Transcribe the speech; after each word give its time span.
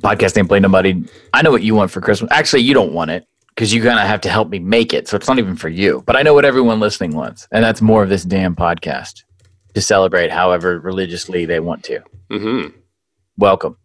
Podcast 0.00 0.36
ain't 0.38 0.48
play 0.48 0.60
nobody. 0.60 1.02
I 1.32 1.42
know 1.42 1.50
what 1.50 1.62
you 1.62 1.74
want 1.74 1.90
for 1.90 2.00
Christmas. 2.00 2.30
Actually, 2.32 2.62
you 2.62 2.74
don't 2.74 2.92
want 2.92 3.10
it 3.10 3.26
because 3.54 3.72
you 3.74 3.82
kind 3.82 3.98
of 3.98 4.06
have 4.06 4.20
to 4.22 4.28
help 4.28 4.48
me 4.48 4.58
make 4.58 4.92
it. 4.92 5.08
So 5.08 5.16
it's 5.16 5.28
not 5.28 5.38
even 5.38 5.56
for 5.56 5.68
you. 5.68 6.02
But 6.06 6.16
I 6.16 6.22
know 6.22 6.34
what 6.34 6.44
everyone 6.44 6.80
listening 6.80 7.14
wants, 7.14 7.48
and 7.50 7.64
that's 7.64 7.82
more 7.82 8.02
of 8.02 8.08
this 8.08 8.24
damn 8.24 8.54
podcast 8.54 9.24
to 9.74 9.80
celebrate 9.80 10.30
however 10.30 10.78
religiously 10.78 11.44
they 11.44 11.60
want 11.60 11.84
to. 11.84 12.02
Mm-hmm. 12.30 12.76
Welcome. 13.36 13.76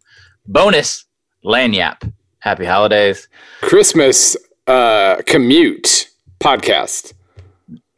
Bonus 0.48 1.06
Lagniappe. 1.46 2.12
Happy 2.40 2.66
holidays. 2.66 3.28
Christmas 3.62 4.36
uh, 4.68 5.22
commute 5.26 6.10
podcast. 6.40 7.14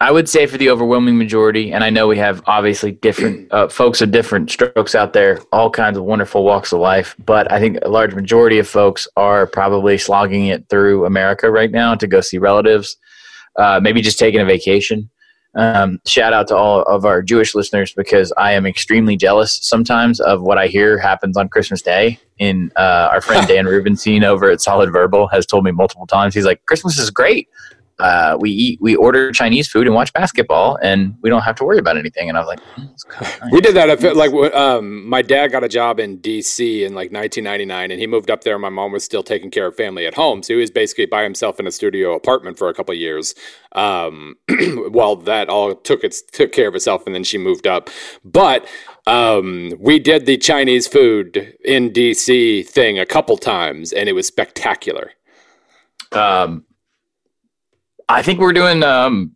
I 0.05 0.11
would 0.11 0.29
say 0.29 0.45
for 0.45 0.59
the 0.59 0.69
overwhelming 0.69 1.17
majority, 1.17 1.73
and 1.73 1.83
I 1.83 1.89
know 1.89 2.05
we 2.05 2.19
have 2.19 2.43
obviously 2.45 2.91
different 2.91 3.51
uh, 3.51 3.69
folks 3.69 4.03
of 4.03 4.11
different 4.11 4.51
strokes 4.51 4.93
out 4.93 5.13
there, 5.13 5.39
all 5.51 5.71
kinds 5.71 5.97
of 5.97 6.03
wonderful 6.03 6.43
walks 6.43 6.71
of 6.71 6.79
life. 6.79 7.15
But 7.25 7.51
I 7.51 7.59
think 7.59 7.79
a 7.81 7.89
large 7.89 8.13
majority 8.13 8.59
of 8.59 8.67
folks 8.67 9.07
are 9.17 9.47
probably 9.47 9.97
slogging 9.97 10.45
it 10.45 10.69
through 10.69 11.07
America 11.07 11.49
right 11.49 11.71
now 11.71 11.95
to 11.95 12.05
go 12.05 12.21
see 12.21 12.37
relatives, 12.37 12.97
uh, 13.55 13.79
maybe 13.81 13.99
just 13.99 14.19
taking 14.19 14.39
a 14.39 14.45
vacation. 14.45 15.09
Um, 15.55 15.99
shout 16.05 16.33
out 16.33 16.49
to 16.49 16.55
all 16.55 16.83
of 16.83 17.03
our 17.03 17.23
Jewish 17.23 17.55
listeners 17.55 17.91
because 17.91 18.31
I 18.37 18.51
am 18.51 18.67
extremely 18.67 19.17
jealous 19.17 19.57
sometimes 19.63 20.19
of 20.19 20.43
what 20.43 20.59
I 20.59 20.67
hear 20.67 20.99
happens 20.99 21.35
on 21.35 21.49
Christmas 21.49 21.81
Day. 21.81 22.19
In 22.37 22.71
uh, 22.75 23.09
our 23.11 23.21
friend 23.21 23.47
Dan 23.47 23.65
Rubenstein 23.65 24.23
over 24.23 24.51
at 24.51 24.61
Solid 24.61 24.91
Verbal 24.91 25.29
has 25.29 25.47
told 25.47 25.63
me 25.63 25.71
multiple 25.71 26.05
times. 26.05 26.35
He's 26.35 26.45
like, 26.45 26.63
"Christmas 26.67 26.99
is 26.99 27.09
great 27.09 27.49
uh, 27.99 28.37
we 28.39 28.51
eat, 28.51 28.81
we 28.81 28.95
order 28.95 29.31
Chinese 29.31 29.69
food 29.69 29.87
and 29.87 29.95
watch 29.95 30.11
basketball, 30.11 30.77
and 30.81 31.15
we 31.21 31.29
don't 31.29 31.43
have 31.43 31.55
to 31.55 31.63
worry 31.63 31.77
about 31.77 31.97
anything. 31.97 32.27
And 32.27 32.37
I 32.37 32.41
was 32.41 32.47
like, 32.47 32.59
mm, 32.75 33.21
nice. 33.21 33.51
we 33.51 33.61
did 33.61 33.73
that. 33.75 34.15
Like, 34.15 34.33
um, 34.53 35.07
my 35.07 35.21
dad 35.21 35.51
got 35.51 35.63
a 35.63 35.69
job 35.69 35.99
in 35.99 36.17
D.C. 36.17 36.83
in 36.83 36.93
like 36.93 37.11
1999, 37.13 37.91
and 37.91 37.99
he 37.99 38.05
moved 38.05 38.29
up 38.29 38.43
there. 38.43 38.59
My 38.59 38.69
mom 38.69 38.91
was 38.91 39.05
still 39.05 39.23
taking 39.23 39.49
care 39.49 39.67
of 39.67 39.75
family 39.75 40.05
at 40.05 40.13
home, 40.13 40.43
so 40.43 40.53
he 40.53 40.59
was 40.59 40.71
basically 40.71 41.05
by 41.05 41.23
himself 41.23 41.57
in 41.57 41.67
a 41.67 41.71
studio 41.71 42.13
apartment 42.13 42.57
for 42.57 42.67
a 42.67 42.73
couple 42.73 42.93
years. 42.93 43.33
Um, 43.71 44.35
while 44.89 45.15
that 45.15 45.47
all 45.47 45.75
took 45.75 46.03
its 46.03 46.21
took 46.21 46.51
care 46.51 46.67
of 46.67 46.75
itself, 46.75 47.05
and 47.05 47.15
then 47.15 47.23
she 47.23 47.37
moved 47.37 47.65
up. 47.65 47.89
But 48.25 48.67
um, 49.07 49.71
we 49.79 49.99
did 49.99 50.25
the 50.25 50.37
Chinese 50.37 50.85
food 50.85 51.55
in 51.63 51.93
D.C. 51.93 52.63
thing 52.63 52.99
a 52.99 53.05
couple 53.05 53.37
times, 53.37 53.93
and 53.93 54.09
it 54.09 54.13
was 54.13 54.27
spectacular. 54.27 55.11
Um, 56.11 56.65
I 58.09 58.21
think 58.21 58.39
we're 58.39 58.53
doing. 58.53 58.83
Um, 58.83 59.35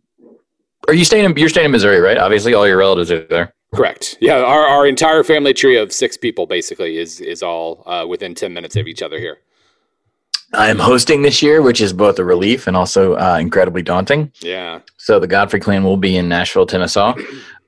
are 0.88 0.94
you 0.94 1.04
staying 1.04 1.24
in? 1.24 1.36
You're 1.36 1.48
staying 1.48 1.66
in 1.66 1.70
Missouri, 1.72 2.00
right? 2.00 2.18
Obviously, 2.18 2.54
all 2.54 2.66
your 2.66 2.78
relatives 2.78 3.10
are 3.10 3.26
there. 3.26 3.54
Correct. 3.74 4.18
Yeah, 4.20 4.38
our, 4.38 4.66
our 4.66 4.86
entire 4.86 5.22
family 5.22 5.54
tree 5.54 5.76
of 5.76 5.92
six 5.92 6.16
people 6.16 6.46
basically 6.46 6.98
is 6.98 7.20
is 7.20 7.42
all 7.42 7.82
uh, 7.86 8.06
within 8.06 8.34
ten 8.34 8.52
minutes 8.52 8.76
of 8.76 8.86
each 8.86 9.02
other 9.02 9.18
here. 9.18 9.38
I 10.52 10.68
am 10.68 10.80
hosting 10.80 11.22
this 11.22 11.42
year, 11.42 11.62
which 11.62 11.80
is 11.80 11.92
both 11.92 12.18
a 12.18 12.24
relief 12.24 12.66
and 12.66 12.76
also 12.76 13.14
uh, 13.14 13.38
incredibly 13.40 13.82
daunting. 13.82 14.32
Yeah. 14.40 14.80
So 14.96 15.20
the 15.20 15.28
Godfrey 15.28 15.60
clan 15.60 15.84
will 15.84 15.96
be 15.96 16.16
in 16.16 16.28
Nashville, 16.28 16.66
Tennessee. 16.66 17.12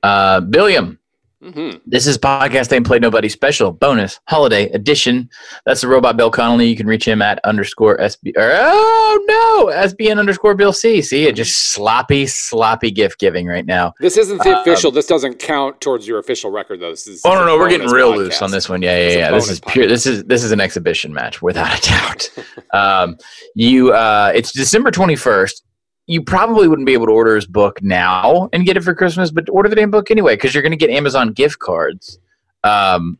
Uh, 0.03 0.41
Billiam, 0.41 0.99
Mm-hmm. 1.43 1.79
This 1.85 2.07
is 2.07 2.17
podcast 2.17 2.71
Ain't 2.71 2.87
Played 2.87 3.01
Nobody 3.01 3.27
special 3.27 3.73
bonus 3.73 4.17
holiday 4.29 4.69
edition. 4.69 5.29
That's 5.65 5.81
the 5.81 5.89
robot 5.89 6.15
Bill 6.15 6.31
Connolly. 6.31 6.67
You 6.69 6.77
can 6.77 6.87
reach 6.87 7.05
him 7.05 7.21
at 7.21 7.41
underscore 7.43 7.97
SB 7.97 8.37
or 8.37 8.49
oh 8.53 9.25
no 9.27 9.75
SBN 9.75 10.19
underscore 10.19 10.55
Bill 10.55 10.71
C. 10.71 11.01
See 11.01 11.25
it 11.25 11.35
just 11.35 11.73
sloppy 11.73 12.27
sloppy 12.27 12.91
gift 12.91 13.19
giving 13.19 13.45
right 13.45 13.65
now. 13.65 13.93
This 13.99 14.15
isn't 14.15 14.41
the 14.41 14.61
official. 14.61 14.87
Um, 14.87 14.95
this 14.95 15.05
doesn't 15.05 15.39
count 15.39 15.81
towards 15.81 16.07
your 16.07 16.19
official 16.19 16.49
record 16.49 16.79
though. 16.79 16.91
This 16.91 17.07
is 17.07 17.21
oh 17.25 17.33
no 17.33 17.45
no 17.45 17.57
we're 17.57 17.67
getting 17.69 17.89
real 17.89 18.13
podcast. 18.13 18.17
loose 18.17 18.41
on 18.41 18.51
this 18.51 18.69
one. 18.69 18.81
Yeah 18.81 18.97
yeah 18.97 19.17
yeah. 19.17 19.31
This 19.31 19.49
is 19.49 19.59
pure. 19.59 19.85
This 19.85 20.05
is 20.05 20.23
this 20.23 20.45
is 20.45 20.53
an 20.53 20.61
exhibition 20.61 21.13
match 21.13 21.41
without 21.41 21.77
a 21.77 21.89
doubt. 21.89 22.29
um, 22.73 23.17
you 23.53 23.91
uh, 23.91 24.31
it's 24.33 24.53
December 24.53 24.91
twenty 24.91 25.17
first 25.17 25.65
you 26.07 26.21
probably 26.21 26.67
wouldn't 26.67 26.85
be 26.85 26.93
able 26.93 27.05
to 27.05 27.11
order 27.11 27.35
his 27.35 27.45
book 27.45 27.81
now 27.81 28.49
and 28.51 28.65
get 28.65 28.77
it 28.77 28.83
for 28.83 28.93
Christmas, 28.93 29.31
but 29.31 29.49
order 29.49 29.69
the 29.69 29.75
damn 29.75 29.91
book 29.91 30.11
anyway 30.11 30.35
because 30.35 30.53
you're 30.53 30.63
going 30.63 30.71
to 30.71 30.77
get 30.77 30.89
Amazon 30.89 31.31
gift 31.31 31.59
cards. 31.59 32.19
Um, 32.63 33.19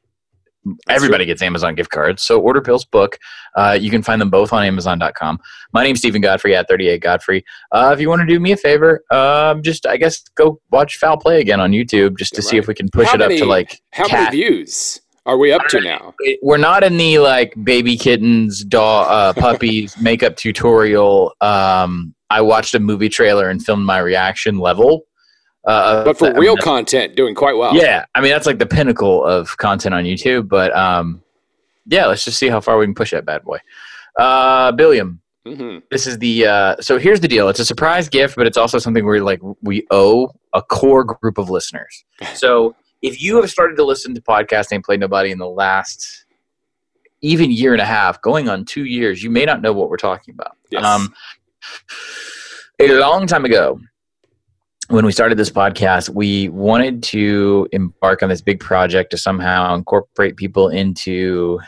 everybody 0.89 1.25
gets 1.25 1.41
Amazon 1.41 1.75
gift 1.75 1.91
cards, 1.91 2.23
so 2.23 2.39
order 2.39 2.61
Bill's 2.61 2.85
book. 2.85 3.17
Uh, 3.55 3.77
you 3.79 3.89
can 3.89 4.01
find 4.01 4.21
them 4.21 4.29
both 4.29 4.51
on 4.53 4.63
Amazon.com. 4.63 5.39
My 5.71 5.83
name's 5.83 5.99
Stephen 5.99 6.21
Godfrey 6.21 6.55
at 6.55 6.67
38 6.67 7.01
Godfrey. 7.01 7.45
Uh, 7.71 7.91
if 7.93 7.99
you 7.99 8.09
want 8.09 8.21
to 8.21 8.27
do 8.27 8.39
me 8.39 8.51
a 8.51 8.57
favor, 8.57 9.03
um, 9.11 9.61
just 9.61 9.85
I 9.85 9.97
guess 9.97 10.21
go 10.35 10.59
watch 10.71 10.97
Foul 10.97 11.17
Play 11.17 11.39
again 11.39 11.59
on 11.59 11.71
YouTube 11.71 12.17
just 12.17 12.33
to 12.35 12.41
right. 12.41 12.49
see 12.49 12.57
if 12.57 12.67
we 12.67 12.73
can 12.73 12.89
push 12.89 13.07
how 13.07 13.15
it 13.15 13.19
many, 13.19 13.35
up 13.35 13.39
to 13.39 13.45
like 13.45 13.81
how 13.91 14.07
cat. 14.07 14.33
many 14.33 14.41
views 14.41 15.01
are 15.25 15.37
we 15.37 15.53
up 15.53 15.61
to 15.69 15.79
now? 15.79 16.13
We're 16.41 16.57
not 16.57 16.83
in 16.83 16.97
the 16.97 17.19
like 17.19 17.53
baby 17.63 17.97
kittens, 17.97 18.63
dog, 18.63 19.07
uh, 19.09 19.39
puppies 19.39 19.97
makeup 20.01 20.35
tutorial. 20.35 21.33
Um, 21.39 22.13
I 22.33 22.41
watched 22.41 22.73
a 22.73 22.79
movie 22.79 23.09
trailer 23.09 23.47
and 23.47 23.63
filmed 23.63 23.85
my 23.85 23.99
reaction 23.99 24.57
level. 24.57 25.05
Uh, 25.65 26.03
but 26.03 26.17
for 26.17 26.33
real 26.33 26.53
I 26.53 26.55
mean, 26.55 26.57
content, 26.57 27.15
doing 27.15 27.35
quite 27.35 27.55
well. 27.55 27.75
Yeah, 27.75 28.05
I 28.15 28.21
mean 28.21 28.31
that's 28.31 28.47
like 28.47 28.59
the 28.59 28.65
pinnacle 28.65 29.23
of 29.23 29.55
content 29.57 29.93
on 29.93 30.03
YouTube. 30.03 30.49
But 30.49 30.75
um, 30.75 31.21
yeah, 31.85 32.07
let's 32.07 32.25
just 32.25 32.37
see 32.39 32.49
how 32.49 32.59
far 32.59 32.77
we 32.77 32.85
can 32.85 32.95
push 32.95 33.11
that 33.11 33.25
bad 33.25 33.43
boy. 33.43 33.59
Uh, 34.17 34.71
Billiam, 34.71 35.21
mm-hmm. 35.45 35.79
this 35.91 36.07
is 36.07 36.17
the 36.17 36.47
uh, 36.47 36.75
so 36.81 36.97
here's 36.97 37.19
the 37.19 37.27
deal. 37.27 37.49
It's 37.49 37.59
a 37.59 37.65
surprise 37.65 38.09
gift, 38.09 38.35
but 38.35 38.47
it's 38.47 38.57
also 38.57 38.79
something 38.79 39.05
where 39.05 39.21
like 39.23 39.39
we 39.61 39.85
owe 39.91 40.33
a 40.53 40.61
core 40.61 41.03
group 41.03 41.37
of 41.37 41.49
listeners. 41.49 42.03
So 42.35 42.75
if 43.01 43.21
you 43.21 43.35
have 43.41 43.51
started 43.51 43.75
to 43.75 43.83
listen 43.83 44.15
to 44.15 44.21
podcast 44.21 44.71
Ain't 44.71 44.85
Played 44.85 45.01
Nobody 45.01 45.31
in 45.31 45.37
the 45.37 45.47
last 45.47 46.25
even 47.21 47.51
year 47.51 47.73
and 47.73 47.81
a 47.81 47.85
half, 47.85 48.21
going 48.21 48.49
on 48.49 48.65
two 48.65 48.85
years, 48.85 49.21
you 49.21 49.29
may 49.29 49.45
not 49.45 49.61
know 49.61 49.71
what 49.73 49.89
we're 49.89 49.97
talking 49.97 50.33
about. 50.33 50.57
Yes. 50.71 50.83
Um, 50.83 51.13
a 52.79 52.99
long 52.99 53.27
time 53.27 53.45
ago, 53.45 53.79
when 54.89 55.05
we 55.05 55.11
started 55.11 55.37
this 55.37 55.49
podcast, 55.49 56.09
we 56.09 56.49
wanted 56.49 57.01
to 57.03 57.67
embark 57.71 58.21
on 58.21 58.29
this 58.29 58.41
big 58.41 58.59
project 58.59 59.11
to 59.11 59.17
somehow 59.17 59.73
incorporate 59.75 60.35
people 60.35 60.69
into 60.69 61.59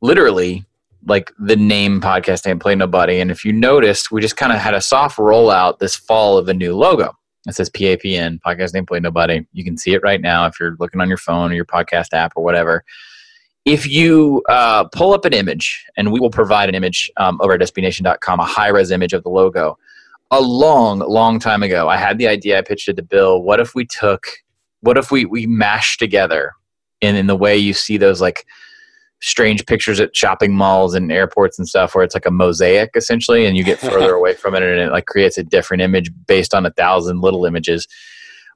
literally 0.00 0.64
like 1.06 1.30
the 1.38 1.56
name 1.56 2.00
podcast 2.00 2.46
ain't 2.46 2.62
play 2.62 2.74
nobody. 2.74 3.20
And 3.20 3.30
if 3.30 3.44
you 3.44 3.52
noticed, 3.52 4.10
we 4.10 4.22
just 4.22 4.36
kind 4.36 4.52
of 4.52 4.58
had 4.58 4.74
a 4.74 4.80
soft 4.80 5.18
rollout 5.18 5.78
this 5.78 5.94
fall 5.94 6.38
of 6.38 6.48
a 6.48 6.54
new 6.54 6.74
logo. 6.74 7.12
It 7.46 7.54
says 7.54 7.68
PAPN, 7.68 8.38
podcast 8.40 8.74
ain't 8.74 8.88
play 8.88 9.00
nobody. 9.00 9.46
You 9.52 9.64
can 9.64 9.76
see 9.76 9.92
it 9.92 10.02
right 10.02 10.20
now 10.20 10.46
if 10.46 10.58
you're 10.58 10.76
looking 10.80 11.02
on 11.02 11.08
your 11.08 11.18
phone 11.18 11.52
or 11.52 11.54
your 11.54 11.66
podcast 11.66 12.14
app 12.14 12.32
or 12.36 12.42
whatever 12.42 12.84
if 13.64 13.88
you 13.88 14.42
uh, 14.48 14.84
pull 14.84 15.14
up 15.14 15.24
an 15.24 15.32
image, 15.32 15.86
and 15.96 16.12
we 16.12 16.20
will 16.20 16.30
provide 16.30 16.68
an 16.68 16.74
image 16.74 17.10
um, 17.16 17.40
over 17.40 17.54
at 17.54 17.60
sbnation.com, 17.60 18.40
a 18.40 18.44
high 18.44 18.68
res 18.68 18.90
image 18.90 19.12
of 19.12 19.22
the 19.22 19.30
logo. 19.30 19.78
A 20.30 20.40
long, 20.40 20.98
long 20.98 21.38
time 21.38 21.62
ago, 21.62 21.88
I 21.88 21.96
had 21.96 22.18
the 22.18 22.28
idea. 22.28 22.58
I 22.58 22.62
pitched 22.62 22.88
it 22.88 22.96
to 22.96 23.02
Bill. 23.02 23.42
What 23.42 23.60
if 23.60 23.74
we 23.74 23.86
took, 23.86 24.26
what 24.80 24.98
if 24.98 25.10
we 25.10 25.24
we 25.24 25.46
mashed 25.46 25.98
together, 25.98 26.52
in 27.00 27.16
in 27.16 27.26
the 27.26 27.36
way 27.36 27.56
you 27.56 27.72
see 27.72 27.96
those 27.96 28.20
like 28.20 28.46
strange 29.20 29.64
pictures 29.64 30.00
at 30.00 30.14
shopping 30.14 30.54
malls 30.54 30.94
and 30.94 31.10
airports 31.10 31.58
and 31.58 31.66
stuff, 31.66 31.94
where 31.94 32.04
it's 32.04 32.14
like 32.14 32.26
a 32.26 32.30
mosaic 32.30 32.90
essentially, 32.96 33.46
and 33.46 33.56
you 33.56 33.64
get 33.64 33.78
further 33.78 34.14
away 34.14 34.34
from 34.34 34.54
it, 34.54 34.62
and 34.62 34.80
it 34.80 34.92
like 34.92 35.06
creates 35.06 35.38
a 35.38 35.44
different 35.44 35.82
image 35.82 36.10
based 36.26 36.52
on 36.54 36.66
a 36.66 36.70
thousand 36.72 37.20
little 37.20 37.46
images 37.46 37.86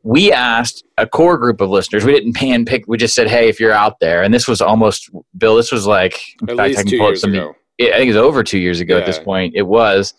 we 0.02 0.32
asked 0.32 0.84
a 0.96 1.06
core 1.06 1.36
group 1.38 1.60
of 1.60 1.70
listeners. 1.70 2.04
We 2.04 2.12
didn't 2.12 2.34
pan 2.34 2.64
pick. 2.64 2.84
We 2.86 2.96
just 2.96 3.14
said, 3.14 3.28
"Hey, 3.28 3.48
if 3.48 3.58
you're 3.60 3.72
out 3.72 4.00
there," 4.00 4.22
and 4.22 4.32
this 4.32 4.46
was 4.46 4.60
almost 4.60 5.10
Bill. 5.36 5.56
This 5.56 5.72
was 5.72 5.86
like 5.86 6.20
at 6.48 6.56
fact, 6.56 6.76
least 6.76 6.88
two 6.88 6.96
years 6.96 7.24
ago. 7.24 7.54
I 7.80 7.84
think 7.84 8.04
it 8.04 8.08
was 8.08 8.16
over 8.16 8.42
two 8.42 8.58
years 8.58 8.80
ago 8.80 8.96
yeah. 8.96 9.00
at 9.00 9.06
this 9.06 9.18
point. 9.18 9.54
It 9.54 9.62
was. 9.62 10.14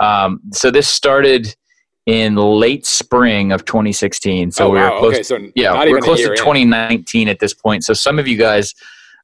Um, 0.00 0.40
so 0.52 0.70
this 0.70 0.88
started 0.88 1.54
in 2.06 2.34
late 2.34 2.86
spring 2.86 3.52
of 3.52 3.64
2016. 3.64 4.50
So 4.50 4.66
oh, 4.66 4.70
we 4.70 4.78
were 4.78 4.90
wow. 4.90 4.98
close. 4.98 5.14
Okay, 5.14 5.22
so 5.22 5.52
yeah, 5.54 5.72
we're 5.84 6.00
close 6.00 6.20
to 6.20 6.28
2019 6.28 7.22
in. 7.22 7.28
at 7.28 7.38
this 7.38 7.54
point. 7.54 7.84
So 7.84 7.92
some 7.92 8.18
of 8.18 8.26
you 8.26 8.36
guys, 8.36 8.74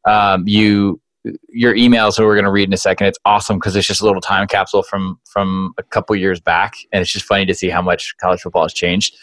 um, 0.07 0.47
you 0.47 1.01
your 1.49 1.75
emails 1.75 2.17
that 2.17 2.25
we're 2.25 2.35
going 2.35 2.45
to 2.45 2.51
read 2.51 2.69
in 2.69 2.73
a 2.73 2.79
second. 2.79 3.09
It's 3.09 3.19
awesome 3.25 3.59
because 3.59 3.75
it's 3.75 3.87
just 3.87 4.01
a 4.01 4.05
little 4.05 4.21
time 4.21 4.47
capsule 4.47 4.83
from 4.83 5.19
from 5.25 5.73
a 5.79 5.83
couple 5.83 6.15
years 6.17 6.41
back, 6.41 6.75
and 6.93 7.03
it's 7.03 7.11
just 7.11 7.25
funny 7.25 7.47
to 7.47 7.55
see 7.55 7.69
how 7.69 7.83
much 7.83 8.15
college 8.19 8.43
football 8.43 8.63
has 8.63 8.73
changed. 8.73 9.17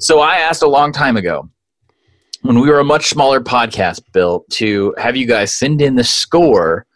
So 0.00 0.20
I 0.20 0.36
asked 0.36 0.62
a 0.62 0.68
long 0.68 0.92
time 0.92 1.16
ago 1.16 1.48
when 2.42 2.60
we 2.60 2.70
were 2.70 2.78
a 2.78 2.84
much 2.84 3.06
smaller 3.06 3.40
podcast, 3.40 4.00
Bill, 4.12 4.44
to 4.50 4.94
have 4.96 5.16
you 5.16 5.26
guys 5.26 5.52
send 5.52 5.82
in 5.82 5.96
the 5.96 6.04
score 6.04 6.86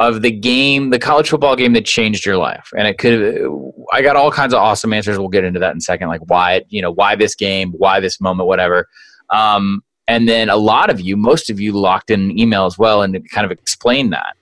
of 0.00 0.22
the 0.22 0.30
game, 0.32 0.90
the 0.90 0.98
college 0.98 1.28
football 1.28 1.54
game 1.54 1.72
that 1.74 1.84
changed 1.84 2.26
your 2.26 2.36
life. 2.36 2.68
And 2.76 2.88
it 2.88 2.98
could 2.98 3.48
I 3.92 4.02
got 4.02 4.16
all 4.16 4.32
kinds 4.32 4.52
of 4.52 4.58
awesome 4.58 4.92
answers. 4.92 5.20
We'll 5.20 5.28
get 5.28 5.44
into 5.44 5.60
that 5.60 5.70
in 5.70 5.78
a 5.78 5.82
second, 5.82 6.08
like 6.08 6.22
why, 6.26 6.62
you 6.68 6.82
know, 6.82 6.90
why 6.90 7.14
this 7.14 7.36
game, 7.36 7.72
why 7.72 8.00
this 8.00 8.20
moment, 8.20 8.48
whatever. 8.48 8.88
Um, 9.30 9.84
and 10.08 10.28
then 10.28 10.50
a 10.50 10.56
lot 10.56 10.90
of 10.90 11.00
you, 11.00 11.16
most 11.16 11.48
of 11.48 11.60
you 11.60 11.72
locked 11.72 12.10
in 12.10 12.22
an 12.22 12.38
email 12.38 12.66
as 12.66 12.76
well 12.76 13.02
and 13.02 13.16
kind 13.30 13.44
of 13.44 13.52
explained 13.52 14.12
that. 14.14 14.36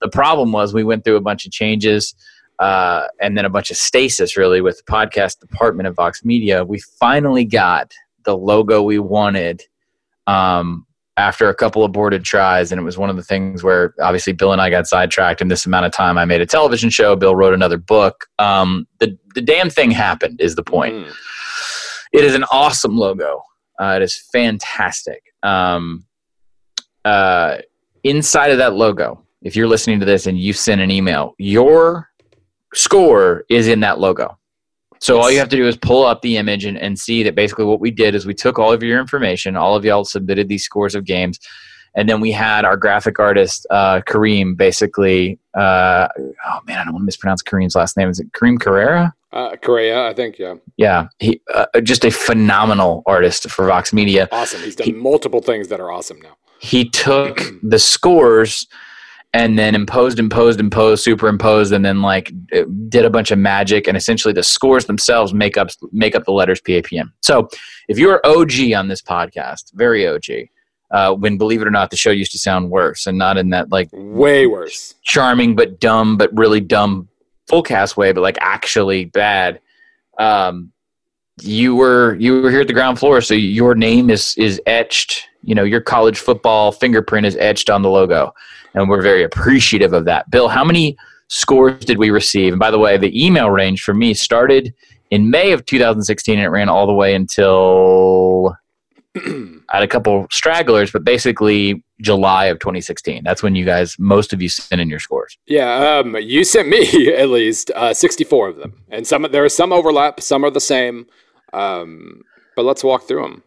The 0.00 0.08
problem 0.08 0.52
was 0.52 0.72
we 0.72 0.84
went 0.84 1.04
through 1.04 1.16
a 1.16 1.20
bunch 1.20 1.44
of 1.44 1.52
changes 1.52 2.14
uh, 2.62 3.08
and 3.20 3.36
then 3.36 3.44
a 3.44 3.50
bunch 3.50 3.72
of 3.72 3.76
stasis 3.76 4.36
really 4.36 4.60
with 4.60 4.76
the 4.76 4.84
podcast 4.84 5.40
department 5.40 5.88
of 5.88 5.96
Vox 5.96 6.24
Media, 6.24 6.64
we 6.64 6.78
finally 6.78 7.44
got 7.44 7.92
the 8.24 8.36
logo 8.36 8.80
we 8.82 9.00
wanted 9.00 9.62
um, 10.28 10.86
after 11.16 11.48
a 11.48 11.54
couple 11.56 11.82
aborted 11.82 12.22
tries. 12.22 12.70
And 12.70 12.80
it 12.80 12.84
was 12.84 12.96
one 12.96 13.10
of 13.10 13.16
the 13.16 13.22
things 13.24 13.64
where 13.64 13.96
obviously 14.00 14.32
Bill 14.32 14.52
and 14.52 14.60
I 14.60 14.70
got 14.70 14.86
sidetracked 14.86 15.40
in 15.40 15.48
this 15.48 15.66
amount 15.66 15.86
of 15.86 15.92
time. 15.92 16.16
I 16.16 16.24
made 16.24 16.40
a 16.40 16.46
television 16.46 16.88
show. 16.88 17.16
Bill 17.16 17.34
wrote 17.34 17.52
another 17.52 17.78
book. 17.78 18.26
Um, 18.38 18.86
the, 19.00 19.18
the 19.34 19.42
damn 19.42 19.68
thing 19.68 19.90
happened, 19.90 20.40
is 20.40 20.54
the 20.54 20.62
point. 20.62 20.94
Mm. 20.94 21.12
It 22.12 22.24
is 22.24 22.36
an 22.36 22.44
awesome 22.52 22.96
logo. 22.96 23.42
Uh, 23.80 23.94
it 23.96 24.02
is 24.02 24.16
fantastic. 24.32 25.24
Um, 25.42 26.06
uh, 27.04 27.56
inside 28.04 28.52
of 28.52 28.58
that 28.58 28.74
logo, 28.74 29.24
if 29.42 29.56
you're 29.56 29.66
listening 29.66 29.98
to 29.98 30.06
this 30.06 30.28
and 30.28 30.38
you 30.38 30.52
send 30.52 30.80
an 30.80 30.92
email, 30.92 31.34
your 31.38 32.11
score 32.74 33.44
is 33.48 33.68
in 33.68 33.80
that 33.80 33.98
logo. 33.98 34.38
So 35.00 35.16
yes. 35.16 35.24
all 35.24 35.30
you 35.32 35.38
have 35.40 35.48
to 35.48 35.56
do 35.56 35.66
is 35.66 35.76
pull 35.76 36.04
up 36.04 36.22
the 36.22 36.36
image 36.36 36.64
and, 36.64 36.78
and 36.78 36.96
see 36.96 37.24
that 37.24 37.34
basically 37.34 37.64
what 37.64 37.80
we 37.80 37.90
did 37.90 38.14
is 38.14 38.24
we 38.24 38.34
took 38.34 38.58
all 38.58 38.72
of 38.72 38.82
your 38.82 39.00
information, 39.00 39.56
all 39.56 39.74
of 39.74 39.84
y'all 39.84 40.04
submitted 40.04 40.48
these 40.48 40.64
scores 40.64 40.94
of 40.94 41.04
games, 41.04 41.40
and 41.96 42.08
then 42.08 42.20
we 42.20 42.30
had 42.30 42.64
our 42.64 42.76
graphic 42.76 43.18
artist 43.18 43.66
uh, 43.70 44.00
Kareem 44.02 44.56
basically. 44.56 45.38
Uh, 45.54 46.08
oh 46.18 46.60
man, 46.66 46.78
I 46.78 46.84
don't 46.84 46.94
want 46.94 47.02
to 47.02 47.06
mispronounce 47.06 47.42
Kareem's 47.42 47.74
last 47.74 47.96
name. 47.96 48.08
Is 48.08 48.20
it 48.20 48.30
Kareem 48.32 48.60
Carrera? 48.60 49.12
Uh, 49.32 49.56
Correa, 49.56 50.06
I 50.06 50.14
think. 50.14 50.38
Yeah. 50.38 50.56
Yeah, 50.76 51.08
he 51.18 51.40
uh, 51.52 51.66
just 51.82 52.04
a 52.04 52.10
phenomenal 52.10 53.02
artist 53.06 53.50
for 53.50 53.66
Vox 53.66 53.92
Media. 53.92 54.28
Awesome. 54.30 54.60
He's 54.60 54.76
done 54.76 54.86
he, 54.86 54.92
multiple 54.92 55.40
things 55.40 55.68
that 55.68 55.80
are 55.80 55.90
awesome 55.90 56.20
now. 56.20 56.36
He 56.60 56.88
took 56.88 57.40
the 57.62 57.78
scores 57.78 58.68
and 59.34 59.58
then 59.58 59.74
imposed, 59.74 60.18
imposed, 60.18 60.60
imposed, 60.60 61.02
superimposed, 61.02 61.72
and 61.72 61.84
then 61.84 62.02
like 62.02 62.32
did 62.88 63.04
a 63.04 63.10
bunch 63.10 63.30
of 63.30 63.38
magic, 63.38 63.88
and 63.88 63.96
essentially 63.96 64.34
the 64.34 64.42
scores 64.42 64.84
themselves 64.86 65.32
make 65.32 65.56
up 65.56 65.70
make 65.90 66.14
up 66.14 66.24
the 66.24 66.32
letters 66.32 66.60
PAPN. 66.60 67.10
So 67.22 67.48
if 67.88 67.98
you're 67.98 68.20
OG 68.24 68.72
on 68.76 68.88
this 68.88 69.00
podcast, 69.00 69.72
very 69.74 70.06
OG, 70.06 70.48
uh, 70.90 71.14
when 71.14 71.38
believe 71.38 71.62
it 71.62 71.66
or 71.66 71.70
not, 71.70 71.90
the 71.90 71.96
show 71.96 72.10
used 72.10 72.32
to 72.32 72.38
sound 72.38 72.70
worse, 72.70 73.06
and 73.06 73.16
not 73.16 73.38
in 73.38 73.50
that 73.50 73.72
like 73.72 73.88
way 73.92 74.46
worse, 74.46 74.94
charming 75.02 75.56
but 75.56 75.80
dumb, 75.80 76.18
but 76.18 76.30
really 76.36 76.60
dumb 76.60 77.08
full 77.48 77.62
cast 77.62 77.96
way, 77.96 78.12
but 78.12 78.20
like 78.20 78.38
actually 78.40 79.06
bad. 79.06 79.60
Um, 80.18 80.72
you 81.40 81.74
were 81.74 82.16
you 82.16 82.42
were 82.42 82.50
here 82.50 82.60
at 82.60 82.66
the 82.66 82.74
ground 82.74 82.98
floor, 82.98 83.22
so 83.22 83.32
your 83.32 83.74
name 83.74 84.10
is 84.10 84.34
is 84.36 84.60
etched. 84.66 85.26
You 85.42 85.54
know, 85.54 85.64
your 85.64 85.80
college 85.80 86.18
football 86.18 86.70
fingerprint 86.70 87.26
is 87.26 87.36
etched 87.36 87.70
on 87.70 87.80
the 87.80 87.88
logo 87.88 88.34
and 88.74 88.88
we're 88.88 89.02
very 89.02 89.22
appreciative 89.22 89.92
of 89.92 90.04
that. 90.06 90.30
Bill, 90.30 90.48
how 90.48 90.64
many 90.64 90.96
scores 91.28 91.84
did 91.84 91.98
we 91.98 92.10
receive? 92.10 92.52
And 92.52 92.60
by 92.60 92.70
the 92.70 92.78
way, 92.78 92.96
the 92.96 93.24
email 93.24 93.50
range 93.50 93.82
for 93.82 93.94
me 93.94 94.14
started 94.14 94.74
in 95.10 95.30
May 95.30 95.52
of 95.52 95.64
2016 95.66 96.38
and 96.38 96.44
it 96.44 96.48
ran 96.48 96.68
all 96.68 96.86
the 96.86 96.92
way 96.92 97.14
until 97.14 98.56
I 99.16 99.60
had 99.68 99.82
a 99.82 99.88
couple 99.88 100.26
stragglers, 100.30 100.90
but 100.90 101.04
basically 101.04 101.84
July 102.00 102.46
of 102.46 102.58
2016. 102.58 103.22
That's 103.22 103.42
when 103.42 103.54
you 103.54 103.64
guys, 103.64 103.96
most 103.98 104.32
of 104.32 104.40
you, 104.40 104.48
sent 104.48 104.80
in 104.80 104.88
your 104.88 104.98
scores. 104.98 105.36
Yeah, 105.46 105.98
um, 105.98 106.16
you 106.16 106.44
sent 106.44 106.68
me 106.68 107.12
at 107.14 107.28
least 107.28 107.70
uh, 107.74 107.92
64 107.92 108.48
of 108.48 108.56
them, 108.56 108.82
and 108.90 109.06
some 109.06 109.26
there 109.30 109.44
are 109.44 109.50
some 109.50 109.72
overlap, 109.72 110.20
some 110.20 110.44
are 110.44 110.50
the 110.50 110.60
same. 110.60 111.06
Um, 111.52 112.22
but 112.56 112.64
let's 112.64 112.82
walk 112.82 113.06
through 113.06 113.22
them. 113.22 113.42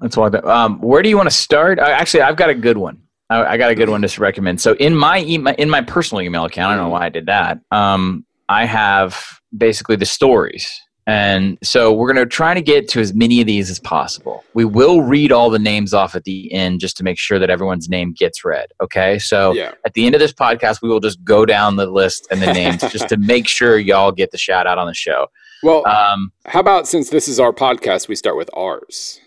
Let's 0.00 0.16
walk. 0.16 0.34
Um, 0.44 0.80
where 0.80 1.02
do 1.02 1.10
you 1.10 1.16
want 1.16 1.28
to 1.28 1.34
start? 1.34 1.78
Uh, 1.78 1.82
actually, 1.82 2.22
I've 2.22 2.36
got 2.36 2.48
a 2.48 2.54
good 2.54 2.78
one. 2.78 3.02
I, 3.30 3.52
I, 3.52 3.56
got 3.56 3.70
a 3.70 3.74
good 3.74 3.88
one 3.88 4.02
to 4.02 4.20
recommend. 4.20 4.60
So 4.60 4.74
in 4.74 4.94
my 4.94 5.20
email, 5.20 5.54
in 5.56 5.70
my 5.70 5.80
personal 5.80 6.20
email 6.20 6.44
account, 6.44 6.72
I 6.72 6.76
don't 6.76 6.84
know 6.84 6.90
why 6.90 7.06
I 7.06 7.08
did 7.08 7.26
that. 7.26 7.60
Um, 7.70 8.26
I 8.48 8.66
have 8.66 9.40
basically 9.56 9.96
the 9.96 10.06
stories. 10.06 10.68
And 11.06 11.58
so 11.62 11.92
we're 11.92 12.12
going 12.12 12.24
to 12.24 12.30
try 12.30 12.54
to 12.54 12.60
get 12.60 12.88
to 12.90 13.00
as 13.00 13.14
many 13.14 13.40
of 13.40 13.46
these 13.46 13.70
as 13.70 13.80
possible. 13.80 14.44
We 14.54 14.64
will 14.64 15.02
read 15.02 15.32
all 15.32 15.50
the 15.50 15.58
names 15.58 15.94
off 15.94 16.14
at 16.14 16.24
the 16.24 16.52
end 16.52 16.80
just 16.80 16.96
to 16.98 17.02
make 17.02 17.18
sure 17.18 17.38
that 17.38 17.50
everyone's 17.50 17.88
name 17.88 18.12
gets 18.12 18.44
read. 18.44 18.66
Okay. 18.80 19.18
So 19.18 19.52
yeah. 19.52 19.72
at 19.84 19.94
the 19.94 20.06
end 20.06 20.14
of 20.14 20.20
this 20.20 20.32
podcast, 20.32 20.82
we 20.82 20.88
will 20.88 21.00
just 21.00 21.24
go 21.24 21.46
down 21.46 21.76
the 21.76 21.86
list 21.86 22.28
and 22.30 22.40
the 22.40 22.52
names 22.52 22.82
just 22.92 23.08
to 23.08 23.16
make 23.16 23.48
sure 23.48 23.78
y'all 23.78 24.12
get 24.12 24.30
the 24.30 24.38
shout 24.38 24.66
out 24.66 24.78
on 24.78 24.86
the 24.86 24.94
show. 24.94 25.26
Well, 25.62 25.86
um, 25.86 26.32
how 26.46 26.60
about 26.60 26.86
since 26.86 27.10
this 27.10 27.28
is 27.28 27.40
our 27.40 27.52
podcast, 27.52 28.08
we 28.08 28.14
start 28.14 28.36
with 28.36 28.50
ours? 28.56 29.20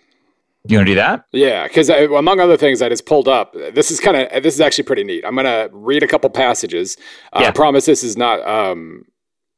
You 0.66 0.78
want 0.78 0.88
to 0.88 0.92
do 0.92 0.96
that? 0.96 1.26
Yeah, 1.34 1.68
because 1.68 1.90
among 1.90 2.40
other 2.40 2.56
things, 2.56 2.82
I 2.82 2.88
just 2.88 3.06
pulled 3.06 3.28
up. 3.28 3.54
This 3.54 3.92
is 3.92 4.00
kind 4.00 4.16
of 4.16 4.44
this 4.44 4.54
is 4.54 4.62
actually 4.62 4.86
pretty 4.86 5.04
neat. 5.04 5.26
I'm 5.26 5.36
going 5.36 5.46
to 5.46 5.70
read 5.76 6.04
a 6.04 6.08
couple 6.08 6.30
passages. 6.30 6.96
Uh, 7.34 7.40
yeah. 7.42 7.48
I 7.50 7.52
promise 7.52 7.86
this 7.86 8.02
is 8.02 8.16
not, 8.16 8.46
um, 8.48 9.04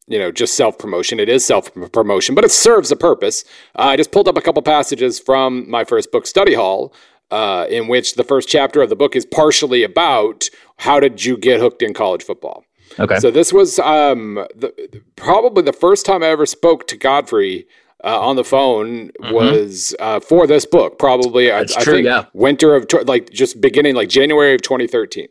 you 0.07 0.18
know, 0.18 0.31
just 0.31 0.56
self 0.56 0.80
promotion. 0.80 1.19
It 1.19 1.30
is 1.30 1.46
self 1.46 1.72
promotion, 1.92 2.34
but 2.34 2.44
it 2.44 2.52
serves 2.52 2.92
a 2.92 2.96
purpose. 2.96 3.44
Uh, 3.75 3.84
I 3.84 3.98
just 3.98 4.12
pulled 4.12 4.28
up 4.28 4.36
a 4.36 4.42
couple 4.42 4.63
passages 4.63 5.19
from 5.19 5.69
my 5.69 5.84
first 5.84 6.12
book, 6.12 6.25
Study 6.25 6.56
Hall, 6.56 6.92
uh, 7.30 7.68
in 7.69 7.88
which 7.88 8.16
the 8.16 8.24
first 8.24 8.50
chapter 8.50 8.81
of 8.81 8.90
the 8.90 8.96
book 8.96 9.16
is 9.16 9.28
partially 9.28 9.84
about 9.84 10.50
how 10.78 11.00
did 11.00 11.24
you 11.24 11.38
get 11.38 11.60
hooked 11.60 11.84
in 11.84 11.94
college 11.94 12.24
football. 12.24 12.63
Okay. 13.00 13.19
So 13.19 13.30
this 13.30 13.54
was 13.54 13.78
um, 13.80 14.46
the, 14.56 15.04
probably 15.16 15.62
the 15.62 15.74
first 15.74 16.06
time 16.06 16.24
I 16.24 16.28
ever 16.28 16.46
spoke 16.46 16.88
to 16.88 16.98
Godfrey 16.98 17.68
uh, 18.06 18.19
on 18.19 18.36
the 18.36 18.44
phone 18.44 19.10
mm-hmm. 19.10 19.34
was 19.34 19.96
uh, 20.00 20.19
for 20.19 20.46
this 20.46 20.66
book, 20.66 21.00
probably 21.00 21.52
I, 21.52 21.63
true, 21.66 21.75
I, 21.78 21.84
think 21.84 22.06
yeah. 22.06 22.25
winter 22.34 22.75
of 22.75 22.88
like 23.06 23.31
just 23.31 23.60
beginning 23.60 23.96
like 23.96 24.10
January 24.10 24.54
of 24.54 24.62
2013. 24.62 25.28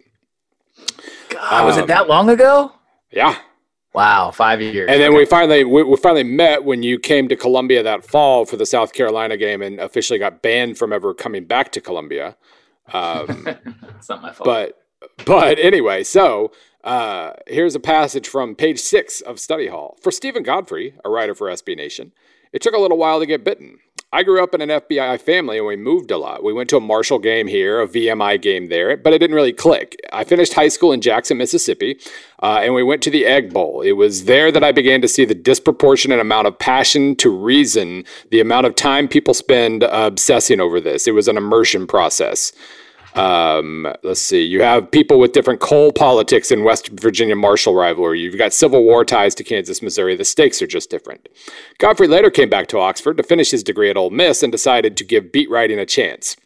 God, 1.31 1.53
um, 1.53 1.67
was 1.67 1.77
it 1.77 1.87
that 1.87 2.09
long 2.09 2.29
ago? 2.29 2.73
Yeah. 3.13 3.39
Wow, 3.95 4.33
five 4.33 4.61
years. 4.61 4.91
And 4.91 5.01
then 5.01 5.11
okay. 5.11 5.19
we 5.19 5.25
finally 5.25 5.63
we, 5.63 5.85
we, 5.85 5.97
finally 5.97 6.25
met 6.25 6.65
when 6.65 6.83
you 6.83 6.99
came 6.99 7.29
to 7.29 7.37
Columbia 7.37 7.85
that 7.85 8.05
fall 8.05 8.45
for 8.45 8.57
the 8.57 8.67
South 8.67 8.93
Carolina 8.93 9.37
game 9.37 9.63
and 9.63 9.79
officially 9.79 10.19
got 10.19 10.43
banned 10.43 10.77
from 10.77 10.93
ever 10.93 11.15
coming 11.15 11.45
back 11.45 11.71
to 11.73 11.81
Columbia. 11.81 12.37
Um, 12.93 13.47
it's 13.97 14.09
not 14.09 14.21
my 14.21 14.33
fault. 14.33 14.47
But 14.47 14.81
but 15.25 15.61
anyway, 15.61 16.03
so 16.03 16.51
uh, 16.83 17.35
here's 17.47 17.77
a 17.77 17.81
passage 17.81 18.29
from 18.29 18.57
page 18.57 18.81
six 18.81 19.21
of 19.21 19.39
Study 19.39 19.69
Hall 19.69 19.97
for 20.03 20.11
Stephen 20.11 20.43
Godfrey, 20.43 20.95
a 21.05 21.09
writer 21.09 21.37
for 21.37 21.47
SB 21.49 21.77
Nation. 21.77 22.11
It 22.55 22.63
took 22.63 22.75
a 22.75 22.79
little 22.79 22.97
while 22.97 23.19
to 23.19 23.27
get 23.27 23.43
bitten. 23.43 23.81
I 24.13 24.23
grew 24.23 24.41
up 24.41 24.55
in 24.55 24.61
an 24.61 24.69
FBI 24.69 25.21
family 25.21 25.59
and 25.59 25.67
we 25.67 25.75
moved 25.75 26.13
a 26.13 26.19
lot. 26.19 26.45
We 26.45 26.53
went 26.53 26.71
to 26.71 26.77
a 26.77 26.81
Marshall 26.81 27.19
game 27.19 27.49
here, 27.49 27.81
a 27.81 27.89
VMI 27.89 28.41
game 28.41 28.69
there, 28.69 28.97
but 28.97 29.13
it 29.13 29.19
didn't 29.19 29.35
really 29.35 29.53
click. 29.53 29.97
I 30.13 30.23
finished 30.23 30.53
high 30.53 30.69
school 30.69 30.93
in 30.93 31.01
Jackson, 31.01 31.37
Mississippi, 31.37 31.99
uh, 32.41 32.61
and 32.63 32.73
we 32.73 32.85
went 32.85 33.03
to 33.03 33.11
the 33.11 33.27
Egg 33.27 33.53
Bowl. 33.53 33.81
It 33.81 33.93
was 33.93 34.27
there 34.27 34.53
that 34.53 34.63
I 34.63 34.71
began 34.71 35.01
to 35.03 35.09
see 35.09 35.25
the 35.25 35.35
disproportionate 35.35 36.21
amount 36.21 36.47
of 36.47 36.57
passion 36.57 37.17
to 37.17 37.29
reason, 37.29 38.05
the 38.31 38.39
amount 38.39 38.67
of 38.67 38.77
time 38.77 39.09
people 39.09 39.35
spend 39.35 39.83
obsessing 39.83 40.61
over 40.61 40.81
this. 40.81 41.09
It 41.09 41.13
was 41.15 41.27
an 41.27 41.37
immersion 41.37 41.89
process. 41.89 42.53
Um, 43.15 43.87
let's 44.03 44.21
see. 44.21 44.43
You 44.43 44.63
have 44.63 44.91
people 44.91 45.19
with 45.21 45.33
different 45.33 45.61
coal 45.61 45.93
politics 45.93 46.51
in 46.51 46.65
West 46.65 46.89
Virginia 46.89 47.37
Marshall 47.37 47.75
rivalry. 47.75 48.21
You've 48.21 48.39
got 48.39 48.53
Civil 48.53 48.83
War 48.83 49.05
ties 49.05 49.35
to 49.37 49.45
Kansas, 49.45 49.83
Missouri. 49.83 50.17
The 50.17 50.25
stakes 50.25 50.61
are 50.61 50.67
just 50.67 50.91
different. 50.91 51.29
Godfrey 51.79 52.09
later 52.09 52.31
came 52.31 52.51
back 52.51 52.67
to 52.69 52.79
Oxford 52.79 53.17
to 53.17 53.23
finish 53.23 53.53
his 53.53 53.63
degree 53.63 53.89
at 53.89 53.97
Ole 53.97 54.11
Miss 54.11 54.43
and 54.43 54.51
decided 54.51 54.97
to 54.97 55.05
give 55.05 55.31
beat 55.31 55.49
writing 55.49 55.79
a 55.79 55.87
chance. 55.87 56.37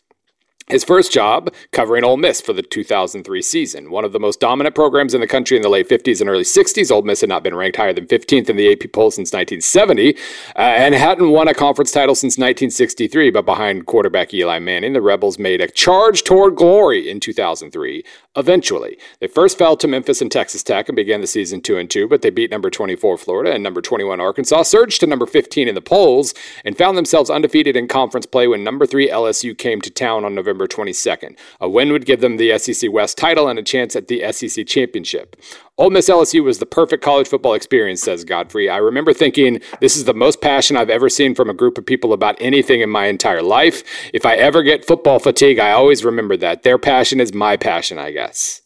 His 0.69 0.85
first 0.85 1.13
job, 1.13 1.53
covering 1.73 2.05
Ole 2.05 2.19
Miss 2.19 2.43
for 2.43 2.53
the 2.53 2.63
2003 2.63 3.41
season. 3.41 3.91
One 3.91 4.05
of 4.05 4.13
the 4.13 4.21
most 4.21 4.39
dominant 4.39 4.75
programs 4.75 5.15
in 5.15 5.21
the 5.21 5.27
country 5.27 5.57
in 5.57 5.63
the 5.63 5.69
late 5.71 5.89
50s 5.89 6.21
and 6.21 6.29
early 6.29 6.45
60s, 6.45 6.91
Ole 6.91 7.03
Miss 7.03 7.23
had 7.23 7.31
not 7.31 7.43
been 7.43 7.55
ranked 7.55 7.79
higher 7.79 7.95
than 7.95 8.07
15th 8.07 8.51
in 8.51 8.57
the 8.57 8.71
AP 8.73 8.93
poll 8.93 9.11
since 9.11 9.33
1970 9.33 10.15
uh, 10.57 10.59
and 10.59 10.95
hadn't 10.95 11.31
won 11.31 11.49
a 11.49 11.55
conference 11.55 11.91
title 11.91 12.15
since 12.15 12.37
1963. 12.37 13.31
But 13.31 13.47
behind 13.47 13.87
quarterback 13.87 14.35
Eli 14.35 14.59
Manning, 14.59 14.93
the 14.93 15.01
Rebels 15.01 15.39
made 15.39 15.63
a 15.63 15.71
charge 15.71 16.23
toward 16.23 16.57
glory 16.57 17.09
in 17.09 17.19
2003. 17.19 18.05
Eventually, 18.37 18.99
they 19.21 19.27
first 19.27 19.57
fell 19.57 19.77
to 19.77 19.89
Memphis 19.89 20.21
and 20.21 20.31
Texas 20.31 20.63
Tech 20.63 20.89
and 20.89 20.97
began 20.97 21.21
the 21.21 21.27
season 21.27 21.63
2 21.63 21.79
and 21.79 21.91
2, 21.91 22.09
but 22.09 22.23
they 22.23 22.31
beat 22.31 22.51
number 22.51 22.71
24 22.71 23.17
Florida 23.17 23.53
and 23.53 23.63
number 23.63 23.81
21 23.81 24.21
Arkansas, 24.21 24.65
surged 24.65 25.01
to 25.01 25.07
number 25.07 25.27
15 25.27 25.67
in 25.67 25.75
the 25.75 25.81
polls, 25.81 26.35
and 26.65 26.77
found 26.77 26.97
themselves 26.99 27.31
undefeated 27.31 27.75
in 27.75 27.89
conference 27.89 28.27
play 28.27 28.47
when 28.47 28.63
number 28.63 28.87
3 28.87 29.09
LSU 29.09 29.57
came 29.57 29.81
to 29.81 29.91
town 29.91 30.25
on 30.25 30.35
November 30.35 30.58
November 30.59 30.67
22nd. 30.67 31.39
A 31.61 31.69
win 31.69 31.93
would 31.93 32.05
give 32.05 32.21
them 32.21 32.37
the 32.37 32.59
SEC 32.59 32.91
West 32.93 33.17
title 33.17 33.49
and 33.49 33.59
a 33.59 33.63
chance 33.63 33.95
at 33.95 34.09
the 34.09 34.25
SEC 34.33 34.67
championship. 34.67 35.37
Ole 35.77 35.91
Miss 35.91 36.09
LSU 36.09 36.43
was 36.43 36.59
the 36.59 36.67
perfect 36.67 37.05
college 37.05 37.29
football 37.29 37.55
experience, 37.55 38.03
says 38.03 38.25
Godfrey. 38.25 38.69
I 38.69 38.79
remember 38.79 39.13
thinking, 39.13 39.61
this 39.81 39.97
is 39.97 40.05
the 40.05 40.15
most 40.15 40.41
passion 40.41 40.77
I've 40.77 40.91
ever 40.91 41.09
seen 41.09 41.35
from 41.35 41.49
a 41.49 41.55
group 41.55 41.79
of 41.79 41.87
people 41.87 42.13
about 42.13 42.37
anything 42.41 42.81
in 42.81 42.91
my 42.91 43.07
entire 43.07 43.43
life. 43.43 43.85
If 44.13 44.27
I 44.27 44.35
ever 44.35 44.63
get 44.63 44.85
football 44.85 45.21
fatigue, 45.21 45.61
I 45.61 45.71
always 45.71 46.05
remember 46.05 46.37
that. 46.39 46.65
Their 46.65 46.79
passion 46.79 47.21
is 47.21 47.33
my 47.33 47.57
passion, 47.57 47.99
I 47.99 48.11
guess. 48.11 48.63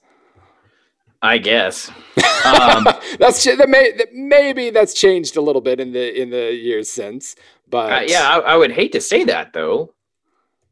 I 1.25 1.39
guess 1.39 1.89
um, 2.45 2.85
that's 3.21 3.45
that 3.45 3.69
may, 3.69 3.93
that 3.93 4.13
maybe 4.13 4.71
that's 4.71 4.93
changed 4.93 5.37
a 5.37 5.41
little 5.41 5.63
bit 5.63 5.79
in 5.79 5.93
the 5.93 6.21
in 6.21 6.31
the 6.31 6.53
years 6.53 6.91
since. 6.91 7.37
But 7.71 7.93
uh, 7.93 8.05
yeah, 8.07 8.29
I, 8.29 8.39
I, 8.39 8.57
would 8.57 8.73
hate 8.73 8.91
to 8.93 9.01
say 9.01 9.23
that 9.25 9.53
though. 9.53 9.95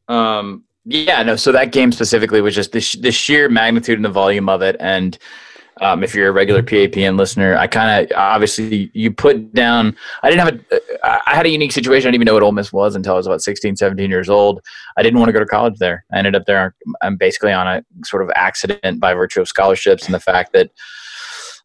Um, 0.08 0.64
yeah, 0.84 1.22
no. 1.22 1.36
So 1.36 1.52
that 1.52 1.72
game 1.72 1.92
specifically 1.92 2.40
was 2.40 2.54
just 2.54 2.72
the, 2.72 2.80
sh- 2.80 2.96
the 3.00 3.12
sheer 3.12 3.48
magnitude 3.48 3.98
and 3.98 4.04
the 4.04 4.10
volume 4.10 4.48
of 4.48 4.62
it, 4.62 4.76
and 4.80 5.18
Um, 5.80 6.04
if 6.04 6.14
you're 6.14 6.28
a 6.28 6.32
regular 6.32 6.62
PAPN 6.62 7.16
listener, 7.16 7.56
I 7.56 7.66
kind 7.66 8.04
of 8.04 8.16
obviously 8.16 8.90
you 8.92 9.10
put 9.10 9.54
down. 9.54 9.96
I 10.22 10.28
didn't 10.28 10.44
have 10.44 10.60
a. 10.70 10.80
I 11.30 11.34
had 11.34 11.46
a 11.46 11.48
unique 11.48 11.72
situation. 11.72 12.06
I 12.06 12.10
didn't 12.10 12.16
even 12.16 12.26
know 12.26 12.34
what 12.34 12.42
Ole 12.42 12.52
Miss 12.52 12.70
was 12.70 12.94
until 12.94 13.14
I 13.14 13.16
was 13.16 13.26
about 13.26 13.40
16, 13.40 13.76
17 13.76 14.10
years 14.10 14.28
old. 14.28 14.60
I 14.98 15.02
didn't 15.02 15.18
want 15.18 15.30
to 15.30 15.32
go 15.32 15.38
to 15.40 15.46
college 15.46 15.78
there. 15.78 16.04
I 16.12 16.18
ended 16.18 16.36
up 16.36 16.44
there. 16.44 16.74
I'm 17.00 17.16
basically 17.16 17.52
on 17.52 17.66
a 17.66 17.82
sort 18.04 18.22
of 18.22 18.30
accident 18.34 19.00
by 19.00 19.14
virtue 19.14 19.40
of 19.40 19.48
scholarships 19.48 20.04
and 20.04 20.14
the 20.14 20.20
fact 20.20 20.52
that 20.52 20.70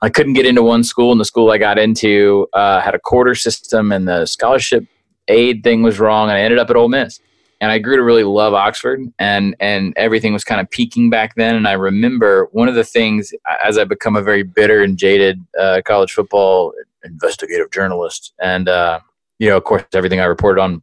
I 0.02 0.10
couldn't 0.10 0.34
get 0.34 0.46
into 0.46 0.64
one 0.64 0.86
school, 0.86 1.12
and 1.12 1.20
the 1.20 1.26
school 1.26 1.52
I 1.52 1.58
got 1.58 1.78
into 1.78 2.48
uh, 2.54 2.80
had 2.80 2.96
a 2.96 3.00
quarter 3.00 3.36
system, 3.36 3.92
and 3.92 4.08
the 4.08 4.26
scholarship 4.28 4.86
aid 5.28 5.62
thing 5.64 5.84
was 5.84 6.00
wrong, 6.00 6.30
and 6.30 6.38
I 6.38 6.42
ended 6.42 6.60
up 6.60 6.70
at 6.70 6.78
Ole 6.78 6.88
Miss 6.88 7.20
and 7.62 7.72
I 7.72 7.80
grew 7.80 7.96
to 7.96 8.04
really 8.04 8.24
love 8.24 8.54
Oxford, 8.54 9.02
and 9.20 9.56
and 9.60 9.94
everything 9.98 10.34
was 10.34 10.44
kind 10.44 10.60
of 10.60 10.70
peaking 10.70 11.10
back 11.10 11.36
then. 11.36 11.56
And 11.56 11.68
I 11.68 11.74
remember 11.74 12.50
one 12.52 12.68
of 12.68 12.76
the 12.76 12.84
things 12.84 13.34
as 13.64 13.78
I 13.78 13.84
become 13.84 14.16
a 14.16 14.22
very 14.22 14.44
bitter 14.44 14.84
and 14.84 14.98
jaded 14.98 15.46
uh, 15.60 15.82
college 15.86 16.14
football 16.14 16.74
investigative 17.04 17.72
journalist, 17.72 18.34
and 18.42 18.68
uh, 18.68 19.00
you 19.40 19.50
know, 19.50 19.58
of 19.58 19.64
course, 19.64 19.84
everything 19.94 20.20
I 20.20 20.26
reported 20.26 20.62
on 20.62 20.82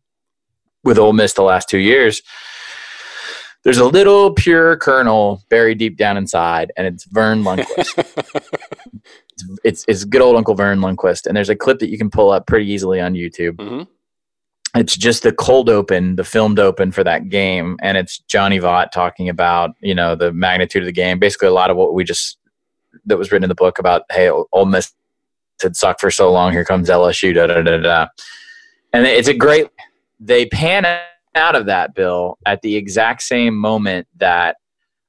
with 0.84 0.98
Ole 0.98 1.12
Miss 1.12 1.34
the 1.34 1.42
last 1.42 1.68
two 1.68 1.78
years. 1.78 2.22
There's 3.64 3.78
a 3.78 3.84
little 3.84 4.32
pure 4.32 4.76
kernel 4.76 5.40
buried 5.48 5.78
deep 5.78 5.96
down 5.96 6.16
inside, 6.16 6.72
and 6.76 6.84
it's 6.84 7.04
Verne 7.04 7.44
Lundquist. 7.44 7.96
it's, 9.04 9.58
it's, 9.62 9.84
it's 9.86 10.04
good 10.04 10.20
old 10.20 10.34
Uncle 10.34 10.56
Verne 10.56 10.80
Lundquist, 10.80 11.28
and 11.28 11.36
there's 11.36 11.48
a 11.48 11.54
clip 11.54 11.78
that 11.78 11.88
you 11.88 11.96
can 11.96 12.10
pull 12.10 12.32
up 12.32 12.48
pretty 12.48 12.68
easily 12.68 13.00
on 13.00 13.14
YouTube. 13.14 13.52
Mm-hmm 13.52 13.82
it's 14.74 14.96
just 14.96 15.22
the 15.22 15.32
cold 15.32 15.68
open, 15.68 16.16
the 16.16 16.24
filmed 16.24 16.58
open 16.58 16.92
for 16.92 17.04
that 17.04 17.28
game, 17.28 17.76
and 17.82 17.98
it's 17.98 18.18
Johnny 18.20 18.58
Vaught 18.58 18.90
talking 18.90 19.28
about 19.28 19.72
you 19.80 19.94
know 19.94 20.14
the 20.14 20.32
magnitude 20.32 20.82
of 20.82 20.86
the 20.86 20.92
game. 20.92 21.18
Basically, 21.18 21.48
a 21.48 21.52
lot 21.52 21.70
of 21.70 21.76
what 21.76 21.94
we 21.94 22.04
just 22.04 22.38
that 23.06 23.18
was 23.18 23.30
written 23.30 23.44
in 23.44 23.48
the 23.48 23.54
book 23.54 23.78
about 23.78 24.02
hey, 24.10 24.30
Ole 24.30 24.66
Miss 24.66 24.92
had 25.60 25.76
sucked 25.76 26.00
for 26.00 26.10
so 26.10 26.30
long. 26.32 26.52
Here 26.52 26.64
comes 26.64 26.88
LSU. 26.88 27.34
Da 27.34 27.46
da 27.46 27.62
da 27.62 27.76
da. 27.78 28.06
And 28.92 29.06
it's 29.06 29.28
a 29.28 29.34
great. 29.34 29.68
They 30.20 30.46
pan 30.46 30.86
out 31.34 31.56
of 31.56 31.66
that 31.66 31.94
bill 31.94 32.38
at 32.46 32.62
the 32.62 32.76
exact 32.76 33.22
same 33.22 33.56
moment 33.56 34.06
that 34.18 34.56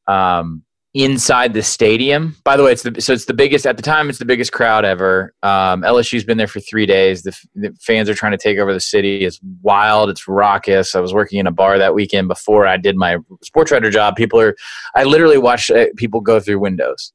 um, 0.08 0.64
inside 0.94 1.54
the 1.54 1.64
stadium. 1.64 2.36
By 2.44 2.56
the 2.56 2.64
way, 2.64 2.72
it's 2.72 2.84
the 2.84 3.02
so 3.02 3.14
it's 3.14 3.26
the 3.26 3.34
biggest 3.34 3.66
at 3.66 3.78
the 3.78 3.84
time. 3.84 4.10
It's 4.10 4.20
the 4.20 4.26
biggest 4.26 4.52
crowd 4.52 4.86
ever. 4.86 5.34
Um, 5.42 5.82
LSU's 5.82 6.24
been 6.24 6.38
there 6.38 6.48
for 6.48 6.60
three 6.60 6.86
days. 6.86 7.24
The, 7.24 7.36
the, 7.56 7.76
fans 7.82 8.10
are 8.10 8.14
trying 8.14 8.34
to 8.34 8.38
take 8.38 8.60
over 8.60 8.74
the 8.74 8.80
city. 8.80 9.26
It's 9.26 9.40
wild. 9.62 10.10
It's 10.10 10.28
raucous. 10.28 10.96
I 10.96 11.00
was 11.00 11.14
working 11.14 11.40
in 11.40 11.48
a 11.48 11.52
bar 11.52 11.78
that 11.80 11.96
weekend 11.96 12.28
before 12.28 12.68
I 12.68 12.78
did 12.78 12.96
my 12.96 13.18
sports 13.42 13.72
writer 13.72 13.90
job. 13.90 14.16
People 14.16 14.40
are. 14.40 14.56
I 14.96 15.04
literally 15.04 15.38
watch 15.38 15.72
uh, 15.72 15.88
people 15.98 16.22
go 16.22 16.40
through 16.40 16.60
windows. 16.60 17.12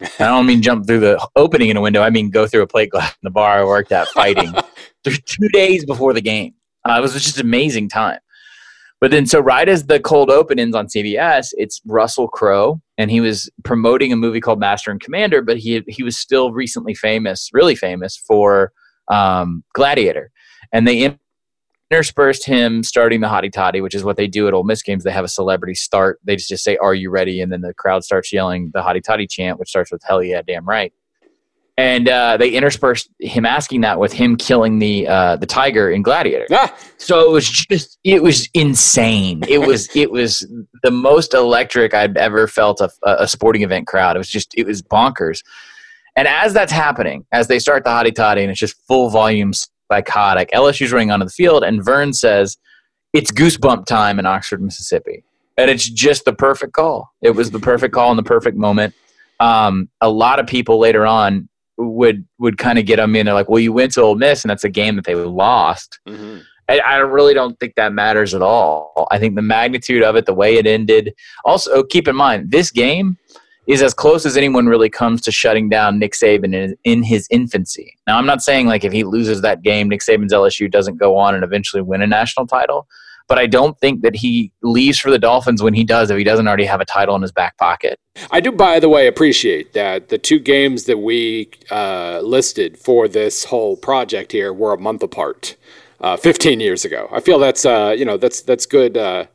I 0.00 0.24
don't 0.24 0.46
mean 0.46 0.62
jump 0.62 0.86
through 0.86 1.00
the 1.00 1.28
opening 1.36 1.68
in 1.68 1.76
a 1.76 1.80
window. 1.80 2.02
I 2.02 2.10
mean 2.10 2.30
go 2.30 2.46
through 2.46 2.62
a 2.62 2.66
plate 2.66 2.90
glass 2.90 3.12
in 3.12 3.18
the 3.22 3.30
bar 3.30 3.60
I 3.60 3.64
worked 3.64 3.92
at 3.92 4.08
fighting. 4.08 4.52
two 5.04 5.48
days 5.48 5.84
before 5.84 6.12
the 6.14 6.20
game. 6.20 6.54
Uh, 6.88 6.96
it 6.98 7.00
was 7.00 7.12
just 7.12 7.38
an 7.38 7.46
amazing 7.46 7.88
time. 7.88 8.18
But 9.00 9.10
then, 9.10 9.24
so 9.24 9.40
right 9.40 9.68
as 9.68 9.86
the 9.86 9.98
cold 9.98 10.30
open 10.30 10.58
ends 10.58 10.76
on 10.76 10.86
CBS, 10.86 11.48
it's 11.52 11.80
Russell 11.86 12.28
Crowe, 12.28 12.82
and 12.98 13.10
he 13.10 13.20
was 13.20 13.48
promoting 13.64 14.12
a 14.12 14.16
movie 14.16 14.40
called 14.40 14.60
Master 14.60 14.90
and 14.90 15.00
Commander, 15.00 15.40
but 15.40 15.56
he 15.56 15.82
he 15.88 16.02
was 16.02 16.18
still 16.18 16.52
recently 16.52 16.94
famous, 16.94 17.48
really 17.54 17.74
famous 17.74 18.14
for 18.14 18.72
um, 19.08 19.64
Gladiator, 19.72 20.30
and 20.70 20.86
they 20.86 21.16
interspersed 21.90 22.44
him 22.44 22.82
starting 22.82 23.22
the 23.22 23.28
hottie 23.28 23.50
toddy, 23.50 23.80
which 23.80 23.94
is 23.94 24.04
what 24.04 24.18
they 24.18 24.26
do 24.26 24.46
at 24.46 24.52
Ole 24.52 24.64
Miss 24.64 24.82
games. 24.82 25.02
They 25.02 25.12
have 25.12 25.24
a 25.24 25.28
celebrity 25.28 25.74
start. 25.74 26.20
They 26.22 26.36
just, 26.36 26.62
say, 26.62 26.76
"Are 26.76 26.94
you 26.94 27.08
ready?" 27.08 27.40
and 27.40 27.50
then 27.50 27.62
the 27.62 27.72
crowd 27.72 28.04
starts 28.04 28.30
yelling 28.34 28.70
the 28.74 28.82
hottie 28.82 29.02
toddy 29.02 29.26
chant, 29.26 29.58
which 29.58 29.70
starts 29.70 29.90
with 29.90 30.02
"Hell 30.04 30.22
yeah, 30.22 30.42
damn 30.46 30.68
right." 30.68 30.92
And 31.80 32.10
uh, 32.10 32.36
they 32.36 32.50
interspersed 32.50 33.08
him 33.20 33.46
asking 33.46 33.80
that 33.80 33.98
with 33.98 34.12
him 34.12 34.36
killing 34.36 34.80
the 34.80 35.08
uh, 35.08 35.36
the 35.36 35.46
tiger 35.46 35.90
in 35.90 36.02
Gladiator. 36.02 36.44
Ah. 36.52 36.76
So 36.98 37.26
it 37.26 37.32
was 37.32 37.48
just 37.48 37.98
it 38.04 38.22
was 38.22 38.50
insane. 38.52 39.42
It 39.48 39.66
was 39.66 39.88
it 39.96 40.10
was 40.10 40.46
the 40.82 40.90
most 40.90 41.32
electric 41.32 41.94
I'd 41.94 42.18
ever 42.18 42.46
felt 42.46 42.82
a, 42.82 42.90
a 43.06 43.26
sporting 43.26 43.62
event 43.62 43.86
crowd. 43.86 44.14
It 44.14 44.18
was 44.18 44.28
just 44.28 44.52
it 44.58 44.66
was 44.66 44.82
bonkers. 44.82 45.42
And 46.16 46.28
as 46.28 46.52
that's 46.52 46.70
happening, 46.70 47.24
as 47.32 47.48
they 47.48 47.58
start 47.58 47.84
the 47.84 47.90
hottie 47.90 48.14
toddy 48.14 48.42
and 48.42 48.50
it's 48.50 48.60
just 48.60 48.76
full 48.86 49.08
volume 49.08 49.54
psychotic, 49.90 50.50
LSU's 50.50 50.92
running 50.92 51.10
onto 51.10 51.24
the 51.24 51.32
field, 51.32 51.64
and 51.64 51.82
Verne 51.82 52.12
says 52.12 52.58
it's 53.14 53.30
goosebump 53.30 53.86
time 53.86 54.18
in 54.18 54.26
Oxford, 54.26 54.60
Mississippi, 54.60 55.24
and 55.56 55.70
it's 55.70 55.88
just 55.88 56.26
the 56.26 56.34
perfect 56.34 56.74
call. 56.74 57.10
It 57.22 57.30
was 57.30 57.52
the 57.52 57.58
perfect 57.58 57.94
call 57.94 58.10
in 58.10 58.18
the 58.18 58.22
perfect 58.22 58.58
moment. 58.58 58.94
Um, 59.38 59.88
a 60.02 60.10
lot 60.10 60.38
of 60.38 60.46
people 60.46 60.78
later 60.78 61.06
on 61.06 61.48
would 61.80 62.26
would 62.38 62.58
kind 62.58 62.78
of 62.78 62.86
get 62.86 62.96
them 62.96 63.16
in. 63.16 63.26
They're 63.26 63.34
like, 63.34 63.48
well, 63.48 63.60
you 63.60 63.72
went 63.72 63.92
to 63.92 64.02
Ole 64.02 64.14
Miss, 64.14 64.44
and 64.44 64.50
that's 64.50 64.64
a 64.64 64.68
game 64.68 64.96
that 64.96 65.04
they 65.04 65.14
lost. 65.14 65.98
Mm-hmm. 66.08 66.38
I, 66.68 66.78
I 66.78 66.96
really 66.98 67.34
don't 67.34 67.58
think 67.58 67.74
that 67.74 67.92
matters 67.92 68.32
at 68.32 68.42
all. 68.42 69.08
I 69.10 69.18
think 69.18 69.34
the 69.34 69.42
magnitude 69.42 70.02
of 70.02 70.14
it, 70.14 70.26
the 70.26 70.34
way 70.34 70.56
it 70.56 70.66
ended. 70.66 71.14
Also, 71.44 71.82
keep 71.82 72.06
in 72.06 72.14
mind 72.14 72.50
this 72.50 72.70
game 72.70 73.18
is 73.66 73.82
as 73.82 73.94
close 73.94 74.24
as 74.24 74.36
anyone 74.36 74.66
really 74.66 74.88
comes 74.88 75.20
to 75.22 75.32
shutting 75.32 75.68
down 75.68 75.98
Nick 75.98 76.12
Saban 76.12 76.54
in, 76.54 76.76
in 76.84 77.02
his 77.02 77.26
infancy. 77.30 77.96
Now, 78.06 78.18
I'm 78.18 78.26
not 78.26 78.42
saying 78.42 78.66
like 78.66 78.84
if 78.84 78.92
he 78.92 79.04
loses 79.04 79.42
that 79.42 79.62
game, 79.62 79.88
Nick 79.88 80.00
Saban's 80.00 80.32
LSU 80.32 80.70
doesn't 80.70 80.96
go 80.96 81.16
on 81.16 81.34
and 81.34 81.44
eventually 81.44 81.82
win 81.82 82.02
a 82.02 82.06
national 82.06 82.46
title 82.46 82.86
but 83.30 83.38
I 83.38 83.46
don't 83.46 83.78
think 83.78 84.02
that 84.02 84.16
he 84.16 84.50
leaves 84.60 84.98
for 84.98 85.08
the 85.08 85.18
Dolphins 85.18 85.62
when 85.62 85.72
he 85.72 85.84
does 85.84 86.10
if 86.10 86.18
he 86.18 86.24
doesn't 86.24 86.48
already 86.48 86.64
have 86.64 86.80
a 86.80 86.84
title 86.84 87.14
in 87.14 87.22
his 87.22 87.30
back 87.30 87.56
pocket. 87.58 87.96
I 88.32 88.40
do, 88.40 88.50
by 88.50 88.80
the 88.80 88.88
way, 88.88 89.06
appreciate 89.06 89.72
that 89.72 90.08
the 90.08 90.18
two 90.18 90.40
games 90.40 90.84
that 90.86 90.98
we 90.98 91.48
uh, 91.70 92.22
listed 92.24 92.76
for 92.76 93.06
this 93.06 93.44
whole 93.44 93.76
project 93.76 94.32
here 94.32 94.52
were 94.52 94.72
a 94.72 94.78
month 94.78 95.04
apart, 95.04 95.54
uh, 96.00 96.16
15 96.16 96.58
years 96.58 96.84
ago. 96.84 97.08
I 97.12 97.20
feel 97.20 97.38
that's 97.38 97.64
uh, 97.64 97.94
you 97.96 98.04
know 98.04 98.16
that's 98.16 98.42
that's 98.42 98.66
good 98.66 98.96
uh, 98.96 99.26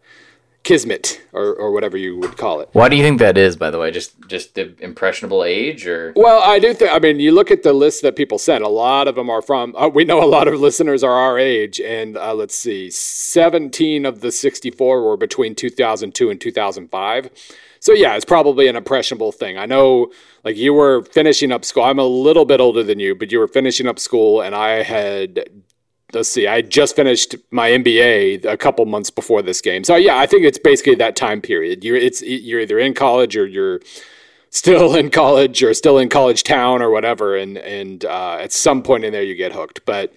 kismet 0.65 1.22
or, 1.31 1.53
or 1.53 1.72
whatever 1.72 1.95
you 1.95 2.17
would 2.17 2.36
call 2.36 2.60
it. 2.60 2.67
Why 2.74 2.89
do 2.89 2.98
you 2.98 3.03
think 3.03 3.19
that 3.19 3.38
is, 3.38 3.55
by 3.55 3.69
the 3.72 3.79
way? 3.79 3.91
Just 3.91 4.12
just 4.27 4.55
the 4.55 4.75
impressionable 4.84 5.45
age, 5.45 5.88
or 5.88 6.12
well, 6.17 6.41
I 6.43 6.60
do 6.60 6.74
think. 6.74 6.91
I 6.91 7.00
mean, 7.00 7.22
you 7.22 7.31
look 7.31 7.51
at 7.51 7.63
the 7.63 7.72
list 7.72 8.01
that 8.01 8.17
people 8.17 8.38
sent. 8.38 8.63
A 8.63 8.67
lot 8.67 9.07
of 9.07 9.15
them 9.15 9.29
are 9.29 9.41
from. 9.41 9.74
Uh, 9.75 9.88
we 9.88 10.03
know 10.03 10.22
a 10.22 10.25
lot 10.38 10.50
of 10.50 10.60
listeners 10.60 11.03
are 11.03 11.13
our 11.13 11.39
age, 11.39 11.79
and 11.79 12.17
uh, 12.17 12.34
let's 12.34 12.55
see, 12.55 12.89
seventeen 12.91 14.05
of 14.05 14.19
the 14.19 14.31
sixty-four 14.31 15.03
were 15.03 15.17
between 15.17 15.55
two 15.55 15.69
thousand 15.69 16.15
two 16.15 16.29
and 16.29 16.41
two 16.41 16.51
thousand 16.51 16.89
five. 16.89 17.29
So 17.79 17.93
yeah, 17.93 18.15
it's 18.15 18.25
probably 18.25 18.67
an 18.67 18.75
impressionable 18.75 19.31
thing. 19.31 19.60
I 19.60 19.67
know, 19.67 20.12
like 20.43 20.57
you 20.57 20.74
were 20.74 21.03
finishing 21.03 21.51
up 21.51 21.63
school. 21.63 21.84
I'm 21.84 22.00
a 22.00 22.05
little 22.05 22.45
bit 22.45 22.60
older 22.60 22.84
than 22.84 23.00
you, 23.00 23.13
but 23.13 23.31
you 23.31 23.38
were 23.38 23.48
finishing 23.48 23.88
up 23.88 24.00
school, 24.00 24.41
and 24.41 24.55
I 24.55 24.81
had 24.81 25.48
let's 26.15 26.29
see, 26.29 26.48
I 26.48 26.62
just 26.62 26.95
finished 26.95 27.36
my 27.51 27.69
MBA 27.69 28.45
a 28.45 28.57
couple 28.57 28.86
months 28.86 29.10
before 29.10 29.41
this 29.41 29.62
game. 29.62 29.84
So 29.84 29.95
yeah, 29.95 30.17
I 30.17 30.25
think 30.25 30.45
it's 30.45 30.57
basically 30.57 30.95
that 30.95 31.15
time 31.15 31.41
period. 31.41 31.84
You're 31.84 31.98
it's 31.98 32.22
you're 32.22 32.62
either 32.62 32.79
in 32.79 32.93
college 32.93 33.38
or 33.38 33.45
you're 33.45 33.81
still 34.50 34.95
in 34.95 35.12
college 35.12 35.62
or 35.62 35.74
still 35.74 35.98
in 35.98 36.10
college 36.10 36.43
town 36.43 36.81
or 36.81 36.89
whatever, 36.89 37.36
and 37.36 37.57
and 37.57 38.05
uh, 38.05 38.38
at 38.39 38.51
some 38.51 38.81
point 38.81 39.03
in 39.03 39.13
there 39.13 39.24
you 39.24 39.36
get 39.36 39.51
hooked. 39.51 39.86
But 39.86 40.13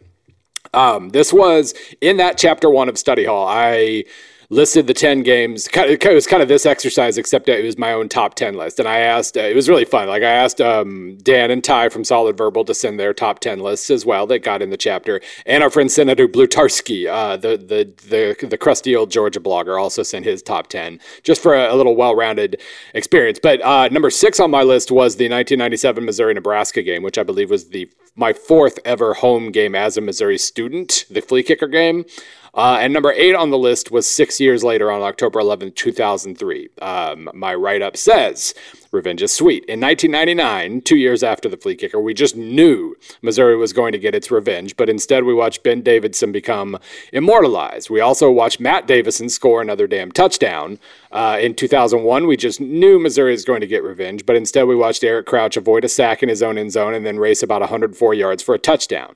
um, 0.72 1.10
this 1.10 1.32
was 1.32 1.74
in 2.00 2.16
that 2.18 2.38
chapter 2.38 2.70
one 2.70 2.88
of 2.88 2.96
study 2.98 3.24
hall. 3.24 3.46
I 3.46 4.04
listed 4.50 4.86
the 4.86 4.94
10 4.94 5.22
games. 5.24 5.68
It 5.74 6.14
was 6.14 6.26
kind 6.26 6.42
of 6.42 6.48
this 6.48 6.64
exercise, 6.64 7.18
except 7.18 7.48
it 7.48 7.62
was 7.62 7.76
my 7.76 7.92
own 7.92 8.08
top 8.08 8.34
10 8.34 8.54
list. 8.54 8.78
And 8.78 8.88
I 8.88 9.00
asked, 9.00 9.36
uh, 9.36 9.40
it 9.40 9.54
was 9.54 9.68
really 9.68 9.84
fun. 9.84 10.08
Like 10.08 10.22
I 10.22 10.30
asked 10.30 10.60
um, 10.60 11.18
Dan 11.22 11.50
and 11.50 11.62
Ty 11.62 11.90
from 11.90 12.02
Solid 12.02 12.38
Verbal 12.38 12.64
to 12.64 12.74
send 12.74 12.98
their 12.98 13.12
top 13.12 13.40
10 13.40 13.60
lists 13.60 13.90
as 13.90 14.06
well 14.06 14.26
that 14.28 14.38
got 14.38 14.62
in 14.62 14.70
the 14.70 14.78
chapter. 14.78 15.20
And 15.44 15.62
our 15.62 15.68
friend 15.68 15.92
Senator 15.92 16.26
Blutarski, 16.26 17.06
uh, 17.06 17.36
the, 17.36 17.58
the, 17.58 17.92
the, 18.08 18.46
the 18.46 18.58
crusty 18.58 18.96
old 18.96 19.10
Georgia 19.10 19.40
blogger, 19.40 19.80
also 19.80 20.02
sent 20.02 20.24
his 20.24 20.42
top 20.42 20.68
10 20.68 20.98
just 21.22 21.42
for 21.42 21.54
a, 21.54 21.72
a 21.72 21.76
little 21.76 21.94
well 21.94 22.16
rounded 22.16 22.60
experience. 22.94 23.38
But 23.42 23.60
uh, 23.60 23.88
number 23.88 24.08
six 24.08 24.40
on 24.40 24.50
my 24.50 24.62
list 24.62 24.90
was 24.90 25.16
the 25.16 25.24
1997 25.24 26.04
Missouri 26.04 26.32
Nebraska 26.32 26.82
game, 26.82 27.02
which 27.02 27.18
I 27.18 27.22
believe 27.22 27.50
was 27.50 27.68
the 27.68 27.90
my 28.16 28.32
fourth 28.32 28.80
ever 28.84 29.14
home 29.14 29.52
game 29.52 29.76
as 29.76 29.96
a 29.96 30.00
Missouri 30.00 30.38
student, 30.38 31.04
the 31.08 31.20
flea 31.20 31.44
kicker 31.44 31.68
game. 31.68 32.04
Uh, 32.58 32.76
and 32.80 32.92
number 32.92 33.12
eight 33.12 33.36
on 33.36 33.50
the 33.50 33.56
list 33.56 33.92
was 33.92 34.04
six 34.04 34.40
years 34.40 34.64
later 34.64 34.90
on 34.90 35.00
October 35.00 35.38
11, 35.38 35.74
2003. 35.74 36.68
Um, 36.82 37.30
my 37.32 37.54
write 37.54 37.82
up 37.82 37.96
says 37.96 38.52
Revenge 38.90 39.22
is 39.22 39.32
Sweet. 39.32 39.64
In 39.66 39.80
1999, 39.80 40.80
two 40.80 40.96
years 40.96 41.22
after 41.22 41.48
the 41.48 41.56
flea 41.56 41.76
kicker, 41.76 42.00
we 42.00 42.14
just 42.14 42.34
knew 42.34 42.96
Missouri 43.22 43.56
was 43.56 43.72
going 43.72 43.92
to 43.92 43.98
get 43.98 44.12
its 44.12 44.32
revenge, 44.32 44.76
but 44.76 44.90
instead 44.90 45.22
we 45.22 45.34
watched 45.34 45.62
Ben 45.62 45.82
Davidson 45.82 46.32
become 46.32 46.76
immortalized. 47.12 47.90
We 47.90 48.00
also 48.00 48.28
watched 48.28 48.58
Matt 48.58 48.88
Davison 48.88 49.28
score 49.28 49.62
another 49.62 49.86
damn 49.86 50.10
touchdown. 50.10 50.80
Uh, 51.12 51.38
in 51.40 51.54
2001, 51.54 52.26
we 52.26 52.36
just 52.36 52.60
knew 52.60 52.98
Missouri 52.98 53.30
was 53.30 53.44
going 53.44 53.60
to 53.60 53.68
get 53.68 53.84
revenge, 53.84 54.26
but 54.26 54.34
instead 54.34 54.64
we 54.64 54.74
watched 54.74 55.04
Eric 55.04 55.26
Crouch 55.26 55.56
avoid 55.56 55.84
a 55.84 55.88
sack 55.88 56.24
in 56.24 56.28
his 56.28 56.42
own 56.42 56.58
end 56.58 56.72
zone 56.72 56.92
and 56.92 57.06
then 57.06 57.20
race 57.20 57.44
about 57.44 57.60
104 57.60 58.14
yards 58.14 58.42
for 58.42 58.56
a 58.56 58.58
touchdown. 58.58 59.14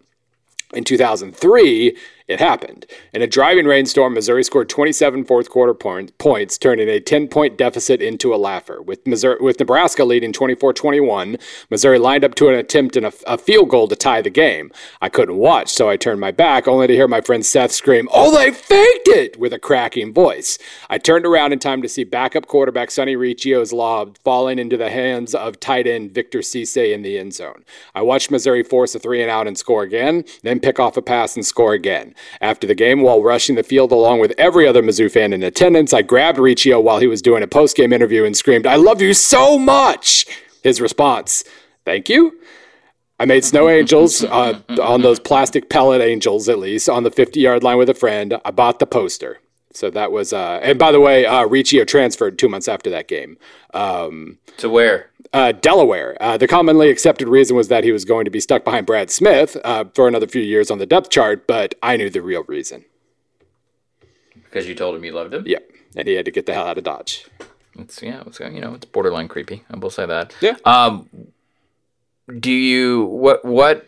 In 0.73 0.85
2003, 0.85 1.97
It 2.33 2.41
happened. 2.41 2.87
In 3.13 3.21
a 3.21 3.27
driving 3.27 3.67
rainstorm, 3.67 4.15
Missouri 4.15 4.43
scored 4.43 4.71
27 4.71 5.27
fourth 5.27 5.51
quarter 5.51 5.75
point, 5.75 6.17
points, 6.17 6.57
turning 6.57 6.89
a 6.89 6.99
10 6.99 7.29
point 7.29 7.59
deficit 7.59 8.01
into 8.01 8.35
a 8.35 8.37
laugher. 8.37 8.81
With, 8.81 9.07
Missouri, 9.07 9.37
with 9.39 9.61
Nebraska 9.61 10.03
leading 10.03 10.33
24 10.33 10.73
21, 10.73 11.37
Missouri 11.69 11.99
lined 11.99 12.25
up 12.25 12.35
to 12.37 12.49
an 12.49 12.55
attempt 12.55 12.97
and 12.97 13.05
a, 13.05 13.37
field 13.37 13.69
goal 13.69 13.87
to 13.87 13.97
tie 13.97 14.23
the 14.23 14.31
game. 14.31 14.73
I 15.03 15.11
couldn't 15.11 15.37
watch, 15.37 15.69
so 15.69 15.91
I 15.91 15.99
turned 15.99 16.21
my 16.21 16.31
back, 16.31 16.67
only 16.67 16.87
to 16.87 16.95
hear 16.95 17.07
my 17.07 17.21
friend 17.21 17.45
Seth 17.45 17.73
scream, 17.73 18.09
Oh, 18.11 18.35
they 18.35 18.51
faked 18.51 19.09
it! 19.09 19.39
with 19.39 19.53
a 19.53 19.59
cracking 19.59 20.15
voice. 20.15 20.57
I 20.89 20.97
turned 20.97 21.27
around 21.27 21.53
in 21.53 21.59
time 21.59 21.83
to 21.83 21.89
see 21.89 22.05
backup 22.05 22.47
quarterback 22.47 22.91
Sonny 22.91 23.15
Riccio's 23.15 23.75
lob 23.75 24.17
falling 24.25 24.59
into 24.59 24.79
the 24.79 24.89
hands 24.89 25.35
of 25.35 25.61
tight 25.61 25.87
end 25.87 26.13
Victor 26.13 26.39
Sesay 26.39 26.95
in 26.95 27.03
the 27.03 27.19
end 27.19 27.35
zone. 27.35 27.65
I 27.95 28.01
watched 28.01 28.31
Missouri 28.31 28.63
force 28.63 28.95
a 28.95 28.99
three 28.99 29.21
and 29.21 29.31
out 29.31 29.47
and 29.47 29.59
score 29.59 29.83
again, 29.83 30.25
then 30.43 30.61
pick 30.61 30.81
off 30.81 30.97
a 30.97 31.03
pass 31.03 31.37
and 31.37 31.45
score 31.45 31.75
again. 31.75 32.15
After 32.41 32.67
the 32.67 32.75
game, 32.75 33.03
while 33.03 33.23
rushing 33.23 33.57
the 33.57 33.63
field 33.63 33.93
along 33.93 34.21
with 34.21 34.33
every 34.39 34.67
other 34.67 34.83
Mizzou 34.83 35.11
fan 35.11 35.33
in 35.33 35.43
attendance, 35.43 35.93
I 35.93 36.03
grabbed 36.03 36.39
Riccio 36.39 36.81
while 36.81 36.99
he 36.99 37.07
was 37.07 37.23
doing 37.23 37.43
a 37.43 37.47
post 37.47 37.77
game 37.77 37.93
interview 37.93 38.25
and 38.25 38.37
screamed, 38.37 38.67
I 38.67 38.77
love 38.77 39.01
you 39.01 39.15
so 39.15 39.59
much! 39.59 40.27
His 40.63 40.81
response, 40.81 41.45
Thank 41.85 42.09
you? 42.09 42.39
I 43.19 43.25
made 43.25 43.45
snow 43.45 43.69
angels 43.69 44.25
uh, 44.25 44.61
on 44.83 45.03
those 45.03 45.21
plastic 45.21 45.71
pellet 45.71 46.01
angels, 46.01 46.49
at 46.49 46.59
least, 46.59 46.89
on 46.89 47.05
the 47.05 47.11
50 47.11 47.41
yard 47.41 47.63
line 47.63 47.79
with 47.79 47.89
a 47.89 47.95
friend. 47.95 48.41
I 48.45 48.51
bought 48.51 48.79
the 48.79 48.87
poster. 48.87 49.39
So 49.75 49.91
that 49.91 50.13
was, 50.13 50.33
uh, 50.33 50.61
and 50.63 50.79
by 50.79 50.93
the 50.93 51.01
way, 51.01 51.27
uh, 51.27 51.47
Riccio 51.47 51.85
transferred 51.85 52.39
two 52.39 52.49
months 52.49 52.69
after 52.69 52.91
that 52.91 53.09
game. 53.09 53.39
Um, 53.75 54.39
to 54.59 54.69
where? 54.69 55.11
Uh, 55.33 55.53
Delaware. 55.53 56.17
Uh, 56.21 56.37
the 56.37 56.47
commonly 56.47 56.91
accepted 56.91 57.29
reason 57.29 57.57
was 57.57 57.69
that 57.69 57.85
he 57.85 57.93
was 57.93 58.05
going 58.05 58.25
to 58.27 58.31
be 58.31 58.41
stuck 58.41 58.65
behind 58.65 58.87
Brad 58.87 59.11
Smith 59.11 59.57
uh, 59.65 59.85
for 59.95 60.07
another 60.07 60.27
few 60.27 60.43
years 60.43 60.71
on 60.71 60.79
the 60.79 60.87
depth 60.87 61.11
chart, 61.11 61.47
but 61.47 61.75
I 61.83 61.97
knew 61.97 62.11
the 62.11 62.21
real 62.23 62.45
reason. 62.45 62.85
Because 64.35 64.69
you 64.69 64.75
told 64.75 64.95
him 64.95 65.05
you 65.05 65.13
loved 65.13 65.33
him. 65.33 65.45
Yeah, 65.47 65.61
and 65.97 66.07
he 66.07 66.15
had 66.15 66.27
to 66.27 66.31
get 66.31 66.45
the 66.45 66.53
hell 66.53 66.67
out 66.67 66.77
of 66.77 66.85
Dodge. 66.85 67.27
It's 67.79 68.03
yeah, 68.03 68.23
it's 68.27 68.39
you 68.39 68.61
know, 68.61 68.75
it's 68.75 68.85
borderline 68.85 69.29
creepy. 69.29 69.65
I 69.71 69.79
will 69.79 69.89
say 69.89 70.05
that. 70.05 70.35
Yeah. 70.43 70.57
Um, 70.67 71.09
do 72.39 72.53
you 72.53 73.05
what 73.05 73.45
what? 73.45 73.87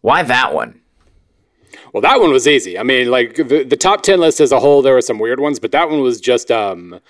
Why 0.00 0.22
that 0.22 0.54
one? 0.54 0.80
Well, 1.92 2.00
that 2.02 2.20
one 2.20 2.30
was 2.30 2.46
easy. 2.48 2.78
I 2.78 2.82
mean, 2.82 3.10
like 3.10 3.36
the, 3.36 3.64
the 3.64 3.76
top 3.76 4.02
ten 4.02 4.20
list 4.20 4.40
as 4.40 4.52
a 4.52 4.60
whole, 4.60 4.82
there 4.82 4.94
were 4.94 5.00
some 5.00 5.18
weird 5.18 5.40
ones, 5.40 5.58
but 5.58 5.72
that 5.72 5.88
one 5.88 6.00
was 6.00 6.20
just 6.20 6.50
um, 6.50 7.00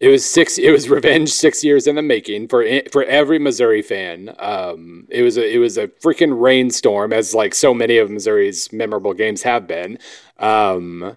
it 0.00 0.08
was 0.08 0.28
six. 0.28 0.58
It 0.58 0.70
was 0.70 0.88
revenge 0.90 1.30
six 1.30 1.64
years 1.64 1.86
in 1.86 1.96
the 1.96 2.02
making 2.02 2.48
for 2.48 2.64
for 2.92 3.04
every 3.04 3.38
Missouri 3.38 3.82
fan. 3.82 4.34
Um, 4.38 5.06
it 5.10 5.22
was 5.22 5.36
a 5.36 5.54
it 5.54 5.58
was 5.58 5.76
a 5.78 5.88
freaking 5.88 6.40
rainstorm, 6.40 7.12
as 7.12 7.34
like 7.34 7.54
so 7.54 7.74
many 7.74 7.98
of 7.98 8.10
Missouri's 8.10 8.72
memorable 8.72 9.14
games 9.14 9.42
have 9.42 9.66
been. 9.66 9.98
Um, 10.38 11.16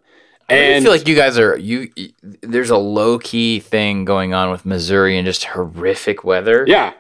and 0.50 0.76
I 0.76 0.82
feel 0.82 0.92
like 0.92 1.08
you 1.08 1.16
guys 1.16 1.38
are 1.38 1.58
you. 1.58 1.90
There's 2.22 2.70
a 2.70 2.78
low 2.78 3.20
key 3.20 3.60
thing 3.60 4.04
going 4.06 4.34
on 4.34 4.52
with 4.52 4.66
Missouri 4.66 5.18
and 5.18 5.26
just 5.26 5.46
horrific 5.46 6.24
weather. 6.24 6.66
Yeah, 6.68 6.94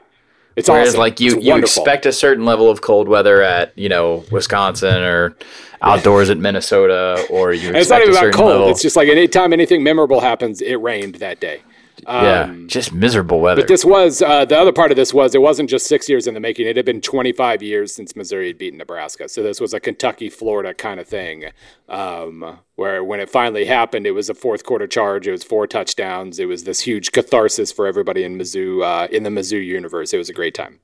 it's 0.56 0.70
Whereas 0.70 0.90
awesome. 0.90 1.00
like 1.00 1.20
you, 1.20 1.40
you 1.40 1.56
expect 1.56 2.06
a 2.06 2.12
certain 2.12 2.46
level 2.46 2.70
of 2.70 2.82
cold 2.82 3.08
weather 3.08 3.42
at 3.42 3.78
you 3.78 3.90
know 3.90 4.26
Wisconsin 4.32 5.02
or 5.04 5.36
outdoors 5.82 6.30
at 6.30 6.38
Minnesota, 6.38 7.26
or 7.30 7.54
you. 7.54 7.70
Expect 7.70 7.78
It's 7.78 7.90
not 7.90 8.02
even 8.02 8.16
about 8.16 8.34
cold. 8.34 8.52
Level. 8.52 8.70
It's 8.70 8.82
just 8.82 8.96
like 8.96 9.08
anytime 9.08 9.54
anything 9.54 9.84
memorable 9.84 10.20
happens, 10.20 10.62
it 10.62 10.76
rained 10.76 11.16
that 11.16 11.40
day. 11.40 11.62
Um, 12.08 12.26
yeah, 12.26 12.56
just 12.68 12.94
miserable 12.94 13.40
weather. 13.40 13.62
But 13.62 13.68
this 13.68 13.86
was 13.86 14.22
uh, 14.22 14.46
the 14.46 14.58
other 14.58 14.72
part 14.72 14.92
of 14.92 14.98
this 14.98 15.14
was 15.14 15.36
it 15.36 15.42
wasn't 15.42 15.70
just 15.70 15.88
six 15.88 16.10
years 16.10 16.28
in 16.28 16.34
the 16.34 16.40
making. 16.40 16.68
It 16.68 16.76
had 16.76 16.86
been 16.86 17.02
25 17.02 17.62
years 17.62 17.94
since 17.94 18.16
Missouri 18.16 18.48
had 18.48 18.58
beaten 18.58 18.80
Nebraska. 18.80 19.30
So 19.30 19.44
this 19.44 19.60
was 19.60 19.74
a 19.74 19.80
Kentucky 19.80 20.30
Florida 20.30 20.74
kind 20.74 21.00
of 21.00 21.08
thing, 21.08 21.46
um, 21.90 22.60
where 22.76 23.04
when 23.04 23.20
it 23.20 23.30
finally 23.30 23.66
happened, 23.66 24.08
it 24.08 24.12
was 24.12 24.30
a 24.30 24.34
fourth 24.34 24.64
quarter 24.64 24.88
charge. 24.88 25.28
It 25.28 25.32
was 25.32 25.44
four 25.44 25.68
touchdowns. 25.68 26.40
It 26.40 26.46
was 26.46 26.64
this 26.64 26.82
huge 26.82 27.12
catharsis 27.12 27.72
for 27.72 27.86
everybody 27.86 28.24
in 28.24 28.38
Mizzou 28.38 28.84
uh, 28.84 29.08
in 29.12 29.24
the 29.24 29.30
Mizzou 29.30 29.64
universe. 29.64 30.14
It 30.14 30.18
was 30.18 30.30
a 30.30 30.34
great 30.34 30.56
time. 30.56 30.80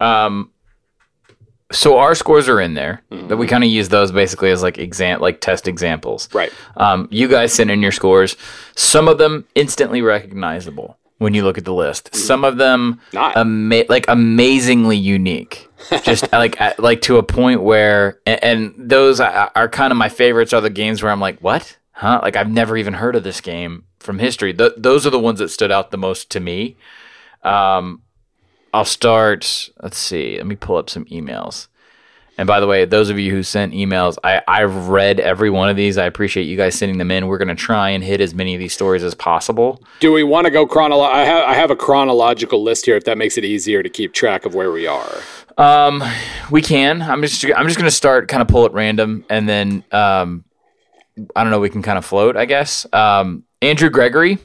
Um, 0.00 0.50
so 1.72 1.98
our 1.98 2.14
scores 2.14 2.48
are 2.48 2.60
in 2.60 2.74
there, 2.74 3.02
mm-hmm. 3.10 3.28
but 3.28 3.38
we 3.38 3.46
kind 3.46 3.64
of 3.64 3.70
use 3.70 3.88
those 3.88 4.12
basically 4.12 4.50
as 4.50 4.62
like 4.62 4.78
exam, 4.78 5.20
like 5.20 5.40
test 5.40 5.66
examples. 5.66 6.28
Right. 6.32 6.52
Um, 6.76 7.08
you 7.10 7.28
guys 7.28 7.52
send 7.52 7.70
in 7.70 7.82
your 7.82 7.92
scores. 7.92 8.36
Some 8.76 9.08
of 9.08 9.18
them 9.18 9.46
instantly 9.54 10.02
recognizable 10.02 10.98
when 11.18 11.32
you 11.32 11.42
look 11.42 11.58
at 11.58 11.64
the 11.64 11.74
list. 11.74 12.10
Mm-hmm. 12.10 12.18
Some 12.18 12.44
of 12.44 12.58
them 12.58 13.00
not 13.12 13.36
ama- 13.36 13.84
like 13.88 14.06
amazingly 14.08 14.96
unique. 14.96 15.68
Just 16.02 16.30
like 16.32 16.60
at, 16.60 16.78
like 16.78 17.00
to 17.02 17.16
a 17.16 17.22
point 17.22 17.62
where, 17.62 18.20
and, 18.26 18.44
and 18.44 18.74
those 18.76 19.20
are, 19.20 19.50
are 19.54 19.68
kind 19.68 19.90
of 19.90 19.96
my 19.96 20.08
favorites. 20.08 20.52
Are 20.52 20.60
the 20.60 20.70
games 20.70 21.02
where 21.02 21.10
I'm 21.10 21.20
like, 21.20 21.40
what? 21.40 21.78
Huh? 21.92 22.20
Like 22.22 22.36
I've 22.36 22.50
never 22.50 22.76
even 22.76 22.94
heard 22.94 23.16
of 23.16 23.24
this 23.24 23.40
game 23.40 23.84
from 24.00 24.18
history. 24.18 24.52
Th- 24.52 24.72
those 24.76 25.06
are 25.06 25.10
the 25.10 25.18
ones 25.18 25.38
that 25.38 25.48
stood 25.48 25.72
out 25.72 25.90
the 25.90 25.98
most 25.98 26.30
to 26.32 26.40
me. 26.40 26.76
Um, 27.42 28.02
I'll 28.74 28.84
start. 28.84 29.70
Let's 29.80 29.96
see. 29.96 30.36
Let 30.36 30.46
me 30.46 30.56
pull 30.56 30.76
up 30.76 30.90
some 30.90 31.04
emails. 31.06 31.68
And 32.36 32.48
by 32.48 32.58
the 32.58 32.66
way, 32.66 32.84
those 32.84 33.08
of 33.10 33.18
you 33.20 33.30
who 33.30 33.44
sent 33.44 33.72
emails, 33.72 34.18
I, 34.24 34.42
I've 34.48 34.88
read 34.88 35.20
every 35.20 35.50
one 35.50 35.68
of 35.68 35.76
these. 35.76 35.96
I 35.96 36.06
appreciate 36.06 36.44
you 36.44 36.56
guys 36.56 36.74
sending 36.74 36.98
them 36.98 37.12
in. 37.12 37.28
We're 37.28 37.38
going 37.38 37.46
to 37.48 37.54
try 37.54 37.90
and 37.90 38.02
hit 38.02 38.20
as 38.20 38.34
many 38.34 38.54
of 38.54 38.58
these 38.58 38.72
stories 38.72 39.04
as 39.04 39.14
possible. 39.14 39.80
Do 40.00 40.12
we 40.12 40.24
want 40.24 40.46
to 40.46 40.50
go 40.50 40.66
chronological? 40.66 41.16
I 41.16 41.24
have, 41.24 41.44
I 41.44 41.54
have 41.54 41.70
a 41.70 41.76
chronological 41.76 42.64
list 42.64 42.86
here 42.86 42.96
if 42.96 43.04
that 43.04 43.16
makes 43.16 43.38
it 43.38 43.44
easier 43.44 43.84
to 43.84 43.88
keep 43.88 44.12
track 44.12 44.44
of 44.44 44.56
where 44.56 44.72
we 44.72 44.88
are. 44.88 45.22
Um, 45.56 46.02
we 46.50 46.60
can. 46.60 47.00
I'm 47.00 47.22
just 47.22 47.44
I'm 47.44 47.68
just 47.68 47.78
going 47.78 47.88
to 47.88 47.94
start 47.94 48.26
kind 48.26 48.42
of 48.42 48.48
pull 48.48 48.66
at 48.66 48.72
random 48.72 49.24
and 49.30 49.48
then 49.48 49.84
um, 49.92 50.44
I 51.36 51.44
don't 51.44 51.52
know, 51.52 51.60
we 51.60 51.70
can 51.70 51.82
kind 51.82 51.96
of 51.96 52.04
float, 52.04 52.36
I 52.36 52.44
guess. 52.44 52.84
Um, 52.92 53.44
Andrew 53.62 53.90
Gregory 53.90 54.38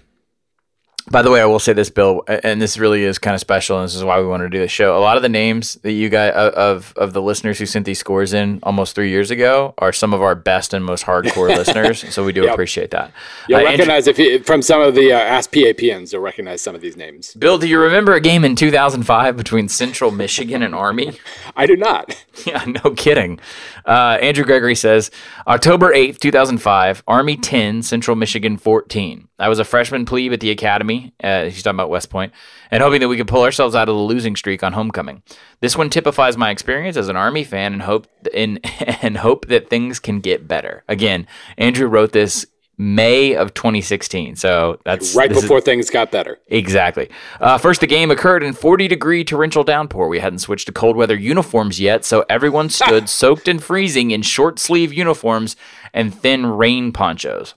by 1.12 1.22
the 1.22 1.32
way, 1.32 1.41
I 1.41 1.45
will 1.45 1.60
say 1.60 1.74
this, 1.74 1.89
Bill, 1.89 2.24
and 2.28 2.62
this 2.62 2.78
really 2.78 3.04
is 3.04 3.17
kind 3.17 3.34
of 3.34 3.41
special, 3.41 3.78
and 3.78 3.86
this 3.86 3.95
is 3.95 4.04
why 4.04 4.19
we 4.19 4.28
wanted 4.28 4.45
to 4.45 4.50
do 4.50 4.60
this 4.60 4.72
show. 4.72 4.98
A 4.98 5.00
lot 5.00 5.17
of 5.17 5.24
the 5.24 5.30
names 5.30 5.76
that 5.82 5.91
you 5.91 6.10
got 6.10 6.34
of 6.34 6.93
of 6.95 7.13
the 7.13 7.22
listeners 7.22 7.60
who 7.60 7.65
sent 7.65 7.86
these 7.86 8.00
scores 8.00 8.34
in 8.34 8.60
almost 8.63 8.95
three 8.95 9.10
years 9.10 9.32
ago 9.32 9.74
are 9.78 9.91
some 9.91 10.13
of 10.13 10.22
our 10.22 10.36
best 10.36 10.74
and 10.74 10.86
most 10.86 11.06
hardcore 11.06 11.50
listeners. 11.58 12.13
So 12.13 12.24
we 12.24 12.34
do 12.34 12.43
yep. 12.43 12.54
appreciate 12.54 12.91
that. 12.91 13.12
You'll 13.48 13.60
uh, 13.60 13.63
recognize 13.63 14.08
Andrew, 14.08 14.24
if 14.26 14.32
you, 14.32 14.43
from 14.43 14.62
some 14.62 14.82
of 14.82 14.95
the 14.95 15.13
uh, 15.13 15.17
Ask 15.17 15.52
PAPNs, 15.52 16.13
you'll 16.13 16.22
recognize 16.22 16.62
some 16.62 16.76
of 16.76 16.82
these 16.82 16.98
names. 16.98 17.34
Bill, 17.34 17.58
do 17.58 17.67
you 17.67 17.80
remember 17.80 18.13
a 18.13 18.22
game 18.22 18.45
in 18.45 18.56
2005 18.56 19.36
between 19.36 19.67
Central 19.67 20.12
Michigan 20.12 20.62
and 20.62 20.76
Army? 20.76 21.17
I 21.56 21.65
do 21.65 21.76
not. 21.76 22.15
Yeah, 22.45 22.63
no 22.65 22.91
kidding. 22.91 23.38
Uh, 23.86 24.17
Andrew 24.22 24.45
Gregory 24.45 24.74
says 24.74 25.12
October 25.45 25.93
8th, 25.93 26.19
2005, 26.19 27.04
Army 27.06 27.36
10, 27.36 27.82
Central 27.84 28.15
Michigan 28.15 28.56
14. 28.56 29.28
I 29.39 29.50
was 29.50 29.60
a 29.60 29.65
freshman 29.65 30.06
plebe 30.06 30.32
at 30.32 30.39
the 30.39 30.52
academy. 30.52 30.98
Uh, 31.23 31.45
he's 31.45 31.63
talking 31.63 31.75
about 31.75 31.89
West 31.89 32.09
Point, 32.09 32.33
and 32.71 32.81
hoping 32.83 33.01
that 33.01 33.07
we 33.07 33.17
could 33.17 33.27
pull 33.27 33.43
ourselves 33.43 33.75
out 33.75 33.89
of 33.89 33.95
the 33.95 34.01
losing 34.01 34.35
streak 34.35 34.63
on 34.63 34.73
homecoming. 34.73 35.23
This 35.59 35.77
one 35.77 35.89
typifies 35.89 36.38
my 36.38 36.49
experience 36.49 36.97
as 36.97 37.09
an 37.09 37.15
Army 37.15 37.43
fan 37.43 37.73
and 37.73 37.81
hope 37.81 38.07
in 38.33 38.57
and 39.01 39.17
hope 39.17 39.47
that 39.47 39.69
things 39.69 39.99
can 39.99 40.19
get 40.19 40.47
better. 40.47 40.83
Again, 40.88 41.27
Andrew 41.57 41.88
wrote 41.88 42.12
this 42.12 42.45
May 42.81 43.35
of 43.35 43.53
2016. 43.53 44.38
So 44.38 44.79
that's 44.85 45.13
right 45.13 45.29
before 45.29 45.57
is, 45.57 45.65
things 45.65 45.89
got 45.89 46.12
better. 46.12 46.39
Exactly. 46.47 47.09
Uh, 47.41 47.57
first, 47.57 47.81
the 47.81 47.88
game 47.88 48.09
occurred 48.09 48.41
in 48.41 48.53
40 48.53 48.88
degree 48.88 49.25
torrential 49.25 49.65
downpour. 49.65 50.07
We 50.07 50.19
hadn't 50.19 50.39
switched 50.39 50.67
to 50.67 50.71
cold 50.71 50.95
weather 50.95 51.17
uniforms 51.17 51.81
yet, 51.81 52.05
so 52.05 52.25
everyone 52.29 52.69
stood 52.69 53.09
soaked 53.09 53.49
and 53.49 53.62
freezing 53.62 54.12
in 54.12 54.21
short 54.21 54.59
sleeve 54.59 54.93
uniforms 54.93 55.57
and 55.93 56.15
thin 56.15 56.45
rain 56.45 56.93
ponchos. 56.93 57.53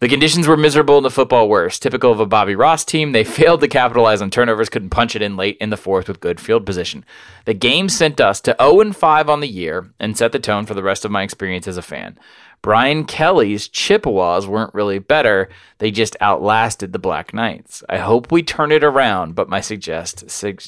The 0.00 0.08
conditions 0.08 0.46
were 0.46 0.56
miserable 0.56 0.98
and 0.98 1.04
the 1.04 1.10
football 1.10 1.48
worse. 1.48 1.78
Typical 1.78 2.12
of 2.12 2.20
a 2.20 2.26
Bobby 2.26 2.54
Ross 2.54 2.84
team, 2.84 3.10
they 3.10 3.24
failed 3.24 3.60
to 3.62 3.68
capitalize 3.68 4.22
on 4.22 4.30
turnovers, 4.30 4.68
couldn't 4.68 4.90
punch 4.90 5.16
it 5.16 5.22
in 5.22 5.36
late 5.36 5.56
in 5.60 5.70
the 5.70 5.76
fourth 5.76 6.06
with 6.06 6.20
good 6.20 6.40
field 6.40 6.64
position. 6.64 7.04
The 7.46 7.54
game 7.54 7.88
sent 7.88 8.20
us 8.20 8.40
to 8.42 8.54
0 8.60 8.92
5 8.92 9.28
on 9.28 9.40
the 9.40 9.48
year 9.48 9.90
and 9.98 10.16
set 10.16 10.30
the 10.30 10.38
tone 10.38 10.66
for 10.66 10.74
the 10.74 10.84
rest 10.84 11.04
of 11.04 11.10
my 11.10 11.24
experience 11.24 11.66
as 11.66 11.76
a 11.76 11.82
fan. 11.82 12.16
Brian 12.62 13.04
Kelly's 13.04 13.68
Chippewas 13.68 14.46
weren't 14.46 14.74
really 14.74 14.98
better, 14.98 15.48
they 15.78 15.90
just 15.90 16.16
outlasted 16.20 16.92
the 16.92 16.98
Black 16.98 17.32
Knights. 17.32 17.82
I 17.88 17.98
hope 17.98 18.32
we 18.32 18.42
turn 18.42 18.72
it 18.72 18.82
around, 18.82 19.34
but 19.34 19.48
my 19.48 19.60
suggest 19.60 20.24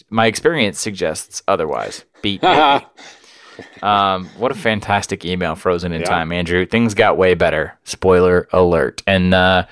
my 0.09 0.27
experience 0.27 0.81
suggests 0.81 1.43
otherwise. 1.49 2.05
Beat 2.23 2.43
um, 3.83 4.27
what 4.37 4.51
a 4.51 4.55
fantastic 4.55 5.25
email, 5.25 5.55
frozen 5.55 5.93
in 5.93 6.01
yeah. 6.01 6.07
time, 6.07 6.33
Andrew. 6.33 6.67
Things 6.67 6.95
got 6.95 7.17
way 7.17 7.35
better. 7.35 7.79
Spoiler 7.85 8.49
alert. 8.53 9.03
And 9.07 9.35
uh, 9.35 9.67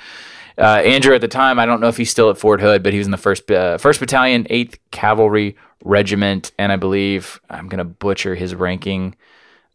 uh, 0.59 0.83
Andrew, 0.85 1.15
at 1.15 1.21
the 1.21 1.29
time, 1.29 1.59
I 1.59 1.67
don't 1.67 1.81
know 1.81 1.89
if 1.89 1.97
he's 1.97 2.11
still 2.11 2.31
at 2.31 2.39
Fort 2.39 2.61
Hood, 2.61 2.83
but 2.83 2.93
he 2.93 2.99
was 2.99 3.07
in 3.07 3.11
the 3.11 3.17
first 3.17 3.51
uh, 3.51 3.79
first 3.79 4.01
battalion, 4.01 4.47
Eighth 4.51 4.79
Cavalry 4.91 5.57
Regiment, 5.85 6.53
and 6.59 6.73
I 6.73 6.77
believe 6.77 7.41
I'm 7.49 7.69
gonna 7.69 7.85
butcher 7.85 8.35
his 8.35 8.55
ranking. 8.55 9.15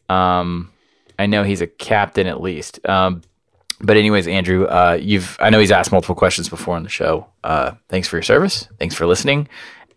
Um, 0.10 0.72
I 1.18 1.26
know 1.26 1.44
he's 1.44 1.62
a 1.62 1.68
captain 1.68 2.28
at 2.28 2.42
least. 2.42 2.86
Um, 2.88 3.22
but 3.80 3.98
anyways, 3.98 4.28
Andrew, 4.28 4.66
uh, 4.66 4.98
you've 5.00 5.38
I 5.40 5.50
know 5.50 5.60
he's 5.60 5.72
asked 5.72 5.92
multiple 5.92 6.16
questions 6.16 6.50
before 6.50 6.76
on 6.76 6.84
the 6.84 6.90
show. 6.90 7.28
Uh, 7.44 7.72
thanks 7.90 8.08
for 8.08 8.18
your 8.18 8.24
service. 8.24 8.68
Thanks 8.80 8.96
for 8.96 9.06
listening. 9.06 9.48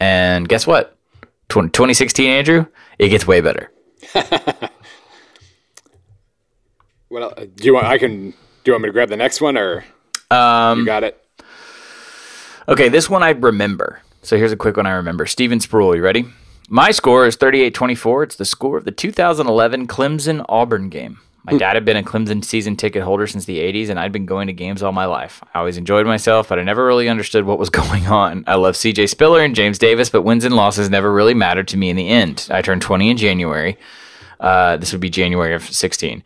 And 0.01 0.49
guess 0.49 0.67
what? 0.67 0.97
20, 1.49 1.71
2016, 1.71 2.29
Andrew, 2.29 2.67
it 2.99 3.09
gets 3.09 3.27
way 3.27 3.41
better. 3.41 3.71
Well, 7.09 7.33
do 7.55 7.65
you 7.65 7.75
want? 7.75 7.87
I 7.87 7.99
can. 7.99 8.31
Do 8.31 8.37
you 8.67 8.73
want 8.73 8.83
me 8.83 8.89
to 8.89 8.93
grab 8.93 9.09
the 9.09 9.17
next 9.17 9.41
one, 9.41 9.57
or 9.57 9.85
Um, 10.31 10.81
you 10.81 10.85
got 10.85 11.05
it? 11.05 11.23
Okay, 12.69 12.89
this 12.89 13.09
one 13.09 13.23
I 13.23 13.31
remember. 13.31 14.01
So 14.23 14.37
here's 14.37 14.51
a 14.51 14.57
quick 14.57 14.77
one 14.77 14.87
I 14.87 14.93
remember. 14.93 15.25
Steven 15.25 15.61
Sproul, 15.61 15.95
you 15.95 16.03
ready? 16.03 16.27
My 16.69 16.91
score 16.91 17.25
is 17.27 17.37
38 17.37 17.75
24. 17.75 18.25
It's 18.25 18.37
the 18.37 18.45
score 18.45 18.77
of 18.77 18.85
the 18.85 18.91
2011 18.91 19.87
Clemson 19.87 20.45
Auburn 20.49 20.89
game. 20.89 21.21
My 21.47 21.57
dad 21.57 21.77
had 21.77 21.85
been 21.85 21.97
a 21.97 22.03
Clemson 22.03 22.45
season 22.45 22.75
ticket 22.75 23.05
holder 23.05 23.27
since 23.29 23.45
the 23.45 23.59
80s, 23.59 23.89
and 23.89 24.01
I'd 24.01 24.11
been 24.11 24.27
going 24.27 24.49
to 24.49 24.53
games 24.53 24.83
all 24.83 24.91
my 24.91 25.05
life. 25.05 25.43
I 25.55 25.61
always 25.61 25.77
enjoyed 25.77 26.05
myself, 26.05 26.49
but 26.49 26.59
I 26.59 26.65
never 26.65 26.85
really 26.85 27.09
understood 27.09 27.45
what 27.45 27.59
was 27.59 27.71
going 27.83 28.07
on. 28.07 28.43
I 28.47 28.57
love 28.57 28.75
CJ 28.75 29.09
Spiller 29.09 29.41
and 29.43 29.55
James 29.55 29.79
Davis, 29.79 30.11
but 30.11 30.23
wins 30.23 30.45
and 30.45 30.57
losses 30.57 30.91
never 30.91 31.13
really 31.13 31.35
mattered 31.35 31.69
to 31.69 31.77
me 31.77 31.89
in 31.89 31.97
the 31.97 32.09
end. 32.09 32.49
I 32.51 32.63
turned 32.63 32.83
20 32.83 33.11
in 33.11 33.17
January. 33.17 33.79
Uh, 34.41 34.77
this 34.77 34.93
would 34.93 35.01
be 35.01 35.09
January 35.09 35.55
of 35.55 35.63
16. 35.63 36.23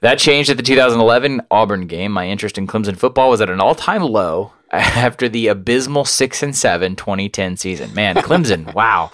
That 0.00 0.18
changed 0.18 0.50
at 0.50 0.56
the 0.56 0.64
2011 0.64 1.42
Auburn 1.50 1.86
game. 1.86 2.10
My 2.10 2.26
interest 2.26 2.58
in 2.58 2.66
Clemson 2.66 2.96
football 2.96 3.30
was 3.30 3.40
at 3.40 3.50
an 3.50 3.60
all-time 3.60 4.02
low 4.02 4.52
after 4.70 5.28
the 5.28 5.48
abysmal 5.48 6.04
6 6.04 6.42
and 6.42 6.56
7 6.56 6.96
2010 6.96 7.56
season. 7.56 7.94
Man, 7.94 8.16
Clemson, 8.16 8.72
wow. 8.74 9.12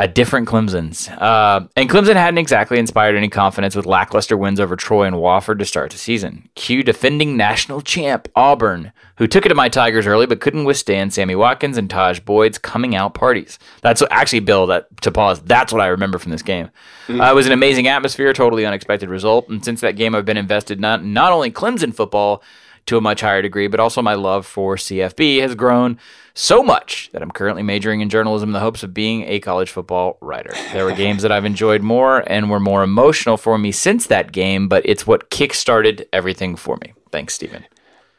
A 0.00 0.06
different 0.06 0.48
Clemson's. 0.48 1.08
Uh, 1.08 1.66
and 1.74 1.90
Clemson 1.90 2.14
hadn't 2.14 2.38
exactly 2.38 2.78
inspired 2.78 3.16
any 3.16 3.28
confidence 3.28 3.74
with 3.74 3.84
lackluster 3.84 4.36
wins 4.36 4.60
over 4.60 4.76
Troy 4.76 5.02
and 5.02 5.16
Wofford 5.16 5.58
to 5.58 5.64
start 5.64 5.90
the 5.90 5.98
season. 5.98 6.48
Cue 6.54 6.84
defending 6.84 7.36
national 7.36 7.80
champ 7.80 8.28
Auburn, 8.36 8.92
who 9.16 9.26
took 9.26 9.44
it 9.44 9.48
to 9.48 9.56
my 9.56 9.68
Tigers 9.68 10.06
early 10.06 10.24
but 10.24 10.40
couldn't 10.40 10.66
withstand 10.66 11.12
Sammy 11.12 11.34
Watkins 11.34 11.76
and 11.76 11.88
Tajh 11.88 12.24
Boyd's 12.24 12.58
coming 12.58 12.94
out 12.94 13.14
parties. 13.14 13.58
That's 13.82 14.00
what, 14.00 14.12
actually, 14.12 14.40
Bill, 14.40 14.68
that 14.68 15.00
to 15.00 15.10
pause, 15.10 15.40
that's 15.40 15.72
what 15.72 15.82
I 15.82 15.88
remember 15.88 16.18
from 16.18 16.30
this 16.30 16.42
game. 16.42 16.70
Uh, 17.08 17.24
it 17.24 17.34
was 17.34 17.46
an 17.46 17.52
amazing 17.52 17.88
atmosphere, 17.88 18.32
totally 18.32 18.64
unexpected 18.64 19.08
result. 19.08 19.48
And 19.48 19.64
since 19.64 19.80
that 19.80 19.96
game, 19.96 20.14
I've 20.14 20.24
been 20.24 20.36
invested 20.36 20.78
not, 20.80 21.02
not 21.02 21.32
only 21.32 21.50
Clemson 21.50 21.92
football 21.92 22.44
to 22.88 22.98
a 22.98 23.00
much 23.00 23.20
higher 23.20 23.42
degree, 23.42 23.66
but 23.66 23.80
also 23.80 24.02
my 24.02 24.14
love 24.14 24.46
for 24.46 24.76
CFB 24.76 25.40
has 25.40 25.54
grown 25.54 25.98
so 26.34 26.62
much 26.62 27.10
that 27.12 27.22
I'm 27.22 27.30
currently 27.30 27.62
majoring 27.62 28.00
in 28.00 28.08
journalism 28.08 28.50
in 28.50 28.52
the 28.52 28.60
hopes 28.60 28.82
of 28.82 28.94
being 28.94 29.22
a 29.22 29.40
college 29.40 29.70
football 29.70 30.18
writer. 30.20 30.52
There 30.72 30.84
were 30.84 30.94
games 30.94 31.22
that 31.22 31.32
I've 31.32 31.44
enjoyed 31.44 31.82
more 31.82 32.22
and 32.26 32.50
were 32.50 32.60
more 32.60 32.82
emotional 32.82 33.36
for 33.36 33.58
me 33.58 33.72
since 33.72 34.06
that 34.06 34.32
game, 34.32 34.68
but 34.68 34.84
it's 34.86 35.06
what 35.06 35.30
kickstarted 35.30 36.06
everything 36.12 36.56
for 36.56 36.76
me. 36.82 36.92
Thanks, 37.10 37.34
Stephen. 37.34 37.64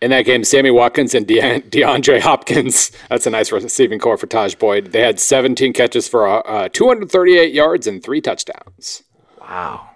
In 0.01 0.11
that 0.11 0.21
game, 0.21 0.43
Sammy 0.45 0.71
Watkins 0.71 1.13
and 1.13 1.27
De- 1.27 1.61
DeAndre 1.61 2.21
Hopkins. 2.21 2.91
That's 3.09 3.27
a 3.27 3.29
nice 3.29 3.51
receiving 3.51 3.99
core 3.99 4.17
for 4.17 4.27
Tajh 4.27 4.57
Boyd. 4.57 4.93
They 4.93 5.01
had 5.01 5.19
17 5.19 5.73
catches 5.73 6.07
for 6.07 6.27
uh, 6.49 6.69
238 6.69 7.53
yards 7.53 7.85
and 7.85 8.01
three 8.01 8.21
touchdowns. 8.21 9.03
Wow. 9.41 9.89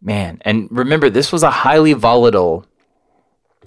Man, 0.00 0.40
and 0.42 0.68
remember, 0.70 1.10
this 1.10 1.32
was 1.32 1.42
a 1.42 1.50
highly 1.50 1.92
volatile, 1.92 2.64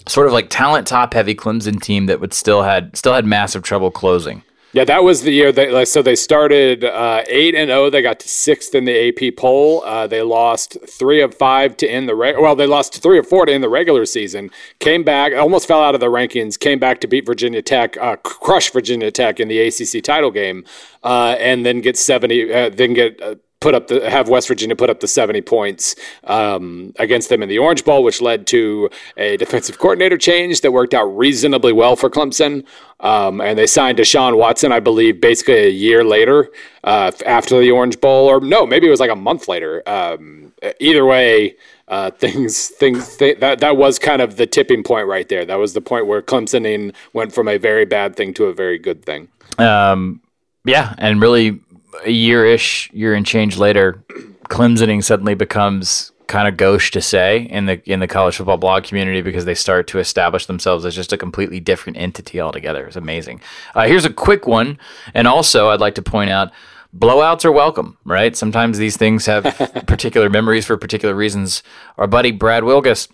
sort 0.06 0.26
of 0.26 0.32
like 0.32 0.48
talent 0.50 0.86
top 0.86 1.14
heavy 1.14 1.34
Clemson 1.34 1.80
team 1.80 2.06
that 2.06 2.20
would 2.20 2.34
still 2.34 2.62
had 2.62 2.96
still 2.96 3.14
had 3.14 3.24
massive 3.24 3.62
trouble 3.62 3.90
closing. 3.90 4.42
Yeah, 4.72 4.84
that 4.84 5.02
was 5.02 5.22
the 5.22 5.32
year 5.32 5.50
they 5.50 5.68
like. 5.72 5.88
So 5.88 6.00
they 6.00 6.14
started 6.14 6.84
uh, 6.84 7.24
eight 7.26 7.56
and 7.56 7.70
zero. 7.70 7.90
They 7.90 8.02
got 8.02 8.20
to 8.20 8.28
sixth 8.28 8.72
in 8.72 8.84
the 8.84 9.08
AP 9.08 9.36
poll. 9.36 9.82
Uh, 9.84 10.06
they 10.06 10.22
lost 10.22 10.76
three 10.88 11.20
of 11.20 11.34
five 11.34 11.76
to 11.78 11.88
end 11.88 12.08
the 12.08 12.14
reg- 12.14 12.38
well. 12.38 12.54
They 12.54 12.68
lost 12.68 13.02
three 13.02 13.18
or 13.18 13.24
four 13.24 13.46
to 13.46 13.52
end 13.52 13.64
the 13.64 13.68
regular 13.68 14.06
season. 14.06 14.48
Came 14.78 15.02
back, 15.02 15.32
almost 15.34 15.66
fell 15.66 15.82
out 15.82 15.96
of 15.96 16.00
the 16.00 16.06
rankings. 16.06 16.56
Came 16.56 16.78
back 16.78 17.00
to 17.00 17.08
beat 17.08 17.26
Virginia 17.26 17.62
Tech, 17.62 17.96
uh, 17.96 18.14
crush 18.16 18.70
Virginia 18.70 19.10
Tech 19.10 19.40
in 19.40 19.48
the 19.48 19.58
ACC 19.58 20.04
title 20.04 20.30
game, 20.30 20.64
uh, 21.02 21.34
and 21.40 21.66
then 21.66 21.80
get 21.80 21.98
seventy. 21.98 22.52
Uh, 22.52 22.68
then 22.68 22.94
get 22.94 23.20
uh, 23.20 23.34
put 23.60 23.74
up 23.74 23.88
the 23.88 24.08
have 24.08 24.28
West 24.28 24.48
Virginia 24.48 24.74
put 24.74 24.90
up 24.90 25.00
the 25.00 25.06
70 25.06 25.42
points 25.42 25.94
um, 26.24 26.94
against 26.98 27.28
them 27.28 27.42
in 27.42 27.48
the 27.48 27.58
Orange 27.58 27.84
Bowl, 27.84 28.02
which 28.02 28.20
led 28.20 28.46
to 28.48 28.88
a 29.18 29.36
defensive 29.36 29.78
coordinator 29.78 30.16
change 30.16 30.62
that 30.62 30.72
worked 30.72 30.94
out 30.94 31.04
reasonably 31.04 31.72
well 31.72 31.94
for 31.94 32.08
Clemson. 32.08 32.64
Um, 33.00 33.40
and 33.40 33.58
they 33.58 33.66
signed 33.66 33.98
Deshaun 33.98 34.36
Watson, 34.36 34.72
I 34.72 34.80
believe, 34.80 35.20
basically 35.20 35.66
a 35.66 35.70
year 35.70 36.04
later 36.04 36.48
uh, 36.84 37.12
after 37.26 37.60
the 37.60 37.70
Orange 37.70 38.00
Bowl, 38.00 38.26
or 38.26 38.40
no, 38.40 38.66
maybe 38.66 38.86
it 38.86 38.90
was 38.90 39.00
like 39.00 39.10
a 39.10 39.16
month 39.16 39.46
later. 39.46 39.82
Um, 39.86 40.52
either 40.80 41.04
way. 41.04 41.56
Uh, 41.88 42.08
things, 42.20 42.68
things, 42.68 43.16
th- 43.16 43.40
that 43.40 43.58
that 43.58 43.76
was 43.76 43.98
kind 43.98 44.22
of 44.22 44.36
the 44.36 44.46
tipping 44.46 44.84
point 44.84 45.08
right 45.08 45.28
there. 45.28 45.44
That 45.44 45.58
was 45.58 45.74
the 45.74 45.80
point 45.80 46.06
where 46.06 46.22
Clemsoning 46.22 46.94
went 47.12 47.32
from 47.32 47.48
a 47.48 47.58
very 47.58 47.84
bad 47.84 48.14
thing 48.14 48.32
to 48.34 48.44
a 48.44 48.54
very 48.54 48.78
good 48.78 49.04
thing. 49.04 49.26
Um, 49.58 50.20
yeah, 50.64 50.94
and 50.98 51.20
really 51.20 51.58
a 52.04 52.10
year 52.10 52.44
ish, 52.46 52.90
year 52.92 53.14
and 53.14 53.26
change 53.26 53.56
later, 53.56 54.02
Clemsoning 54.48 55.02
suddenly 55.02 55.34
becomes 55.34 56.12
kind 56.30 56.46
of 56.46 56.56
gauche 56.56 56.92
to 56.92 57.00
say 57.00 57.40
in 57.50 57.66
the 57.66 57.82
in 57.90 57.98
the 57.98 58.06
college 58.06 58.36
football 58.36 58.56
blog 58.56 58.84
community 58.84 59.20
because 59.20 59.44
they 59.46 59.54
start 59.54 59.88
to 59.88 59.98
establish 59.98 60.46
themselves 60.46 60.84
as 60.84 60.94
just 60.94 61.12
a 61.12 61.18
completely 61.18 61.58
different 61.58 61.98
entity 61.98 62.40
altogether. 62.40 62.86
It's 62.86 62.96
amazing. 62.96 63.40
Uh, 63.74 63.86
here's 63.86 64.04
a 64.04 64.12
quick 64.12 64.46
one, 64.46 64.78
and 65.12 65.26
also 65.26 65.70
I'd 65.70 65.80
like 65.80 65.96
to 65.96 66.02
point 66.02 66.30
out. 66.30 66.52
Blowouts 66.96 67.44
are 67.44 67.52
welcome, 67.52 67.96
right? 68.04 68.36
Sometimes 68.36 68.76
these 68.76 68.96
things 68.96 69.26
have 69.26 69.44
particular 69.86 70.28
memories 70.28 70.66
for 70.66 70.76
particular 70.76 71.14
reasons. 71.14 71.62
Our 71.98 72.08
buddy 72.08 72.32
Brad 72.32 72.64
Wilgus, 72.64 73.06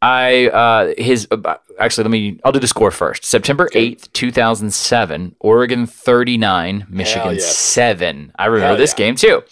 I 0.00 0.46
uh, 0.48 0.94
his 0.96 1.26
uh, 1.30 1.56
actually 1.78 2.04
let 2.04 2.10
me 2.10 2.40
I'll 2.44 2.52
do 2.52 2.60
the 2.60 2.68
score 2.68 2.90
first. 2.90 3.24
September 3.24 3.68
eighth, 3.74 4.12
two 4.12 4.30
thousand 4.30 4.72
seven, 4.72 5.34
Oregon 5.40 5.86
thirty 5.86 6.36
nine, 6.36 6.86
Michigan 6.88 7.34
yes. 7.34 7.56
seven. 7.56 8.32
I 8.38 8.46
remember 8.46 8.68
Hell 8.68 8.76
this 8.76 8.92
yeah. 8.92 9.06
game 9.06 9.16
too. 9.16 9.42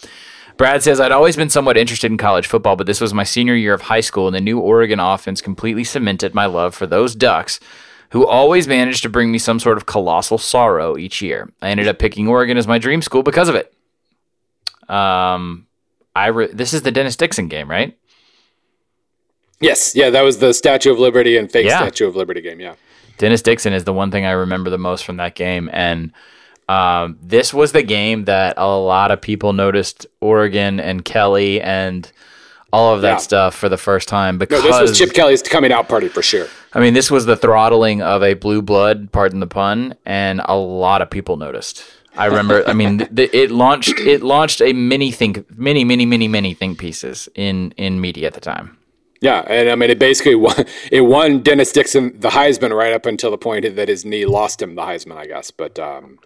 Brad 0.55 0.81
says 0.81 0.99
I'd 0.99 1.11
always 1.11 1.35
been 1.35 1.49
somewhat 1.49 1.77
interested 1.77 2.09
in 2.09 2.17
college 2.17 2.47
football, 2.47 2.75
but 2.75 2.87
this 2.87 3.01
was 3.01 3.13
my 3.13 3.23
senior 3.23 3.55
year 3.55 3.73
of 3.73 3.81
high 3.81 3.99
school, 3.99 4.25
and 4.25 4.35
the 4.35 4.41
new 4.41 4.59
Oregon 4.59 4.99
offense 4.99 5.41
completely 5.41 5.83
cemented 5.83 6.33
my 6.33 6.45
love 6.45 6.73
for 6.73 6.87
those 6.87 7.13
Ducks, 7.13 7.59
who 8.09 8.25
always 8.25 8.67
managed 8.67 9.03
to 9.03 9.09
bring 9.09 9.31
me 9.31 9.37
some 9.37 9.59
sort 9.59 9.77
of 9.77 9.85
colossal 9.85 10.37
sorrow 10.37 10.97
each 10.97 11.21
year. 11.21 11.51
I 11.61 11.69
ended 11.69 11.87
up 11.87 11.99
picking 11.99 12.27
Oregon 12.27 12.57
as 12.57 12.67
my 12.67 12.79
dream 12.79 13.03
school 13.03 13.21
because 13.21 13.49
of 13.49 13.55
it. 13.55 13.71
Um, 14.89 15.67
I 16.15 16.27
re- 16.27 16.51
this 16.51 16.73
is 16.73 16.81
the 16.81 16.91
Dennis 16.91 17.17
Dixon 17.17 17.49
game, 17.49 17.69
right? 17.69 17.95
Yes, 19.59 19.95
yeah, 19.95 20.09
that 20.11 20.21
was 20.21 20.37
the 20.39 20.53
Statue 20.53 20.91
of 20.91 20.99
Liberty 20.99 21.37
and 21.37 21.51
fake 21.51 21.65
Yeah. 21.65 21.77
Statue 21.79 22.07
of 22.07 22.15
Liberty 22.15 22.41
game. 22.41 22.59
Yeah. 22.59 22.73
Dennis 23.17 23.41
Dixon 23.41 23.73
is 23.73 23.83
the 23.83 23.93
one 23.93 24.11
thing 24.11 24.25
I 24.25 24.31
remember 24.31 24.69
the 24.69 24.77
most 24.77 25.03
from 25.03 25.17
that 25.17 25.33
game. 25.35 25.69
And 25.73 26.11
um, 26.69 27.17
this 27.21 27.53
was 27.53 27.71
the 27.71 27.81
game 27.81 28.25
that 28.25 28.53
a 28.57 28.67
lot 28.67 29.09
of 29.11 29.21
people 29.21 29.53
noticed 29.53 30.05
Oregon 30.21 30.79
and 30.79 31.03
Kelly 31.03 31.59
and 31.61 32.11
all 32.71 32.93
of 32.93 33.01
that 33.01 33.13
Yeah. 33.13 33.17
stuff 33.17 33.55
for 33.55 33.69
the 33.69 33.77
first 33.77 34.07
time 34.07 34.35
No, 34.35 34.39
because 34.39 34.61
this 34.61 34.79
was 34.79 34.97
Chip 34.97 35.13
Kelly's 35.13 35.41
coming 35.41 35.71
out 35.71 35.87
party 35.87 36.09
for 36.09 36.21
sure. 36.21 36.47
I 36.73 36.79
mean 36.79 36.93
this 36.93 37.09
was 37.09 37.25
the 37.25 37.37
throttling 37.37 38.01
of 38.03 38.21
a 38.21 38.33
blue 38.35 38.61
blood, 38.61 39.11
pardon 39.11 39.39
the 39.39 39.47
pun, 39.47 39.95
and 40.05 40.41
a 40.45 40.55
lot 40.55 41.01
of 41.01 41.09
people 41.09 41.37
noticed. 41.37 41.83
I 42.15 42.25
remember. 42.25 42.67
I 42.67 42.73
mean, 42.73 42.97
th- 42.99 43.15
th- 43.15 43.33
it 43.33 43.51
launched 43.51 43.99
it 43.99 44.21
launched 44.21 44.61
a 44.61 44.73
many 44.73 45.11
think 45.11 45.45
many 45.57 45.83
many 45.85 46.05
many 46.05 46.27
many 46.27 46.53
think 46.53 46.77
pieces 46.77 47.29
in 47.35 47.71
in 47.77 48.01
media 48.01 48.27
at 48.27 48.33
the 48.33 48.41
time. 48.41 48.76
Yeah, 49.21 49.39
and 49.47 49.69
I 49.69 49.75
mean 49.75 49.89
it 49.89 49.99
basically 49.99 50.35
won, 50.47 50.65
it 50.91 51.01
won 51.01 51.41
Dennis 51.41 51.71
Dixon 51.71 52.19
the 52.19 52.29
Heisman 52.29 52.75
right 52.75 52.93
up 52.93 53.05
until 53.05 53.31
the 53.31 53.37
point 53.37 53.75
that 53.75 53.87
his 53.87 54.05
knee 54.05 54.25
lost 54.25 54.61
him 54.61 54.75
the 54.75 54.83
Heisman, 54.83 55.17
I 55.17 55.25
guess. 55.25 55.51
But 55.51 55.79
um, 55.79 56.19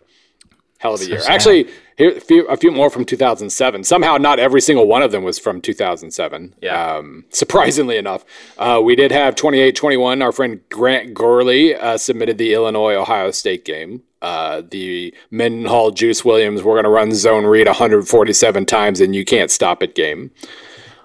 hell 0.82 0.96
of 0.96 1.02
a 1.02 1.06
year. 1.06 1.20
sad. 1.20 1.32
Actually, 1.32 1.70
here 1.98 2.18
a 2.18 2.20
few, 2.20 2.48
a 2.48 2.58
few 2.58 2.72
more 2.72 2.90
from 2.90 3.06
2007. 3.06 3.84
Somehow, 3.84 4.18
not 4.18 4.40
every 4.40 4.62
single 4.62 4.88
one 4.88 5.04
of 5.04 5.12
them 5.12 5.24
was 5.24 5.38
from 5.38 5.62
2007. 5.62 6.56
Yeah. 6.62 6.96
Um, 6.96 7.26
surprisingly 7.30 7.98
enough, 7.98 8.26
uh, 8.58 8.82
we 8.84 8.96
did 8.96 9.12
have 9.12 9.36
28-21. 9.36 10.24
Our 10.24 10.32
friend 10.32 10.60
Grant 10.70 11.14
Gurley 11.14 11.76
uh, 11.76 11.98
submitted 11.98 12.38
the 12.38 12.54
Illinois 12.54 12.96
Ohio 12.96 13.32
State 13.32 13.64
game. 13.64 14.04
Uh, 14.22 14.62
the 14.70 15.16
Mendenhall 15.32 15.90
Juice 15.90 16.24
Williams, 16.24 16.62
we're 16.62 16.76
going 16.76 16.84
to 16.84 16.92
run 16.92 17.12
zone 17.12 17.46
read 17.46 17.66
147 17.66 18.66
times 18.68 19.02
and 19.02 19.16
you 19.16 19.26
can't 19.26 19.50
stop 19.50 19.82
it 19.82 19.96
game 19.96 20.30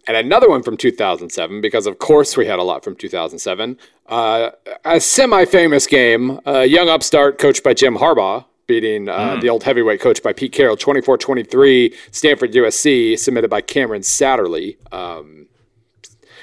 and 0.06 0.16
another 0.16 0.48
one 0.48 0.62
from 0.62 0.76
2007 0.76 1.60
because 1.60 1.86
of 1.86 1.98
course 1.98 2.36
we 2.36 2.46
had 2.46 2.58
a 2.58 2.62
lot 2.62 2.84
from 2.84 2.94
2007 2.96 3.78
uh, 4.06 4.50
a 4.84 5.00
semi-famous 5.00 5.86
game 5.86 6.40
uh, 6.46 6.60
young 6.60 6.88
upstart 6.88 7.38
coached 7.38 7.62
by 7.62 7.74
jim 7.74 7.96
harbaugh 7.96 8.44
beating 8.66 9.08
uh, 9.08 9.36
the 9.40 9.48
old 9.48 9.62
heavyweight 9.62 10.00
coach 10.00 10.22
by 10.22 10.32
pete 10.32 10.52
carroll 10.52 10.76
24-23 10.76 11.94
stanford 12.10 12.52
usc 12.52 13.18
submitted 13.18 13.48
by 13.48 13.60
cameron 13.60 14.02
satterley 14.02 14.76
um, 14.92 15.46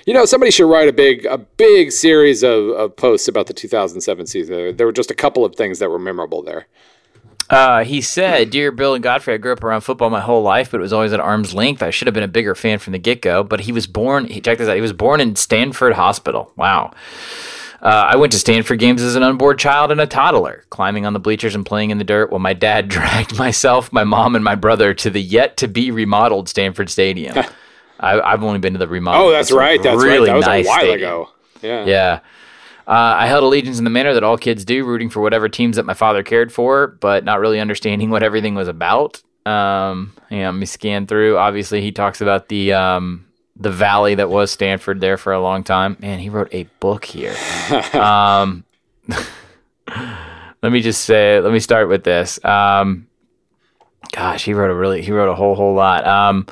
you 0.06 0.14
know 0.14 0.26
somebody 0.26 0.52
should 0.52 0.70
write 0.70 0.90
a 0.90 0.94
big 0.94 1.26
a 1.26 1.38
big 1.38 1.92
series 1.92 2.44
of, 2.44 2.70
of 2.70 2.96
posts 2.96 3.28
about 3.28 3.48
the 3.48 3.54
2007 3.54 4.28
season. 4.28 4.76
There 4.76 4.86
were 4.86 4.92
just 4.92 5.12
a 5.12 5.16
couple 5.16 5.46
of 5.46 5.56
things 5.56 5.80
that 5.80 5.90
were 5.90 6.00
memorable 6.00 6.42
there 6.42 6.68
Uh, 7.54 7.84
he 7.84 8.02
said, 8.02 8.50
Dear 8.50 8.72
Bill 8.72 8.96
and 8.96 9.04
Godfrey, 9.04 9.36
I 9.36 9.38
grew 9.38 9.54
up 9.54 9.64
around 9.64 9.82
football 9.82 10.10
my 10.10 10.22
whole 10.22 10.42
life, 10.42 10.72
but 10.72 10.80
it 10.80 10.82
was 10.82 10.94
always 10.94 11.14
at 11.14 11.20
arm's 11.20 11.54
length. 11.54 11.84
I 11.84 11.92
should 11.92 12.08
have 12.08 12.14
been 12.14 12.24
a 12.24 12.28
bigger 12.28 12.56
fan 12.56 12.80
from 12.80 12.94
the 12.94 13.00
get 13.00 13.22
go, 13.22 13.44
but 13.44 13.62
he 13.62 13.72
was 13.72 13.86
born, 13.86 14.26
he, 14.26 14.42
check 14.42 14.58
this 14.58 14.68
out, 14.68 14.76
he 14.76 14.82
was 14.82 14.94
born 14.94 15.22
in 15.22 15.36
Stanford 15.36 15.94
Hospital. 15.94 16.52
Wow. 16.56 16.94
Uh, 17.80 18.08
I 18.12 18.16
went 18.16 18.32
to 18.32 18.40
Stanford 18.40 18.80
games 18.80 19.02
as 19.02 19.16
an 19.16 19.24
unborn 19.24 19.58
child 19.58 19.92
and 19.92 20.02
a 20.02 20.08
toddler, 20.08 20.64
climbing 20.70 21.06
on 21.06 21.14
the 21.14 21.20
bleachers 21.20 21.54
and 21.54 21.66
playing 21.66 21.92
in 21.92 21.98
the 21.98 22.04
dirt 22.04 22.32
while 22.32 22.40
my 22.40 22.54
dad 22.54 22.88
dragged 22.90 23.38
myself, 23.38 23.94
my 23.94 24.04
mom, 24.04 24.36
and 24.36 24.44
my 24.44 24.56
brother 24.56 24.94
to 24.96 25.10
the 25.10 25.22
yet 25.22 25.58
to 25.58 25.68
be 25.68 25.92
remodeled 25.92 26.50
Stanford 26.50 26.90
Stadium. 26.90 27.38
I, 28.00 28.32
have 28.32 28.44
only 28.44 28.60
been 28.60 28.74
to 28.74 28.80
the 28.80 28.88
remodel. 28.88 29.28
Oh, 29.28 29.32
that's 29.32 29.52
right. 29.52 29.82
That's 29.82 30.02
really 30.02 30.30
right. 30.30 30.34
That 30.34 30.36
was 30.36 30.46
nice 30.46 30.66
a 30.66 30.70
while 30.70 30.80
stadium. 30.80 30.98
ago. 30.98 31.30
Yeah. 31.62 31.86
Yeah. 31.86 32.20
Uh, 32.88 33.16
I 33.18 33.28
held 33.28 33.44
allegiance 33.44 33.78
in 33.78 33.84
the 33.84 33.90
manner 33.90 34.14
that 34.14 34.24
all 34.24 34.38
kids 34.38 34.66
do, 34.66 34.84
rooting 34.84 35.10
for 35.10 35.22
whatever 35.22 35.48
teams 35.48 35.78
that 35.78 35.86
my 35.86 35.94
father 35.94 36.24
cared 36.24 36.52
for, 36.52 36.88
but 36.88 37.24
not 37.24 37.40
really 37.40 37.60
understanding 37.60 38.10
what 38.12 38.24
everything 38.24 38.56
was 38.56 38.68
about. 38.68 39.22
Um, 39.46 40.14
yeah, 40.30 40.50
let 40.50 40.58
me 40.58 40.66
scan 40.66 41.08
through. 41.08 41.38
Obviously, 41.38 41.82
he 41.82 41.92
talks 41.92 42.22
about 42.22 42.48
the 42.48 42.74
um, 42.74 43.26
the 43.56 43.72
valley 43.72 44.16
that 44.16 44.30
was 44.30 44.52
Stanford 44.52 45.00
there 45.00 45.18
for 45.18 45.34
a 45.34 45.42
long 45.42 45.64
time. 45.64 45.98
Man, 46.00 46.20
he 46.20 46.30
wrote 46.30 46.54
a 46.54 46.64
book 46.80 47.06
here. 47.06 47.36
um, 47.94 48.64
let 49.88 50.72
me 50.72 50.82
just 50.82 51.04
say, 51.04 51.40
let 51.40 51.52
me 51.52 51.60
start 51.60 51.90
with 51.90 52.04
this. 52.04 52.44
Um, 52.44 53.08
gosh, 54.12 54.46
he 54.46 54.54
wrote 54.54 54.72
a 54.72 54.76
really, 54.76 55.02
he 55.02 55.12
wrote 55.12 55.30
a 55.30 55.36
whole, 55.36 55.56
whole 55.56 55.74
lot. 55.74 56.08
Um, 56.08 56.48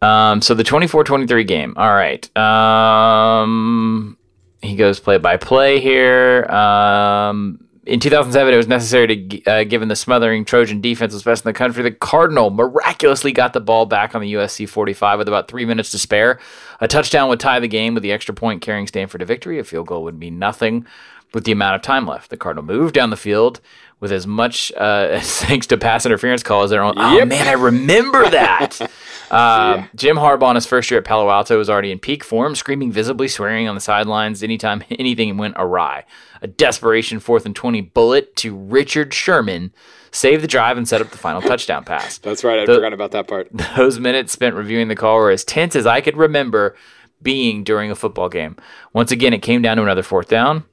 um, 0.00 0.40
so 0.40 0.54
the 0.54 0.64
24-23 0.64 1.46
game. 1.46 1.74
All 1.76 1.92
right. 1.92 2.36
Um, 2.36 4.16
he 4.62 4.76
goes 4.76 5.00
play 5.00 5.18
by 5.18 5.36
play 5.36 5.80
here. 5.80 6.44
Um, 6.44 7.64
in 7.84 7.98
2007, 7.98 8.54
it 8.54 8.56
was 8.56 8.68
necessary 8.68 9.26
to, 9.26 9.44
uh, 9.44 9.64
given 9.64 9.88
the 9.88 9.96
smothering 9.96 10.44
Trojan 10.44 10.80
defense 10.80 11.12
was 11.12 11.24
best 11.24 11.44
in 11.44 11.48
the 11.48 11.52
country. 11.52 11.82
The 11.82 11.90
Cardinal 11.90 12.50
miraculously 12.50 13.32
got 13.32 13.54
the 13.54 13.60
ball 13.60 13.86
back 13.86 14.14
on 14.14 14.20
the 14.20 14.34
USC 14.34 14.68
45 14.68 15.18
with 15.18 15.28
about 15.28 15.48
three 15.48 15.64
minutes 15.64 15.90
to 15.90 15.98
spare. 15.98 16.38
A 16.80 16.86
touchdown 16.86 17.28
would 17.28 17.40
tie 17.40 17.58
the 17.58 17.66
game 17.66 17.94
with 17.94 18.04
the 18.04 18.12
extra 18.12 18.34
point 18.34 18.62
carrying 18.62 18.86
Stanford 18.86 19.18
to 19.18 19.24
victory. 19.24 19.58
A 19.58 19.64
field 19.64 19.88
goal 19.88 20.04
would 20.04 20.18
mean 20.18 20.38
nothing 20.38 20.86
with 21.34 21.44
the 21.44 21.52
amount 21.52 21.74
of 21.74 21.82
time 21.82 22.06
left. 22.06 22.30
The 22.30 22.36
Cardinal 22.36 22.64
moved 22.64 22.94
down 22.94 23.10
the 23.10 23.16
field 23.16 23.60
with 24.02 24.10
as 24.10 24.26
much 24.26 24.72
uh, 24.76 25.20
thanks 25.22 25.68
to 25.68 25.78
pass 25.78 26.04
interference 26.04 26.42
calls 26.42 26.70
their 26.70 26.82
own. 26.82 26.94
Oh, 26.96 27.14
yep. 27.14 27.22
Oh 27.22 27.26
man, 27.26 27.46
I 27.46 27.52
remember 27.52 28.24
that. 28.30 28.78
uh, 28.82 28.86
yeah. 29.30 29.86
Jim 29.94 30.16
Harbaugh 30.16 30.50
in 30.50 30.56
his 30.56 30.66
first 30.66 30.90
year 30.90 30.98
at 30.98 31.06
Palo 31.06 31.30
Alto 31.30 31.56
was 31.56 31.70
already 31.70 31.92
in 31.92 32.00
peak 32.00 32.24
form, 32.24 32.56
screaming 32.56 32.90
visibly, 32.90 33.28
swearing 33.28 33.68
on 33.68 33.76
the 33.76 33.80
sidelines 33.80 34.42
anytime 34.42 34.82
anything 34.90 35.38
went 35.38 35.54
awry. 35.56 36.04
A 36.42 36.48
desperation 36.48 37.20
fourth 37.20 37.46
and 37.46 37.54
twenty 37.54 37.80
bullet 37.80 38.34
to 38.36 38.56
Richard 38.56 39.14
Sherman 39.14 39.72
saved 40.10 40.42
the 40.42 40.48
drive 40.48 40.76
and 40.76 40.86
set 40.86 41.00
up 41.00 41.10
the 41.10 41.16
final 41.16 41.40
touchdown 41.40 41.84
pass. 41.84 42.18
That's 42.18 42.42
right. 42.42 42.58
I 42.58 42.66
the, 42.66 42.74
forgot 42.74 42.92
about 42.92 43.12
that 43.12 43.28
part. 43.28 43.48
Those 43.76 44.00
minutes 44.00 44.32
spent 44.32 44.56
reviewing 44.56 44.88
the 44.88 44.96
call 44.96 45.16
were 45.16 45.30
as 45.30 45.44
tense 45.44 45.76
as 45.76 45.86
I 45.86 46.00
could 46.00 46.16
remember 46.16 46.76
being 47.22 47.62
during 47.62 47.92
a 47.92 47.94
football 47.94 48.28
game. 48.28 48.56
Once 48.92 49.12
again, 49.12 49.32
it 49.32 49.42
came 49.42 49.62
down 49.62 49.76
to 49.76 49.84
another 49.84 50.02
fourth 50.02 50.28
down. 50.28 50.64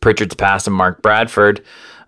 Pritchard's 0.00 0.34
pass 0.34 0.64
to 0.64 0.70
Mark 0.70 1.02
Bradford 1.02 1.62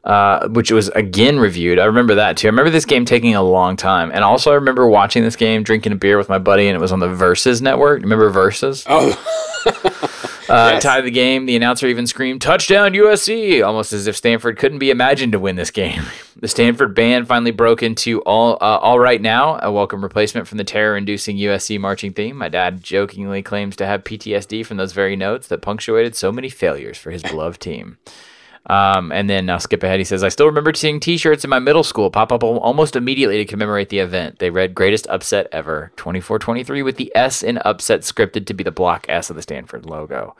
uh, 0.04 0.48
which 0.48 0.72
was 0.72 0.88
again 0.90 1.38
reviewed. 1.38 1.78
I 1.78 1.84
remember 1.84 2.16
that 2.16 2.36
too. 2.36 2.48
I 2.48 2.50
remember 2.50 2.70
this 2.70 2.84
game 2.84 3.04
taking 3.04 3.34
a 3.34 3.42
long 3.42 3.76
time, 3.76 4.10
and 4.12 4.24
also 4.24 4.50
I 4.50 4.54
remember 4.54 4.86
watching 4.88 5.22
this 5.22 5.36
game, 5.36 5.62
drinking 5.62 5.92
a 5.92 5.96
beer 5.96 6.18
with 6.18 6.28
my 6.28 6.38
buddy, 6.38 6.66
and 6.68 6.76
it 6.76 6.80
was 6.80 6.92
on 6.92 6.98
the 6.98 7.08
Versus 7.08 7.62
network. 7.62 8.02
Remember 8.02 8.28
Versus? 8.30 8.84
Oh. 8.88 9.10
uh, 9.66 9.70
yes. 10.48 10.82
Tied 10.82 11.04
the 11.04 11.10
game. 11.10 11.46
The 11.46 11.54
announcer 11.54 11.86
even 11.86 12.06
screamed 12.08 12.42
"Touchdown 12.42 12.92
USC!" 12.94 13.64
almost 13.64 13.92
as 13.92 14.08
if 14.08 14.16
Stanford 14.16 14.58
couldn't 14.58 14.80
be 14.80 14.90
imagined 14.90 15.32
to 15.32 15.38
win 15.38 15.56
this 15.56 15.70
game. 15.70 16.02
The 16.34 16.48
Stanford 16.48 16.96
band 16.96 17.28
finally 17.28 17.52
broke 17.52 17.84
into 17.84 18.20
"All 18.22 18.54
uh, 18.54 18.78
All 18.78 18.98
Right 18.98 19.22
Now," 19.22 19.60
a 19.62 19.70
welcome 19.70 20.02
replacement 20.02 20.48
from 20.48 20.58
the 20.58 20.64
terror-inducing 20.64 21.36
USC 21.36 21.78
marching 21.78 22.12
theme. 22.12 22.36
My 22.36 22.48
dad 22.48 22.82
jokingly 22.82 23.42
claims 23.42 23.76
to 23.76 23.86
have 23.86 24.02
PTSD 24.02 24.66
from 24.66 24.76
those 24.76 24.92
very 24.92 25.14
notes 25.14 25.46
that 25.46 25.62
punctuated 25.62 26.16
so 26.16 26.32
many 26.32 26.48
failures 26.48 26.98
for 26.98 27.12
his 27.12 27.22
beloved 27.22 27.60
team. 27.60 27.98
Um, 28.66 29.10
and 29.10 29.28
then 29.28 29.50
I'll 29.50 29.58
skip 29.58 29.82
ahead. 29.82 29.98
He 29.98 30.04
says, 30.04 30.22
I 30.22 30.28
still 30.28 30.46
remember 30.46 30.72
seeing 30.74 31.00
t 31.00 31.16
shirts 31.16 31.44
in 31.44 31.50
my 31.50 31.58
middle 31.58 31.82
school 31.82 32.10
pop 32.10 32.30
up 32.30 32.44
almost 32.44 32.94
immediately 32.94 33.38
to 33.38 33.44
commemorate 33.44 33.88
the 33.88 33.98
event. 33.98 34.38
They 34.38 34.50
read 34.50 34.74
Greatest 34.74 35.06
Upset 35.08 35.48
Ever 35.50 35.92
24 35.96 36.38
23 36.38 36.82
with 36.82 36.96
the 36.96 37.10
S 37.14 37.42
in 37.42 37.58
upset 37.58 38.02
scripted 38.02 38.46
to 38.46 38.54
be 38.54 38.62
the 38.62 38.70
block 38.70 39.06
S 39.08 39.30
of 39.30 39.36
the 39.36 39.42
Stanford 39.42 39.84
logo. 39.86 40.36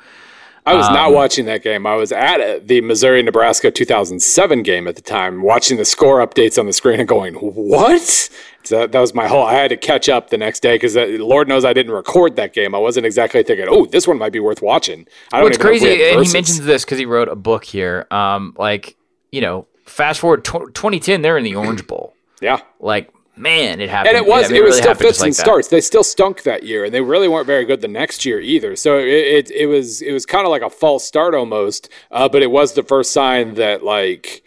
I 0.64 0.74
was 0.74 0.86
um, 0.86 0.94
not 0.94 1.12
watching 1.12 1.46
that 1.46 1.64
game. 1.64 1.86
I 1.86 1.96
was 1.96 2.12
at 2.12 2.68
the 2.68 2.80
Missouri 2.82 3.22
Nebraska 3.22 3.72
2007 3.72 4.62
game 4.62 4.86
at 4.86 4.94
the 4.94 5.02
time, 5.02 5.42
watching 5.42 5.76
the 5.76 5.84
score 5.84 6.24
updates 6.24 6.56
on 6.56 6.66
the 6.66 6.72
screen 6.72 7.00
and 7.00 7.08
going, 7.08 7.34
What? 7.34 8.30
So 8.64 8.86
that 8.86 8.98
was 9.00 9.14
my 9.14 9.26
whole. 9.28 9.44
I 9.44 9.54
had 9.54 9.68
to 9.68 9.76
catch 9.76 10.08
up 10.08 10.30
the 10.30 10.38
next 10.38 10.60
day 10.60 10.76
because 10.76 10.94
Lord 10.96 11.48
knows 11.48 11.64
I 11.64 11.72
didn't 11.72 11.92
record 11.92 12.36
that 12.36 12.52
game. 12.52 12.74
I 12.74 12.78
wasn't 12.78 13.06
exactly 13.06 13.42
thinking, 13.42 13.66
"Oh, 13.68 13.86
this 13.86 14.06
one 14.06 14.18
might 14.18 14.32
be 14.32 14.40
worth 14.40 14.62
watching." 14.62 15.06
I 15.32 15.38
don't. 15.38 15.44
What's 15.46 15.58
crazy, 15.58 16.04
and 16.10 16.24
he 16.24 16.32
mentions 16.32 16.60
this 16.60 16.84
because 16.84 16.98
he 16.98 17.06
wrote 17.06 17.28
a 17.28 17.36
book 17.36 17.64
here. 17.64 18.06
Um, 18.10 18.54
like 18.58 18.96
you 19.30 19.40
know, 19.40 19.66
fast 19.84 20.20
forward 20.20 20.44
tw- 20.44 20.72
2010, 20.74 21.22
they're 21.22 21.38
in 21.38 21.44
the 21.44 21.54
Orange 21.56 21.86
Bowl. 21.86 22.14
yeah, 22.40 22.60
like 22.80 23.10
man, 23.34 23.80
it 23.80 23.88
happened. 23.88 24.16
And 24.16 24.26
it 24.26 24.30
was 24.30 24.50
it, 24.50 24.56
it 24.56 24.62
was 24.62 24.70
really 24.70 24.82
still 24.82 24.94
fits 24.94 25.20
like 25.20 25.28
and 25.28 25.36
starts. 25.36 25.68
They 25.68 25.80
still 25.80 26.04
stunk 26.04 26.42
that 26.42 26.62
year, 26.62 26.84
and 26.84 26.94
they 26.94 27.00
really 27.00 27.28
weren't 27.28 27.46
very 27.46 27.64
good 27.64 27.80
the 27.80 27.88
next 27.88 28.24
year 28.24 28.40
either. 28.40 28.76
So 28.76 28.98
it 28.98 29.08
it, 29.08 29.50
it 29.50 29.66
was 29.66 30.02
it 30.02 30.12
was 30.12 30.24
kind 30.26 30.46
of 30.46 30.50
like 30.50 30.62
a 30.62 30.70
false 30.70 31.04
start 31.04 31.34
almost. 31.34 31.88
Uh, 32.10 32.28
but 32.28 32.42
it 32.42 32.50
was 32.50 32.74
the 32.74 32.82
first 32.82 33.10
sign 33.12 33.54
that 33.54 33.82
like 33.82 34.42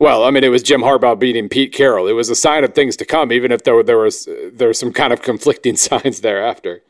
well, 0.00 0.24
I 0.24 0.30
mean, 0.30 0.42
it 0.42 0.48
was 0.48 0.62
Jim 0.62 0.80
Harbaugh 0.80 1.16
beating 1.16 1.48
Pete 1.48 1.72
Carroll. 1.72 2.08
It 2.08 2.14
was 2.14 2.30
a 2.30 2.34
sign 2.34 2.64
of 2.64 2.74
things 2.74 2.96
to 2.96 3.04
come, 3.04 3.30
even 3.30 3.52
if 3.52 3.64
there, 3.64 3.82
there 3.82 3.98
was 3.98 4.26
there 4.52 4.68
were 4.68 4.74
some 4.74 4.92
kind 4.92 5.12
of 5.12 5.20
conflicting 5.22 5.76
signs 5.88 6.22
thereafter. 6.22 6.82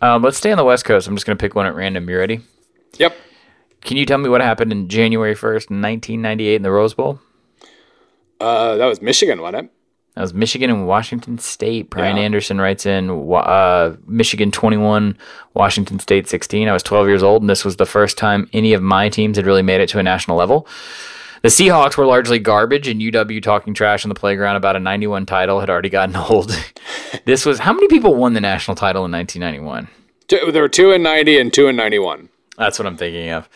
Um, 0.00 0.22
let's 0.22 0.38
stay 0.38 0.52
on 0.52 0.56
the 0.56 0.64
West 0.64 0.84
Coast. 0.84 1.08
I'm 1.08 1.16
just 1.16 1.26
going 1.26 1.36
to 1.36 1.42
pick 1.42 1.56
one 1.56 1.66
at 1.66 1.74
random. 1.74 2.08
You 2.08 2.16
ready? 2.16 2.40
Yep. 2.96 3.16
Can 3.80 3.96
you 3.96 4.06
tell 4.06 4.18
me 4.18 4.28
what 4.28 4.40
happened 4.40 4.70
in 4.70 4.88
January 4.88 5.34
1st, 5.34 5.70
1998 5.70 6.54
in 6.54 6.62
the 6.62 6.70
Rose 6.70 6.94
Bowl? 6.94 7.20
Uh, 8.40 8.76
that 8.76 8.86
was 8.86 9.02
Michigan, 9.02 9.40
wasn't 9.40 9.64
it? 9.64 9.72
That 10.14 10.22
was 10.22 10.34
Michigan 10.34 10.70
and 10.70 10.86
Washington 10.86 11.38
State. 11.38 11.90
Brian 11.90 12.16
yeah. 12.16 12.24
Anderson 12.24 12.60
writes 12.60 12.86
in 12.86 13.10
uh, 13.10 13.96
Michigan 14.06 14.52
21, 14.52 15.16
Washington 15.54 15.98
State 15.98 16.28
16. 16.28 16.68
I 16.68 16.72
was 16.72 16.82
12 16.84 17.08
years 17.08 17.22
old, 17.22 17.42
and 17.42 17.50
this 17.50 17.64
was 17.64 17.76
the 17.76 17.86
first 17.86 18.18
time 18.18 18.48
any 18.52 18.72
of 18.72 18.82
my 18.82 19.08
teams 19.08 19.36
had 19.36 19.46
really 19.46 19.62
made 19.62 19.80
it 19.80 19.88
to 19.90 19.98
a 19.98 20.02
national 20.02 20.36
level. 20.36 20.66
The 21.42 21.48
Seahawks 21.48 21.96
were 21.96 22.06
largely 22.06 22.38
garbage, 22.38 22.88
and 22.88 23.00
UW 23.00 23.42
talking 23.42 23.74
trash 23.74 24.04
on 24.04 24.08
the 24.08 24.14
playground 24.14 24.56
about 24.56 24.76
a 24.76 24.80
91 24.80 25.26
title 25.26 25.60
had 25.60 25.70
already 25.70 25.88
gotten 25.88 26.16
old. 26.30 26.56
this 27.24 27.46
was 27.46 27.60
how 27.60 27.72
many 27.72 27.88
people 27.88 28.14
won 28.14 28.34
the 28.34 28.40
national 28.40 28.74
title 28.74 29.04
in 29.04 29.12
1991? 29.12 29.88
There 30.52 30.62
were 30.62 30.68
two 30.68 30.92
in 30.92 31.02
90 31.02 31.38
and 31.38 31.52
two 31.52 31.68
in 31.68 31.76
91. 31.76 32.28
That's 32.56 32.78
what 32.78 32.86
I'm 32.86 32.96
thinking 32.96 33.30
of. 33.30 33.48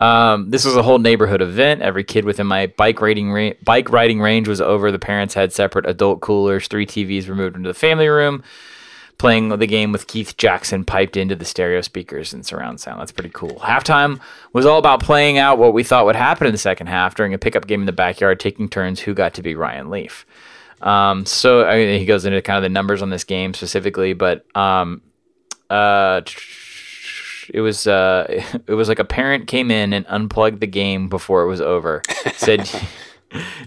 Um, 0.00 0.50
this 0.50 0.64
was 0.64 0.76
a 0.76 0.82
whole 0.82 0.98
neighborhood 0.98 1.40
event. 1.42 1.82
Every 1.82 2.04
kid 2.04 2.24
within 2.24 2.46
my 2.46 2.66
bike 2.66 3.00
riding 3.00 3.32
ra- 3.32 3.52
bike 3.62 3.90
riding 3.90 4.20
range 4.20 4.48
was 4.48 4.60
over. 4.60 4.90
The 4.90 4.98
parents 4.98 5.34
had 5.34 5.52
separate 5.52 5.86
adult 5.86 6.20
coolers. 6.20 6.66
Three 6.66 6.86
TVs 6.86 7.28
were 7.28 7.34
moved 7.34 7.56
into 7.56 7.68
the 7.68 7.74
family 7.74 8.08
room 8.08 8.42
playing 9.18 9.48
the 9.48 9.66
game 9.66 9.92
with 9.92 10.06
Keith 10.06 10.36
Jackson 10.36 10.84
piped 10.84 11.16
into 11.16 11.36
the 11.36 11.44
stereo 11.44 11.80
speakers 11.80 12.32
and 12.32 12.44
surround 12.44 12.80
sound. 12.80 13.00
That's 13.00 13.12
pretty 13.12 13.30
cool. 13.32 13.56
Halftime 13.56 14.20
was 14.52 14.66
all 14.66 14.78
about 14.78 15.02
playing 15.02 15.38
out 15.38 15.58
what 15.58 15.72
we 15.72 15.82
thought 15.82 16.04
would 16.04 16.16
happen 16.16 16.46
in 16.46 16.52
the 16.52 16.58
second 16.58 16.88
half 16.88 17.14
during 17.14 17.32
a 17.32 17.38
pickup 17.38 17.66
game 17.66 17.80
in 17.80 17.86
the 17.86 17.92
backyard, 17.92 18.40
taking 18.40 18.68
turns 18.68 19.00
who 19.00 19.14
got 19.14 19.34
to 19.34 19.42
be 19.42 19.54
Ryan 19.54 19.90
Leaf. 19.90 20.26
Um, 20.82 21.24
so 21.26 21.64
I 21.64 21.76
mean, 21.76 21.98
he 21.98 22.06
goes 22.06 22.24
into 22.24 22.42
kind 22.42 22.58
of 22.58 22.62
the 22.62 22.68
numbers 22.68 23.02
on 23.02 23.10
this 23.10 23.24
game 23.24 23.54
specifically, 23.54 24.12
but 24.12 24.44
um, 24.56 25.00
uh, 25.70 26.20
it 27.52 27.60
was 27.60 27.86
uh, 27.86 28.26
it 28.66 28.74
was 28.74 28.88
like 28.88 28.98
a 28.98 29.04
parent 29.04 29.46
came 29.46 29.70
in 29.70 29.92
and 29.92 30.04
unplugged 30.08 30.60
the 30.60 30.66
game 30.66 31.08
before 31.08 31.42
it 31.42 31.46
was 31.46 31.60
over. 31.60 32.02
Said 32.34 32.70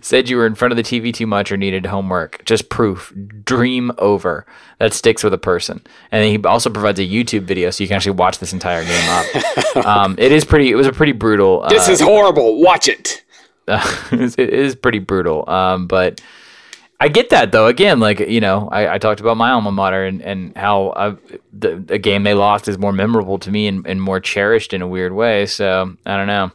said 0.01 0.29
you 0.29 0.37
were 0.37 0.45
in 0.45 0.55
front 0.55 0.71
of 0.71 0.77
the 0.77 0.83
TV 0.83 1.13
too 1.13 1.27
much 1.27 1.51
or 1.51 1.57
needed 1.57 1.85
homework. 1.85 2.43
Just 2.45 2.69
proof. 2.69 3.13
Dream 3.43 3.91
over. 3.97 4.45
That 4.79 4.93
sticks 4.93 5.23
with 5.23 5.33
a 5.33 5.37
person. 5.37 5.81
And 6.11 6.23
he 6.25 6.41
also 6.47 6.69
provides 6.69 6.99
a 6.99 7.03
YouTube 7.03 7.43
video 7.43 7.69
so 7.71 7.83
you 7.83 7.87
can 7.87 7.97
actually 7.97 8.13
watch 8.13 8.39
this 8.39 8.53
entire 8.53 8.83
game 8.83 9.09
up. 9.09 9.85
um, 9.85 10.15
it 10.17 10.31
is 10.31 10.45
pretty. 10.45 10.71
It 10.71 10.75
was 10.75 10.87
a 10.87 10.93
pretty 10.93 11.13
brutal. 11.13 11.63
Uh, 11.63 11.69
this 11.69 11.87
is 11.89 11.99
horrible. 11.99 12.61
Watch 12.61 12.87
it. 12.87 13.23
Uh, 13.67 13.97
it 14.11 14.39
is 14.39 14.75
pretty 14.75 14.99
brutal. 14.99 15.49
Um, 15.49 15.87
but 15.87 16.21
I 16.99 17.09
get 17.09 17.29
that 17.29 17.51
though. 17.51 17.67
Again, 17.67 17.99
like 17.99 18.19
you 18.19 18.39
know, 18.39 18.69
I, 18.71 18.95
I 18.95 18.97
talked 18.97 19.19
about 19.19 19.37
my 19.37 19.51
alma 19.51 19.71
mater 19.71 20.05
and 20.05 20.21
and 20.21 20.55
how 20.57 20.87
uh, 20.89 21.15
the, 21.53 21.75
the 21.75 21.97
game 21.99 22.23
they 22.23 22.33
lost 22.33 22.67
is 22.67 22.77
more 22.77 22.91
memorable 22.93 23.37
to 23.39 23.51
me 23.51 23.67
and, 23.67 23.85
and 23.85 24.01
more 24.01 24.19
cherished 24.19 24.73
in 24.73 24.81
a 24.81 24.87
weird 24.87 25.13
way. 25.13 25.45
So 25.45 25.95
I 26.05 26.17
don't 26.17 26.27
know. 26.27 26.51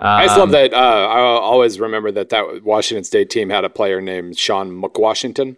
Um, 0.00 0.06
I 0.06 0.26
just 0.26 0.38
love 0.38 0.48
um, 0.48 0.52
that. 0.52 0.72
Uh, 0.72 0.76
I 0.76 1.18
always 1.20 1.80
remember 1.80 2.12
that 2.12 2.28
that 2.28 2.62
Washington 2.62 3.04
State 3.04 3.30
team 3.30 3.50
had 3.50 3.64
a 3.64 3.70
player 3.70 4.00
named 4.00 4.38
Shawn 4.38 4.70
McWashington. 4.70 5.56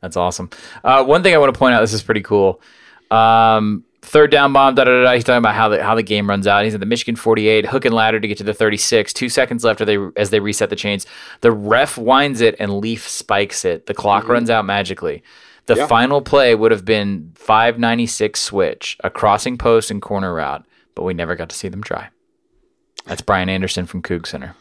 That's 0.00 0.16
awesome. 0.16 0.50
Uh, 0.84 1.04
one 1.04 1.22
thing 1.22 1.34
I 1.34 1.38
want 1.38 1.54
to 1.54 1.58
point 1.58 1.74
out. 1.74 1.80
This 1.80 1.92
is 1.92 2.02
pretty 2.02 2.22
cool. 2.22 2.60
Um, 3.10 3.84
third 4.02 4.30
down 4.30 4.52
bomb. 4.52 4.74
Da, 4.74 4.84
da, 4.84 5.04
da, 5.04 5.14
He's 5.14 5.24
talking 5.24 5.38
about 5.38 5.54
how 5.54 5.68
the 5.68 5.82
how 5.82 5.94
the 5.94 6.02
game 6.02 6.28
runs 6.28 6.46
out. 6.46 6.64
He's 6.64 6.74
at 6.74 6.80
the 6.80 6.86
Michigan 6.86 7.16
48, 7.16 7.66
hook 7.66 7.84
and 7.84 7.94
ladder 7.94 8.20
to 8.20 8.28
get 8.28 8.36
to 8.38 8.44
the 8.44 8.52
36. 8.52 9.12
Two 9.12 9.28
seconds 9.28 9.64
left 9.64 9.80
as 9.80 9.86
they 9.86 9.98
as 10.16 10.30
they 10.30 10.40
reset 10.40 10.68
the 10.68 10.76
chains. 10.76 11.06
The 11.40 11.52
ref 11.52 11.96
winds 11.96 12.40
it 12.40 12.56
and 12.58 12.78
Leaf 12.78 13.08
spikes 13.08 13.64
it. 13.64 13.86
The 13.86 13.94
clock 13.94 14.24
mm-hmm. 14.24 14.32
runs 14.32 14.50
out 14.50 14.64
magically. 14.66 15.22
The 15.66 15.76
yeah. 15.76 15.86
final 15.86 16.20
play 16.20 16.54
would 16.56 16.72
have 16.72 16.84
been 16.84 17.32
596 17.36 18.40
switch, 18.40 18.98
a 19.04 19.10
crossing 19.10 19.56
post 19.56 19.92
and 19.92 20.02
corner 20.02 20.34
route, 20.34 20.64
but 20.96 21.04
we 21.04 21.14
never 21.14 21.36
got 21.36 21.48
to 21.50 21.56
see 21.56 21.68
them 21.68 21.84
try. 21.84 22.08
That's 23.04 23.22
Brian 23.22 23.48
Anderson 23.48 23.86
from 23.86 24.02
Coug 24.02 24.26
Center. 24.26 24.54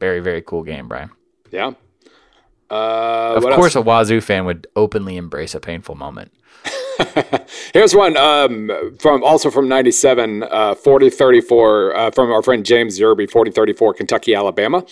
Very, 0.00 0.20
very 0.20 0.42
cool 0.42 0.62
game, 0.62 0.88
Brian. 0.88 1.10
Yeah. 1.50 1.72
Uh, 2.70 3.34
of 3.36 3.42
course, 3.42 3.74
else? 3.74 3.76
a 3.76 3.82
Wazoo 3.82 4.20
fan 4.20 4.44
would 4.44 4.66
openly 4.76 5.16
embrace 5.16 5.54
a 5.54 5.60
painful 5.60 5.94
moment. 5.94 6.32
Here's 7.72 7.94
one 7.94 8.16
um, 8.16 8.70
from 9.00 9.22
also 9.22 9.50
from 9.50 9.68
97, 9.68 10.42
uh, 10.42 10.74
4034, 10.74 11.96
uh, 11.96 12.10
from 12.10 12.30
our 12.30 12.42
friend 12.42 12.64
James 12.66 12.98
Yerby, 12.98 13.30
4034, 13.30 13.94
Kentucky, 13.94 14.34
Alabama. 14.34 14.84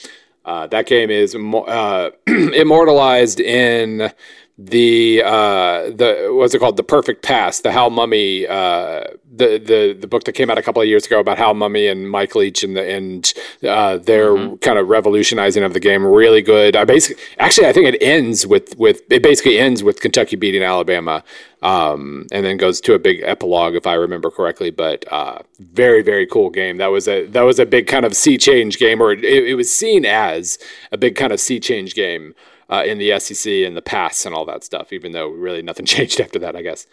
Uh, 0.44 0.66
that 0.68 0.86
game 0.86 1.10
is 1.10 1.34
mo- 1.34 1.64
uh, 1.64 2.10
immortalized 2.26 3.40
in 3.40 4.12
the 4.58 5.22
uh, 5.22 5.90
the 5.90 6.30
what's 6.30 6.54
it 6.54 6.60
called? 6.60 6.78
The 6.78 6.82
Perfect 6.82 7.22
Pass, 7.22 7.60
the 7.60 7.72
Hal 7.72 7.90
Mumme, 7.90 8.48
uh, 8.48 9.04
the 9.30 9.58
the 9.58 9.96
the 9.98 10.06
book 10.06 10.24
that 10.24 10.32
came 10.32 10.50
out 10.50 10.56
a 10.56 10.62
couple 10.62 10.80
of 10.80 10.88
years 10.88 11.04
ago 11.04 11.20
about 11.20 11.36
Hal 11.36 11.54
Mumme 11.54 11.90
and 11.90 12.10
Mike 12.10 12.34
Leach 12.34 12.64
and 12.64 12.74
the 12.74 12.82
and 12.82 13.34
uh, 13.68 13.98
their 13.98 14.34
kind 14.58 14.78
of 14.78 14.88
revolutionizing 14.88 15.62
of 15.62 15.74
the 15.74 15.80
game. 15.80 16.06
Really 16.06 16.40
good. 16.40 16.74
I 16.74 16.84
basically 16.84 17.22
actually 17.38 17.66
I 17.66 17.74
think 17.74 17.86
it 17.86 18.02
ends 18.02 18.46
with 18.46 18.74
with 18.78 19.02
it 19.10 19.22
basically 19.22 19.58
ends 19.58 19.82
with 19.82 20.00
Kentucky 20.00 20.36
beating 20.36 20.62
Alabama. 20.62 21.22
Um, 21.62 22.26
and 22.30 22.44
then 22.44 22.58
goes 22.58 22.80
to 22.82 22.94
a 22.94 22.98
big 22.98 23.22
epilogue, 23.24 23.74
if 23.74 23.86
I 23.86 23.94
remember 23.94 24.30
correctly. 24.30 24.70
But 24.70 25.10
uh, 25.10 25.38
very, 25.58 26.02
very 26.02 26.26
cool 26.26 26.48
game. 26.50 26.76
That 26.76 26.88
was 26.88 27.08
a 27.08 27.26
that 27.26 27.42
was 27.42 27.58
a 27.58 27.66
big 27.66 27.88
kind 27.88 28.04
of 28.04 28.14
sea 28.14 28.38
change 28.38 28.78
game, 28.78 29.02
or 29.02 29.10
it, 29.10 29.24
it 29.24 29.54
was 29.54 29.72
seen 29.72 30.04
as 30.04 30.58
a 30.92 30.98
big 30.98 31.16
kind 31.16 31.32
of 31.32 31.40
sea 31.40 31.58
change 31.58 31.94
game 31.94 32.34
uh, 32.70 32.82
in 32.86 32.98
the 32.98 33.18
SEC 33.18 33.52
and 33.52 33.76
the 33.76 33.82
pass 33.82 34.26
and 34.26 34.34
all 34.34 34.44
that 34.46 34.64
stuff. 34.64 34.92
Even 34.92 35.12
though 35.12 35.28
really 35.28 35.62
nothing 35.62 35.86
changed 35.94 36.20
after 36.20 36.38
that, 36.38 36.56
I 36.56 36.62
guess. 36.62 36.86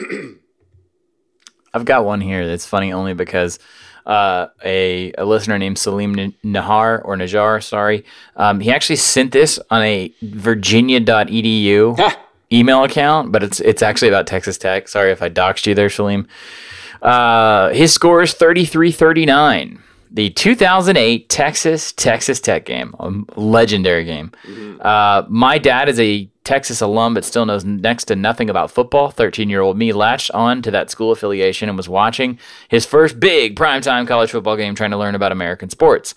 I've 1.74 1.84
got 1.84 2.04
one 2.04 2.20
here 2.20 2.46
that's 2.46 2.66
funny 2.66 2.92
only 2.92 3.12
because 3.12 3.58
uh, 4.06 4.46
a, 4.64 5.12
a 5.18 5.24
listener 5.24 5.58
named 5.58 5.78
Salim 5.78 6.14
Nahar 6.44 7.04
or 7.04 7.16
Najar, 7.16 7.62
sorry, 7.62 8.04
um, 8.36 8.60
he 8.60 8.70
actually 8.70 8.96
sent 8.96 9.32
this 9.32 9.58
on 9.70 9.82
a 9.82 10.12
virginia.edu 10.22 12.14
email 12.52 12.84
account, 12.84 13.32
but 13.32 13.42
it's 13.42 13.60
it's 13.60 13.82
actually 13.82 14.08
about 14.08 14.26
Texas 14.26 14.56
Tech. 14.56 14.88
Sorry 14.88 15.10
if 15.10 15.22
I 15.22 15.28
doxed 15.28 15.66
you 15.66 15.74
there, 15.74 15.90
Salim. 15.90 16.26
Uh, 17.02 17.70
his 17.70 17.92
score 17.92 18.22
is 18.22 18.32
33 18.32 18.92
39. 18.92 19.82
The 20.10 20.30
2008 20.30 21.28
Texas 21.28 21.92
Texas 21.92 22.40
Tech 22.40 22.64
game, 22.64 22.94
a 22.98 23.12
legendary 23.40 24.04
game. 24.04 24.32
Uh, 24.80 25.24
my 25.28 25.58
dad 25.58 25.88
is 25.88 25.98
a 25.98 26.28
Texas 26.44 26.80
alum, 26.80 27.12
but 27.14 27.24
still 27.24 27.44
knows 27.44 27.64
next 27.64 28.04
to 28.04 28.16
nothing 28.16 28.48
about 28.48 28.70
football. 28.70 29.10
13 29.10 29.50
year 29.50 29.60
old 29.60 29.76
me 29.76 29.92
latched 29.92 30.30
on 30.30 30.62
to 30.62 30.70
that 30.70 30.90
school 30.90 31.10
affiliation 31.10 31.68
and 31.68 31.76
was 31.76 31.88
watching 31.88 32.38
his 32.68 32.86
first 32.86 33.18
big 33.18 33.56
primetime 33.56 34.06
college 34.06 34.30
football 34.30 34.56
game, 34.56 34.74
trying 34.74 34.92
to 34.92 34.96
learn 34.96 35.14
about 35.16 35.32
American 35.32 35.68
sports. 35.70 36.14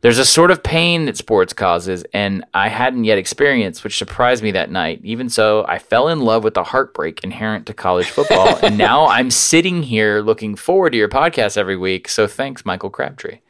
There's 0.00 0.18
a 0.18 0.24
sort 0.24 0.50
of 0.50 0.62
pain 0.62 1.06
that 1.06 1.16
sports 1.16 1.52
causes, 1.52 2.04
and 2.12 2.44
I 2.54 2.68
hadn't 2.68 3.04
yet 3.04 3.18
experienced, 3.18 3.82
which 3.82 3.98
surprised 3.98 4.42
me 4.42 4.52
that 4.52 4.70
night. 4.70 5.00
Even 5.02 5.28
so, 5.28 5.64
I 5.68 5.78
fell 5.78 6.08
in 6.08 6.20
love 6.20 6.44
with 6.44 6.54
the 6.54 6.62
heartbreak 6.64 7.24
inherent 7.24 7.66
to 7.66 7.74
college 7.74 8.08
football, 8.08 8.56
and 8.62 8.78
now 8.88 9.06
I'm 9.08 9.30
sitting 9.30 9.82
here 9.82 10.20
looking 10.20 10.54
forward 10.54 10.90
to 10.90 10.96
your 10.98 11.08
podcast 11.08 11.56
every 11.56 11.76
week. 11.76 12.08
So 12.08 12.26
thanks, 12.28 12.64
Michael 12.64 12.90
Crabtree. 12.90 13.40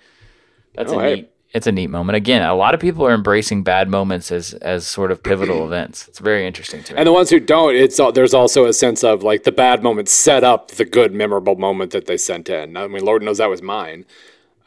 That's 0.75 0.93
Oh, 0.93 1.01
a 1.01 1.03
hey. 1.03 1.15
neat. 1.17 1.31
It's 1.55 1.67
a 1.67 1.73
neat 1.73 1.89
moment. 1.89 2.15
Again, 2.17 2.43
a 2.43 2.55
lot 2.55 2.75
of 2.75 2.81
people 2.81 3.07
are 3.07 3.15
embracing 3.15 3.63
bad 3.63 3.89
moments 3.89 4.31
as 4.31 4.53
as 4.55 4.87
sort 4.87 5.11
of 5.11 5.23
pivotal 5.23 5.65
events. 5.67 6.07
It's 6.07 6.19
very 6.19 6.47
interesting 6.47 6.83
to 6.85 6.93
me. 6.93 6.99
And 6.99 7.07
the 7.07 7.13
ones 7.13 7.31
who 7.31 7.41
don't, 7.41 7.75
it's 7.75 7.99
al- 7.99 8.13
there's 8.13 8.35
also 8.35 8.67
a 8.67 8.73
sense 8.75 9.03
of 9.03 9.23
like 9.23 9.45
the 9.45 9.51
bad 9.53 9.83
moment 9.83 10.11
set 10.11 10.45
up 10.45 10.73
the 10.73 10.85
good, 10.85 11.15
memorable 11.15 11.57
moment 11.57 11.93
that 11.93 12.05
they 12.07 12.19
sent 12.19 12.51
in. 12.51 12.77
I 12.77 12.87
mean, 12.87 13.03
Lord 13.03 13.23
knows 13.23 13.39
that 13.39 13.49
was 13.49 13.63
mine. 13.63 14.05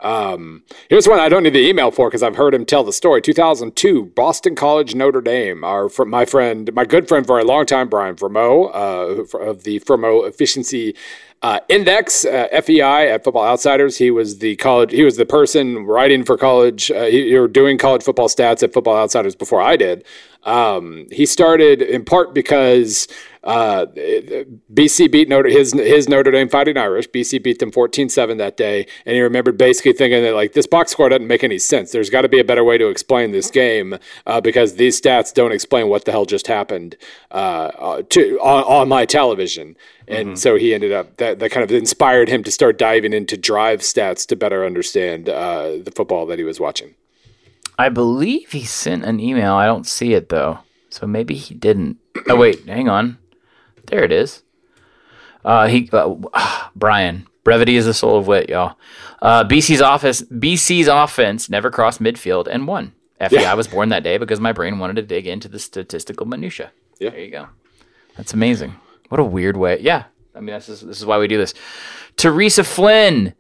Um, 0.02 0.64
here's 0.90 1.08
one 1.08 1.20
I 1.20 1.30
don't 1.30 1.44
need 1.44 1.54
the 1.54 1.68
email 1.68 1.92
for 1.92 2.10
because 2.10 2.24
I've 2.24 2.36
heard 2.36 2.54
him 2.54 2.66
tell 2.66 2.84
the 2.84 2.94
story. 2.94 3.22
2002, 3.22 4.06
Boston 4.16 4.56
College, 4.56 4.96
Notre 4.96 5.22
Dame. 5.22 5.64
Our 5.64 5.90
fr- 5.90 6.06
my 6.06 6.26
friend, 6.26 6.72
my 6.74 6.86
good 6.86 7.08
friend 7.08 7.26
for 7.26 7.40
a 7.40 7.44
long 7.44 7.66
time, 7.66 7.88
Brian 7.88 8.16
Fremeau, 8.16 8.70
uh, 8.74 9.38
of 9.38 9.64
the 9.64 9.80
Fremeau 9.82 10.28
Efficiency 10.28 10.96
uh, 11.44 11.60
Index, 11.70 12.24
uh, 12.24 12.48
FEI 12.64 13.10
at 13.10 13.24
Football 13.24 13.46
Outsiders. 13.46 13.98
He 13.98 14.12
was 14.12 14.40
the 14.40 14.56
college. 14.58 14.92
He 14.92 15.04
was 15.04 15.18
the 15.18 15.26
person 15.26 15.86
writing 15.86 16.24
for 16.24 16.38
college. 16.38 16.92
Uh, 16.92 17.06
he, 17.06 17.36
or 17.36 17.48
doing 17.48 17.78
college 17.78 18.04
football 18.04 18.28
stats 18.28 18.62
at 18.62 18.74
Football 18.74 18.98
Outsiders 18.98 19.36
before 19.36 19.62
I 19.62 19.76
did. 19.76 20.06
Um, 20.44 21.08
he 21.12 21.26
started 21.26 21.82
in 21.82 22.06
part 22.06 22.34
because 22.34 23.08
uh, 23.44 23.88
BC 24.72 25.12
beat 25.12 25.28
Notre 25.28 25.50
his 25.50 25.74
his 25.74 26.08
Notre 26.08 26.32
Dame 26.32 26.48
Fighting 26.48 26.78
Irish. 26.78 27.10
BC 27.10 27.42
beat 27.42 27.60
them 27.60 27.72
14-7 27.72 28.38
that 28.38 28.56
day, 28.56 28.86
and 29.06 29.16
he 29.16 29.22
remembered 29.22 29.58
basically 29.58 29.94
thinking 29.94 30.22
that 30.24 30.36
like 30.36 30.54
this 30.54 30.68
box 30.68 30.92
score 30.92 31.10
doesn't 31.10 31.28
make 31.28 31.44
any 31.44 31.58
sense. 31.58 31.92
There's 31.92 32.10
got 32.10 32.22
to 32.22 32.30
be 32.30 32.40
a 32.40 32.44
better 32.44 32.64
way 32.64 32.78
to 32.78 32.88
explain 32.90 33.32
this 33.32 33.50
game 33.50 33.98
uh, 34.28 34.42
because 34.42 34.76
these 34.76 35.00
stats 35.00 35.34
don't 35.34 35.52
explain 35.52 35.88
what 35.88 36.06
the 36.06 36.12
hell 36.12 36.26
just 36.26 36.48
happened 36.48 36.96
uh, 37.32 37.72
uh, 37.80 38.02
to 38.10 38.40
on, 38.40 38.64
on 38.64 38.90
my 38.90 39.06
television. 39.06 39.76
And 40.08 40.38
so 40.38 40.58
he 40.58 40.74
ended 40.74 40.92
up 40.92 41.18
that 41.18 41.40
that 41.40 41.52
kind 41.52 41.64
of 41.64 41.72
inspired 41.72 42.28
him 42.28 42.44
to 42.44 42.52
start 42.52 42.78
diving 42.78 43.14
into 43.14 43.38
drive 43.38 43.80
stats 43.80 44.28
to 44.28 44.36
better 44.36 44.66
understand 44.66 45.30
uh, 45.30 45.78
the 45.82 45.92
football 45.96 46.26
that 46.28 46.38
he 46.38 46.44
was 46.44 46.60
watching. 46.60 46.96
I 47.80 47.90
believe 47.90 48.52
he 48.52 48.66
sent 48.66 49.06
an 49.06 49.20
email. 49.20 49.54
I 49.54 49.66
don't 49.66 49.88
see 49.88 50.14
it 50.14 50.30
though, 50.30 50.60
so 50.90 51.08
maybe 51.08 51.36
he 51.36 51.56
didn't. 51.56 51.98
Oh 52.28 52.36
wait, 52.36 52.68
hang 52.68 52.90
on. 52.90 53.18
There 53.92 54.04
it 54.04 54.12
is. 54.12 54.42
Uh, 55.46 55.68
he 55.68 55.88
uh, 55.94 56.16
Brian. 56.76 57.28
Brevity 57.44 57.76
is 57.76 57.86
the 57.86 57.94
soul 57.94 58.18
of 58.20 58.28
wit, 58.28 58.50
y'all. 58.50 58.78
Uh, 59.20 59.44
BC's 59.44 59.82
office, 59.82 60.22
BC's 60.22 60.88
offense 60.88 61.50
never 61.50 61.72
crossed 61.72 62.00
midfield 62.02 62.48
and 62.48 62.68
won. 62.68 62.94
FEI 63.20 63.42
Yeah. 63.42 63.54
was 63.56 63.68
born 63.68 63.90
that 63.90 64.04
day 64.04 64.20
because 64.20 64.40
my 64.40 64.52
brain 64.54 64.78
wanted 64.78 64.96
to 64.98 65.02
dig 65.02 65.26
into 65.26 65.48
the 65.48 65.58
statistical 65.58 66.28
minutia. 66.28 66.72
Yeah. 67.00 67.10
There 67.10 67.20
you 67.20 67.32
go. 67.32 67.48
That's 68.16 68.34
amazing. 68.34 68.76
What 69.10 69.20
a 69.20 69.24
weird 69.24 69.58
way. 69.58 69.80
Yeah. 69.82 70.04
I 70.36 70.40
mean, 70.40 70.54
this 70.56 70.70
is, 70.70 70.82
this 70.82 71.00
is 71.00 71.06
why 71.06 71.18
we 71.18 71.28
do 71.28 71.38
this. 71.40 71.56
Teresa 72.16 72.64
Flynn, 72.64 73.34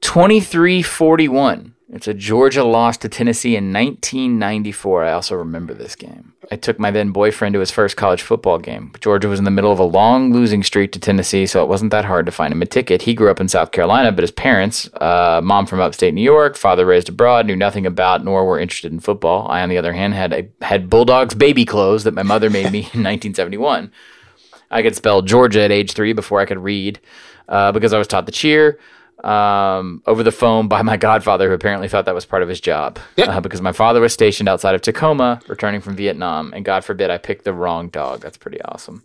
2341. 0.00 1.74
It's 1.94 2.08
a 2.08 2.14
Georgia 2.14 2.64
loss 2.64 2.96
to 2.98 3.08
Tennessee 3.10 3.54
in 3.54 3.70
1994. 3.70 5.04
I 5.04 5.12
also 5.12 5.36
remember 5.36 5.74
this 5.74 5.94
game. 5.94 6.32
I 6.50 6.56
took 6.56 6.78
my 6.78 6.90
then 6.90 7.10
boyfriend 7.10 7.52
to 7.52 7.60
his 7.60 7.70
first 7.70 7.98
college 7.98 8.22
football 8.22 8.58
game. 8.58 8.92
Georgia 9.00 9.28
was 9.28 9.38
in 9.38 9.44
the 9.44 9.50
middle 9.50 9.70
of 9.70 9.78
a 9.78 9.84
long 9.84 10.32
losing 10.32 10.62
streak 10.62 10.92
to 10.92 10.98
Tennessee, 10.98 11.44
so 11.44 11.62
it 11.62 11.68
wasn't 11.68 11.90
that 11.90 12.06
hard 12.06 12.24
to 12.24 12.32
find 12.32 12.50
him 12.50 12.62
a 12.62 12.66
ticket. 12.66 13.02
He 13.02 13.12
grew 13.12 13.30
up 13.30 13.40
in 13.40 13.48
South 13.48 13.72
Carolina, 13.72 14.10
but 14.10 14.22
his 14.22 14.30
parents, 14.30 14.88
uh, 15.02 15.42
mom 15.44 15.66
from 15.66 15.80
upstate 15.80 16.14
New 16.14 16.22
York, 16.22 16.56
father 16.56 16.86
raised 16.86 17.10
abroad, 17.10 17.44
knew 17.44 17.56
nothing 17.56 17.84
about 17.84 18.24
nor 18.24 18.46
were 18.46 18.58
interested 18.58 18.90
in 18.90 19.00
football. 19.00 19.46
I, 19.50 19.62
on 19.62 19.68
the 19.68 19.76
other 19.76 19.92
hand, 19.92 20.14
had 20.14 20.32
a, 20.32 20.48
had 20.64 20.88
Bulldogs 20.88 21.34
baby 21.34 21.66
clothes 21.66 22.04
that 22.04 22.14
my 22.14 22.22
mother 22.22 22.48
made 22.48 22.72
me 22.72 22.78
in 22.94 23.04
1971. 23.04 23.92
I 24.70 24.80
could 24.80 24.96
spell 24.96 25.20
Georgia 25.20 25.60
at 25.60 25.70
age 25.70 25.92
three 25.92 26.14
before 26.14 26.40
I 26.40 26.46
could 26.46 26.58
read 26.58 27.00
uh, 27.48 27.70
because 27.70 27.92
I 27.92 27.98
was 27.98 28.06
taught 28.06 28.24
to 28.24 28.32
cheer 28.32 28.78
um, 29.24 30.02
over 30.06 30.22
the 30.22 30.32
phone 30.32 30.68
by 30.68 30.82
my 30.82 30.96
godfather, 30.96 31.48
who 31.48 31.54
apparently 31.54 31.88
thought 31.88 32.04
that 32.06 32.14
was 32.14 32.26
part 32.26 32.42
of 32.42 32.48
his 32.48 32.60
job. 32.60 32.98
Uh, 33.18 33.40
because 33.40 33.62
my 33.62 33.72
father 33.72 34.00
was 34.00 34.12
stationed 34.12 34.48
outside 34.48 34.74
of 34.74 34.82
Tacoma, 34.82 35.40
returning 35.48 35.80
from 35.80 35.96
Vietnam, 35.96 36.52
and 36.54 36.64
God 36.64 36.84
forbid 36.84 37.10
I 37.10 37.18
picked 37.18 37.44
the 37.44 37.52
wrong 37.52 37.88
dog. 37.88 38.20
That's 38.20 38.36
pretty 38.36 38.60
awesome. 38.62 39.02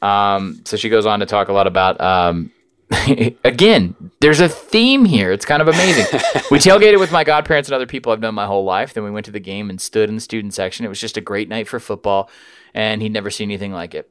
Um, 0.00 0.60
so 0.64 0.76
she 0.76 0.88
goes 0.88 1.06
on 1.06 1.20
to 1.20 1.26
talk 1.26 1.48
a 1.48 1.52
lot 1.52 1.66
about. 1.66 2.00
Um, 2.00 2.52
again, 3.44 3.94
there's 4.20 4.40
a 4.40 4.48
theme 4.48 5.04
here. 5.04 5.30
It's 5.32 5.44
kind 5.44 5.60
of 5.60 5.68
amazing. 5.68 6.06
we 6.50 6.58
tailgated 6.58 6.98
with 6.98 7.12
my 7.12 7.24
godparents 7.24 7.68
and 7.68 7.74
other 7.74 7.86
people 7.86 8.12
I've 8.12 8.20
known 8.20 8.34
my 8.34 8.46
whole 8.46 8.64
life. 8.64 8.94
Then 8.94 9.04
we 9.04 9.10
went 9.10 9.26
to 9.26 9.32
the 9.32 9.40
game 9.40 9.68
and 9.68 9.80
stood 9.80 10.08
in 10.08 10.14
the 10.14 10.20
student 10.20 10.54
section. 10.54 10.86
It 10.86 10.88
was 10.88 11.00
just 11.00 11.16
a 11.16 11.20
great 11.20 11.48
night 11.48 11.68
for 11.68 11.80
football, 11.80 12.30
and 12.72 13.02
he'd 13.02 13.12
never 13.12 13.30
seen 13.30 13.48
anything 13.48 13.72
like 13.72 13.94
it. 13.94 14.10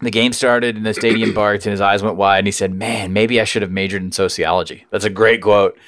The 0.00 0.10
game 0.10 0.32
started 0.32 0.76
and 0.76 0.84
the 0.84 0.94
stadium 0.94 1.32
barked 1.34 1.66
and 1.66 1.70
his 1.70 1.80
eyes 1.80 2.02
went 2.02 2.16
wide 2.16 2.38
and 2.38 2.46
he 2.46 2.52
said, 2.52 2.74
Man, 2.74 3.12
maybe 3.12 3.40
I 3.40 3.44
should 3.44 3.62
have 3.62 3.70
majored 3.70 4.02
in 4.02 4.12
sociology. 4.12 4.86
That's 4.90 5.04
a 5.04 5.10
great 5.10 5.42
quote. 5.42 5.78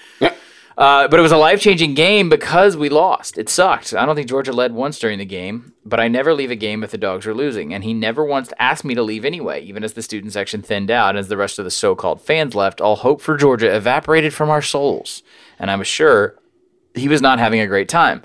Uh, 0.78 1.08
but 1.08 1.18
it 1.18 1.24
was 1.24 1.32
a 1.32 1.36
life 1.36 1.60
changing 1.60 1.92
game 1.94 2.28
because 2.28 2.76
we 2.76 2.88
lost. 2.88 3.36
It 3.36 3.48
sucked. 3.48 3.92
I 3.92 4.06
don't 4.06 4.14
think 4.14 4.28
Georgia 4.28 4.52
led 4.52 4.72
once 4.72 5.00
during 5.00 5.18
the 5.18 5.24
game, 5.24 5.72
but 5.84 5.98
I 5.98 6.06
never 6.06 6.32
leave 6.32 6.52
a 6.52 6.56
game 6.56 6.84
if 6.84 6.92
the 6.92 6.98
dogs 6.98 7.26
are 7.26 7.34
losing. 7.34 7.74
And 7.74 7.82
he 7.82 7.92
never 7.92 8.24
once 8.24 8.52
asked 8.60 8.84
me 8.84 8.94
to 8.94 9.02
leave 9.02 9.24
anyway, 9.24 9.60
even 9.64 9.82
as 9.82 9.94
the 9.94 10.02
student 10.02 10.32
section 10.32 10.62
thinned 10.62 10.88
out 10.88 11.10
and 11.10 11.18
as 11.18 11.26
the 11.26 11.36
rest 11.36 11.58
of 11.58 11.64
the 11.64 11.72
so 11.72 11.96
called 11.96 12.22
fans 12.22 12.54
left. 12.54 12.80
All 12.80 12.94
hope 12.94 13.20
for 13.20 13.36
Georgia 13.36 13.74
evaporated 13.74 14.32
from 14.32 14.50
our 14.50 14.62
souls. 14.62 15.24
And 15.58 15.68
I'm 15.68 15.82
sure 15.82 16.38
he 16.94 17.08
was 17.08 17.20
not 17.20 17.40
having 17.40 17.58
a 17.58 17.66
great 17.66 17.88
time. 17.88 18.22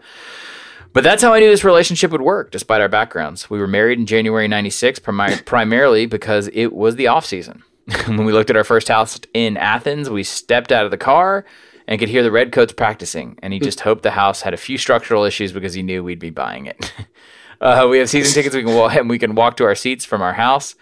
But 0.93 1.03
that's 1.03 1.23
how 1.23 1.34
I 1.34 1.39
knew 1.39 1.49
this 1.49 1.63
relationship 1.63 2.12
would 2.12 2.21
work, 2.21 2.51
despite 2.51 2.79
our 2.79 2.88
backgrounds. 2.88 3.49
We 3.49 3.60
were 3.60 3.67
married 3.67 3.99
in 3.99 4.06
January 4.06 4.47
96, 4.47 4.99
primi- 4.99 5.38
primarily 5.45 6.06
because 6.06 6.49
it 6.53 6.67
was 6.67 6.95
the 6.95 7.08
off 7.08 7.25
season. 7.25 7.63
when 8.06 8.23
we 8.23 8.32
looked 8.32 8.49
at 8.49 8.56
our 8.56 8.63
first 8.63 8.88
house 8.88 9.19
in 9.34 9.58
Athens, 9.58 10.10
we 10.10 10.23
stepped 10.23 10.71
out 10.71 10.85
of 10.85 10.91
the 10.91 10.98
car 10.98 11.46
and 11.87 12.00
could 12.00 12.10
hear 12.10 12.23
the 12.23 12.31
Redcoats 12.31 12.71
practicing. 12.71 13.37
And 13.41 13.52
he 13.52 13.60
just 13.60 13.81
hoped 13.81 14.04
the 14.04 14.12
house 14.12 14.41
had 14.41 14.54
a 14.54 14.58
few 14.58 14.77
structural 14.77 15.25
issues 15.25 15.52
because 15.52 15.73
he 15.73 15.83
knew 15.83 16.04
we'd 16.04 16.19
be 16.19 16.29
buying 16.29 16.67
it. 16.67 16.94
uh, 17.62 17.87
we 17.89 17.98
have 17.98 18.10
season 18.10 18.33
tickets. 18.33 18.56
We 18.56 18.63
can 18.63 18.73
walk, 18.73 18.96
and 18.96 19.10
we 19.10 19.19
can 19.19 19.35
walk 19.35 19.58
to 19.58 19.65
our 19.65 19.75
seats 19.75 20.06
from 20.06 20.21
our 20.21 20.33
house. 20.33 20.75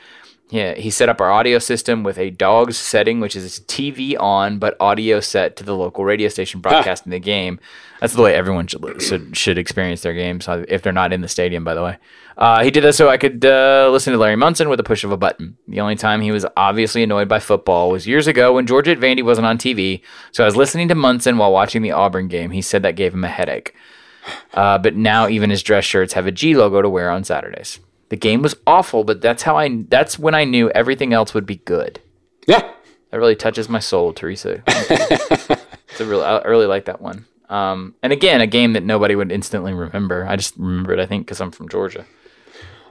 Yeah, 0.51 0.73
he 0.73 0.89
set 0.89 1.07
up 1.07 1.21
our 1.21 1.31
audio 1.31 1.59
system 1.59 2.03
with 2.03 2.17
a 2.17 2.29
dog's 2.29 2.75
setting, 2.75 3.21
which 3.21 3.37
is 3.37 3.61
TV 3.67 4.19
on 4.19 4.59
but 4.59 4.75
audio 4.81 5.21
set 5.21 5.55
to 5.55 5.63
the 5.63 5.77
local 5.77 6.03
radio 6.03 6.27
station 6.27 6.59
broadcasting 6.59 7.09
the 7.09 7.19
game. 7.19 7.57
That's 8.01 8.15
the 8.15 8.21
way 8.21 8.35
everyone 8.35 8.67
should, 8.67 9.01
should 9.01 9.37
should 9.37 9.57
experience 9.57 10.01
their 10.01 10.13
games 10.13 10.49
uh, 10.49 10.65
if 10.67 10.81
they're 10.81 10.91
not 10.91 11.13
in 11.13 11.21
the 11.21 11.29
stadium. 11.29 11.63
By 11.63 11.73
the 11.73 11.83
way, 11.83 11.97
uh, 12.37 12.65
he 12.65 12.69
did 12.69 12.83
this 12.83 12.97
so 12.97 13.07
I 13.07 13.15
could 13.15 13.45
uh, 13.45 13.89
listen 13.93 14.11
to 14.11 14.19
Larry 14.19 14.35
Munson 14.35 14.67
with 14.67 14.81
a 14.81 14.83
push 14.83 15.05
of 15.05 15.13
a 15.13 15.17
button. 15.17 15.57
The 15.69 15.79
only 15.79 15.95
time 15.95 16.19
he 16.19 16.31
was 16.31 16.45
obviously 16.57 17.01
annoyed 17.01 17.29
by 17.29 17.39
football 17.39 17.89
was 17.89 18.05
years 18.05 18.27
ago 18.27 18.53
when 18.55 18.67
Georgia 18.67 18.91
at 18.91 18.99
Vandy 18.99 19.23
wasn't 19.23 19.47
on 19.47 19.57
TV. 19.57 20.01
So 20.33 20.43
I 20.43 20.47
was 20.47 20.57
listening 20.57 20.89
to 20.89 20.95
Munson 20.95 21.37
while 21.37 21.53
watching 21.53 21.81
the 21.81 21.91
Auburn 21.91 22.27
game. 22.27 22.51
He 22.51 22.61
said 22.61 22.83
that 22.83 22.97
gave 22.97 23.13
him 23.13 23.23
a 23.23 23.29
headache. 23.29 23.73
Uh, 24.53 24.77
but 24.77 24.97
now 24.97 25.29
even 25.29 25.49
his 25.49 25.63
dress 25.63 25.85
shirts 25.85 26.11
have 26.11 26.27
a 26.27 26.31
G 26.31 26.55
logo 26.55 26.81
to 26.81 26.89
wear 26.89 27.09
on 27.09 27.23
Saturdays. 27.23 27.79
The 28.11 28.17
game 28.17 28.41
was 28.41 28.57
awful, 28.67 29.05
but 29.05 29.21
that's 29.21 29.43
how 29.43 29.57
I. 29.57 29.83
That's 29.87 30.19
when 30.19 30.35
I 30.35 30.43
knew 30.43 30.69
everything 30.71 31.13
else 31.13 31.33
would 31.33 31.45
be 31.45 31.55
good. 31.55 32.01
Yeah, 32.45 32.69
that 33.09 33.17
really 33.17 33.37
touches 33.37 33.69
my 33.69 33.79
soul, 33.79 34.11
Teresa. 34.11 34.61
it's 34.67 36.01
a 36.01 36.05
real. 36.05 36.21
I 36.21 36.41
really 36.41 36.65
like 36.65 36.83
that 36.85 37.01
one. 37.01 37.23
Um, 37.47 37.95
and 38.03 38.11
again, 38.11 38.41
a 38.41 38.47
game 38.47 38.73
that 38.73 38.83
nobody 38.83 39.15
would 39.15 39.31
instantly 39.31 39.73
remember. 39.73 40.27
I 40.27 40.35
just 40.35 40.57
remember 40.57 40.91
it, 40.91 40.99
I 40.99 41.05
think, 41.05 41.25
because 41.25 41.39
I'm 41.39 41.51
from 41.51 41.69
Georgia. 41.69 42.05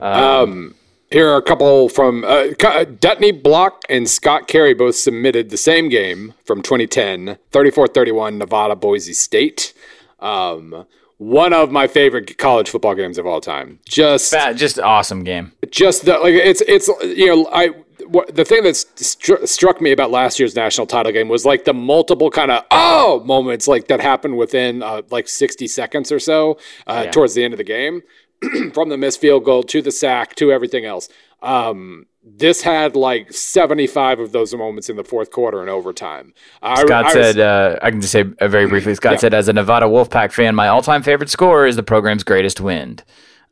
Um, 0.00 0.22
um, 0.22 0.74
here 1.10 1.28
are 1.28 1.36
a 1.36 1.42
couple 1.42 1.90
from 1.90 2.24
uh, 2.24 2.54
Dutney 2.84 3.32
Block 3.32 3.82
and 3.90 4.08
Scott 4.08 4.48
Carey 4.48 4.72
both 4.72 4.94
submitted 4.94 5.50
the 5.50 5.58
same 5.58 5.90
game 5.90 6.32
from 6.46 6.62
2010, 6.62 7.36
34-31 7.52 8.38
Nevada 8.38 8.74
Boise 8.74 9.12
State. 9.12 9.74
Um, 10.18 10.86
one 11.20 11.52
of 11.52 11.70
my 11.70 11.86
favorite 11.86 12.38
college 12.38 12.70
football 12.70 12.94
games 12.94 13.18
of 13.18 13.26
all 13.26 13.42
time. 13.42 13.78
Just 13.86 14.32
just 14.56 14.78
awesome 14.78 15.22
game. 15.22 15.52
Just 15.70 16.06
the, 16.06 16.18
like 16.18 16.32
it's 16.32 16.62
it's 16.62 16.88
you 17.02 17.26
know 17.26 17.46
I 17.52 17.68
what, 18.06 18.34
the 18.34 18.44
thing 18.44 18.62
that 18.64 18.74
stru- 18.74 19.46
struck 19.46 19.82
me 19.82 19.92
about 19.92 20.10
last 20.10 20.40
year's 20.40 20.56
national 20.56 20.86
title 20.86 21.12
game 21.12 21.28
was 21.28 21.44
like 21.44 21.66
the 21.66 21.74
multiple 21.74 22.30
kind 22.30 22.50
of 22.50 22.64
oh 22.70 23.22
moments 23.26 23.68
like 23.68 23.88
that 23.88 24.00
happened 24.00 24.38
within 24.38 24.82
uh, 24.82 25.02
like 25.10 25.28
60 25.28 25.66
seconds 25.66 26.10
or 26.10 26.18
so 26.18 26.58
uh, 26.86 27.02
yeah. 27.04 27.10
towards 27.10 27.34
the 27.34 27.44
end 27.44 27.52
of 27.52 27.58
the 27.58 27.64
game 27.64 28.02
from 28.72 28.88
the 28.88 28.96
missed 28.96 29.20
field 29.20 29.44
goal 29.44 29.62
to 29.64 29.82
the 29.82 29.90
sack 29.90 30.34
to 30.36 30.52
everything 30.52 30.84
else. 30.84 31.08
Um, 31.42 32.06
this 32.22 32.62
had 32.62 32.96
like 32.96 33.32
75 33.32 34.20
of 34.20 34.32
those 34.32 34.54
moments 34.54 34.90
in 34.90 34.96
the 34.96 35.04
fourth 35.04 35.30
quarter 35.30 35.60
and 35.60 35.70
overtime. 35.70 36.34
Scott 36.58 37.06
I, 37.06 37.08
I 37.08 37.12
said, 37.12 37.36
was, 37.36 37.38
uh, 37.38 37.78
I 37.82 37.90
can 37.90 38.00
just 38.00 38.12
say 38.12 38.24
uh, 38.40 38.48
very 38.48 38.66
briefly, 38.66 38.94
Scott 38.94 39.12
yeah. 39.12 39.18
said, 39.18 39.34
as 39.34 39.48
a 39.48 39.52
Nevada 39.52 39.86
Wolfpack 39.86 40.32
fan, 40.32 40.54
my 40.54 40.68
all 40.68 40.82
time 40.82 41.02
favorite 41.02 41.30
score 41.30 41.66
is 41.66 41.76
the 41.76 41.82
program's 41.82 42.22
greatest 42.22 42.60
win. 42.60 42.98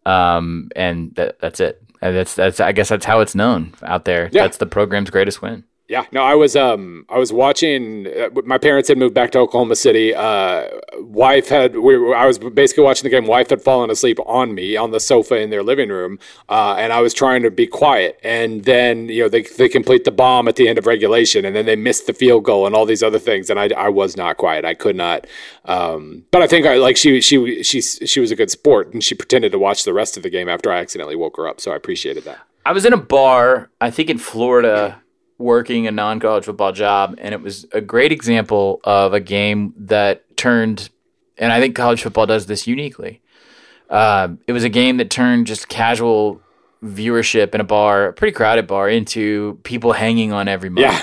Um, 0.04 0.70
and 0.76 1.14
that, 1.14 1.38
that's 1.40 1.60
it. 1.60 1.82
that's, 2.00 2.34
that's, 2.34 2.60
I 2.60 2.72
guess 2.72 2.90
that's 2.90 3.06
how 3.06 3.20
it's 3.20 3.34
known 3.34 3.74
out 3.82 4.04
there. 4.04 4.28
Yeah. 4.32 4.42
That's 4.42 4.58
the 4.58 4.66
program's 4.66 5.10
greatest 5.10 5.40
win. 5.40 5.64
Yeah, 5.88 6.04
no, 6.12 6.22
I 6.22 6.34
was 6.34 6.54
um 6.54 7.06
I 7.08 7.18
was 7.18 7.32
watching. 7.32 8.06
Uh, 8.06 8.28
my 8.44 8.58
parents 8.58 8.88
had 8.88 8.98
moved 8.98 9.14
back 9.14 9.30
to 9.32 9.38
Oklahoma 9.38 9.74
City. 9.74 10.14
Uh, 10.14 10.68
wife 10.98 11.48
had 11.48 11.78
we 11.78 11.94
I 12.12 12.26
was 12.26 12.38
basically 12.38 12.84
watching 12.84 13.04
the 13.04 13.10
game. 13.10 13.26
Wife 13.26 13.48
had 13.48 13.62
fallen 13.62 13.88
asleep 13.90 14.18
on 14.26 14.54
me 14.54 14.76
on 14.76 14.90
the 14.90 15.00
sofa 15.00 15.36
in 15.36 15.48
their 15.48 15.62
living 15.62 15.88
room, 15.88 16.18
uh, 16.50 16.76
and 16.78 16.92
I 16.92 17.00
was 17.00 17.14
trying 17.14 17.42
to 17.42 17.50
be 17.50 17.66
quiet. 17.66 18.20
And 18.22 18.66
then 18.66 19.08
you 19.08 19.22
know 19.22 19.28
they 19.30 19.42
they 19.42 19.66
complete 19.66 20.04
the 20.04 20.10
bomb 20.10 20.46
at 20.46 20.56
the 20.56 20.68
end 20.68 20.78
of 20.78 20.84
regulation, 20.84 21.46
and 21.46 21.56
then 21.56 21.64
they 21.64 21.76
missed 21.76 22.06
the 22.06 22.12
field 22.12 22.44
goal 22.44 22.66
and 22.66 22.74
all 22.74 22.84
these 22.84 23.02
other 23.02 23.18
things. 23.18 23.48
And 23.48 23.58
I, 23.58 23.70
I 23.74 23.88
was 23.88 24.14
not 24.14 24.36
quiet. 24.36 24.66
I 24.66 24.74
could 24.74 24.94
not. 24.94 25.26
Um, 25.64 26.26
but 26.30 26.42
I 26.42 26.46
think 26.46 26.66
I 26.66 26.74
like 26.74 26.98
she 26.98 27.22
she 27.22 27.62
she 27.62 27.80
she 27.80 28.20
was 28.20 28.30
a 28.30 28.36
good 28.36 28.50
sport, 28.50 28.92
and 28.92 29.02
she 29.02 29.14
pretended 29.14 29.52
to 29.52 29.58
watch 29.58 29.84
the 29.84 29.94
rest 29.94 30.18
of 30.18 30.22
the 30.22 30.30
game 30.30 30.50
after 30.50 30.70
I 30.70 30.80
accidentally 30.80 31.16
woke 31.16 31.38
her 31.38 31.48
up. 31.48 31.62
So 31.62 31.72
I 31.72 31.76
appreciated 31.76 32.24
that. 32.24 32.40
I 32.66 32.72
was 32.72 32.84
in 32.84 32.92
a 32.92 32.98
bar, 32.98 33.70
I 33.80 33.90
think 33.90 34.10
in 34.10 34.18
Florida 34.18 35.00
working 35.38 35.86
a 35.86 35.90
non 35.90 36.20
college 36.20 36.44
football 36.44 36.72
job, 36.72 37.14
and 37.18 37.32
it 37.32 37.40
was 37.40 37.66
a 37.72 37.80
great 37.80 38.12
example 38.12 38.80
of 38.84 39.14
a 39.14 39.20
game 39.20 39.72
that 39.76 40.36
turned, 40.36 40.90
and 41.38 41.52
I 41.52 41.60
think 41.60 41.74
college 41.74 42.02
football 42.02 42.26
does 42.26 42.46
this 42.46 42.66
uniquely. 42.66 43.22
Uh, 43.88 44.28
it 44.46 44.52
was 44.52 44.64
a 44.64 44.68
game 44.68 44.98
that 44.98 45.10
turned 45.10 45.46
just 45.46 45.68
casual 45.68 46.42
viewership 46.82 47.54
in 47.54 47.60
a 47.60 47.64
bar, 47.64 48.06
a 48.06 48.12
pretty 48.12 48.32
crowded 48.32 48.66
bar, 48.66 48.88
into 48.88 49.58
people 49.62 49.92
hanging 49.92 50.32
on 50.32 50.48
every 50.48 50.68
move. 50.68 50.82
Yeah. 50.82 51.02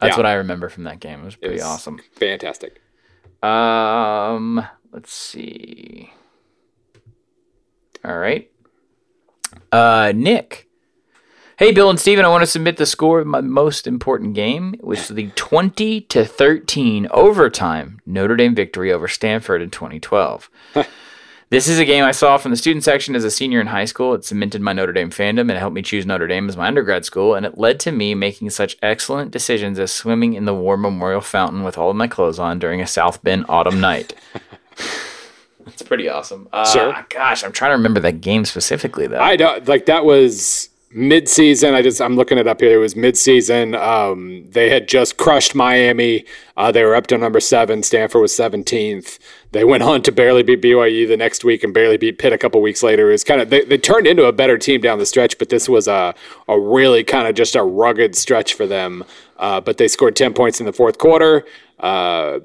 That's 0.00 0.14
yeah. 0.14 0.16
what 0.16 0.26
I 0.26 0.34
remember 0.34 0.68
from 0.68 0.84
that 0.84 1.00
game. 1.00 1.20
It 1.20 1.24
was 1.24 1.36
pretty 1.36 1.54
it 1.54 1.58
was 1.58 1.62
awesome. 1.64 2.00
Fantastic. 2.16 2.82
Um, 3.42 4.66
let's 4.92 5.12
see. 5.12 6.12
All 8.04 8.18
right. 8.18 8.50
Uh, 9.70 10.12
Nick 10.14 10.68
Hey, 11.56 11.70
Bill 11.70 11.88
and 11.88 12.00
Steven, 12.00 12.24
I 12.24 12.28
want 12.30 12.42
to 12.42 12.48
submit 12.48 12.78
the 12.78 12.86
score 12.86 13.20
of 13.20 13.28
my 13.28 13.40
most 13.40 13.86
important 13.86 14.34
game, 14.34 14.74
which 14.80 14.98
is 14.98 15.08
the 15.08 15.30
20 15.36 16.00
to 16.00 16.24
13 16.24 17.06
overtime 17.12 18.00
Notre 18.04 18.34
Dame 18.34 18.56
victory 18.56 18.92
over 18.92 19.06
Stanford 19.06 19.62
in 19.62 19.70
2012. 19.70 20.50
this 21.50 21.68
is 21.68 21.78
a 21.78 21.84
game 21.84 22.02
I 22.02 22.10
saw 22.10 22.38
from 22.38 22.50
the 22.50 22.56
student 22.56 22.82
section 22.82 23.14
as 23.14 23.22
a 23.22 23.30
senior 23.30 23.60
in 23.60 23.68
high 23.68 23.84
school. 23.84 24.14
It 24.14 24.24
cemented 24.24 24.62
my 24.62 24.72
Notre 24.72 24.92
Dame 24.92 25.10
fandom 25.10 25.42
and 25.42 25.52
helped 25.52 25.76
me 25.76 25.82
choose 25.82 26.04
Notre 26.04 26.26
Dame 26.26 26.48
as 26.48 26.56
my 26.56 26.66
undergrad 26.66 27.04
school, 27.04 27.36
and 27.36 27.46
it 27.46 27.56
led 27.56 27.78
to 27.80 27.92
me 27.92 28.16
making 28.16 28.50
such 28.50 28.76
excellent 28.82 29.30
decisions 29.30 29.78
as 29.78 29.92
swimming 29.92 30.34
in 30.34 30.46
the 30.46 30.54
War 30.54 30.76
Memorial 30.76 31.20
Fountain 31.20 31.62
with 31.62 31.78
all 31.78 31.88
of 31.88 31.94
my 31.94 32.08
clothes 32.08 32.40
on 32.40 32.58
during 32.58 32.80
a 32.80 32.86
South 32.88 33.22
Bend 33.22 33.44
autumn 33.48 33.80
night. 33.80 34.12
That's 35.64 35.82
pretty 35.82 36.08
awesome. 36.08 36.48
Uh, 36.52 36.66
sure. 36.66 37.06
Gosh, 37.10 37.44
I'm 37.44 37.52
trying 37.52 37.70
to 37.70 37.76
remember 37.76 38.00
that 38.00 38.20
game 38.20 38.44
specifically, 38.44 39.06
though. 39.06 39.20
I 39.20 39.36
don't 39.36 39.68
like 39.68 39.86
that 39.86 40.04
was 40.04 40.70
mid-season 40.94 41.74
i 41.74 41.82
just 41.82 42.00
i'm 42.00 42.16
looking 42.16 42.38
it 42.38 42.46
up 42.46 42.60
here 42.60 42.76
it 42.76 42.78
was 42.78 42.94
mid-season 42.96 43.74
um, 43.74 44.44
they 44.50 44.70
had 44.70 44.88
just 44.88 45.16
crushed 45.16 45.54
miami. 45.54 46.24
Uh, 46.56 46.70
they 46.70 46.84
were 46.84 46.94
up 46.94 47.06
to 47.06 47.18
number 47.18 47.40
seven 47.40 47.82
stanford 47.82 48.22
was 48.22 48.32
17th 48.32 49.18
they 49.54 49.64
went 49.64 49.84
on 49.84 50.02
to 50.02 50.10
barely 50.10 50.42
beat 50.42 50.60
byu 50.60 51.06
the 51.06 51.16
next 51.16 51.44
week 51.44 51.62
and 51.62 51.72
barely 51.72 51.96
beat 51.96 52.18
pitt 52.18 52.32
a 52.32 52.38
couple 52.38 52.60
weeks 52.60 52.82
later. 52.82 53.08
It 53.08 53.12
was 53.12 53.24
kind 53.24 53.40
of 53.40 53.50
they, 53.50 53.64
they 53.64 53.78
turned 53.78 54.06
into 54.06 54.24
a 54.24 54.32
better 54.32 54.58
team 54.58 54.80
down 54.80 54.98
the 54.98 55.06
stretch 55.06 55.38
but 55.38 55.48
this 55.48 55.68
was 55.68 55.86
a, 55.86 56.12
a 56.48 56.58
really 56.58 57.04
kind 57.04 57.28
of 57.28 57.36
just 57.36 57.54
a 57.54 57.62
rugged 57.62 58.16
stretch 58.16 58.54
for 58.54 58.66
them. 58.66 59.04
Uh, 59.38 59.60
but 59.60 59.78
they 59.78 59.86
scored 59.86 60.16
10 60.16 60.34
points 60.34 60.58
in 60.58 60.66
the 60.66 60.72
fourth 60.72 60.98
quarter. 60.98 61.44
Uh, 61.78 62.40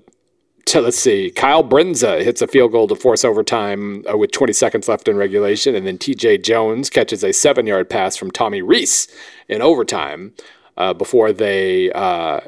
to, 0.74 0.82
let's 0.82 1.00
see, 1.00 1.32
Kyle 1.32 1.64
Brindza 1.64 2.24
hits 2.24 2.42
a 2.42 2.48
field 2.48 2.72
goal 2.72 2.88
to 2.88 2.96
force 2.96 3.26
overtime 3.26 4.04
uh, 4.12 4.18
with 4.18 4.32
20 4.32 4.54
seconds 4.54 4.88
left 4.88 5.08
in 5.08 5.18
regulation, 5.18 5.76
and 5.76 5.88
then 5.88 5.98
T.J. 5.98 6.40
Jones 6.40 6.90
catches 6.90 7.24
a 7.24 7.34
seven-yard 7.34 7.90
pass 7.90 8.16
from 8.16 8.30
Tommy 8.30 8.62
Rees 8.62 9.08
in 9.48 9.62
overtime 9.62 10.34
uh, 10.78 10.94
before 10.94 11.34
they. 11.34 11.92
Uh, 11.92 12.42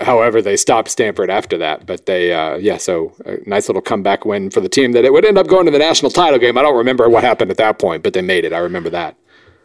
however, 0.00 0.40
they 0.40 0.56
stopped 0.56 0.88
Stanford 0.88 1.28
after 1.28 1.58
that, 1.58 1.84
but 1.84 2.06
they, 2.06 2.32
uh, 2.32 2.56
yeah, 2.56 2.78
so 2.78 3.12
a 3.26 3.36
nice 3.46 3.68
little 3.68 3.82
comeback 3.82 4.24
win 4.24 4.48
for 4.48 4.60
the 4.60 4.68
team 4.68 4.92
that 4.92 5.04
it 5.04 5.12
would 5.12 5.24
end 5.24 5.36
up 5.36 5.48
going 5.48 5.66
to 5.66 5.72
the 5.72 5.78
national 5.78 6.10
title 6.10 6.38
game. 6.38 6.56
I 6.56 6.62
don't 6.62 6.76
remember 6.76 7.08
what 7.08 7.24
happened 7.24 7.50
at 7.50 7.56
that 7.58 7.78
point, 7.78 8.02
but 8.02 8.14
they 8.14 8.22
made 8.22 8.44
it. 8.44 8.52
I 8.52 8.58
remember 8.58 8.90
that. 8.90 9.16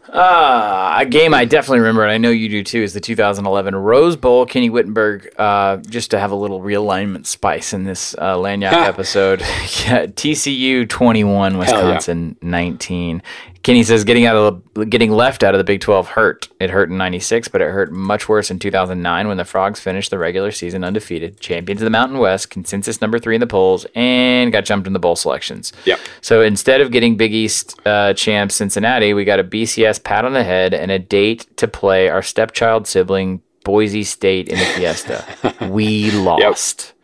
Uh, 0.09 0.97
a 0.99 1.05
game 1.05 1.33
I 1.33 1.45
definitely 1.45 1.79
remember, 1.79 2.03
and 2.03 2.11
I 2.11 2.17
know 2.17 2.29
you 2.29 2.49
do 2.49 2.63
too, 2.63 2.81
is 2.81 2.93
the 2.93 2.99
2011 2.99 3.75
Rose 3.75 4.15
Bowl. 4.15 4.45
Kenny 4.45 4.69
Wittenberg, 4.69 5.33
uh, 5.39 5.77
just 5.77 6.11
to 6.11 6.19
have 6.19 6.31
a 6.31 6.35
little 6.35 6.61
realignment 6.61 7.25
spice 7.25 7.73
in 7.73 7.83
this 7.83 8.13
uh, 8.17 8.35
Lagniappe 8.35 8.73
episode. 8.73 9.39
yeah, 9.41 10.05
TCU 10.05 10.87
21, 10.87 11.57
Wisconsin 11.57 12.37
yeah. 12.41 12.49
19. 12.49 13.23
Kenny 13.63 13.81
says 13.83 14.03
getting 14.03 14.25
out 14.25 14.35
of 14.35 14.61
the, 14.73 14.85
getting 14.85 15.09
left 15.09 15.41
out 15.41 15.53
of 15.53 15.57
the 15.57 15.63
Big 15.63 15.79
12 15.79 16.09
hurt. 16.09 16.49
It 16.59 16.69
hurt 16.69 16.89
in 16.89 16.97
96, 16.97 17.47
but 17.47 17.61
it 17.61 17.69
hurt 17.69 17.93
much 17.93 18.27
worse 18.27 18.51
in 18.51 18.59
2009 18.59 19.27
when 19.29 19.37
the 19.37 19.45
Frogs 19.45 19.79
finished 19.79 20.11
the 20.11 20.17
regular 20.17 20.51
season 20.51 20.83
undefeated, 20.83 21.39
champions 21.39 21.81
of 21.81 21.85
the 21.85 21.89
Mountain 21.89 22.19
West, 22.19 22.49
consensus 22.49 22.99
number 22.99 23.19
3 23.19 23.35
in 23.35 23.39
the 23.39 23.47
polls 23.47 23.85
and 23.95 24.51
got 24.51 24.65
jumped 24.65 24.85
in 24.85 24.91
the 24.91 24.99
bowl 24.99 25.15
selections. 25.15 25.71
Yep. 25.85 25.99
So 26.19 26.41
instead 26.41 26.81
of 26.81 26.91
getting 26.91 27.15
Big 27.15 27.33
East 27.33 27.79
uh, 27.87 28.13
champs 28.13 28.55
Cincinnati, 28.55 29.13
we 29.13 29.23
got 29.23 29.39
a 29.39 29.45
BCS 29.45 30.03
pat 30.03 30.25
on 30.25 30.33
the 30.33 30.43
head 30.43 30.73
and 30.73 30.91
a 30.91 30.99
date 30.99 31.47
to 31.57 31.67
play 31.67 32.09
our 32.09 32.21
stepchild 32.21 32.85
sibling 32.85 33.41
Boise 33.63 34.03
State 34.03 34.49
in 34.49 34.59
the 34.59 34.65
Fiesta. 34.65 35.25
we 35.69 36.11
lost. 36.11 36.87
Yep. 36.87 36.95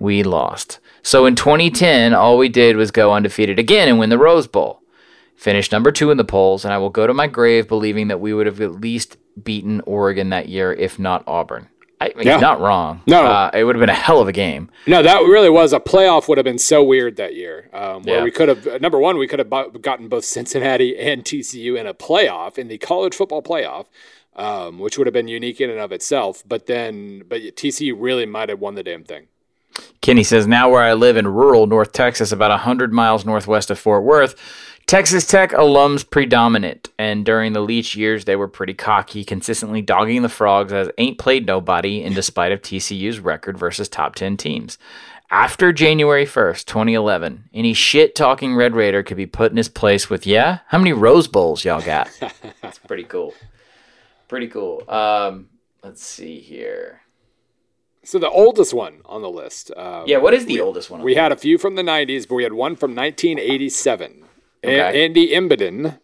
We 0.00 0.22
lost. 0.24 0.80
So 1.02 1.24
in 1.24 1.36
2010, 1.36 2.14
all 2.14 2.36
we 2.36 2.48
did 2.48 2.76
was 2.76 2.90
go 2.90 3.12
undefeated 3.12 3.60
again 3.60 3.88
and 3.88 4.00
win 4.00 4.10
the 4.10 4.18
Rose 4.18 4.48
Bowl 4.48 4.82
finished 5.38 5.70
number 5.70 5.92
two 5.92 6.10
in 6.10 6.18
the 6.18 6.24
polls, 6.24 6.64
and 6.64 6.74
I 6.74 6.78
will 6.78 6.90
go 6.90 7.06
to 7.06 7.14
my 7.14 7.28
grave 7.28 7.68
believing 7.68 8.08
that 8.08 8.20
we 8.20 8.34
would 8.34 8.46
have 8.46 8.60
at 8.60 8.80
least 8.80 9.16
beaten 9.42 9.80
Oregon 9.82 10.30
that 10.30 10.48
year, 10.48 10.72
if 10.72 10.98
not 10.98 11.22
Auburn. 11.26 11.68
I 12.00 12.12
mean, 12.16 12.26
yeah. 12.26 12.34
he's 12.34 12.42
not 12.42 12.60
wrong. 12.60 13.02
No, 13.06 13.24
uh, 13.24 13.50
it 13.52 13.64
would 13.64 13.74
have 13.74 13.80
been 13.80 13.88
a 13.88 13.94
hell 13.94 14.20
of 14.20 14.28
a 14.28 14.32
game. 14.32 14.70
No, 14.86 15.02
that 15.02 15.20
really 15.22 15.50
was 15.50 15.72
a 15.72 15.80
playoff. 15.80 16.28
Would 16.28 16.38
have 16.38 16.44
been 16.44 16.58
so 16.58 16.82
weird 16.82 17.16
that 17.16 17.34
year, 17.34 17.70
um, 17.72 18.02
where 18.04 18.18
yeah. 18.18 18.24
we 18.24 18.30
could 18.30 18.48
have 18.48 18.66
uh, 18.66 18.78
number 18.78 18.98
one, 18.98 19.16
we 19.16 19.26
could 19.26 19.38
have 19.40 19.50
gotten 19.82 20.08
both 20.08 20.24
Cincinnati 20.24 20.96
and 20.98 21.24
TCU 21.24 21.78
in 21.78 21.86
a 21.86 21.94
playoff 21.94 22.56
in 22.56 22.68
the 22.68 22.78
college 22.78 23.14
football 23.14 23.42
playoff, 23.42 23.86
um, 24.36 24.78
which 24.78 24.96
would 24.96 25.08
have 25.08 25.14
been 25.14 25.28
unique 25.28 25.60
in 25.60 25.70
and 25.70 25.80
of 25.80 25.90
itself. 25.90 26.44
But 26.46 26.66
then, 26.66 27.24
but 27.28 27.40
TCU 27.40 27.94
really 27.96 28.26
might 28.26 28.48
have 28.48 28.60
won 28.60 28.76
the 28.76 28.84
damn 28.84 29.02
thing. 29.02 29.26
Kenny 30.00 30.22
says 30.22 30.46
now 30.46 30.70
where 30.70 30.82
I 30.82 30.94
live 30.94 31.16
in 31.16 31.26
rural 31.26 31.66
North 31.66 31.92
Texas, 31.92 32.30
about 32.30 32.60
hundred 32.60 32.92
miles 32.92 33.24
northwest 33.24 33.70
of 33.70 33.78
Fort 33.78 34.04
Worth 34.04 34.36
Texas 34.88 35.26
Tech 35.26 35.50
alums 35.50 36.08
predominant, 36.08 36.88
and 36.98 37.22
during 37.22 37.52
the 37.52 37.60
Leach 37.60 37.94
years, 37.94 38.24
they 38.24 38.36
were 38.36 38.48
pretty 38.48 38.72
cocky, 38.72 39.22
consistently 39.22 39.82
dogging 39.82 40.22
the 40.22 40.30
Frogs 40.30 40.72
as 40.72 40.88
ain't 40.96 41.18
played 41.18 41.46
nobody 41.46 42.02
in 42.02 42.14
despite 42.14 42.52
of 42.52 42.62
TCU's 42.62 43.20
record 43.20 43.58
versus 43.58 43.86
top 43.86 44.14
10 44.14 44.38
teams. 44.38 44.78
After 45.30 45.74
January 45.74 46.24
1st, 46.24 46.64
2011, 46.64 47.50
any 47.52 47.74
shit 47.74 48.14
talking 48.14 48.56
Red 48.56 48.74
Raider 48.74 49.02
could 49.02 49.18
be 49.18 49.26
put 49.26 49.50
in 49.50 49.58
his 49.58 49.68
place 49.68 50.08
with, 50.08 50.26
yeah, 50.26 50.60
how 50.68 50.78
many 50.78 50.94
Rose 50.94 51.28
Bowls 51.28 51.66
y'all 51.66 51.82
got? 51.82 52.08
That's 52.62 52.78
pretty 52.78 53.04
cool. 53.04 53.34
Pretty 54.26 54.48
cool. 54.48 54.84
Um, 54.88 55.50
let's 55.82 56.02
see 56.02 56.40
here. 56.40 57.02
So 58.04 58.18
the 58.18 58.30
oldest 58.30 58.72
one 58.72 59.02
on 59.04 59.20
the 59.20 59.28
list. 59.28 59.70
Uh, 59.70 60.04
yeah, 60.06 60.16
what 60.16 60.32
is 60.32 60.46
the 60.46 60.54
we, 60.54 60.60
oldest 60.62 60.88
one? 60.88 61.02
We 61.02 61.14
had 61.14 61.30
a 61.30 61.36
few 61.36 61.58
from 61.58 61.74
the 61.74 61.82
90s, 61.82 62.26
but 62.26 62.36
we 62.36 62.42
had 62.42 62.54
one 62.54 62.74
from 62.74 62.94
1987. 62.94 64.24
Okay. 64.64 64.78
A- 64.78 65.04
Andy 65.04 65.30
Imboden. 65.32 65.98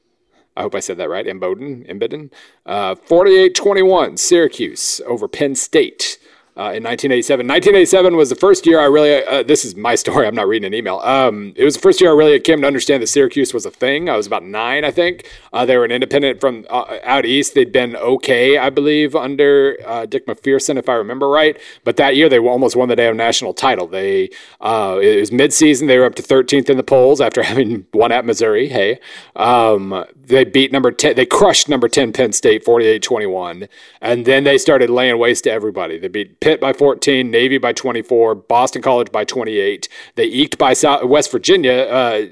I 0.56 0.62
hope 0.62 0.74
I 0.74 0.80
said 0.80 0.98
that 0.98 1.08
right. 1.08 1.26
Imboden. 1.26 1.88
Imboden. 1.90 2.32
Uh, 2.64 2.94
48-21, 2.94 4.18
Syracuse 4.18 5.00
over 5.06 5.26
Penn 5.28 5.54
State 5.54 6.18
uh, 6.56 6.70
in 6.70 6.84
1987. 6.84 7.46
1987 7.46 8.16
was 8.16 8.30
the 8.30 8.36
first 8.36 8.64
year 8.66 8.78
I 8.78 8.84
really, 8.84 9.24
uh, 9.24 9.42
this 9.42 9.64
is 9.64 9.74
my 9.74 9.94
story, 10.04 10.26
I'm 10.26 10.34
not 10.34 10.46
reading 10.46 10.66
an 10.66 10.74
email. 10.74 10.98
Um, 11.00 11.52
it 11.56 11.64
was 11.64 11.74
the 11.74 11.80
first 11.80 12.00
year 12.00 12.10
I 12.10 12.14
really 12.14 12.38
came 12.38 12.60
to 12.60 12.66
understand 12.66 13.02
that 13.02 13.08
Syracuse 13.08 13.52
was 13.52 13.66
a 13.66 13.70
thing. 13.70 14.08
I 14.08 14.16
was 14.16 14.26
about 14.26 14.44
nine, 14.44 14.84
I 14.84 14.90
think. 14.90 15.28
Uh, 15.52 15.66
they 15.66 15.76
were 15.76 15.84
an 15.84 15.90
independent 15.90 16.40
from 16.40 16.64
uh, 16.70 16.98
out 17.02 17.26
east. 17.26 17.54
They'd 17.54 17.72
been 17.72 17.96
okay, 17.96 18.56
I 18.56 18.70
believe, 18.70 19.16
under 19.16 19.76
uh, 19.84 20.06
Dick 20.06 20.26
MacPherson, 20.26 20.78
if 20.78 20.88
I 20.88 20.94
remember 20.94 21.28
right. 21.28 21.58
But 21.82 21.96
that 21.96 22.16
year 22.16 22.28
they 22.28 22.38
almost 22.38 22.76
won 22.76 22.88
the 22.88 22.96
damn 22.96 23.16
national 23.16 23.54
title. 23.54 23.86
They 23.86 24.30
uh, 24.60 24.98
It 25.02 25.18
was 25.18 25.30
midseason. 25.30 25.88
They 25.88 25.98
were 25.98 26.04
up 26.04 26.14
to 26.16 26.22
13th 26.22 26.70
in 26.70 26.76
the 26.76 26.82
polls 26.82 27.20
after 27.20 27.42
having 27.54 27.86
won 27.92 28.12
at 28.12 28.24
Missouri. 28.24 28.68
Hey. 28.68 29.00
Um, 29.34 30.04
they 30.26 30.44
beat 30.44 30.72
number 30.72 30.90
10, 30.90 31.16
they 31.16 31.26
crushed 31.26 31.68
number 31.68 31.88
10 31.88 32.12
Penn 32.12 32.32
State 32.32 32.64
48 32.64 33.02
21. 33.02 33.68
And 34.00 34.24
then 34.24 34.44
they 34.44 34.58
started 34.58 34.90
laying 34.90 35.18
waste 35.18 35.44
to 35.44 35.50
everybody. 35.50 35.98
They 35.98 36.08
beat 36.08 36.40
Pitt 36.40 36.60
by 36.60 36.72
14, 36.72 37.30
Navy 37.30 37.58
by 37.58 37.72
24, 37.72 38.34
Boston 38.34 38.82
College 38.82 39.10
by 39.12 39.24
28. 39.24 39.88
They 40.14 40.24
eked 40.24 40.58
by 40.58 40.72
South, 40.72 41.04
West 41.04 41.30
Virginia 41.30 41.72
uh, 41.72 42.26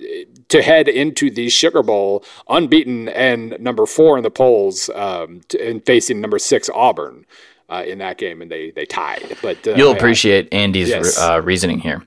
to 0.48 0.62
head 0.62 0.88
into 0.88 1.30
the 1.30 1.48
Sugar 1.48 1.82
Bowl 1.82 2.24
unbeaten 2.48 3.08
and 3.08 3.58
number 3.60 3.86
four 3.86 4.16
in 4.16 4.22
the 4.22 4.30
polls 4.30 4.90
um, 4.94 5.40
and 5.58 5.84
facing 5.84 6.20
number 6.20 6.38
six 6.38 6.68
Auburn. 6.74 7.26
Uh, 7.68 7.82
in 7.84 7.96
that 7.96 8.18
game, 8.18 8.42
and 8.42 8.50
they 8.50 8.70
they 8.72 8.84
tied. 8.84 9.38
But 9.40 9.66
uh, 9.66 9.72
you'll 9.76 9.92
appreciate 9.92 10.52
Andy's 10.52 10.90
yes. 10.90 11.18
uh, 11.18 11.40
reasoning 11.42 11.78
here. 11.78 12.06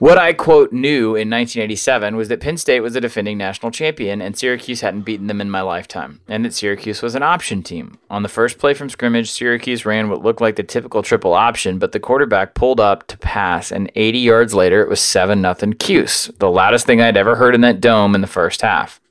What 0.00 0.16
I 0.16 0.32
quote 0.32 0.72
knew 0.72 1.08
in 1.08 1.28
1987 1.28 2.16
was 2.16 2.28
that 2.28 2.40
Penn 2.40 2.56
State 2.56 2.80
was 2.80 2.96
a 2.96 3.02
defending 3.02 3.36
national 3.36 3.70
champion 3.70 4.22
and 4.22 4.34
Syracuse 4.34 4.80
hadn't 4.80 5.02
beaten 5.02 5.26
them 5.26 5.42
in 5.42 5.50
my 5.50 5.60
lifetime, 5.60 6.22
and 6.26 6.42
that 6.42 6.54
Syracuse 6.54 7.02
was 7.02 7.14
an 7.14 7.22
option 7.22 7.62
team. 7.62 7.98
On 8.08 8.22
the 8.22 8.30
first 8.30 8.56
play 8.56 8.72
from 8.72 8.88
scrimmage, 8.88 9.30
Syracuse 9.30 9.84
ran 9.84 10.08
what 10.08 10.22
looked 10.22 10.40
like 10.40 10.56
the 10.56 10.62
typical 10.62 11.02
triple 11.02 11.34
option, 11.34 11.78
but 11.78 11.92
the 11.92 12.00
quarterback 12.00 12.54
pulled 12.54 12.80
up 12.80 13.06
to 13.08 13.18
pass, 13.18 13.70
and 13.70 13.92
80 13.94 14.20
yards 14.20 14.54
later, 14.54 14.80
it 14.80 14.88
was 14.88 15.00
7 15.00 15.42
0 15.42 15.74
Cuse, 15.78 16.30
the 16.38 16.50
loudest 16.50 16.86
thing 16.86 17.02
I'd 17.02 17.18
ever 17.18 17.36
heard 17.36 17.54
in 17.54 17.60
that 17.60 17.82
dome 17.82 18.14
in 18.14 18.22
the 18.22 18.26
first 18.26 18.62
half. 18.62 19.02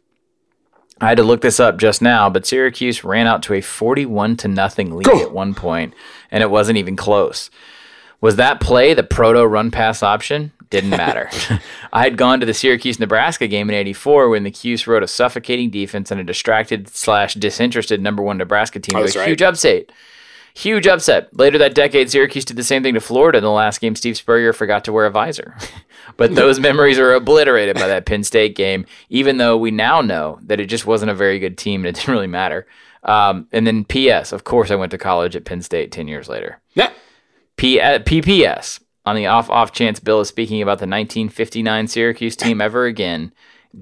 I 1.00 1.10
had 1.10 1.18
to 1.18 1.24
look 1.24 1.42
this 1.42 1.60
up 1.60 1.78
just 1.78 2.02
now, 2.02 2.32
but 2.32 2.48
Syracuse 2.48 3.04
ran 3.04 3.28
out 3.28 3.44
to 3.44 3.54
a 3.54 3.62
41 3.62 4.38
to 4.38 4.48
nothing 4.48 4.96
lead 4.96 5.06
Go. 5.06 5.22
at 5.22 5.32
one 5.32 5.54
point, 5.54 5.94
and 6.32 6.42
it 6.42 6.50
wasn't 6.50 6.80
even 6.80 6.96
close. 6.96 7.52
Was 8.22 8.38
that 8.38 8.60
play 8.60 8.96
the 8.96 9.04
proto 9.04 9.46
run 9.46 9.70
pass 9.70 10.02
option? 10.02 10.52
Didn't 10.70 10.92
matter. 10.92 11.30
I 11.94 12.04
had 12.04 12.18
gone 12.18 12.40
to 12.40 12.46
the 12.46 12.54
Syracuse 12.54 13.00
Nebraska 13.00 13.48
game 13.48 13.70
in 13.70 13.76
'84 13.76 14.30
when 14.30 14.44
the 14.44 14.52
Cuse 14.52 14.86
rode 14.86 15.04
a 15.04 15.08
suffocating 15.08 15.70
defense 15.70 16.12
and 16.12 16.22
a 16.22 16.24
distracted 16.24 16.90
slash 16.90 17.34
disinterested 17.34 18.02
number 18.02 18.22
one 18.22 18.38
Nebraska 18.38 18.80
team 18.80 19.00
with 19.00 19.16
a 19.16 19.20
right. 19.20 19.28
huge 19.28 19.42
upset. 19.42 19.92
Huge 20.54 20.88
upset. 20.88 21.36
Later 21.36 21.58
that 21.60 21.76
decade, 21.76 22.10
Syracuse 22.10 22.46
did 22.46 22.58
the 22.58 22.64
same 22.64 22.84
thing 22.84 22.96
to 22.96 23.00
Florida 23.00 23.38
in 23.38 23.44
the 23.44 23.52
last 23.52 23.80
game. 23.80 23.96
Steve 23.96 24.18
Spurrier 24.18 24.52
forgot 24.52 24.84
to 24.86 24.94
wear 24.94 25.06
a 25.06 25.12
visor. 25.12 25.56
but 26.18 26.36
those 26.36 26.60
memories 26.60 27.00
are 27.00 27.14
obliterated 27.14 27.76
by 27.76 27.88
that 27.88 28.06
Penn 28.06 28.24
State 28.24 28.56
game, 28.56 28.86
even 29.10 29.38
though 29.38 29.58
we 29.58 29.72
now 29.72 30.02
know 30.02 30.40
that 30.44 30.60
it 30.60 30.66
just 30.66 30.86
wasn't 30.86 31.12
a 31.12 31.16
very 31.16 31.40
good 31.40 31.58
team 31.58 31.82
and 31.82 31.88
it 31.88 32.00
didn't 32.00 32.14
really 32.14 32.28
matter. 32.28 32.68
Um, 33.04 33.48
and 33.52 33.66
then 33.66 33.86
P.S. 33.86 34.32
Of 34.34 34.44
course, 34.44 34.70
I 34.70 34.76
went 34.76 34.92
to 34.92 34.98
college 34.98 35.36
at 35.36 35.46
Penn 35.46 35.62
State 35.62 35.92
10 35.92 36.08
years 36.08 36.28
later. 36.28 36.60
Yeah. 36.74 36.92
P- 37.56 37.80
uh, 37.80 38.00
PPS 38.00 38.82
on 39.10 39.16
the 39.16 39.26
off 39.26 39.50
off 39.50 39.72
chance 39.72 40.00
Bill 40.00 40.22
is 40.22 40.28
speaking 40.28 40.62
about 40.62 40.80
the 40.80 40.88
1959 40.88 41.88
Syracuse 41.88 42.36
team 42.36 42.62
ever 42.62 42.86
again. 42.86 43.34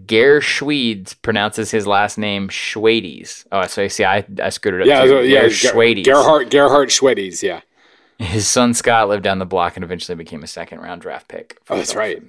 Ger 0.05 0.41
Schwedes 0.41 1.15
pronounces 1.21 1.71
his 1.71 1.87
last 1.87 2.17
name 2.17 2.49
Schwedes. 2.49 3.45
Oh, 3.51 3.65
so 3.67 3.87
see, 3.87 4.03
I, 4.03 4.25
I 4.41 4.49
screwed 4.49 4.75
it 4.75 4.81
up. 4.81 4.87
Yeah, 4.87 5.05
too. 5.05 5.25
yeah, 5.25 5.43
Schwedes. 5.45 6.05
Gerhard 6.05 6.49
Gerhard 6.49 6.89
Schwedes. 6.89 7.41
Yeah. 7.41 7.61
His 8.19 8.47
son 8.47 8.73
Scott 8.73 9.09
lived 9.09 9.23
down 9.23 9.39
the 9.39 9.45
block 9.45 9.77
and 9.77 9.83
eventually 9.83 10.15
became 10.15 10.43
a 10.43 10.47
second 10.47 10.79
round 10.79 11.01
draft 11.01 11.27
pick. 11.27 11.59
Oh, 11.69 11.77
that's 11.77 11.95
right. 11.95 12.21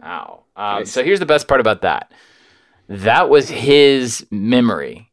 Wow. 0.00 0.44
Um, 0.56 0.80
nice. 0.80 0.92
So 0.92 1.02
here's 1.02 1.20
the 1.20 1.26
best 1.26 1.48
part 1.48 1.60
about 1.60 1.82
that. 1.82 2.12
That 2.88 3.30
was 3.30 3.48
his 3.48 4.26
memory 4.30 5.05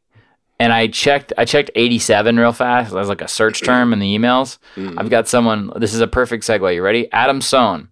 and 0.64 0.72
I 0.72 0.86
checked 0.86 1.34
I 1.36 1.44
checked 1.44 1.70
87 1.74 2.38
real 2.38 2.52
fast 2.52 2.94
as 2.94 3.08
like 3.08 3.20
a 3.20 3.28
search 3.28 3.62
term 3.62 3.92
in 3.92 3.98
the 3.98 4.16
emails. 4.16 4.56
Mm-hmm. 4.76 4.98
I've 4.98 5.10
got 5.10 5.28
someone. 5.28 5.70
This 5.76 5.92
is 5.92 6.00
a 6.00 6.06
perfect 6.06 6.42
segue. 6.44 6.74
You 6.74 6.82
ready? 6.82 7.12
Adam 7.12 7.42
Sohn. 7.42 7.90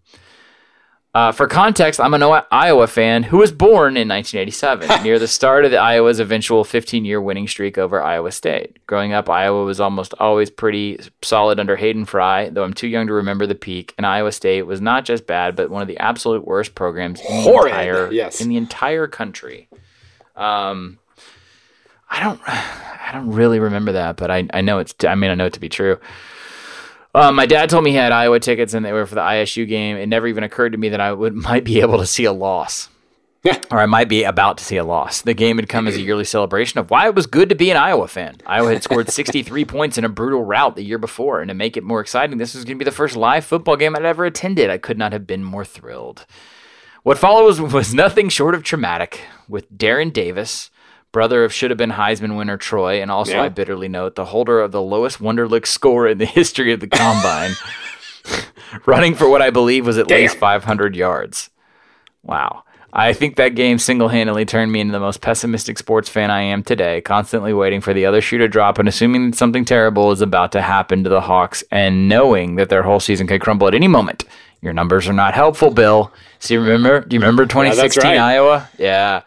Uh, 1.14 1.31
for 1.31 1.47
context, 1.47 2.01
I'm 2.01 2.14
an 2.14 2.23
Iowa 2.23 2.87
fan 2.87 3.25
who 3.25 3.37
was 3.37 3.53
born 3.53 3.99
in 3.99 4.09
1987, 4.09 5.03
near 5.05 5.18
the 5.18 5.29
start 5.29 5.66
of 5.66 5.70
the 5.70 5.77
Iowa's 5.77 6.18
eventual 6.20 6.64
15-year 6.64 7.20
winning 7.20 7.47
streak 7.47 7.77
over 7.77 8.03
Iowa 8.03 8.33
State. 8.33 8.79
Growing 8.87 9.12
up, 9.12 9.29
Iowa 9.29 9.64
was 9.64 9.79
almost 9.79 10.14
always 10.18 10.49
pretty 10.49 10.99
solid 11.20 11.61
under 11.61 11.77
Hayden 11.77 12.07
Fry, 12.07 12.49
though 12.49 12.64
I'm 12.64 12.73
too 12.73 12.89
young 12.89 13.09
to 13.09 13.12
remember 13.12 13.47
the 13.47 13.55
peak. 13.55 13.93
And 13.99 14.07
Iowa 14.07 14.33
State 14.33 14.62
was 14.62 14.81
not 14.81 15.05
just 15.05 15.27
bad, 15.27 15.55
but 15.55 15.68
one 15.68 15.83
of 15.83 15.89
the 15.89 15.99
absolute 15.99 16.47
worst 16.47 16.75
programs 16.75 17.20
in 17.20 17.45
the 17.45 17.53
entire 17.53 18.11
yes. 18.11 18.41
in 18.41 18.49
the 18.49 18.57
entire 18.57 19.07
country. 19.07 19.68
Um, 20.35 20.99
I 22.12 22.20
don't 22.20 22.40
I 22.46 23.10
don't 23.12 23.32
really 23.32 23.58
remember 23.58 23.92
that, 23.92 24.16
but 24.16 24.30
I 24.30 24.46
I 24.52 24.60
know 24.60 24.78
it's 24.78 24.94
I 25.04 25.14
mean 25.14 25.30
I 25.30 25.34
know 25.34 25.46
it 25.46 25.54
to 25.54 25.60
be 25.60 25.68
true. 25.68 25.98
Um, 27.14 27.34
my 27.34 27.44
dad 27.44 27.68
told 27.68 27.84
me 27.84 27.90
he 27.90 27.96
had 27.96 28.12
Iowa 28.12 28.40
tickets 28.40 28.72
and 28.72 28.84
they 28.84 28.92
were 28.92 29.04
for 29.04 29.16
the 29.16 29.20
ISU 29.20 29.68
game. 29.68 29.96
It 29.96 30.06
never 30.06 30.26
even 30.26 30.44
occurred 30.44 30.72
to 30.72 30.78
me 30.78 30.88
that 30.90 31.00
I 31.00 31.12
would 31.12 31.34
might 31.48 31.64
be 31.64 31.80
able 31.80 31.98
to 31.98 32.06
see 32.06 32.24
a 32.24 32.32
loss. 32.32 32.88
or 33.72 33.80
I 33.80 33.86
might 33.86 34.08
be 34.08 34.22
about 34.22 34.58
to 34.58 34.64
see 34.64 34.76
a 34.76 34.84
loss. 34.84 35.20
The 35.20 35.34
game 35.34 35.58
had 35.58 35.68
come 35.68 35.88
as 35.88 35.96
a 35.96 36.00
yearly 36.00 36.24
celebration 36.24 36.78
of 36.78 36.90
why 36.90 37.06
it 37.06 37.14
was 37.16 37.26
good 37.26 37.48
to 37.48 37.56
be 37.56 37.72
an 37.72 37.76
Iowa 37.76 38.06
fan. 38.06 38.36
Iowa 38.46 38.72
had 38.72 38.84
scored 38.84 39.10
63 39.10 39.64
points 39.64 39.98
in 39.98 40.04
a 40.04 40.08
brutal 40.08 40.44
rout 40.44 40.76
the 40.76 40.84
year 40.84 40.98
before, 40.98 41.40
and 41.40 41.48
to 41.48 41.54
make 41.54 41.76
it 41.76 41.82
more 41.82 42.00
exciting, 42.00 42.38
this 42.38 42.54
was 42.54 42.64
going 42.64 42.78
to 42.78 42.84
be 42.84 42.88
the 42.88 42.94
first 42.94 43.16
live 43.16 43.44
football 43.44 43.76
game 43.76 43.96
I'd 43.96 44.04
ever 44.04 44.24
attended. 44.24 44.70
I 44.70 44.78
could 44.78 44.96
not 44.96 45.12
have 45.12 45.26
been 45.26 45.42
more 45.42 45.64
thrilled. 45.64 46.24
What 47.02 47.18
followed 47.18 47.46
was, 47.46 47.60
was 47.60 47.92
nothing 47.92 48.28
short 48.28 48.54
of 48.54 48.62
traumatic, 48.62 49.22
with 49.48 49.76
Darren 49.76 50.12
Davis, 50.12 50.70
brother 51.12 51.44
of 51.44 51.52
should 51.52 51.70
have 51.70 51.78
been 51.78 51.92
Heisman 51.92 52.36
winner 52.36 52.56
Troy, 52.56 53.00
and 53.00 53.10
also 53.10 53.32
yeah. 53.32 53.42
I 53.42 53.48
bitterly 53.48 53.88
note 53.88 54.16
the 54.16 54.26
holder 54.26 54.60
of 54.60 54.72
the 54.72 54.82
lowest 54.82 55.18
Wonderlic 55.18 55.66
score 55.66 56.08
in 56.08 56.18
the 56.18 56.24
history 56.40 56.72
of 56.72 56.80
the 56.80 56.88
combine, 56.88 57.52
running 58.86 59.14
for 59.14 59.28
what 59.28 59.42
I 59.42 59.50
believe 59.50 59.86
was 59.86 59.98
at 59.98 60.08
Damn. 60.08 60.22
least 60.22 60.38
500 60.38 60.96
yards. 60.96 61.50
Wow. 62.22 62.64
I 62.94 63.14
think 63.14 63.36
that 63.36 63.54
game 63.54 63.78
single 63.78 64.08
handedly 64.08 64.44
turned 64.44 64.70
me 64.70 64.80
into 64.80 64.92
the 64.92 65.00
most 65.00 65.22
pessimistic 65.22 65.78
sports 65.78 66.10
fan 66.10 66.30
I 66.30 66.42
am 66.42 66.62
today, 66.62 67.00
constantly 67.00 67.54
waiting 67.54 67.80
for 67.80 67.94
the 67.94 68.04
other 68.04 68.20
shoe 68.20 68.36
to 68.36 68.48
drop 68.48 68.78
and 68.78 68.86
assuming 68.86 69.30
that 69.30 69.36
something 69.36 69.64
terrible 69.64 70.12
is 70.12 70.20
about 70.20 70.52
to 70.52 70.60
happen 70.60 71.02
to 71.04 71.08
the 71.08 71.22
Hawks 71.22 71.64
and 71.70 72.06
knowing 72.06 72.56
that 72.56 72.68
their 72.68 72.82
whole 72.82 73.00
season 73.00 73.26
could 73.26 73.40
crumble 73.40 73.66
at 73.66 73.74
any 73.74 73.88
moment. 73.88 74.24
Your 74.60 74.74
numbers 74.74 75.08
are 75.08 75.14
not 75.14 75.32
helpful, 75.32 75.70
Bill. 75.70 76.12
See, 76.38 76.56
remember? 76.56 77.00
Do 77.00 77.16
you 77.16 77.20
remember 77.20 77.46
2016 77.46 78.02
yeah, 78.04 78.10
right. 78.10 78.18
Iowa? 78.18 78.68
Yeah. 78.78 79.22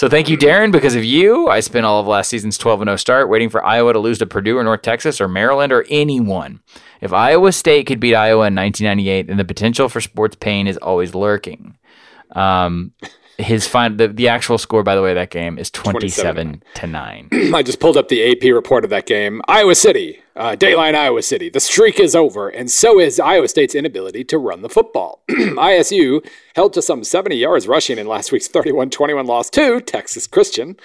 So 0.00 0.08
thank 0.08 0.30
you, 0.30 0.38
Darren. 0.38 0.72
Because 0.72 0.94
of 0.94 1.04
you, 1.04 1.48
I 1.48 1.60
spent 1.60 1.84
all 1.84 2.00
of 2.00 2.06
last 2.06 2.30
season's 2.30 2.56
12 2.56 2.84
0 2.84 2.96
start 2.96 3.28
waiting 3.28 3.50
for 3.50 3.62
Iowa 3.62 3.92
to 3.92 3.98
lose 3.98 4.16
to 4.20 4.26
Purdue 4.26 4.56
or 4.56 4.64
North 4.64 4.80
Texas 4.80 5.20
or 5.20 5.28
Maryland 5.28 5.74
or 5.74 5.84
anyone. 5.90 6.60
If 7.02 7.12
Iowa 7.12 7.52
State 7.52 7.86
could 7.86 8.00
beat 8.00 8.14
Iowa 8.14 8.46
in 8.46 8.54
1998, 8.54 9.26
then 9.26 9.36
the 9.36 9.44
potential 9.44 9.90
for 9.90 10.00
sports 10.00 10.36
pain 10.40 10.66
is 10.66 10.78
always 10.78 11.14
lurking. 11.14 11.76
Um, 12.34 12.92
his 13.40 13.66
fine 13.66 13.96
the, 13.96 14.08
the 14.08 14.28
actual 14.28 14.58
score 14.58 14.82
by 14.82 14.94
the 14.94 15.02
way 15.02 15.14
that 15.14 15.30
game 15.30 15.58
is 15.58 15.70
27, 15.70 16.60
27. 16.60 16.62
to 16.74 16.86
9 16.86 17.28
i 17.54 17.62
just 17.62 17.80
pulled 17.80 17.96
up 17.96 18.08
the 18.08 18.32
ap 18.32 18.42
report 18.54 18.84
of 18.84 18.90
that 18.90 19.06
game. 19.06 19.40
Iowa 19.48 19.74
city 19.74 20.20
uh, 20.36 20.56
dayline 20.56 20.94
iowa 20.94 21.22
city. 21.22 21.50
The 21.50 21.60
streak 21.60 22.00
is 22.00 22.14
over 22.14 22.48
and 22.48 22.70
so 22.70 22.98
is 22.98 23.20
iowa 23.20 23.48
state's 23.48 23.74
inability 23.74 24.24
to 24.24 24.38
run 24.38 24.62
the 24.62 24.68
football. 24.68 25.22
Isu 25.28 26.24
held 26.54 26.72
to 26.74 26.82
some 26.82 27.04
70 27.04 27.36
yards 27.36 27.66
rushing 27.68 27.98
in 27.98 28.06
last 28.06 28.32
week's 28.32 28.48
31-21 28.48 29.26
loss 29.26 29.50
to 29.50 29.80
texas 29.80 30.26
christian 30.26 30.76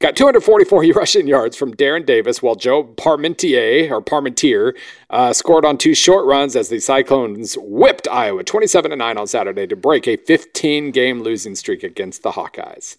Got 0.00 0.16
244 0.16 0.84
rushing 0.94 1.26
yards 1.28 1.56
from 1.56 1.74
Darren 1.74 2.06
Davis, 2.06 2.40
while 2.40 2.54
Joe 2.54 2.84
Parmentier 2.84 3.90
or 3.90 4.00
Parmentier 4.00 4.74
uh, 5.10 5.34
scored 5.34 5.66
on 5.66 5.76
two 5.76 5.94
short 5.94 6.24
runs 6.24 6.56
as 6.56 6.70
the 6.70 6.80
Cyclones 6.80 7.54
whipped 7.60 8.08
Iowa 8.08 8.42
27 8.42 8.96
9 8.96 9.18
on 9.18 9.26
Saturday 9.26 9.66
to 9.66 9.76
break 9.76 10.08
a 10.08 10.16
15 10.16 10.90
game 10.90 11.20
losing 11.20 11.54
streak 11.54 11.82
against 11.82 12.22
the 12.22 12.30
Hawkeyes. 12.30 12.96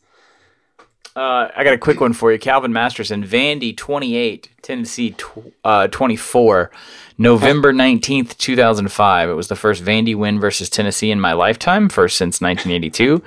Uh, 1.16 1.49
I 1.55 1.64
got 1.66 1.74
a 1.74 1.78
quick 1.78 1.99
one 1.99 2.14
for 2.14 2.32
you. 2.32 2.39
Calvin 2.39 2.72
Masterson, 2.72 3.22
Vandy 3.24 3.76
28, 3.76 4.49
Tennessee 4.62 5.12
tw- 5.12 5.51
uh, 5.66 5.88
24, 5.89 6.72
November 7.18 7.74
19th, 7.74 8.38
2005. 8.38 9.30
It 9.30 9.34
was 9.34 9.49
the 9.49 9.57
first 9.57 9.84
Vandy 9.84 10.16
win 10.16 10.39
versus 10.39 10.70
Tennessee 10.70 11.12
in 11.12 11.20
my 11.20 11.34
lifetime, 11.34 11.89
first 11.89 12.16
since 12.16 12.39
1982. 12.39 13.22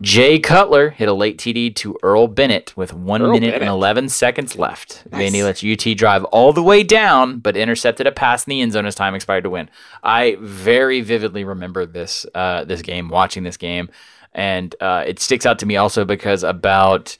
Jay 0.00 0.40
Cutler 0.40 0.90
hit 0.90 1.08
a 1.08 1.12
late 1.12 1.38
TD 1.38 1.74
to 1.76 1.96
Earl 2.02 2.26
Bennett 2.26 2.76
with 2.76 2.92
one 2.92 3.22
Earl 3.22 3.30
minute 3.32 3.52
Bennett. 3.52 3.62
and 3.62 3.70
11 3.70 4.08
seconds 4.08 4.56
left. 4.58 5.08
Vandy 5.10 5.44
lets 5.44 5.62
UT 5.62 5.96
drive 5.96 6.24
all 6.24 6.52
the 6.52 6.62
way 6.62 6.82
down, 6.82 7.38
but 7.38 7.56
intercepted 7.56 8.06
a 8.08 8.12
pass 8.12 8.46
in 8.46 8.50
the 8.50 8.60
end 8.62 8.72
zone 8.72 8.84
as 8.86 8.96
time 8.96 9.14
expired 9.14 9.44
to 9.44 9.50
win. 9.50 9.70
I 10.02 10.36
very 10.40 11.02
vividly 11.02 11.44
remember 11.44 11.86
this 11.86 12.26
uh, 12.34 12.64
this 12.64 12.82
game, 12.82 13.08
watching 13.08 13.44
this 13.44 13.56
game, 13.56 13.90
and 14.32 14.74
uh, 14.80 15.04
it 15.06 15.18
sticks 15.20 15.46
out 15.46 15.58
to 15.60 15.66
me 15.66 15.76
also 15.76 16.04
because 16.04 16.42
about 16.42 17.16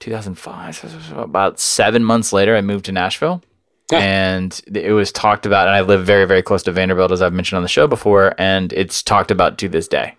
2005, 0.00 0.76
so 0.76 1.18
about 1.20 1.58
seven 1.58 2.04
months 2.04 2.32
later, 2.32 2.56
I 2.56 2.60
moved 2.60 2.84
to 2.86 2.92
Nashville. 2.92 3.42
and 3.92 4.60
it 4.74 4.92
was 4.92 5.12
talked 5.12 5.44
about, 5.46 5.66
and 5.68 5.76
I 5.76 5.82
live 5.82 6.06
very, 6.06 6.24
very 6.26 6.42
close 6.42 6.62
to 6.64 6.72
Vanderbilt, 6.72 7.12
as 7.12 7.20
I've 7.20 7.34
mentioned 7.34 7.58
on 7.58 7.62
the 7.62 7.68
show 7.68 7.86
before, 7.86 8.34
and 8.38 8.72
it's 8.72 9.02
talked 9.02 9.30
about 9.30 9.58
to 9.58 9.68
this 9.68 9.88
day. 9.88 10.16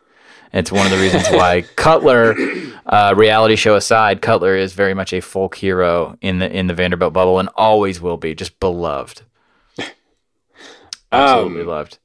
It's 0.53 0.71
one 0.71 0.85
of 0.85 0.91
the 0.91 0.99
reasons 0.99 1.27
why 1.29 1.63
Cutler, 1.75 2.35
uh, 2.85 3.13
reality 3.17 3.55
show 3.55 3.75
aside, 3.75 4.21
Cutler 4.21 4.55
is 4.55 4.73
very 4.73 4.93
much 4.93 5.11
a 5.13 5.19
folk 5.19 5.55
hero 5.55 6.15
in 6.21 6.39
the 6.39 6.49
in 6.49 6.67
the 6.67 6.73
Vanderbilt 6.75 7.11
bubble, 7.11 7.39
and 7.39 7.49
always 7.55 7.99
will 7.99 8.17
be, 8.17 8.33
just 8.35 8.59
beloved, 8.59 9.23
absolutely 11.11 11.61
Um, 11.61 11.67
loved. 11.67 11.97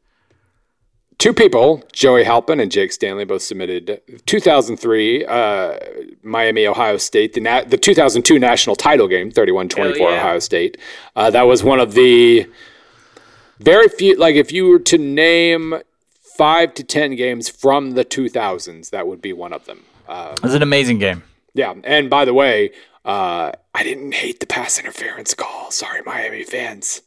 Two 1.21 1.35
people, 1.35 1.85
Joey 1.93 2.25
Halpin 2.25 2.61
and 2.61 2.73
Jake 2.73 2.93
Stanley, 2.93 3.27
both 3.27 3.43
submitted 3.43 4.01
2003 4.25 5.27
uh, 5.27 5.79
Miami 6.23 6.67
Ohio 6.67 6.97
State, 6.97 7.35
the 7.35 7.43
na- 7.43 7.63
the 7.63 7.77
2002 7.77 8.39
national 8.39 8.75
title 8.75 9.07
game, 9.07 9.31
31-24 9.31 9.99
yeah. 9.99 10.07
Ohio 10.07 10.39
State. 10.39 10.79
Uh, 11.15 11.29
that 11.29 11.43
was 11.43 11.63
one 11.63 11.79
of 11.79 11.93
the 11.93 12.47
very 13.59 13.87
few. 13.89 14.17
Like 14.17 14.35
if 14.35 14.51
you 14.51 14.67
were 14.71 14.79
to 14.79 14.97
name 14.97 15.75
five 16.39 16.73
to 16.73 16.83
ten 16.83 17.17
games 17.17 17.51
from 17.51 17.91
the 17.91 18.05
2000s, 18.07 18.89
that 18.89 19.07
would 19.07 19.21
be 19.21 19.35
one 19.35 19.53
of 19.53 19.67
them. 19.67 19.85
Uh, 20.09 20.33
It 20.39 20.43
was 20.43 20.55
an 20.55 20.63
amazing 20.63 21.01
game. 21.01 21.23
yeah, 21.53 21.75
and 21.85 22.09
by 22.09 22.25
the 22.25 22.33
way, 22.33 22.71
uh, 23.05 23.53
I 23.75 23.83
didn't 23.83 24.13
hate 24.15 24.41
the 24.41 24.47
pass 24.47 24.79
interference 24.79 25.35
call. 25.35 25.71
Sorry, 25.71 26.01
Miami 26.01 26.45
fans. 26.45 27.03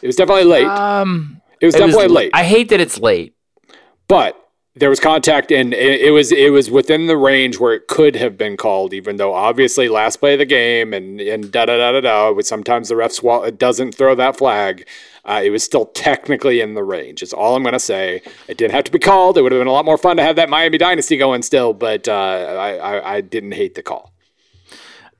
It 0.00 0.06
was 0.06 0.14
definitely 0.14 0.44
late. 0.44 0.66
Um, 0.66 1.40
it 1.64 1.66
was 1.66 1.74
it 1.74 1.82
was- 1.82 1.94
definitely 1.94 2.14
late. 2.14 2.30
I 2.34 2.44
hate 2.44 2.68
that 2.70 2.80
it's 2.80 2.98
late. 2.98 3.34
but 4.08 4.40
there 4.76 4.90
was 4.90 4.98
contact 4.98 5.52
and 5.52 5.72
it, 5.72 6.00
it 6.00 6.10
was 6.10 6.32
it 6.32 6.50
was 6.52 6.68
within 6.68 7.06
the 7.06 7.16
range 7.16 7.60
where 7.60 7.72
it 7.74 7.86
could 7.86 8.16
have 8.16 8.36
been 8.36 8.56
called 8.56 8.92
even 8.92 9.16
though 9.18 9.32
obviously 9.32 9.88
last 9.88 10.16
play 10.16 10.32
of 10.32 10.40
the 10.40 10.44
game 10.44 10.92
and 10.92 11.20
and 11.20 11.52
da 11.52 11.64
da 11.64 11.76
da 11.76 11.92
da 11.92 12.00
da 12.00 12.40
sometimes 12.40 12.88
the 12.88 12.94
refs 12.96 13.12
swall 13.12 13.44
it 13.44 13.56
doesn't 13.56 13.94
throw 13.94 14.16
that 14.16 14.36
flag 14.36 14.84
uh, 15.26 15.40
it 15.44 15.50
was 15.50 15.62
still 15.62 15.86
technically 15.86 16.60
in 16.60 16.74
the 16.74 16.82
range 16.82 17.22
is 17.22 17.32
all 17.32 17.54
i'm 17.54 17.62
going 17.62 17.72
to 17.72 17.78
say 17.78 18.20
it 18.48 18.56
didn't 18.56 18.72
have 18.72 18.82
to 18.82 18.90
be 18.90 18.98
called 18.98 19.38
it 19.38 19.42
would 19.42 19.52
have 19.52 19.60
been 19.60 19.68
a 19.68 19.72
lot 19.72 19.84
more 19.84 19.96
fun 19.96 20.16
to 20.16 20.24
have 20.24 20.34
that 20.34 20.48
miami 20.50 20.76
dynasty 20.76 21.16
going 21.16 21.42
still 21.42 21.72
but 21.72 22.08
uh, 22.08 22.12
I, 22.12 22.70
I 22.76 23.14
i 23.16 23.20
didn't 23.20 23.52
hate 23.52 23.76
the 23.76 23.82
call 23.82 24.12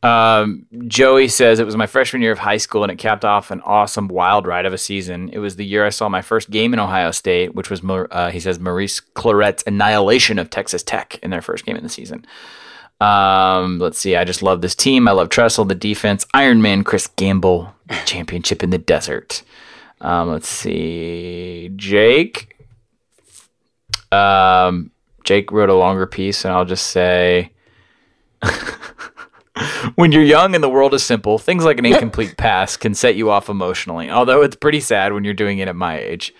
Um, 0.05 0.67
Joey 0.87 1.29
says 1.29 1.59
it 1.59 1.65
was 1.65 1.79
my 1.79 1.87
freshman 1.87 2.21
year 2.21 2.33
of 2.33 2.39
high 2.39 2.59
school 2.59 2.83
and 2.83 2.93
it 2.93 2.99
capped 2.99 3.25
off 3.25 3.51
an 3.51 3.63
awesome 3.63 4.07
wild 4.09 4.47
ride 4.47 4.67
of 4.67 4.75
a 4.75 4.79
season. 4.79 5.31
It 5.33 5.39
was 5.39 5.57
the 5.57 5.65
year 5.65 5.87
I 5.87 5.89
saw 5.89 6.11
my 6.11 6.21
first 6.21 6.51
game 6.51 6.75
in 6.75 6.79
Ohio 6.79 7.11
State, 7.11 7.55
which 7.55 7.71
was, 7.71 7.81
uh, 7.83 8.31
he 8.31 8.39
says, 8.39 8.61
Maurice 8.61 9.01
Clarett's 9.01 9.65
annihilation 9.67 10.39
of 10.39 10.51
Texas 10.51 10.83
Tech 10.83 11.19
in 11.23 11.31
their 11.31 11.41
first 11.41 11.65
game 11.65 11.77
in 11.77 11.83
the 11.83 11.89
season. 11.89 12.27
Um, 13.01 13.79
let's 13.79 13.99
see. 13.99 14.15
I 14.15 14.25
just 14.25 14.43
love 14.43 14.61
this 14.61 14.75
team. 14.75 15.09
I 15.09 15.13
love 15.13 15.31
Tressel, 15.31 15.65
the 15.65 15.75
defense, 15.75 16.27
Iron 16.35 16.61
Man, 16.61 16.85
Chris 16.85 17.07
Gamble, 17.07 17.75
championship 18.05 18.63
in 18.63 18.69
the 18.69 18.79
desert. 18.79 19.43
Um, 20.03 20.31
let's 20.31 20.49
see. 20.49 21.71
Jake. 21.77 22.59
Um, 24.13 24.91
Jake 25.25 25.51
wrote 25.51 25.71
a 25.71 25.75
longer 25.75 26.07
piece, 26.07 26.45
and 26.45 26.53
I'll 26.53 26.67
just 26.67 26.89
say 26.89 27.53
when 29.95 30.13
you're 30.13 30.23
young 30.23 30.55
and 30.55 30.65
the 30.65 30.69
world 30.69 30.95
is 30.95 31.03
simple, 31.03 31.39
things 31.39 31.65
like 31.65 31.79
an 31.79 31.87
incomplete 31.87 32.37
pass 32.39 32.77
can 32.77 32.95
set 32.95 33.17
you 33.17 33.31
off 33.31 33.49
emotionally. 33.49 34.11
Although 34.11 34.43
it's 34.43 34.57
pretty 34.57 34.81
sad 34.81 35.13
when 35.13 35.25
you're 35.25 35.35
doing 35.35 35.59
it 35.59 35.69
at 35.69 35.77
my 35.77 35.99
age. 35.99 36.35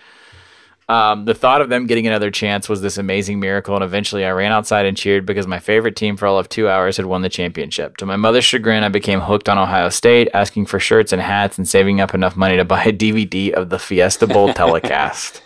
Um, 0.87 1.25
the 1.25 1.33
thought 1.33 1.61
of 1.61 1.69
them 1.69 1.87
getting 1.87 2.05
another 2.05 2.29
chance 2.29 2.69
was 2.69 2.81
this 2.81 2.99
amazing 2.99 3.39
miracle, 3.39 3.73
and 3.73 3.83
eventually 3.83 4.23
I 4.23 4.29
ran 4.31 4.51
outside 4.51 4.85
and 4.85 4.95
cheered 4.95 5.25
because 5.25 5.47
my 5.47 5.57
favorite 5.57 5.95
team 5.95 6.15
for 6.15 6.27
all 6.27 6.37
of 6.37 6.47
two 6.47 6.69
hours 6.69 6.97
had 6.97 7.07
won 7.07 7.23
the 7.23 7.29
championship. 7.29 7.97
To 7.97 8.05
my 8.05 8.17
mother's 8.17 8.45
chagrin, 8.45 8.83
I 8.83 8.89
became 8.89 9.21
hooked 9.21 9.49
on 9.49 9.57
Ohio 9.57 9.89
State, 9.89 10.29
asking 10.35 10.67
for 10.67 10.79
shirts 10.79 11.11
and 11.11 11.21
hats 11.21 11.57
and 11.57 11.67
saving 11.67 12.01
up 12.01 12.13
enough 12.13 12.35
money 12.35 12.55
to 12.57 12.65
buy 12.65 12.83
a 12.83 12.93
DVD 12.93 13.51
of 13.51 13.71
the 13.71 13.79
Fiesta 13.79 14.27
Bowl 14.27 14.53
telecast. 14.53 15.41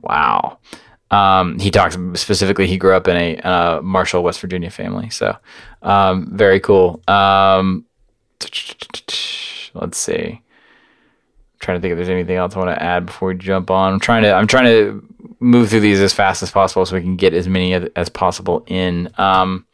Wow. 0.00 0.58
Um, 1.10 1.58
he 1.58 1.70
talks 1.70 1.96
specifically. 2.14 2.66
He 2.66 2.78
grew 2.78 2.94
up 2.94 3.06
in 3.08 3.16
a 3.16 3.80
Marshall, 3.82 4.22
West 4.22 4.40
Virginia 4.40 4.70
family, 4.70 5.10
so 5.10 5.36
um, 5.82 6.36
very 6.36 6.60
cool. 6.60 7.00
Um, 7.06 7.84
let's 9.74 9.98
see. 9.98 10.40
I'm 10.42 11.60
trying 11.60 11.78
to 11.78 11.82
think 11.82 11.92
if 11.92 11.96
there's 11.96 12.08
anything 12.08 12.36
else 12.36 12.54
I 12.54 12.58
want 12.58 12.70
to 12.76 12.82
add 12.82 13.06
before 13.06 13.28
we 13.28 13.34
jump 13.36 13.70
on. 13.70 13.94
I'm 13.94 14.00
trying 14.00 14.24
to 14.24 14.32
I'm 14.32 14.46
trying 14.46 14.64
to 14.64 15.02
move 15.40 15.70
through 15.70 15.80
these 15.80 16.00
as 16.00 16.12
fast 16.12 16.42
as 16.42 16.50
possible 16.50 16.84
so 16.86 16.96
we 16.96 17.02
can 17.02 17.16
get 17.16 17.34
as 17.34 17.48
many 17.48 17.74
as, 17.74 17.88
as 17.96 18.08
possible 18.08 18.64
in. 18.66 19.10
Um, 19.16 19.66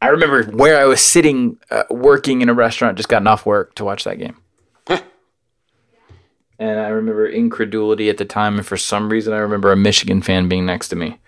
I 0.00 0.08
remember 0.08 0.44
where 0.44 0.78
I 0.78 0.84
was 0.84 1.00
sitting, 1.00 1.58
uh, 1.70 1.84
working 1.88 2.42
in 2.42 2.50
a 2.50 2.54
restaurant, 2.54 2.98
just 2.98 3.08
gotten 3.08 3.26
off 3.26 3.46
work 3.46 3.74
to 3.76 3.84
watch 3.84 4.04
that 4.04 4.18
game. 4.18 4.36
And 6.64 6.80
I 6.80 6.88
remember 6.88 7.26
incredulity 7.26 8.08
at 8.08 8.16
the 8.16 8.24
time, 8.24 8.56
and 8.56 8.66
for 8.66 8.76
some 8.76 9.10
reason, 9.10 9.32
I 9.32 9.38
remember 9.38 9.72
a 9.72 9.76
Michigan 9.76 10.22
fan 10.22 10.48
being 10.48 10.64
next 10.64 10.88
to 10.88 10.96
me, 10.96 11.18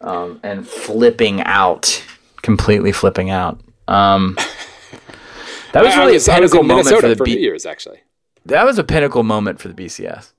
um, 0.00 0.40
and 0.42 0.66
flipping 0.66 1.42
out, 1.42 2.04
completely 2.42 2.92
flipping 2.92 3.30
out. 3.30 3.60
Um, 3.88 4.36
that 5.72 5.82
was 5.82 5.96
really 5.96 6.12
a 6.12 6.14
was, 6.14 6.28
was 6.28 6.28
pinnacle 6.28 6.60
in 6.60 6.66
moment 6.66 6.86
minnesota 6.86 7.08
for 7.08 7.16
for, 7.16 7.24
the 7.24 7.30
new 7.30 7.36
B- 7.36 7.42
years 7.42 7.66
actually 7.66 8.00
that 8.46 8.64
was 8.64 8.78
a 8.78 8.84
pinnacle 8.84 9.22
moment 9.22 9.60
for 9.60 9.68
the 9.68 9.74
BCS. 9.74 10.32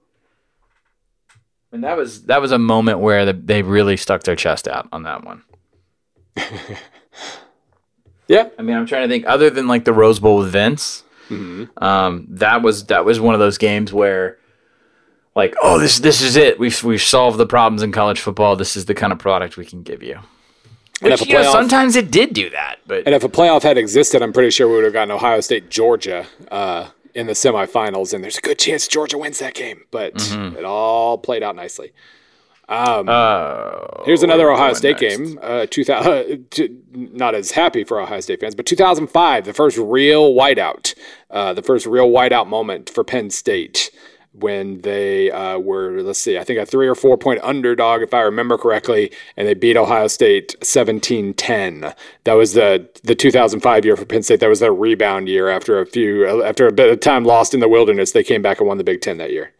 And 1.71 1.84
that 1.84 1.97
was 1.97 2.24
that 2.24 2.41
was 2.41 2.51
a 2.51 2.59
moment 2.59 2.99
where 2.99 3.26
the, 3.26 3.34
they 3.34 3.61
really 3.63 3.97
stuck 3.97 4.24
their 4.24 4.36
chest 4.36 4.67
out 4.67 4.88
on 4.91 5.03
that 5.03 5.24
one. 5.24 5.43
yeah 8.28 8.49
I 8.57 8.61
mean, 8.61 8.76
I'm 8.76 8.86
trying 8.86 9.07
to 9.07 9.13
think 9.13 9.26
other 9.28 9.49
than 9.49 9.67
like 9.67 9.86
the 9.86 9.93
Rose 9.93 10.19
Bowl 10.19 10.38
with 10.38 10.51
Vince. 10.51 11.03
Mm-hmm. 11.38 11.84
Um, 11.84 12.25
that 12.29 12.61
was 12.61 12.86
that 12.86 13.05
was 13.05 13.19
one 13.19 13.34
of 13.34 13.39
those 13.39 13.57
games 13.57 13.91
where, 13.93 14.38
like, 15.36 15.55
oh, 15.61 15.79
this 15.79 15.99
this 15.99 16.21
is 16.21 16.36
it. 16.36 16.59
We've 16.59 16.84
we've 16.84 17.01
solved 17.01 17.38
the 17.38 17.45
problems 17.45 17.84
in 17.84 17.91
college 17.91 18.19
football. 18.19 18.55
This 18.55 18.75
is 18.75 18.86
the 18.86 18.93
kind 18.93 19.11
of 19.13 19.19
product 19.19 19.57
we 19.57 19.65
can 19.65 19.84
give 19.84 20.03
you. 20.03 20.19
And 21.01 21.11
Which, 21.11 21.21
if 21.23 21.27
a 21.27 21.31
you 21.31 21.34
know, 21.36 21.51
sometimes 21.51 21.95
it 21.95 22.11
did 22.11 22.34
do 22.34 22.49
that, 22.51 22.77
but 22.88 23.03
And 23.05 23.13
if 23.13 23.23
a 23.23 23.29
playoff 23.29 23.63
had 23.63 23.77
existed, 23.77 24.21
I'm 24.21 24.31
pretty 24.31 24.51
sure 24.51 24.67
we 24.69 24.75
would 24.75 24.84
have 24.86 24.93
gotten 24.93 25.11
Ohio 25.11 25.41
State, 25.41 25.69
Georgia 25.69 26.25
uh, 26.49 26.89
in 27.13 27.27
the 27.27 27.34
semifinals, 27.34 28.13
and 28.13 28.23
there's 28.23 28.38
a 28.38 28.41
good 28.41 28.57
chance 28.59 28.88
Georgia 28.88 29.17
wins 29.17 29.39
that 29.39 29.53
game. 29.53 29.84
But 29.91 30.13
Mm-hmm. 30.15 30.55
it 30.57 30.63
all 30.65 31.17
played 31.17 31.43
out 31.43 31.55
nicely. 31.55 31.91
Um, 32.70 33.09
uh, 33.09 34.03
here's 34.05 34.24
another 34.24 34.49
Ohio 34.49 34.74
State 34.74 35.01
next. 35.01 35.18
game. 35.18 35.39
Uh, 35.41 35.66
2000, 35.70 36.47
t- 36.51 36.78
not 36.91 37.36
as 37.36 37.51
happy 37.51 37.84
for 37.84 37.99
Ohio 37.99 38.20
State 38.20 38.39
fans, 38.39 38.55
but 38.55 38.66
2005, 38.66 39.45
the 39.45 39.53
first 39.53 39.78
real 39.78 40.34
whiteout, 40.34 40.95
uh, 41.30 41.53
the 41.53 41.61
first 41.61 41.86
real 41.86 42.09
whiteout 42.09 42.47
moment 42.47 42.89
for 42.89 43.03
Penn 43.03 43.30
State 43.30 43.91
when 44.34 44.82
they 44.82 45.30
uh, 45.30 45.59
were, 45.59 46.01
let's 46.01 46.20
see, 46.20 46.38
I 46.38 46.43
think 46.43 46.59
a 46.59 46.66
three 46.66 46.88
or 46.88 46.95
four 46.95 47.18
point 47.18 47.39
underdog, 47.43 48.01
if 48.01 48.14
I 48.14 48.22
remember 48.22 48.57
correctly, 48.57 49.11
and 49.38 49.47
they 49.47 49.53
beat 49.53 49.78
Ohio 49.78 50.07
State 50.07 50.55
17 50.64 51.36
10. 51.36 51.93
That 52.24 52.34
was 52.34 52.53
the, 52.53 52.89
the 53.03 53.16
2005 53.16 53.86
year 53.86 53.95
for 53.95 54.05
Penn 54.05 54.24
State. 54.24 54.39
That 54.39 54.49
was 54.49 54.59
their 54.59 54.74
rebound 54.74 55.28
year 55.28 55.49
after 55.49 55.80
a 55.80 55.86
few, 55.86 56.43
after 56.43 56.68
a 56.68 56.72
bit 56.72 56.89
of 56.89 56.99
time 56.99 57.26
lost 57.26 57.53
in 57.53 57.59
the 57.59 57.70
wilderness. 57.70 58.11
They 58.11 58.24
came 58.24 58.41
back 58.41 58.59
and 58.59 58.68
won 58.68 58.78
the 58.78 58.84
Big 58.84 59.01
Ten 59.01 59.18
that 59.18 59.32
year. 59.32 59.51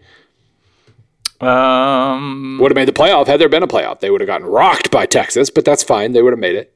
Um, 1.44 2.58
Would 2.62 2.72
have 2.72 2.76
made 2.76 2.88
the 2.88 2.94
playoff 2.94 3.28
had 3.28 3.40
there 3.40 3.50
been 3.50 3.64
a 3.64 3.68
playoff. 3.68 4.00
They 4.00 4.10
would 4.10 4.22
have 4.22 4.28
gotten 4.28 4.48
rocked 4.48 4.92
by 4.92 5.06
Texas, 5.06 5.50
but 5.50 5.66
that's 5.66 5.84
fine. 5.84 6.14
They 6.14 6.22
would 6.22 6.34
have 6.34 6.40
made 6.40 6.56
it. 6.56 6.74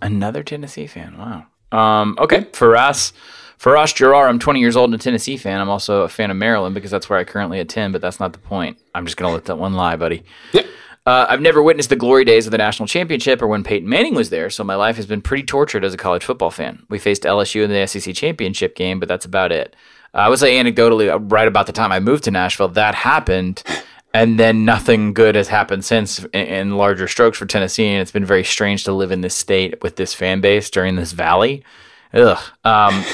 Another 0.00 0.42
Tennessee 0.42 0.86
fan. 0.86 1.16
Wow. 1.18 1.46
Um, 1.70 2.16
okay. 2.20 2.46
For 2.52 2.76
us, 2.76 3.12
for 3.56 3.76
us, 3.76 3.92
Gerard, 3.92 4.28
I'm 4.28 4.38
20 4.38 4.58
years 4.58 4.74
old 4.74 4.90
and 4.90 5.00
a 5.00 5.02
Tennessee 5.02 5.36
fan. 5.36 5.60
I'm 5.60 5.68
also 5.68 6.02
a 6.02 6.08
fan 6.08 6.30
of 6.30 6.36
Maryland 6.36 6.74
because 6.74 6.90
that's 6.90 7.08
where 7.08 7.18
I 7.18 7.24
currently 7.24 7.60
attend, 7.60 7.92
but 7.92 8.02
that's 8.02 8.18
not 8.18 8.32
the 8.32 8.40
point. 8.40 8.78
I'm 8.94 9.04
just 9.04 9.16
going 9.16 9.30
to 9.30 9.34
let 9.34 9.44
that 9.44 9.56
one 9.58 9.74
lie, 9.74 9.96
buddy. 9.96 10.24
Uh, 11.04 11.26
I've 11.28 11.40
never 11.40 11.62
witnessed 11.62 11.88
the 11.88 11.96
glory 11.96 12.24
days 12.24 12.46
of 12.46 12.52
the 12.52 12.58
national 12.58 12.86
championship 12.86 13.42
or 13.42 13.48
when 13.48 13.64
Peyton 13.64 13.88
Manning 13.88 14.14
was 14.14 14.30
there, 14.30 14.50
so 14.50 14.62
my 14.62 14.76
life 14.76 14.96
has 14.96 15.06
been 15.06 15.20
pretty 15.20 15.42
tortured 15.42 15.84
as 15.84 15.94
a 15.94 15.96
college 15.96 16.24
football 16.24 16.50
fan. 16.50 16.84
We 16.88 16.98
faced 16.98 17.22
LSU 17.22 17.64
in 17.64 17.70
the 17.70 17.86
SEC 17.86 18.14
championship 18.14 18.76
game, 18.76 19.00
but 19.00 19.08
that's 19.08 19.24
about 19.24 19.50
it. 19.50 19.74
Uh, 20.14 20.18
I 20.18 20.28
would 20.28 20.38
say 20.38 20.56
anecdotally, 20.56 21.10
uh, 21.10 21.18
right 21.18 21.48
about 21.48 21.66
the 21.66 21.72
time 21.72 21.92
I 21.92 22.00
moved 22.00 22.24
to 22.24 22.30
Nashville, 22.30 22.68
that 22.68 22.94
happened. 22.94 23.62
and 24.14 24.38
then 24.38 24.64
nothing 24.64 25.14
good 25.14 25.34
has 25.34 25.48
happened 25.48 25.84
since 25.84 26.22
in, 26.34 26.46
in, 26.46 26.76
larger 26.76 27.08
strokes 27.08 27.38
for 27.38 27.46
Tennessee. 27.46 27.86
And 27.86 28.02
it's 28.02 28.10
been 28.10 28.24
very 28.24 28.44
strange 28.44 28.84
to 28.84 28.92
live 28.92 29.10
in 29.10 29.22
this 29.22 29.34
state 29.34 29.82
with 29.82 29.96
this 29.96 30.12
fan 30.12 30.40
base 30.40 30.68
during 30.68 30.96
this 30.96 31.12
valley. 31.12 31.64
Ugh. 32.12 32.38
Um, 32.64 33.04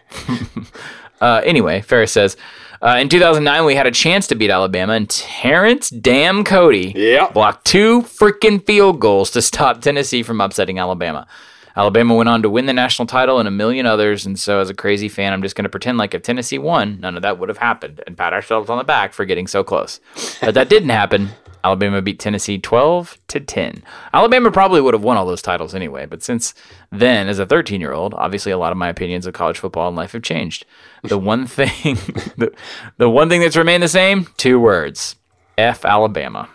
uh, 1.20 1.42
anyway, 1.44 1.82
Ferris 1.82 2.12
says, 2.12 2.36
uh, 2.80 2.96
in 2.98 3.08
2009, 3.08 3.64
we 3.64 3.76
had 3.76 3.86
a 3.86 3.92
chance 3.92 4.26
to 4.26 4.34
beat 4.34 4.50
Alabama, 4.50 4.94
and 4.94 5.08
Terrence 5.08 5.88
Damn 5.88 6.42
Cody 6.42 6.92
yep. 6.96 7.32
blocked 7.32 7.64
two 7.64 8.02
freaking 8.02 8.64
field 8.66 8.98
goals 8.98 9.30
to 9.32 9.42
stop 9.42 9.80
Tennessee 9.80 10.24
from 10.24 10.40
upsetting 10.40 10.80
Alabama. 10.80 11.28
Alabama 11.76 12.14
went 12.14 12.28
on 12.28 12.42
to 12.42 12.50
win 12.50 12.66
the 12.66 12.72
national 12.72 13.06
title 13.06 13.38
and 13.38 13.48
a 13.48 13.50
million 13.50 13.86
others. 13.86 14.26
And 14.26 14.38
so, 14.38 14.60
as 14.60 14.70
a 14.70 14.74
crazy 14.74 15.08
fan, 15.08 15.32
I'm 15.32 15.42
just 15.42 15.54
going 15.56 15.64
to 15.64 15.70
pretend 15.70 15.98
like 15.98 16.14
if 16.14 16.22
Tennessee 16.22 16.58
won, 16.58 17.00
none 17.00 17.16
of 17.16 17.22
that 17.22 17.38
would 17.38 17.48
have 17.48 17.58
happened 17.58 18.02
and 18.06 18.16
pat 18.16 18.32
ourselves 18.32 18.70
on 18.70 18.78
the 18.78 18.84
back 18.84 19.12
for 19.12 19.24
getting 19.24 19.46
so 19.46 19.64
close. 19.64 20.00
But 20.40 20.54
that 20.54 20.68
didn't 20.68 20.90
happen. 20.90 21.30
Alabama 21.64 22.02
beat 22.02 22.18
Tennessee 22.18 22.58
12 22.58 23.18
to 23.28 23.40
10. 23.40 23.84
Alabama 24.12 24.50
probably 24.50 24.80
would 24.80 24.94
have 24.94 25.04
won 25.04 25.16
all 25.16 25.26
those 25.26 25.42
titles 25.42 25.74
anyway, 25.74 26.06
but 26.06 26.22
since 26.22 26.54
then, 26.90 27.28
as 27.28 27.38
a 27.38 27.46
13 27.46 27.80
year 27.80 27.92
old, 27.92 28.14
obviously 28.14 28.50
a 28.50 28.58
lot 28.58 28.72
of 28.72 28.78
my 28.78 28.88
opinions 28.88 29.26
of 29.26 29.34
college 29.34 29.58
football 29.58 29.88
and 29.88 29.96
life 29.96 30.12
have 30.12 30.22
changed. 30.22 30.64
The 31.04 31.18
one 31.18 31.46
thing, 31.46 31.96
the, 32.36 32.52
the 32.96 33.08
one 33.08 33.28
thing 33.28 33.40
that's 33.40 33.56
remained 33.56 33.82
the 33.82 33.88
same, 33.88 34.26
two 34.36 34.58
words: 34.58 35.16
F 35.56 35.84
Alabama. 35.84 36.48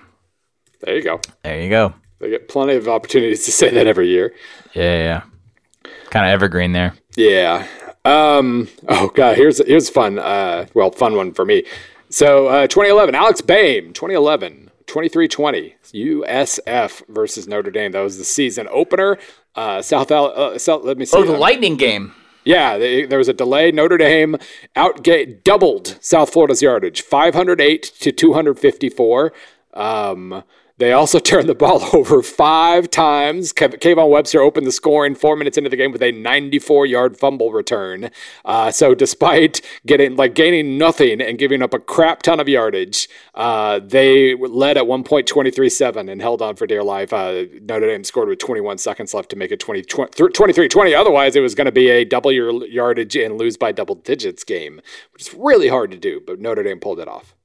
There 0.81 0.95
you 0.95 1.03
go. 1.03 1.21
There 1.43 1.61
you 1.61 1.69
go. 1.69 1.93
They 2.19 2.29
get 2.29 2.47
plenty 2.47 2.75
of 2.75 2.87
opportunities 2.87 3.45
to 3.45 3.51
say 3.51 3.69
that 3.69 3.87
every 3.87 4.09
year. 4.09 4.33
Yeah, 4.73 4.97
yeah. 4.97 5.91
Kind 6.09 6.25
of 6.25 6.31
evergreen 6.31 6.71
there. 6.71 6.93
Yeah. 7.15 7.67
Um, 8.05 8.69
oh 8.87 9.09
god, 9.09 9.35
here's 9.35 9.65
here's 9.65 9.89
fun. 9.89 10.17
Uh, 10.17 10.67
well, 10.73 10.91
fun 10.91 11.15
one 11.15 11.33
for 11.33 11.45
me. 11.45 11.63
So, 12.09 12.47
uh, 12.47 12.67
2011, 12.67 13.15
Alex 13.15 13.41
Bame, 13.41 13.91
2011, 13.91 14.71
23-20, 14.85 15.73
USF 15.93 17.03
versus 17.09 17.49
Notre 17.49 17.69
Dame. 17.69 17.91
That 17.91 17.99
was 17.99 18.17
the 18.17 18.23
season 18.23 18.69
opener. 18.71 19.17
Uh, 19.55 19.81
South, 19.81 20.09
uh, 20.09 20.57
South 20.57 20.85
let 20.85 20.97
me 20.97 21.03
see. 21.03 21.17
Oh, 21.17 21.25
the 21.25 21.33
Lightning 21.33 21.75
game. 21.75 22.13
Yeah, 22.45 22.77
they, 22.77 23.05
there 23.05 23.17
was 23.17 23.27
a 23.27 23.33
delay. 23.33 23.71
Notre 23.73 23.97
Dame 23.97 24.37
outgate 24.77 25.43
doubled 25.43 25.97
South 25.99 26.31
Florida's 26.31 26.61
yardage, 26.61 27.01
508 27.01 27.83
to 27.99 28.11
254. 28.13 29.33
Um, 29.73 30.43
they 30.77 30.91
also 30.91 31.19
turned 31.27 31.49
the 31.49 31.55
ball 31.55 31.83
over 31.93 32.21
five 32.21 32.89
times. 32.89 33.53
Kayvon 33.53 34.09
Webster 34.09 34.41
opened 34.41 34.67
the 34.67 34.71
scoring 34.71 35.15
four 35.15 35.35
minutes 35.35 35.57
into 35.57 35.69
the 35.69 35.75
game 35.75 35.91
with 35.91 36.01
a 36.01 36.11
94-yard 36.11 37.17
fumble 37.17 37.51
return. 37.51 38.09
Uh, 38.45 38.71
so 38.71 38.95
despite 38.95 39.61
getting 39.85 40.15
like 40.15 40.35
gaining 40.35 40.77
nothing 40.77 41.21
and 41.21 41.37
giving 41.37 41.61
up 41.61 41.73
a 41.73 41.79
crap 41.79 42.21
ton 42.21 42.39
of 42.39 42.47
yardage, 42.47 43.09
uh, 43.35 43.79
they 43.79 44.35
led 44.35 44.77
at 44.77 44.87
one 44.87 45.03
point 45.03 45.27
23-7 45.27 46.09
and 46.11 46.21
held 46.21 46.41
on 46.41 46.55
for 46.55 46.67
dear 46.67 46.83
life. 46.83 47.13
Uh, 47.13 47.45
Notre 47.61 47.87
Dame 47.87 48.03
scored 48.03 48.29
with 48.29 48.39
21 48.39 48.77
seconds 48.77 49.13
left 49.13 49.29
to 49.29 49.35
make 49.35 49.51
it 49.51 49.59
20, 49.59 49.83
23-20. 49.83 50.99
Otherwise, 50.99 51.35
it 51.35 51.41
was 51.41 51.55
going 51.55 51.65
to 51.65 51.71
be 51.71 51.89
a 51.89 52.05
double 52.05 52.31
your 52.31 52.65
yardage 52.65 53.15
and 53.15 53.37
lose 53.37 53.57
by 53.57 53.71
double 53.71 53.95
digits 53.95 54.43
game, 54.43 54.81
which 55.13 55.27
is 55.27 55.33
really 55.33 55.67
hard 55.67 55.91
to 55.91 55.97
do. 55.97 56.21
But 56.25 56.39
Notre 56.39 56.63
Dame 56.63 56.79
pulled 56.79 56.99
it 56.99 57.07
off 57.07 57.36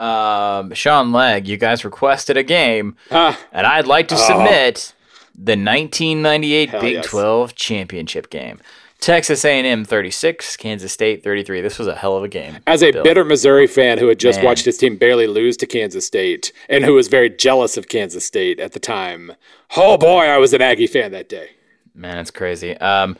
um, 0.00 0.72
Sean 0.74 1.12
Legg, 1.12 1.46
you 1.46 1.56
guys 1.56 1.84
requested 1.84 2.36
a 2.36 2.42
game, 2.42 2.96
and 3.52 3.66
I'd 3.66 3.86
like 3.86 4.08
to 4.08 4.16
oh. 4.16 4.26
submit 4.26 4.94
the 5.34 5.52
1998 5.52 6.70
Hell 6.70 6.80
Big 6.80 6.92
yes. 6.94 7.06
12 7.06 7.54
championship 7.54 8.30
game. 8.30 8.60
Texas 9.00 9.46
A&M 9.46 9.84
36, 9.84 10.58
Kansas 10.58 10.92
State 10.92 11.24
33. 11.24 11.62
This 11.62 11.78
was 11.78 11.88
a 11.88 11.94
hell 11.94 12.18
of 12.18 12.22
a 12.22 12.28
game. 12.28 12.58
As 12.66 12.82
a 12.82 12.92
Bill. 12.92 13.02
bitter 13.02 13.24
Missouri 13.24 13.66
fan 13.66 13.96
who 13.96 14.08
had 14.08 14.18
just 14.18 14.40
Man. 14.40 14.44
watched 14.44 14.66
his 14.66 14.76
team 14.76 14.96
barely 14.96 15.26
lose 15.26 15.56
to 15.58 15.66
Kansas 15.66 16.06
State 16.06 16.52
and 16.68 16.84
who 16.84 16.92
was 16.92 17.08
very 17.08 17.30
jealous 17.30 17.78
of 17.78 17.88
Kansas 17.88 18.26
State 18.26 18.60
at 18.60 18.72
the 18.72 18.80
time, 18.80 19.32
oh 19.74 19.96
boy, 19.96 20.24
I 20.26 20.36
was 20.36 20.52
an 20.52 20.60
Aggie 20.60 20.86
fan 20.86 21.12
that 21.12 21.30
day. 21.30 21.50
Man, 21.94 22.18
it's 22.18 22.30
crazy. 22.30 22.76
Um, 22.76 23.16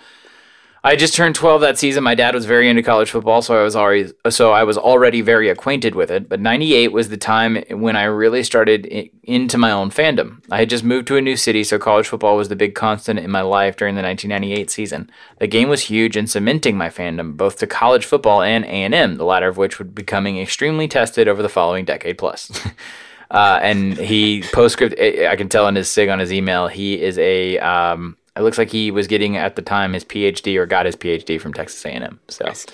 I 0.82 0.96
just 0.96 1.14
turned 1.14 1.34
12 1.34 1.60
that 1.60 1.78
season. 1.78 2.02
My 2.02 2.14
dad 2.14 2.34
was 2.34 2.46
very 2.46 2.68
into 2.68 2.82
college 2.82 3.10
football, 3.10 3.42
so 3.42 3.58
I 3.58 3.62
was 3.62 3.76
already 3.76 4.12
so 4.30 4.52
I 4.52 4.64
was 4.64 4.78
already 4.78 5.20
very 5.20 5.50
acquainted 5.50 5.94
with 5.94 6.10
it. 6.10 6.26
But 6.26 6.40
98 6.40 6.90
was 6.90 7.10
the 7.10 7.18
time 7.18 7.62
when 7.70 7.96
I 7.96 8.04
really 8.04 8.42
started 8.42 8.86
into 9.22 9.58
my 9.58 9.70
own 9.70 9.90
fandom. 9.90 10.42
I 10.50 10.60
had 10.60 10.70
just 10.70 10.82
moved 10.82 11.06
to 11.08 11.16
a 11.16 11.20
new 11.20 11.36
city, 11.36 11.64
so 11.64 11.78
college 11.78 12.08
football 12.08 12.36
was 12.36 12.48
the 12.48 12.56
big 12.56 12.74
constant 12.74 13.18
in 13.18 13.30
my 13.30 13.42
life 13.42 13.76
during 13.76 13.94
the 13.94 14.02
1998 14.02 14.70
season. 14.70 15.10
The 15.38 15.46
game 15.46 15.68
was 15.68 15.82
huge 15.82 16.16
in 16.16 16.26
cementing 16.26 16.78
my 16.78 16.88
fandom 16.88 17.36
both 17.36 17.58
to 17.58 17.66
college 17.66 18.06
football 18.06 18.40
and 18.40 18.64
A&M, 18.64 19.16
the 19.16 19.24
latter 19.24 19.48
of 19.48 19.58
which 19.58 19.78
would 19.78 19.94
be 19.94 20.00
becoming 20.00 20.38
extremely 20.38 20.88
tested 20.88 21.28
over 21.28 21.42
the 21.42 21.50
following 21.50 21.84
decade 21.84 22.16
plus. 22.16 22.50
uh, 23.30 23.58
and 23.60 23.98
he 23.98 24.42
postscript 24.54 24.98
I 24.98 25.36
can 25.36 25.50
tell 25.50 25.68
in 25.68 25.74
his 25.74 25.90
sig 25.90 26.08
on 26.08 26.20
his 26.20 26.32
email, 26.32 26.68
he 26.68 26.98
is 26.98 27.18
a 27.18 27.58
um, 27.58 28.16
it 28.36 28.42
looks 28.42 28.58
like 28.58 28.70
he 28.70 28.90
was 28.90 29.06
getting 29.06 29.36
at 29.36 29.56
the 29.56 29.62
time 29.62 29.92
his 29.92 30.04
PhD 30.04 30.56
or 30.56 30.66
got 30.66 30.86
his 30.86 30.96
PhD 30.96 31.40
from 31.40 31.52
Texas 31.52 31.84
A&M. 31.84 32.20
So 32.28 32.46
nice. 32.46 32.66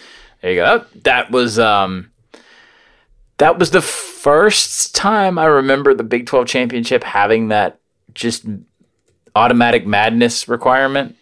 there 0.42 0.52
you 0.52 0.56
go. 0.56 0.84
That 1.02 1.30
was 1.30 1.58
um, 1.58 2.10
that 3.38 3.58
was 3.58 3.70
the 3.70 3.82
first 3.82 4.94
time 4.94 5.38
I 5.38 5.46
remember 5.46 5.94
the 5.94 6.04
Big 6.04 6.26
12 6.26 6.46
championship 6.46 7.04
having 7.04 7.48
that 7.48 7.80
just 8.14 8.46
automatic 9.34 9.86
madness 9.86 10.48
requirement. 10.48 11.16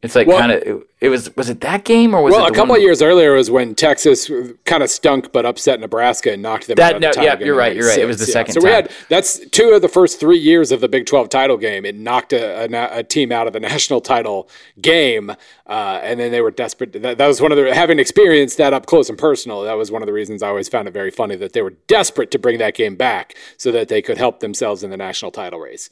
It's 0.00 0.14
like 0.14 0.28
well, 0.28 0.38
kind 0.38 0.52
of 0.52 0.84
it 1.00 1.08
was 1.08 1.34
was 1.34 1.50
it 1.50 1.60
that 1.62 1.84
game 1.84 2.14
or 2.14 2.22
was 2.22 2.32
well, 2.32 2.46
it 2.46 2.52
a 2.52 2.54
couple 2.54 2.76
of 2.76 2.80
years 2.80 3.02
earlier 3.02 3.32
was 3.32 3.50
when 3.50 3.74
Texas 3.74 4.30
kind 4.64 4.84
of 4.84 4.90
stunk 4.90 5.32
but 5.32 5.44
upset 5.44 5.80
Nebraska 5.80 6.32
and 6.32 6.40
knocked 6.40 6.68
them 6.68 6.76
that, 6.76 6.94
out. 6.94 7.16
No, 7.16 7.22
yeah, 7.22 7.36
you're 7.40 7.56
right. 7.56 7.74
You're 7.74 7.88
right. 7.88 7.98
It 7.98 8.04
was 8.04 8.18
the 8.18 8.26
yeah. 8.26 8.32
second. 8.32 8.54
So 8.54 8.60
time. 8.60 8.68
we 8.68 8.72
had 8.74 8.92
that's 9.08 9.44
two 9.48 9.70
of 9.70 9.82
the 9.82 9.88
first 9.88 10.20
three 10.20 10.38
years 10.38 10.70
of 10.70 10.80
the 10.80 10.88
Big 10.88 11.06
12 11.06 11.28
title 11.30 11.56
game. 11.56 11.84
It 11.84 11.96
knocked 11.96 12.32
a, 12.32 12.72
a, 12.72 12.98
a 12.98 13.02
team 13.02 13.32
out 13.32 13.48
of 13.48 13.52
the 13.52 13.60
national 13.74 14.00
title 14.00 14.48
game, 14.80 15.30
uh, 15.66 16.00
and 16.00 16.20
then 16.20 16.30
they 16.30 16.42
were 16.42 16.52
desperate. 16.52 16.92
That, 16.92 17.18
that 17.18 17.26
was 17.26 17.40
one 17.40 17.50
of 17.50 17.58
the 17.58 17.74
having 17.74 17.98
experienced 17.98 18.56
that 18.58 18.72
up 18.72 18.86
close 18.86 19.08
and 19.08 19.18
personal. 19.18 19.62
That 19.62 19.76
was 19.76 19.90
one 19.90 20.02
of 20.02 20.06
the 20.06 20.12
reasons 20.12 20.44
I 20.44 20.48
always 20.48 20.68
found 20.68 20.86
it 20.86 20.92
very 20.92 21.10
funny 21.10 21.34
that 21.34 21.54
they 21.54 21.62
were 21.62 21.74
desperate 21.88 22.30
to 22.30 22.38
bring 22.38 22.58
that 22.58 22.74
game 22.74 22.94
back 22.94 23.34
so 23.56 23.72
that 23.72 23.88
they 23.88 24.00
could 24.00 24.16
help 24.18 24.38
themselves 24.38 24.84
in 24.84 24.90
the 24.90 24.96
national 24.96 25.32
title 25.32 25.58
race. 25.58 25.90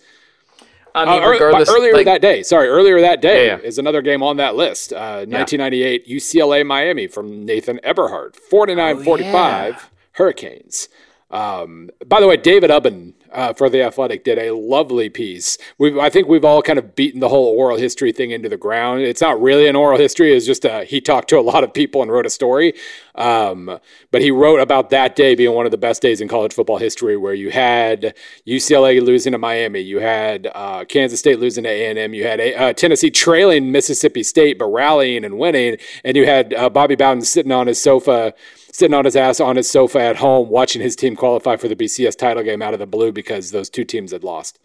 I 0.97 1.05
mean, 1.05 1.23
uh, 1.23 1.29
regardless, 1.29 1.71
earlier 1.71 1.93
like, 1.93 2.07
that 2.07 2.21
day, 2.21 2.43
sorry, 2.43 2.69
earlier 2.69 3.01
that 3.01 3.21
day 3.21 3.47
yeah, 3.47 3.57
yeah. 3.57 3.63
is 3.63 3.79
another 3.79 4.03
game 4.03 4.23
on 4.23 4.39
that 4.39 4.57
list. 4.57 4.93
Uh, 4.93 5.27
1998 5.27 6.07
yeah. 6.07 6.17
UCLA 6.17 6.67
Miami 6.67 7.07
from 7.07 7.45
Nathan 7.45 7.79
Eberhard, 7.85 8.35
49 8.37 8.97
oh, 8.97 9.05
45 9.05 9.91
Hurricanes. 10.13 10.89
Um, 11.31 11.91
by 12.07 12.21
the 12.21 12.27
way, 12.27 12.37
David 12.37 12.71
Ubben 12.71 13.13
uh, 13.37 13.53
for 13.53 13.69
the 13.69 13.83
Athletic 13.83 14.25
did 14.25 14.39
a 14.39 14.51
lovely 14.53 15.11
piece. 15.11 15.59
we 15.79 16.01
I 16.01 16.09
think 16.09 16.27
we've 16.27 16.45
all 16.45 16.63
kind 16.63 16.79
of 16.79 16.97
beaten 16.97 17.21
the 17.21 17.29
whole 17.29 17.55
oral 17.57 17.77
history 17.77 18.11
thing 18.11 18.31
into 18.31 18.49
the 18.49 18.57
ground. 18.57 19.03
It's 19.03 19.21
not 19.21 19.41
really 19.41 19.69
an 19.69 19.77
oral 19.77 19.99
history; 19.99 20.35
it's 20.35 20.47
just 20.47 20.65
a, 20.65 20.85
he 20.85 21.01
talked 21.01 21.29
to 21.29 21.39
a 21.39 21.43
lot 21.43 21.63
of 21.63 21.73
people 21.75 22.01
and 22.03 22.11
wrote 22.11 22.25
a 22.25 22.31
story. 22.31 22.73
Um, 23.15 23.79
but 24.11 24.23
he 24.23 24.31
wrote 24.31 24.61
about 24.61 24.91
that 24.91 25.17
day 25.17 25.35
being 25.35 25.55
one 25.55 25.67
of 25.67 25.71
the 25.71 25.79
best 25.79 26.01
days 26.01 26.21
in 26.21 26.29
college 26.29 26.55
football 26.55 26.79
history, 26.79 27.17
where 27.17 27.35
you 27.35 27.51
had 27.51 28.17
UCLA 28.47 29.05
losing 29.05 29.33
to 29.33 29.39
Miami, 29.39 29.81
you 29.81 30.01
had 30.01 30.51
uh, 30.55 30.87
Kansas 30.87 31.21
State 31.21 31.39
losing 31.39 31.65
to 31.65 31.71
A 31.71 31.91
and 31.91 31.99
M, 31.99 32.15
you 32.15 32.25
had 32.25 32.41
uh, 32.41 32.73
Tennessee 32.73 33.11
trailing 33.11 33.71
Mississippi 33.71 34.23
State 34.23 34.59
but 34.59 34.67
rallying 34.67 35.25
and 35.25 35.39
winning, 35.39 35.77
and 36.05 36.17
you 36.17 36.25
had 36.25 36.55
uh, 36.55 36.71
Bobby 36.71 36.97
Bowden 36.97 37.23
sitting 37.23 37.53
on 37.53 37.67
his 37.67 37.83
sofa 37.83 38.33
sitting 38.77 38.95
on 38.95 39.07
his 39.07 39.17
ass 39.17 39.41
on 39.41 39.57
his 39.57 39.71
sofa 39.71 40.01
at 40.01 40.17
home 40.17 40.51
watching 40.51 40.83
his 40.83 40.95
team 40.95 41.17
qualify 41.17 41.57
for 41.57 41.67
the 41.67 41.77
BCS 41.77 42.17
title 42.17 42.43
game 42.43 42.61
out 42.61 42.75
of 42.75 42.79
the 42.79 42.87
blue 42.87 43.11
because 43.11 43.51
those 43.51 43.71
two 43.71 43.85
teams 43.85 44.13
had 44.13 44.23
lost. 44.23 44.59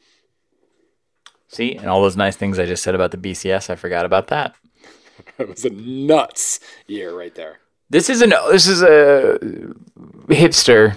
See, 1.48 1.76
and 1.76 1.88
all 1.88 2.02
those 2.02 2.18
nice 2.18 2.36
things 2.36 2.60
I 2.60 2.66
just 2.66 2.84
said 2.84 2.96
about 2.96 3.12
the 3.12 3.18
BCS, 3.18 3.70
I 3.70 3.76
forgot 3.76 4.06
about 4.06 4.28
that. 4.28 4.56
it 5.38 5.48
was 5.48 5.64
a 5.64 5.70
nuts 5.70 6.60
year 6.88 7.18
right 7.18 7.34
there. 7.36 7.60
This 7.90 8.10
is 8.10 8.22
an 8.22 8.34
this 8.50 8.68
is 8.68 8.82
a 8.82 9.38
hipster 10.28 10.96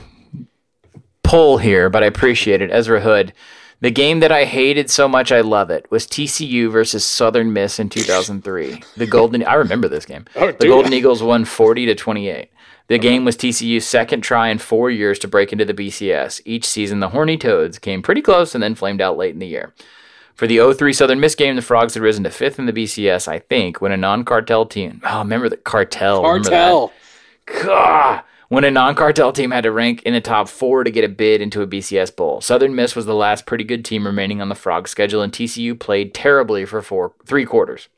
pull 1.22 1.58
here, 1.58 1.90
but 1.90 2.02
I 2.02 2.06
appreciate 2.06 2.62
it. 2.62 2.70
Ezra 2.72 3.00
Hood. 3.00 3.32
The 3.80 3.90
game 3.90 4.20
that 4.20 4.32
I 4.32 4.44
hated 4.44 4.88
so 4.88 5.06
much 5.06 5.30
I 5.30 5.42
love 5.42 5.68
it 5.70 5.90
was 5.90 6.06
TCU 6.06 6.70
versus 6.70 7.04
Southern 7.04 7.52
Miss 7.52 7.78
in 7.78 7.90
2003. 7.90 8.82
The 8.96 9.06
Golden 9.06 9.44
I 9.44 9.54
remember 9.54 9.88
this 9.88 10.06
game. 10.06 10.24
Oh, 10.36 10.52
the 10.52 10.68
Golden 10.68 10.92
Eagles 10.92 11.22
won 11.22 11.44
40 11.44 11.86
to 11.86 11.94
28. 11.94 12.48
The 12.86 12.96
uh-huh. 12.96 13.02
game 13.02 13.24
was 13.24 13.36
TCU's 13.36 13.86
second 13.86 14.20
try 14.20 14.48
in 14.48 14.58
four 14.58 14.90
years 14.90 15.18
to 15.20 15.28
break 15.28 15.52
into 15.52 15.64
the 15.64 15.74
BCS. 15.74 16.40
Each 16.44 16.66
season, 16.66 17.00
the 17.00 17.10
Horny 17.10 17.38
Toads 17.38 17.78
came 17.78 18.02
pretty 18.02 18.20
close 18.20 18.54
and 18.54 18.62
then 18.62 18.74
flamed 18.74 19.00
out 19.00 19.16
late 19.16 19.32
in 19.32 19.38
the 19.38 19.46
year. 19.46 19.72
For 20.34 20.46
the 20.46 20.74
03 20.74 20.92
Southern 20.92 21.20
Miss 21.20 21.34
game, 21.34 21.56
the 21.56 21.62
Frogs 21.62 21.94
had 21.94 22.02
risen 22.02 22.24
to 22.24 22.30
fifth 22.30 22.58
in 22.58 22.66
the 22.66 22.72
BCS, 22.72 23.28
I 23.28 23.38
think, 23.38 23.80
when 23.80 23.92
a 23.92 23.96
non 23.96 24.24
cartel 24.24 24.66
team. 24.66 25.00
Oh, 25.04 25.20
remember 25.20 25.48
the 25.48 25.56
cartel. 25.56 26.22
Cartel. 26.22 26.92
God. 27.46 28.22
When 28.48 28.64
a 28.64 28.70
non 28.70 28.94
cartel 28.94 29.32
team 29.32 29.52
had 29.52 29.62
to 29.62 29.72
rank 29.72 30.02
in 30.02 30.12
the 30.12 30.20
top 30.20 30.48
four 30.48 30.84
to 30.84 30.90
get 30.90 31.04
a 31.04 31.08
bid 31.08 31.40
into 31.40 31.62
a 31.62 31.66
BCS 31.66 32.14
Bowl. 32.14 32.40
Southern 32.40 32.74
Miss 32.74 32.96
was 32.96 33.06
the 33.06 33.14
last 33.14 33.46
pretty 33.46 33.64
good 33.64 33.84
team 33.84 34.06
remaining 34.06 34.42
on 34.42 34.48
the 34.48 34.54
Frog 34.54 34.88
schedule, 34.88 35.22
and 35.22 35.32
TCU 35.32 35.78
played 35.78 36.12
terribly 36.12 36.64
for 36.64 36.82
four, 36.82 37.14
three 37.24 37.46
quarters. 37.46 37.88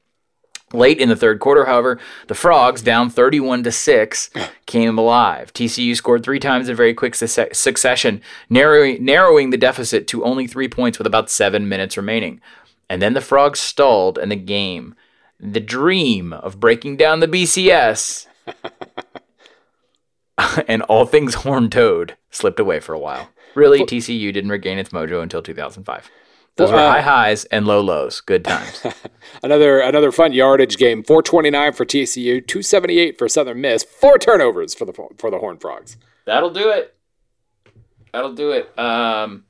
Late 0.77 0.99
in 0.99 1.09
the 1.09 1.17
third 1.17 1.41
quarter, 1.41 1.65
however, 1.65 1.99
the 2.27 2.35
Frogs, 2.35 2.83
down 2.83 3.09
31 3.09 3.65
to 3.65 3.73
6, 3.73 4.31
came 4.67 4.99
alive. 4.99 5.53
TCU 5.55 5.97
scored 5.97 6.23
three 6.23 6.39
times 6.39 6.69
in 6.69 6.77
very 6.77 6.93
quick 6.93 7.15
su- 7.15 7.49
succession, 7.53 8.21
narrowing, 8.51 9.03
narrowing 9.03 9.51
the 9.51 9.57
deficit 9.57 10.07
to 10.09 10.23
only 10.23 10.47
three 10.47 10.69
points 10.69 10.99
with 10.99 11.07
about 11.07 11.31
seven 11.31 11.69
minutes 11.69 11.97
remaining. 11.97 12.43
And 12.91 13.01
then 13.01 13.15
the 13.15 13.23
Frogs 13.23 13.59
stalled 13.59 14.19
and 14.19 14.31
the 14.31 14.37
game. 14.37 14.95
The 15.41 15.61
dream 15.61 16.35
of 16.35 16.61
breaking 16.61 16.99
down 16.99 17.21
the 17.21 17.29
BCS 17.29 18.27
and 20.69 20.83
all 20.83 21.07
things 21.07 21.37
horn 21.37 21.71
toad 21.71 22.17
slipped 22.31 22.61
away 22.61 22.81
for 22.81 22.93
a 22.93 22.99
while. 22.99 23.31
Really, 23.55 23.81
TCU 23.81 24.33
didn't 24.33 24.51
regain 24.51 24.79
its 24.79 24.91
mojo 24.91 25.23
until 25.23 25.41
2005. 25.43 26.11
Those 26.57 26.73
were 26.73 26.79
uh, 26.79 26.91
high 26.91 27.03
highs 27.03 27.45
and 27.47 27.67
low 27.67 27.83
lows. 27.83 28.23
Good 28.23 28.45
times. 28.45 28.83
another 29.43 29.79
another 29.81 30.11
fun 30.11 30.33
yardage 30.33 30.79
game. 30.79 31.03
429 31.03 31.73
for 31.75 31.85
TCU, 31.85 32.47
278 32.47 33.19
for 33.19 33.29
Southern 33.29 33.61
Miss. 33.61 33.85
Four 33.85 34.19
turnovers 34.19 34.75
for 34.75 34.87
the 34.87 34.95
for 35.19 35.31
the 35.31 35.39
Horn 35.39 35.59
Frogs. 35.59 35.99
That'll 36.25 36.51
do 36.51 36.71
it. 36.71 36.97
That'll 38.13 38.33
do 38.35 38.53
it. 38.53 38.77
Um, 38.79 39.45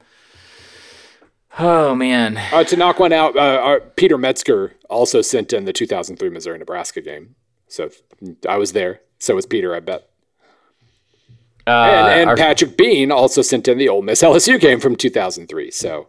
oh 1.60 1.94
man. 1.94 2.38
Uh, 2.52 2.64
to 2.64 2.76
knock 2.76 2.98
one 2.98 3.12
out, 3.12 3.36
uh, 3.36 3.78
Peter 3.94 4.18
Metzger 4.18 4.74
also 4.90 5.22
sent 5.22 5.52
in 5.52 5.64
the 5.64 5.72
2003 5.72 6.28
Missouri 6.30 6.58
Nebraska 6.58 7.00
game. 7.00 7.36
So 7.68 7.90
I 8.48 8.56
was 8.56 8.72
there. 8.72 9.00
So 9.20 9.36
was 9.36 9.46
Peter. 9.46 9.76
I 9.76 9.80
bet. 9.80 10.10
Uh, 11.68 11.70
and, 11.70 12.20
and 12.20 12.30
our, 12.30 12.36
Patrick 12.36 12.76
Bean 12.76 13.12
also 13.12 13.42
sent 13.42 13.68
in 13.68 13.78
the 13.78 13.88
Ole 13.88 14.02
Miss 14.02 14.22
LSU 14.22 14.58
game 14.60 14.80
from 14.80 14.96
2003. 14.96 15.70
So 15.70 16.08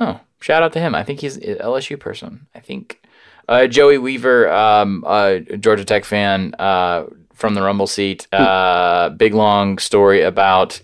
Oh, 0.00 0.20
shout 0.40 0.62
out 0.62 0.72
to 0.74 0.80
him. 0.80 0.94
I 0.94 1.02
think 1.02 1.20
he's 1.20 1.36
an 1.36 1.56
LSU 1.56 1.98
person. 1.98 2.46
I 2.54 2.60
think 2.60 3.00
uh, 3.48 3.66
Joey 3.66 3.98
Weaver, 3.98 4.50
um, 4.52 5.04
uh, 5.06 5.38
Georgia 5.58 5.84
Tech 5.84 6.04
fan 6.04 6.54
uh, 6.58 7.06
from 7.32 7.54
the 7.54 7.62
Rumble 7.62 7.86
seat. 7.86 8.26
Uh, 8.32 9.10
big 9.10 9.34
long 9.34 9.78
story 9.78 10.22
about 10.22 10.80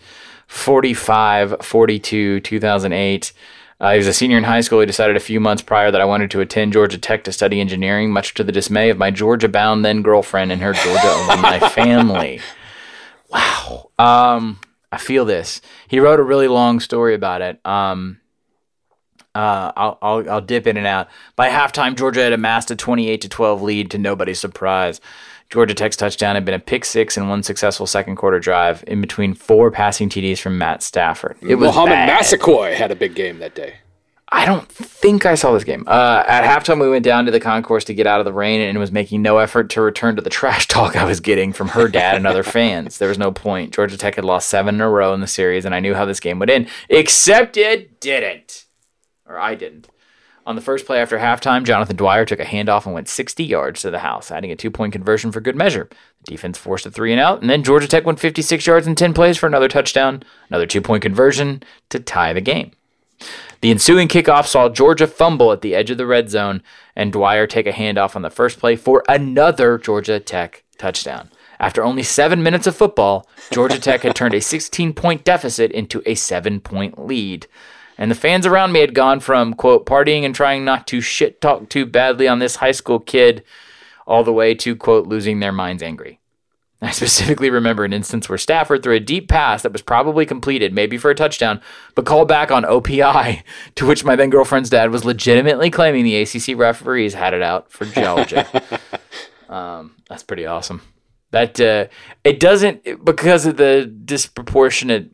45, 0.46 1.56
42, 1.62 2.40
2008. 2.40 3.32
Uh, 3.80 3.92
he 3.92 3.96
was 3.96 4.06
a 4.06 4.12
senior 4.12 4.36
in 4.36 4.44
high 4.44 4.61
school. 4.61 4.80
He 4.80 4.86
decided 4.86 5.16
a 5.16 5.20
few 5.20 5.40
months 5.40 5.62
prior 5.62 5.90
that 5.90 6.02
I 6.02 6.04
wanted 6.04 6.30
to 6.32 6.40
attend 6.40 6.74
Georgia 6.74 6.98
Tech 6.98 7.24
to 7.24 7.32
study 7.32 7.61
engineering, 7.61 8.12
much 8.12 8.34
to 8.34 8.44
the 8.44 8.52
dismay 8.52 8.90
of 8.90 8.98
my 8.98 9.11
Georgia 9.11 9.48
bound 9.48 9.84
then 9.84 10.02
girlfriend 10.02 10.52
and 10.52 10.61
her 10.61 10.74
Georgia 10.74 11.14
alumni 11.24 11.58
family. 11.61 12.40
Wow. 13.30 13.90
Um, 13.98 14.61
I 14.92 14.98
feel 14.98 15.24
this. 15.24 15.62
He 15.88 15.98
wrote 15.98 16.20
a 16.20 16.24
really 16.24 16.48
long 16.48 16.80
story 16.80 17.14
about 17.14 17.40
it. 17.40 17.64
Um, 17.64 18.19
uh, 19.34 19.72
I'll, 19.76 19.98
I'll, 20.02 20.30
I'll 20.30 20.40
dip 20.40 20.66
in 20.66 20.76
and 20.76 20.86
out. 20.86 21.08
By 21.36 21.50
halftime, 21.50 21.96
Georgia 21.96 22.22
had 22.22 22.32
amassed 22.32 22.70
a 22.70 22.76
28 22.76 23.20
to 23.20 23.28
12 23.28 23.62
lead 23.62 23.90
to 23.92 23.98
nobody's 23.98 24.40
surprise. 24.40 25.00
Georgia 25.50 25.74
Tech's 25.74 25.96
touchdown 25.96 26.36
had 26.36 26.44
been 26.44 26.54
a 26.54 26.60
pick 26.60 26.84
six 26.84 27.16
and 27.16 27.28
one 27.28 27.42
successful 27.42 27.86
second 27.86 28.16
quarter 28.16 28.38
drive 28.38 28.84
in 28.86 29.00
between 29.00 29.34
four 29.34 29.70
passing 29.70 30.08
TDs 30.08 30.38
from 30.38 30.58
Matt 30.58 30.82
Stafford. 30.82 31.36
It 31.42 31.56
was 31.56 31.74
Mohamed 31.74 32.08
Massaquoi 32.08 32.74
had 32.74 32.92
a 32.92 32.96
big 32.96 33.14
game 33.14 33.40
that 33.40 33.54
day. 33.54 33.74
I 34.32 34.46
don't 34.46 34.68
think 34.68 35.26
I 35.26 35.34
saw 35.34 35.52
this 35.52 35.64
game. 35.64 35.82
Uh, 35.88 36.22
at 36.24 36.44
halftime, 36.44 36.80
we 36.80 36.88
went 36.88 37.04
down 37.04 37.24
to 37.24 37.32
the 37.32 37.40
concourse 37.40 37.82
to 37.86 37.94
get 37.94 38.06
out 38.06 38.20
of 38.20 38.24
the 38.24 38.32
rain 38.32 38.60
and 38.60 38.78
was 38.78 38.92
making 38.92 39.22
no 39.22 39.38
effort 39.38 39.70
to 39.70 39.80
return 39.80 40.14
to 40.14 40.22
the 40.22 40.30
trash 40.30 40.68
talk 40.68 40.94
I 40.94 41.04
was 41.04 41.18
getting 41.18 41.52
from 41.52 41.68
her 41.68 41.88
dad 41.88 42.14
and 42.14 42.28
other 42.28 42.44
fans. 42.44 42.98
There 42.98 43.08
was 43.08 43.18
no 43.18 43.32
point. 43.32 43.74
Georgia 43.74 43.98
Tech 43.98 44.14
had 44.14 44.24
lost 44.24 44.48
seven 44.48 44.76
in 44.76 44.80
a 44.80 44.88
row 44.88 45.12
in 45.14 45.20
the 45.20 45.26
series, 45.26 45.64
and 45.64 45.74
I 45.74 45.80
knew 45.80 45.94
how 45.94 46.04
this 46.04 46.20
game 46.20 46.38
would 46.38 46.48
end, 46.48 46.68
except 46.88 47.56
it 47.56 48.00
didn't 48.00 48.66
or 49.30 49.38
I 49.38 49.54
didn't. 49.54 49.88
On 50.46 50.56
the 50.56 50.62
first 50.62 50.86
play 50.86 51.00
after 51.00 51.18
halftime, 51.18 51.64
Jonathan 51.64 51.96
Dwyer 51.96 52.24
took 52.24 52.40
a 52.40 52.44
handoff 52.44 52.84
and 52.86 52.94
went 52.94 53.08
60 53.08 53.44
yards 53.44 53.82
to 53.82 53.90
the 53.90 54.00
house, 54.00 54.30
adding 54.30 54.50
a 54.50 54.56
two 54.56 54.70
point 54.70 54.92
conversion 54.92 55.30
for 55.30 55.40
good 55.40 55.54
measure. 55.56 55.88
The 56.24 56.32
defense 56.32 56.58
forced 56.58 56.86
a 56.86 56.90
three 56.90 57.12
and 57.12 57.20
out, 57.20 57.40
and 57.40 57.48
then 57.48 57.62
Georgia 57.62 57.86
Tech 57.86 58.04
went 58.04 58.18
56 58.18 58.66
yards 58.66 58.86
in 58.86 58.94
10 58.94 59.14
plays 59.14 59.36
for 59.36 59.46
another 59.46 59.68
touchdown, 59.68 60.22
another 60.48 60.66
two 60.66 60.80
point 60.80 61.02
conversion 61.02 61.62
to 61.90 62.00
tie 62.00 62.32
the 62.32 62.40
game. 62.40 62.72
The 63.60 63.70
ensuing 63.70 64.08
kickoff 64.08 64.46
saw 64.46 64.70
Georgia 64.70 65.06
fumble 65.06 65.52
at 65.52 65.60
the 65.60 65.74
edge 65.74 65.90
of 65.90 65.98
the 65.98 66.06
red 66.06 66.30
zone 66.30 66.62
and 66.96 67.12
Dwyer 67.12 67.46
take 67.46 67.66
a 67.66 67.72
handoff 67.72 68.16
on 68.16 68.22
the 68.22 68.30
first 68.30 68.58
play 68.58 68.76
for 68.76 69.04
another 69.08 69.76
Georgia 69.76 70.18
Tech 70.18 70.64
touchdown. 70.78 71.30
After 71.58 71.84
only 71.84 72.02
seven 72.02 72.42
minutes 72.42 72.66
of 72.66 72.74
football, 72.74 73.28
Georgia 73.52 73.78
Tech 73.78 74.00
had 74.00 74.16
turned 74.16 74.32
a 74.32 74.40
16 74.40 74.94
point 74.94 75.24
deficit 75.24 75.70
into 75.72 76.02
a 76.06 76.14
seven 76.14 76.60
point 76.60 77.06
lead 77.06 77.46
and 78.01 78.11
the 78.11 78.16
fans 78.16 78.46
around 78.46 78.72
me 78.72 78.80
had 78.80 78.94
gone 78.94 79.20
from 79.20 79.53
quote 79.53 79.84
partying 79.84 80.24
and 80.24 80.34
trying 80.34 80.64
not 80.64 80.86
to 80.86 81.03
shit 81.03 81.40
talk 81.42 81.68
too 81.68 81.84
badly 81.84 82.26
on 82.26 82.38
this 82.38 82.57
high 82.57 82.72
school 82.72 82.98
kid 82.98 83.44
all 84.07 84.24
the 84.24 84.32
way 84.32 84.55
to 84.55 84.74
quote 84.74 85.07
losing 85.07 85.38
their 85.38 85.53
minds 85.53 85.82
angry. 85.82 86.18
I 86.82 86.92
specifically 86.92 87.51
remember 87.51 87.84
an 87.84 87.92
instance 87.92 88.26
where 88.26 88.38
Stafford 88.38 88.82
threw 88.82 88.94
a 88.94 89.01
deep 89.01 89.28
pass 89.28 89.62
that 89.62 89.72
was 89.72 89.82
probably 89.82 90.24
completed, 90.24 90.72
maybe 90.72 90.96
for 90.96 91.11
a 91.11 91.14
touchdown, 91.14 91.61
but 91.94 92.07
called 92.07 92.26
back 92.26 92.51
on 92.51 92.64
OPI, 92.64 93.42
to 93.74 93.86
which 93.86 94.03
my 94.03 94.16
then 94.16 94.30
girlfriend's 94.30 94.70
dad 94.70 94.90
was 94.90 95.05
legitimately 95.05 95.70
claiming 95.70 96.03
the 96.03 96.16
ACC 96.22 96.57
referees 96.59 97.12
had 97.12 97.34
it 97.34 97.42
out 97.42 97.70
for 97.70 97.84
Georgia. 97.84 98.46
um, 99.51 99.94
that's 100.09 100.22
pretty 100.22 100.46
awesome. 100.46 100.80
That 101.32 101.61
uh, 101.61 101.88
it 102.24 102.40
doesn't 102.40 103.05
because 103.05 103.44
of 103.44 103.59
the 103.59 103.84
disproportionate, 103.84 105.11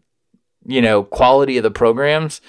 you 0.65 0.81
know, 0.81 1.03
quality 1.03 1.57
of 1.57 1.65
the 1.65 1.71
programs 1.73 2.41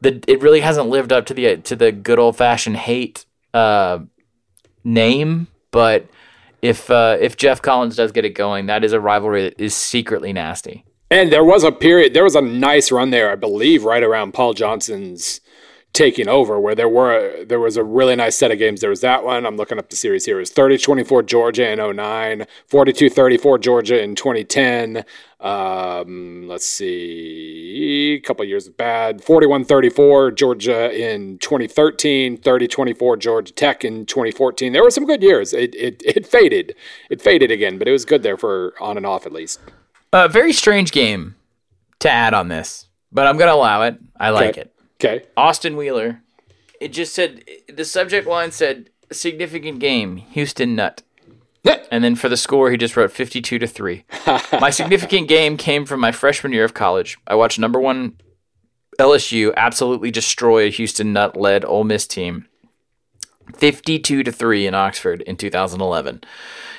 the 0.00 0.22
it 0.26 0.40
really 0.42 0.60
hasn't 0.60 0.88
lived 0.88 1.12
up 1.12 1.26
to 1.26 1.34
the 1.34 1.56
to 1.58 1.76
the 1.76 1.92
good 1.92 2.18
old 2.18 2.36
fashioned 2.36 2.76
hate 2.76 3.26
uh, 3.54 4.00
name. 4.84 5.48
But 5.70 6.06
if 6.62 6.90
uh, 6.90 7.16
if 7.20 7.36
Geoff 7.36 7.62
Collins 7.62 7.96
does 7.96 8.12
get 8.12 8.24
it 8.24 8.30
going, 8.30 8.66
that 8.66 8.84
is 8.84 8.92
a 8.92 9.00
rivalry 9.00 9.42
that 9.44 9.60
is 9.60 9.74
secretly 9.74 10.32
nasty. 10.32 10.84
And 11.10 11.32
there 11.32 11.44
was 11.44 11.64
a 11.64 11.72
period, 11.72 12.12
there 12.12 12.24
was 12.24 12.34
a 12.34 12.42
nice 12.42 12.92
run 12.92 13.10
there, 13.10 13.30
I 13.30 13.34
believe, 13.34 13.84
right 13.84 14.02
around 14.02 14.34
Paul 14.34 14.52
Johnson's 14.52 15.40
taking 15.92 16.28
over 16.28 16.60
where 16.60 16.74
there 16.74 16.88
were 16.88 17.44
there 17.44 17.58
was 17.58 17.76
a 17.76 17.82
really 17.82 18.14
nice 18.14 18.36
set 18.36 18.50
of 18.50 18.58
games. 18.58 18.80
There 18.80 18.90
was 18.90 19.00
that 19.00 19.24
one. 19.24 19.46
I'm 19.46 19.56
looking 19.56 19.78
up 19.78 19.88
the 19.88 19.96
series 19.96 20.24
here. 20.26 20.36
It 20.36 20.40
was 20.40 20.52
30-24 20.52 21.26
georgia 21.26 21.70
in 21.70 21.78
09 21.78 22.46
42-34 22.70 23.60
georgia 23.60 24.00
in 24.00 24.14
2010 24.14 25.04
um, 25.40 26.46
let's 26.48 26.66
see 26.66 28.14
a 28.14 28.20
couple 28.20 28.44
years 28.44 28.66
of 28.66 28.76
bad. 28.76 29.22
41-34 29.22 30.34
georgia 30.34 30.92
in 30.92 31.38
2013 31.38 32.38
30-24 32.38 33.18
georgia 33.18 33.52
tech 33.52 33.84
in 33.84 34.04
2014 34.06 34.72
there 34.72 34.82
were 34.82 34.90
some 34.90 35.06
good 35.06 35.22
years. 35.22 35.52
It, 35.52 35.74
it, 35.74 36.02
it 36.04 36.26
faded. 36.26 36.74
It 37.10 37.22
faded 37.22 37.50
again 37.50 37.78
but 37.78 37.88
it 37.88 37.92
was 37.92 38.04
good 38.04 38.22
there 38.22 38.36
for 38.36 38.74
on 38.80 38.96
and 38.96 39.06
off 39.06 39.26
at 39.26 39.32
least. 39.32 39.60
A 40.12 40.28
very 40.28 40.52
strange 40.52 40.92
game 40.92 41.34
to 42.00 42.10
add 42.10 42.34
on 42.34 42.48
this 42.48 42.86
but 43.10 43.26
i'm 43.26 43.38
gonna 43.38 43.54
allow 43.54 43.82
it. 43.82 43.98
I 44.16 44.30
like 44.30 44.50
okay. 44.50 44.60
it 44.62 44.77
Okay. 45.00 45.24
Austin 45.36 45.76
Wheeler. 45.76 46.22
It 46.80 46.92
just 46.92 47.14
said 47.14 47.44
the 47.72 47.84
subject 47.84 48.26
line 48.26 48.52
said 48.52 48.90
significant 49.10 49.80
game, 49.80 50.16
Houston 50.16 50.74
Nutt. 50.74 51.02
and 51.90 52.04
then 52.04 52.14
for 52.14 52.28
the 52.28 52.36
score, 52.36 52.70
he 52.70 52.76
just 52.76 52.96
wrote 52.96 53.10
52 53.10 53.58
to 53.58 53.66
3. 53.66 54.04
my 54.60 54.70
significant 54.70 55.28
game 55.28 55.56
came 55.56 55.84
from 55.84 56.00
my 56.00 56.12
freshman 56.12 56.52
year 56.52 56.64
of 56.64 56.74
college. 56.74 57.18
I 57.26 57.34
watched 57.34 57.58
number 57.58 57.80
one 57.80 58.16
LSU 58.98 59.54
absolutely 59.56 60.10
destroy 60.10 60.66
a 60.66 60.70
Houston 60.70 61.12
Nutt 61.12 61.36
led 61.36 61.64
Ole 61.64 61.84
Miss 61.84 62.06
team 62.06 62.46
52 63.56 64.22
to 64.22 64.32
3 64.32 64.66
in 64.66 64.74
Oxford 64.74 65.22
in 65.22 65.36
2011. 65.36 66.22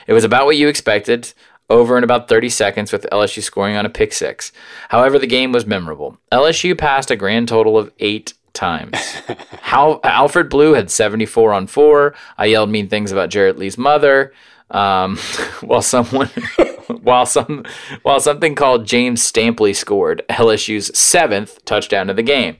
It 0.07 0.13
was 0.13 0.23
about 0.23 0.45
what 0.45 0.57
you 0.57 0.67
expected 0.67 1.33
over 1.69 1.97
in 1.97 2.03
about 2.03 2.27
30 2.27 2.49
seconds 2.49 2.91
with 2.91 3.07
LSU 3.11 3.41
scoring 3.43 3.75
on 3.75 3.85
a 3.85 3.89
pick 3.89 4.13
six. 4.13 4.51
However, 4.89 5.19
the 5.19 5.27
game 5.27 5.51
was 5.51 5.65
memorable. 5.65 6.17
LSU 6.31 6.77
passed 6.77 7.11
a 7.11 7.15
grand 7.15 7.47
total 7.47 7.77
of 7.77 7.91
eight 7.99 8.33
times. 8.53 8.95
How 9.61 9.99
Alfred 10.03 10.49
Blue 10.49 10.73
had 10.73 10.89
74 10.89 11.53
on 11.53 11.67
four. 11.67 12.15
I 12.37 12.45
yelled 12.45 12.69
mean 12.69 12.87
things 12.87 13.11
about 13.11 13.29
Jarrett 13.29 13.57
Lee's 13.57 13.77
mother. 13.77 14.33
Um, 14.71 15.17
while 15.61 15.81
someone, 15.81 16.27
while 17.01 17.25
some, 17.25 17.65
while 18.03 18.19
something 18.19 18.55
called 18.55 18.85
James 18.85 19.21
Stampley 19.21 19.75
scored 19.75 20.23
LSU's 20.29 20.97
seventh 20.97 21.63
touchdown 21.65 22.09
of 22.09 22.15
the 22.15 22.23
game. 22.23 22.57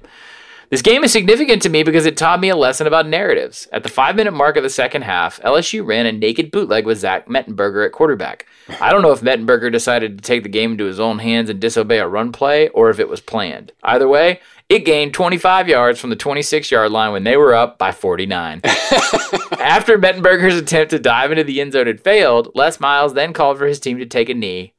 This 0.70 0.84
game 0.84 1.04
is 1.04 1.12
significant 1.12 1.64
to 1.64 1.70
me 1.70 1.82
because 1.82 2.06
it 2.06 2.16
taught 2.16 2.40
me 2.40 2.50
a 2.50 2.56
lesson 2.56 2.86
about 2.86 3.08
narratives. 3.08 3.68
At 3.72 3.82
the 3.82 3.90
five 3.90 4.16
minute 4.16 4.34
mark 4.34 4.56
of 4.56 4.62
the 4.62 4.70
second 4.70 5.02
half, 5.02 5.42
LSU 5.42 5.84
ran 5.84 6.06
a 6.06 6.12
naked 6.12 6.52
bootleg 6.52 6.86
with 6.86 7.00
Zach 7.00 7.28
Mettenberger 7.28 7.84
at 7.88 7.92
quarterback. 7.92 8.46
I 8.80 8.92
don't 8.92 9.02
know 9.02 9.12
if 9.12 9.22
Mettenberger 9.22 9.72
decided 9.72 10.18
to 10.18 10.24
take 10.24 10.44
the 10.44 10.50
game 10.50 10.74
into 10.74 10.86
his 10.86 11.00
own 11.00 11.18
hands 11.18 11.50
and 11.50 11.60
disobey 11.60 11.98
a 11.98 12.08
run 12.08 12.32
play 12.32 12.70
or 12.70 12.92
if 12.92 13.00
it 13.00 13.10
was 13.10 13.20
planned. 13.20 13.72
Either 13.82 14.08
way, 14.08 14.42
it 14.70 14.86
gained 14.86 15.16
25 15.16 15.68
yards 15.68 16.00
from 16.00 16.12
the 16.12 16.16
26 16.16 16.70
yard 16.70 16.92
line 16.92 17.14
when 17.14 17.24
they 17.24 17.36
were 17.36 17.56
up 17.56 17.80
by 17.80 17.92
49. 17.92 18.62
After 18.64 19.98
Mettenberger's 19.98 20.56
attempt 20.56 20.92
to 20.92 21.00
dive 21.00 21.32
into 21.32 21.44
the 21.44 21.62
end 21.62 21.74
zone 21.74 21.88
had 21.88 22.00
failed, 22.00 22.52
Les 22.54 22.80
Miles 22.80 23.16
then 23.16 23.34
called 23.34 23.58
for 23.58 23.66
his 23.66 23.80
team 23.80 23.98
to 23.98 24.06
take 24.06 24.30
a 24.30 24.36
knee 24.36 24.74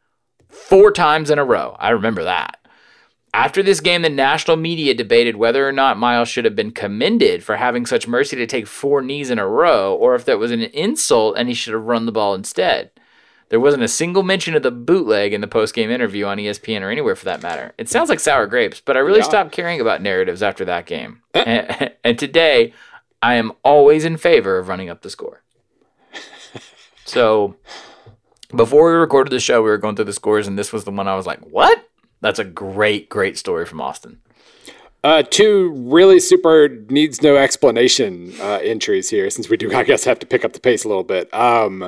four 0.49 0.93
times 0.93 1.31
in 1.31 1.41
a 1.41 1.45
row. 1.45 1.77
I 1.81 1.91
remember 1.91 2.23
that. 2.23 2.60
After 3.33 3.63
this 3.63 3.81
game, 3.81 4.03
the 4.03 4.09
national 4.09 4.57
media 4.57 4.93
debated 4.93 5.37
whether 5.37 5.67
or 5.67 5.73
not 5.73 5.99
Miles 5.99 6.29
should 6.29 6.45
have 6.45 6.57
been 6.57 6.73
commended 6.73 7.45
for 7.45 7.57
having 7.57 7.87
such 7.87 8.09
mercy 8.09 8.37
to 8.37 8.47
take 8.47 8.67
four 8.67 9.03
knees 9.03 9.31
in 9.31 9.39
a 9.39 9.47
row, 9.47 9.95
or 9.95 10.15
if 10.15 10.25
that 10.25 10.39
was 10.39 10.51
an 10.51 10.63
insult 10.63 11.37
and 11.39 11.49
he 11.49 11.55
should 11.55 11.75
have 11.75 11.85
run 11.85 12.07
the 12.07 12.13
ball 12.13 12.35
instead. 12.35 12.91
There 13.51 13.61
wasn't 13.61 13.83
a 13.83 13.89
single 13.89 14.23
mention 14.23 14.55
of 14.55 14.63
the 14.63 14.71
bootleg 14.71 15.33
in 15.33 15.41
the 15.41 15.49
post-game 15.49 15.91
interview 15.91 16.25
on 16.25 16.39
ESPN 16.39 16.83
or 16.83 16.91
anywhere 16.91 17.17
for 17.17 17.25
that 17.25 17.43
matter. 17.43 17.73
It 17.79 17.89
sounds 17.89 18.09
like 18.09 18.21
sour 18.21 18.47
grapes, 18.47 18.81
but 18.81 18.97
I 18.97 19.01
really 19.01 19.19
yeah. 19.19 19.25
stopped 19.25 19.53
caring 19.53 19.81
about 19.81 20.03
narratives 20.03 20.43
after 20.43 20.65
that 20.67 20.87
game. 20.87 21.23
Eh. 21.35 21.43
and, 21.47 21.93
and 22.05 22.19
today, 22.19 22.73
I 23.23 23.35
am 23.35 23.53
always 23.65 24.05
in 24.05 24.17
favor 24.17 24.59
of 24.59 24.69
running 24.69 24.89
up 24.89 25.03
the 25.03 25.11
score. 25.11 25.43
so, 27.05 27.57
before 28.55 28.93
we 28.93 28.99
recorded 28.99 29.31
the 29.31 29.41
show, 29.41 29.63
we 29.63 29.71
were 29.71 29.79
going 29.79 29.97
through 29.97 30.07
the 30.07 30.13
scores, 30.13 30.47
and 30.47 30.59
this 30.59 30.73
was 30.73 30.85
the 30.85 30.91
one 30.91 31.09
I 31.09 31.17
was 31.17 31.27
like, 31.27 31.41
"What?" 31.41 31.90
That's 32.21 32.39
a 32.39 32.45
great, 32.45 33.09
great 33.09 33.39
story 33.39 33.67
from 33.67 33.81
Austin. 33.81 34.21
Uh, 35.03 35.23
two 35.23 35.73
really 35.75 36.21
super 36.21 36.69
needs 36.91 37.23
no 37.23 37.37
explanation 37.37 38.35
uh, 38.41 38.59
entries 38.63 39.09
here, 39.09 39.31
since 39.31 39.49
we 39.49 39.57
do, 39.57 39.75
I 39.75 39.83
guess, 39.83 40.05
have 40.05 40.19
to 40.19 40.27
pick 40.27 40.45
up 40.45 40.53
the 40.53 40.61
pace 40.61 40.85
a 40.85 40.89
little 40.89 41.05
bit. 41.05 41.33
Um, 41.33 41.81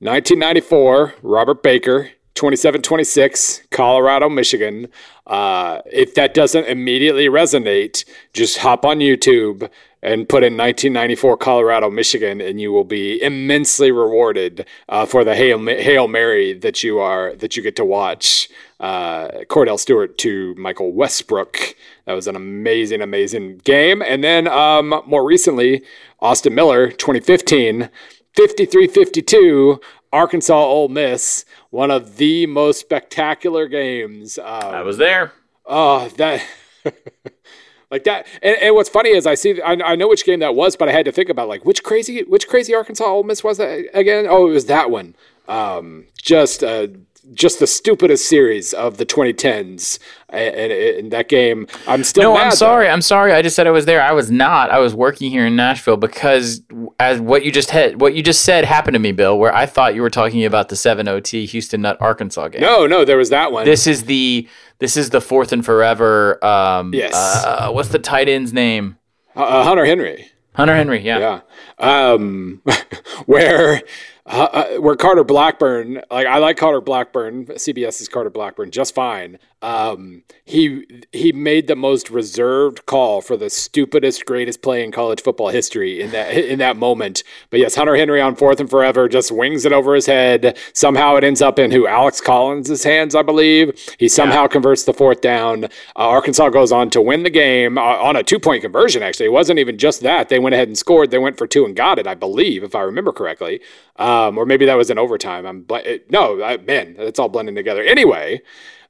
1994, 0.00 1.14
Robert 1.22 1.62
Baker, 1.62 2.10
2726, 2.34 3.62
Colorado, 3.70 4.28
Michigan. 4.28 4.88
Uh, 5.26 5.80
if 5.86 6.14
that 6.14 6.34
doesn't 6.34 6.64
immediately 6.66 7.26
resonate, 7.26 8.04
just 8.32 8.58
hop 8.58 8.84
on 8.84 8.98
YouTube 8.98 9.70
and 10.02 10.28
put 10.28 10.42
in 10.42 10.56
1994 10.56 11.36
Colorado, 11.36 11.90
Michigan, 11.90 12.40
and 12.40 12.60
you 12.60 12.72
will 12.72 12.84
be 12.84 13.22
immensely 13.22 13.92
rewarded 13.92 14.66
uh, 14.88 15.04
for 15.06 15.22
the 15.22 15.36
hail, 15.36 15.64
hail 15.66 16.08
Mary 16.08 16.54
that 16.54 16.82
you 16.82 16.98
are 16.98 17.34
that 17.36 17.56
you 17.56 17.62
get 17.62 17.76
to 17.76 17.84
watch. 17.84 18.48
Uh, 18.80 19.44
Kordell 19.44 19.78
Stewart 19.78 20.16
to 20.18 20.54
Michael 20.56 20.92
Westbrook. 20.92 21.76
That 22.06 22.14
was 22.14 22.26
an 22.26 22.34
amazing, 22.34 23.02
amazing 23.02 23.58
game. 23.58 24.00
And 24.00 24.24
then 24.24 24.48
um, 24.48 25.02
more 25.06 25.22
recently, 25.22 25.82
Austin 26.20 26.54
Miller, 26.54 26.90
2015, 26.90 27.90
53-52, 28.34 29.82
Arkansas 30.12 30.58
Ole 30.58 30.88
Miss, 30.88 31.44
one 31.68 31.90
of 31.90 32.16
the 32.16 32.46
most 32.46 32.80
spectacular 32.80 33.68
games. 33.68 34.38
Um, 34.38 34.44
I 34.46 34.80
was 34.80 34.96
there. 34.96 35.32
Oh, 35.66 36.08
that. 36.16 36.42
like 37.90 38.04
that. 38.04 38.26
And, 38.42 38.56
and, 38.56 38.74
what's 38.74 38.88
funny 38.88 39.10
is 39.10 39.26
I 39.26 39.34
see, 39.34 39.60
I, 39.60 39.72
I, 39.72 39.96
know 39.96 40.08
which 40.08 40.24
game 40.24 40.40
that 40.40 40.54
was, 40.54 40.74
but 40.74 40.88
I 40.88 40.92
had 40.92 41.04
to 41.04 41.12
think 41.12 41.28
about 41.28 41.48
like 41.48 41.64
which 41.64 41.82
crazy, 41.82 42.22
which 42.22 42.48
crazy 42.48 42.74
Arkansas 42.74 43.04
Ole 43.04 43.24
Miss 43.24 43.44
was 43.44 43.58
that 43.58 43.86
again? 43.92 44.26
Oh, 44.28 44.48
it 44.48 44.52
was 44.52 44.66
that 44.66 44.90
one. 44.90 45.14
Um, 45.48 46.06
just 46.22 46.62
uh, 46.62 46.88
just 47.34 47.58
the 47.58 47.66
stupidest 47.66 48.28
series 48.28 48.72
of 48.72 48.96
the 48.96 49.06
2010s. 49.06 49.98
And 50.28 50.72
in 50.72 51.08
that 51.10 51.28
game, 51.28 51.66
I'm 51.86 52.04
still. 52.04 52.34
No, 52.34 52.36
I'm 52.36 52.52
sorry. 52.52 52.86
Though. 52.86 52.92
I'm 52.92 53.02
sorry. 53.02 53.32
I 53.32 53.42
just 53.42 53.56
said 53.56 53.66
I 53.66 53.70
was 53.70 53.84
there. 53.84 54.00
I 54.00 54.12
was 54.12 54.30
not. 54.30 54.70
I 54.70 54.78
was 54.78 54.94
working 54.94 55.30
here 55.30 55.46
in 55.46 55.56
Nashville 55.56 55.96
because 55.96 56.62
as 57.00 57.20
what 57.20 57.44
you 57.44 57.50
just 57.50 57.70
had, 57.70 58.00
what 58.00 58.14
you 58.14 58.22
just 58.22 58.44
said 58.44 58.64
happened 58.64 58.94
to 58.94 59.00
me, 59.00 59.10
Bill. 59.12 59.38
Where 59.38 59.54
I 59.54 59.66
thought 59.66 59.94
you 59.94 60.02
were 60.02 60.10
talking 60.10 60.44
about 60.44 60.68
the 60.68 60.76
seven 60.76 61.08
OT 61.08 61.46
Houston 61.46 61.82
Nutt 61.82 62.00
Arkansas 62.00 62.48
game. 62.48 62.60
No, 62.60 62.86
no, 62.86 63.04
there 63.04 63.16
was 63.16 63.30
that 63.30 63.50
one. 63.50 63.64
This 63.64 63.86
is 63.88 64.04
the 64.04 64.48
this 64.78 64.96
is 64.96 65.10
the 65.10 65.20
fourth 65.20 65.52
and 65.52 65.64
forever. 65.64 66.42
Um, 66.44 66.94
yes. 66.94 67.12
Uh, 67.14 67.70
what's 67.72 67.88
the 67.88 67.98
tight 67.98 68.28
end's 68.28 68.52
name? 68.52 68.98
Uh, 69.34 69.42
uh 69.42 69.64
Hunter 69.64 69.84
Henry. 69.84 70.30
Hunter 70.54 70.74
Henry. 70.74 71.00
Yeah. 71.00 71.40
Yeah. 71.80 72.12
Um, 72.12 72.62
where 73.26 73.82
uh, 74.26 74.76
where 74.76 74.96
Carter 74.96 75.24
Blackburn, 75.24 76.02
like 76.10 76.26
I 76.26 76.38
like 76.38 76.56
Carter 76.56 76.80
Blackburn, 76.80 77.46
CBS's 77.46 78.08
Carter 78.08 78.30
Blackburn, 78.30 78.70
just 78.70 78.94
fine. 78.94 79.38
Um, 79.62 80.22
he 80.44 80.86
he 81.12 81.32
made 81.32 81.66
the 81.66 81.76
most 81.76 82.10
reserved 82.10 82.86
call 82.86 83.20
for 83.20 83.36
the 83.36 83.50
stupidest, 83.50 84.24
greatest 84.24 84.62
play 84.62 84.82
in 84.82 84.90
college 84.90 85.22
football 85.22 85.48
history 85.48 86.00
in 86.00 86.10
that 86.12 86.34
in 86.34 86.58
that 86.60 86.76
moment. 86.76 87.22
But 87.50 87.60
yes, 87.60 87.74
Hunter 87.74 87.96
Henry 87.96 88.20
on 88.20 88.36
fourth 88.36 88.58
and 88.58 88.70
forever 88.70 89.08
just 89.08 89.30
wings 89.30 89.66
it 89.66 89.72
over 89.72 89.94
his 89.94 90.06
head. 90.06 90.56
Somehow 90.72 91.16
it 91.16 91.24
ends 91.24 91.42
up 91.42 91.58
in 91.58 91.70
who 91.70 91.86
Alex 91.86 92.20
Collins' 92.20 92.82
hands, 92.82 93.14
I 93.14 93.22
believe. 93.22 93.78
He 93.98 94.08
somehow 94.08 94.42
yeah. 94.42 94.48
converts 94.48 94.84
the 94.84 94.94
fourth 94.94 95.20
down. 95.20 95.64
Uh, 95.64 95.68
Arkansas 95.96 96.48
goes 96.48 96.72
on 96.72 96.88
to 96.90 97.02
win 97.02 97.22
the 97.22 97.30
game 97.30 97.76
uh, 97.76 97.82
on 97.82 98.16
a 98.16 98.22
two 98.22 98.38
point 98.38 98.62
conversion. 98.62 99.02
Actually, 99.02 99.26
it 99.26 99.32
wasn't 99.32 99.58
even 99.58 99.76
just 99.76 100.00
that 100.00 100.30
they 100.30 100.38
went 100.38 100.54
ahead 100.54 100.68
and 100.68 100.78
scored. 100.78 101.10
They 101.10 101.18
went 101.18 101.36
for 101.36 101.46
two 101.46 101.66
and 101.66 101.76
got 101.76 101.98
it, 101.98 102.06
I 102.06 102.14
believe, 102.14 102.62
if 102.62 102.74
I 102.74 102.80
remember 102.80 103.12
correctly. 103.12 103.60
Um, 103.96 104.19
or 104.38 104.46
maybe 104.46 104.66
that 104.66 104.76
was 104.76 104.90
in 104.90 104.98
overtime. 104.98 105.46
I'm 105.46 105.62
but 105.62 105.86
no, 106.10 106.42
I, 106.42 106.56
man, 106.58 106.96
it's 106.98 107.18
all 107.18 107.28
blending 107.28 107.54
together. 107.54 107.82
Anyway. 107.82 108.42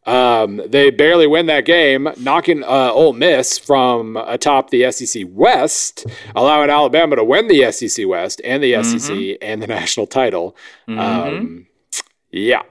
Um, 0.07 0.63
they 0.67 0.89
barely 0.91 1.27
win 1.27 1.45
that 1.47 1.67
game, 1.67 2.09
knocking 2.17 2.65
uh, 2.65 2.91
Ole 2.91 3.13
Miss 3.13 3.59
from 3.59 4.17
atop 4.17 4.71
the 4.71 4.91
SEC 4.91 5.25
West, 5.29 6.07
allowing 6.35 6.71
Alabama 6.71 7.17
to 7.17 7.23
win 7.23 7.49
the 7.49 7.71
SEC 7.71 8.09
West 8.09 8.41
and 8.43 8.63
the 8.63 8.73
mm-hmm. 8.73 8.97
SEC 8.97 9.39
and 9.43 9.63
the 9.63 9.67
national 9.69 10.07
title. 10.07 10.57
Mm-hmm. 10.89 10.99
Um, 10.99 11.67
yeah. 12.31 12.63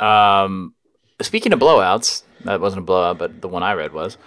Um, 0.00 0.74
speaking 1.20 1.52
of 1.52 1.60
blowouts, 1.60 2.24
that 2.44 2.60
wasn't 2.60 2.80
a 2.80 2.84
blowout, 2.84 3.18
but 3.18 3.40
the 3.40 3.48
one 3.48 3.62
I 3.62 3.74
read 3.74 3.92
was. 3.92 4.18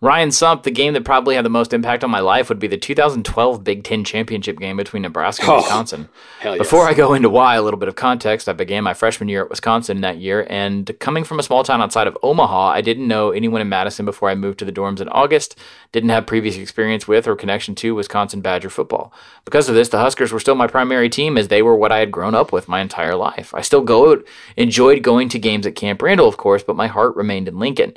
Ryan 0.00 0.30
Sump, 0.30 0.62
the 0.62 0.70
game 0.70 0.92
that 0.92 1.04
probably 1.04 1.34
had 1.34 1.44
the 1.44 1.50
most 1.50 1.72
impact 1.72 2.04
on 2.04 2.10
my 2.10 2.20
life 2.20 2.48
would 2.48 2.60
be 2.60 2.68
the 2.68 2.76
2012 2.76 3.64
Big 3.64 3.82
Ten 3.82 4.04
championship 4.04 4.60
game 4.60 4.76
between 4.76 5.02
Nebraska 5.02 5.42
and 5.42 5.50
oh, 5.50 5.56
Wisconsin. 5.56 6.08
Yes. 6.44 6.56
Before 6.56 6.86
I 6.86 6.94
go 6.94 7.14
into 7.14 7.28
why, 7.28 7.56
a 7.56 7.62
little 7.62 7.80
bit 7.80 7.88
of 7.88 7.96
context. 7.96 8.48
I 8.48 8.52
began 8.52 8.84
my 8.84 8.94
freshman 8.94 9.28
year 9.28 9.42
at 9.42 9.50
Wisconsin 9.50 10.00
that 10.02 10.18
year, 10.18 10.46
and 10.48 10.96
coming 11.00 11.24
from 11.24 11.40
a 11.40 11.42
small 11.42 11.64
town 11.64 11.82
outside 11.82 12.06
of 12.06 12.16
Omaha, 12.22 12.68
I 12.68 12.80
didn't 12.80 13.08
know 13.08 13.32
anyone 13.32 13.60
in 13.60 13.68
Madison 13.68 14.04
before 14.04 14.30
I 14.30 14.36
moved 14.36 14.60
to 14.60 14.64
the 14.64 14.70
dorms 14.70 15.00
in 15.00 15.08
August. 15.08 15.58
Didn't 15.90 16.10
have 16.10 16.28
previous 16.28 16.56
experience 16.56 17.08
with 17.08 17.26
or 17.26 17.34
connection 17.34 17.74
to 17.76 17.96
Wisconsin 17.96 18.40
Badger 18.40 18.70
football. 18.70 19.12
Because 19.44 19.68
of 19.68 19.74
this, 19.74 19.88
the 19.88 19.98
Huskers 19.98 20.30
were 20.30 20.38
still 20.38 20.54
my 20.54 20.68
primary 20.68 21.08
team 21.08 21.36
as 21.36 21.48
they 21.48 21.60
were 21.60 21.74
what 21.74 21.90
I 21.90 21.98
had 21.98 22.12
grown 22.12 22.36
up 22.36 22.52
with 22.52 22.68
my 22.68 22.80
entire 22.80 23.16
life. 23.16 23.52
I 23.52 23.62
still 23.62 23.82
go 23.82 24.22
enjoyed 24.56 25.02
going 25.02 25.28
to 25.30 25.40
games 25.40 25.66
at 25.66 25.74
Camp 25.74 26.00
Randall, 26.02 26.28
of 26.28 26.36
course, 26.36 26.62
but 26.62 26.76
my 26.76 26.86
heart 26.86 27.16
remained 27.16 27.48
in 27.48 27.58
Lincoln. 27.58 27.94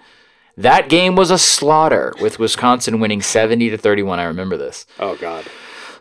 That 0.58 0.90
game 0.90 1.16
was 1.16 1.32
a 1.32 1.38
slaughter 1.38 2.14
with 2.22 2.40
Wisconsin 2.40 3.00
winning 3.00 3.22
70 3.22 3.70
to 3.70 3.78
31. 3.78 4.20
I 4.20 4.24
remember 4.26 4.58
this. 4.58 4.86
Oh 5.00 5.16
god. 5.16 5.46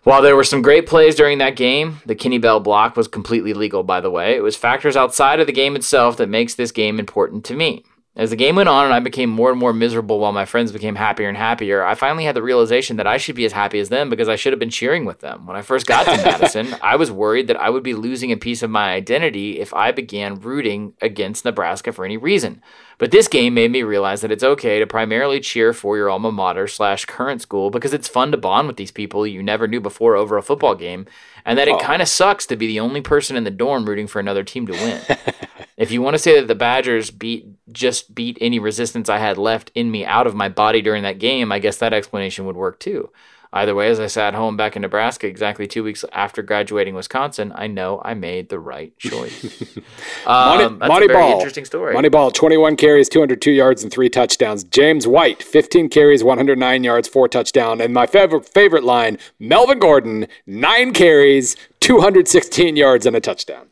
While 0.03 0.23
there 0.23 0.35
were 0.37 0.45
some 0.45 0.63
great 0.63 0.87
plays 0.87 1.15
during 1.15 1.39
that 1.39 1.57
game, 1.57 2.01
the 2.07 2.15
Kenny 2.15 2.39
Bell 2.39 2.59
block 2.59 2.97
was 2.97 3.07
completely 3.07 3.53
legal 3.53 3.83
by 3.83 4.01
the 4.01 4.11
way. 4.11 4.35
It 4.35 4.43
was 4.43 4.57
factors 4.57 4.97
outside 4.97 5.41
of 5.41 5.47
the 5.47 5.53
game 5.53 5.77
itself 5.77 6.17
that 6.17 6.29
makes 6.29 6.55
this 6.55 6.73
game 6.73 6.99
important 6.99 7.45
to 7.47 7.55
me. 7.55 7.85
As 8.17 8.31
the 8.31 8.37
game 8.37 8.57
went 8.57 8.69
on 8.69 8.87
and 8.87 8.93
I 8.93 8.99
became 8.99 9.31
more 9.31 9.51
and 9.51 9.59
more 9.59 9.73
miserable 9.73 10.19
while 10.19 10.33
my 10.33 10.45
friends 10.45 10.73
became 10.73 10.97
happier 10.97 11.29
and 11.29 11.39
happier, 11.39 11.85
I 11.85 11.95
finally 11.95 12.25
had 12.25 12.35
the 12.35 12.43
realization 12.43 12.97
that 12.97 13.07
I 13.07 13.19
should 13.19 13.37
be 13.37 13.45
as 13.45 13.53
happy 13.53 13.79
as 13.79 13.89
them 13.89 14.11
because 14.11 14.29
I 14.29 14.35
should 14.35 14.53
have 14.53 14.59
been 14.59 14.69
cheering 14.69 15.05
with 15.05 15.21
them. 15.21 15.47
When 15.47 15.57
I 15.57 15.63
first 15.63 15.87
got 15.87 16.07
to 16.07 16.17
Madison, 16.25 16.75
I 16.83 16.97
was 16.97 17.13
worried 17.13 17.47
that 17.47 17.61
I 17.61 17.71
would 17.71 17.85
be 17.85 17.95
losing 17.95 18.33
a 18.33 18.37
piece 18.37 18.65
of 18.65 18.71
my 18.71 18.95
identity 18.95 19.61
if 19.61 19.73
I 19.73 19.93
began 19.93 20.41
rooting 20.41 20.95
against 21.01 21.45
Nebraska 21.45 21.93
for 21.93 22.05
any 22.05 22.17
reason. 22.17 22.61
But 22.99 23.13
this 23.13 23.29
game 23.29 23.55
made 23.55 23.71
me 23.71 23.85
realize 23.85 24.23
that 24.23 24.33
it's 24.33 24.45
okay 24.45 24.81
to 24.81 24.89
primarily 24.89 25.39
cheer 25.39 25.73
for 25.73 25.97
your 25.97 26.11
alma 26.11 26.33
mater 26.33 26.67
slash 26.67 27.05
current 27.05 27.41
school 27.41 27.71
because 27.71 27.95
it's 27.95 28.09
fun 28.09 28.33
to 28.33 28.37
bond 28.37 28.67
with 28.67 28.77
these 28.77 28.91
people 28.91 29.25
you 29.25 29.41
never 29.41 29.69
knew 29.69 29.81
before 29.81 30.17
over 30.17 30.37
a 30.37 30.43
football 30.43 30.75
game, 30.75 31.07
and 31.45 31.57
that 31.59 31.69
it 31.69 31.81
kind 31.81 32.03
of 32.03 32.09
sucks 32.09 32.45
to 32.47 32.57
be 32.57 32.67
the 32.67 32.81
only 32.81 33.01
person 33.01 33.37
in 33.37 33.45
the 33.45 33.51
dorm 33.53 33.87
rooting 33.87 34.09
for 34.09 34.19
another 34.19 34.43
team 34.43 34.67
to 34.67 34.73
win. 34.73 35.01
if 35.81 35.91
you 35.91 36.03
want 36.03 36.13
to 36.13 36.19
say 36.19 36.39
that 36.39 36.47
the 36.47 36.55
Badgers 36.55 37.11
beat 37.11 37.47
just 37.73 38.15
beat 38.15 38.37
any 38.39 38.59
resistance 38.59 39.09
I 39.09 39.17
had 39.17 39.39
left 39.39 39.73
in 39.75 39.91
me 39.91 40.05
out 40.05 40.27
of 40.27 40.35
my 40.35 40.51
body 40.51 40.83
during 40.83 41.05
that 41.05 41.19
game, 41.19 41.51
I 41.51 41.59
guess 41.59 41.79
that 41.79 41.95
explanation 41.95 42.45
would 42.45 42.55
work 42.55 42.79
too. 42.79 43.11
Either 43.51 43.75
way, 43.75 43.89
as 43.89 43.99
I 43.99 44.07
sat 44.07 44.35
home 44.35 44.59
back 44.59 44.77
in 44.77 44.83
Nebraska 44.83 45.27
exactly 45.27 45.67
two 45.67 45.83
weeks 45.83 46.05
after 46.13 46.43
graduating 46.43 46.95
Wisconsin, 46.95 47.51
I 47.55 47.67
know 47.67 48.01
I 48.05 48.13
made 48.13 48.51
the 48.51 48.61
right 48.61 48.97
choice. 48.99 49.43
um, 50.27 50.79
Montee, 50.79 51.09
Ball. 51.09 51.33
interesting 51.33 51.65
story. 51.65 51.95
Montee 51.95 52.11
Ball, 52.11 52.31
21 52.31 52.77
carries, 52.77 53.09
202 53.09 53.51
yards, 53.51 53.83
and 53.83 53.91
three 53.91 54.11
touchdowns. 54.11 54.63
James 54.65 55.07
White, 55.07 55.43
15 55.43 55.89
carries, 55.89 56.23
109 56.23 56.85
yards, 56.85 57.09
four 57.09 57.27
touchdowns. 57.27 57.81
And 57.81 57.95
my 57.95 58.07
favorite 58.07 58.47
favorite 58.47 58.85
line, 58.85 59.17
Melvin 59.39 59.79
Gordon, 59.79 60.29
nine 60.47 60.93
carries, 60.93 61.57
216 61.81 62.77
yards, 62.77 63.07
and 63.07 63.17
a 63.17 63.21
touchdown. 63.21 63.70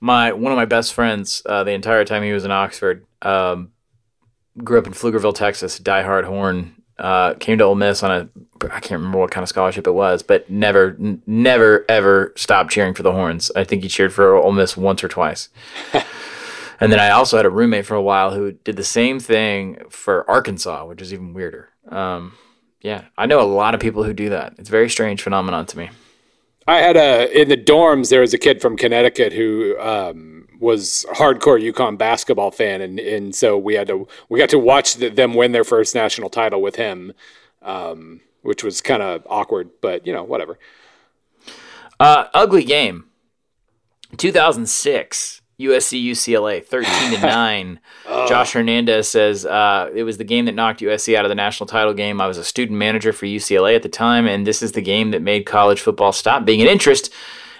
My 0.00 0.32
one 0.32 0.52
of 0.52 0.56
my 0.56 0.64
best 0.64 0.94
friends, 0.94 1.42
uh, 1.46 1.64
the 1.64 1.72
entire 1.72 2.04
time 2.04 2.22
he 2.22 2.32
was 2.32 2.44
in 2.44 2.50
Oxford, 2.50 3.04
um, 3.22 3.72
grew 4.64 4.78
up 4.78 4.86
in 4.86 4.92
Pflugerville, 4.92 5.34
Texas. 5.34 5.78
Diehard 5.78 6.24
Horn 6.24 6.82
uh, 6.98 7.34
came 7.34 7.58
to 7.58 7.64
Ole 7.64 7.74
Miss 7.74 8.02
on 8.02 8.10
a 8.10 8.28
I 8.66 8.80
can't 8.80 8.98
remember 8.98 9.18
what 9.18 9.30
kind 9.30 9.42
of 9.42 9.48
scholarship 9.48 9.86
it 9.86 9.92
was, 9.92 10.22
but 10.22 10.50
never, 10.50 10.96
n- 11.00 11.22
never, 11.26 11.84
ever 11.88 12.32
stopped 12.36 12.70
cheering 12.70 12.94
for 12.94 13.02
the 13.02 13.12
Horns. 13.12 13.50
I 13.56 13.64
think 13.64 13.82
he 13.82 13.88
cheered 13.88 14.12
for 14.12 14.34
Ole 14.34 14.52
Miss 14.52 14.76
once 14.76 15.02
or 15.02 15.08
twice. 15.08 15.48
and 16.80 16.92
then 16.92 17.00
I 17.00 17.10
also 17.10 17.36
had 17.36 17.46
a 17.46 17.50
roommate 17.50 17.86
for 17.86 17.94
a 17.94 18.02
while 18.02 18.32
who 18.32 18.52
did 18.52 18.76
the 18.76 18.84
same 18.84 19.18
thing 19.18 19.82
for 19.88 20.28
Arkansas, 20.30 20.84
which 20.84 21.00
is 21.00 21.12
even 21.12 21.32
weirder. 21.32 21.70
Um, 21.88 22.34
yeah, 22.82 23.04
I 23.16 23.26
know 23.26 23.40
a 23.40 23.44
lot 23.44 23.74
of 23.74 23.80
people 23.80 24.04
who 24.04 24.12
do 24.12 24.28
that. 24.30 24.54
It's 24.58 24.68
a 24.68 24.72
very 24.72 24.90
strange 24.90 25.22
phenomenon 25.22 25.66
to 25.66 25.78
me. 25.78 25.90
I 26.70 26.78
had 26.78 26.96
a 26.96 27.40
in 27.40 27.48
the 27.48 27.56
dorms. 27.56 28.10
There 28.10 28.20
was 28.20 28.32
a 28.32 28.38
kid 28.38 28.62
from 28.62 28.76
Connecticut 28.76 29.32
who 29.32 29.76
um, 29.80 30.46
was 30.60 31.04
hardcore 31.14 31.60
UConn 31.60 31.98
basketball 31.98 32.52
fan, 32.52 32.80
and 32.80 33.00
and 33.00 33.34
so 33.34 33.58
we 33.58 33.74
had 33.74 33.88
to 33.88 34.06
we 34.28 34.38
got 34.38 34.50
to 34.50 34.58
watch 34.58 34.94
the, 34.94 35.08
them 35.08 35.34
win 35.34 35.50
their 35.50 35.64
first 35.64 35.96
national 35.96 36.30
title 36.30 36.62
with 36.62 36.76
him, 36.76 37.12
um, 37.62 38.20
which 38.42 38.62
was 38.62 38.80
kind 38.80 39.02
of 39.02 39.26
awkward, 39.28 39.70
but 39.80 40.06
you 40.06 40.12
know 40.12 40.22
whatever. 40.22 40.60
Uh, 41.98 42.26
ugly 42.34 42.62
game. 42.62 43.06
2006. 44.16 45.39
USC 45.60 46.02
UCLA 46.04 46.64
13 46.64 47.14
to 47.14 47.20
9. 47.26 47.80
Josh 48.28 48.52
Hernandez 48.52 49.08
says 49.08 49.44
uh, 49.46 49.90
it 49.94 50.02
was 50.04 50.18
the 50.18 50.24
game 50.24 50.46
that 50.46 50.54
knocked 50.54 50.80
USC 50.80 51.14
out 51.14 51.24
of 51.24 51.28
the 51.28 51.34
national 51.34 51.66
title 51.66 51.94
game. 51.94 52.20
I 52.20 52.26
was 52.26 52.38
a 52.38 52.44
student 52.44 52.78
manager 52.78 53.12
for 53.12 53.26
UCLA 53.26 53.76
at 53.76 53.82
the 53.82 53.88
time, 53.88 54.26
and 54.26 54.46
this 54.46 54.62
is 54.62 54.72
the 54.72 54.82
game 54.82 55.10
that 55.12 55.22
made 55.22 55.46
college 55.46 55.80
football 55.80 56.12
stop 56.12 56.44
being 56.44 56.60
an 56.60 56.66
interest 56.68 57.12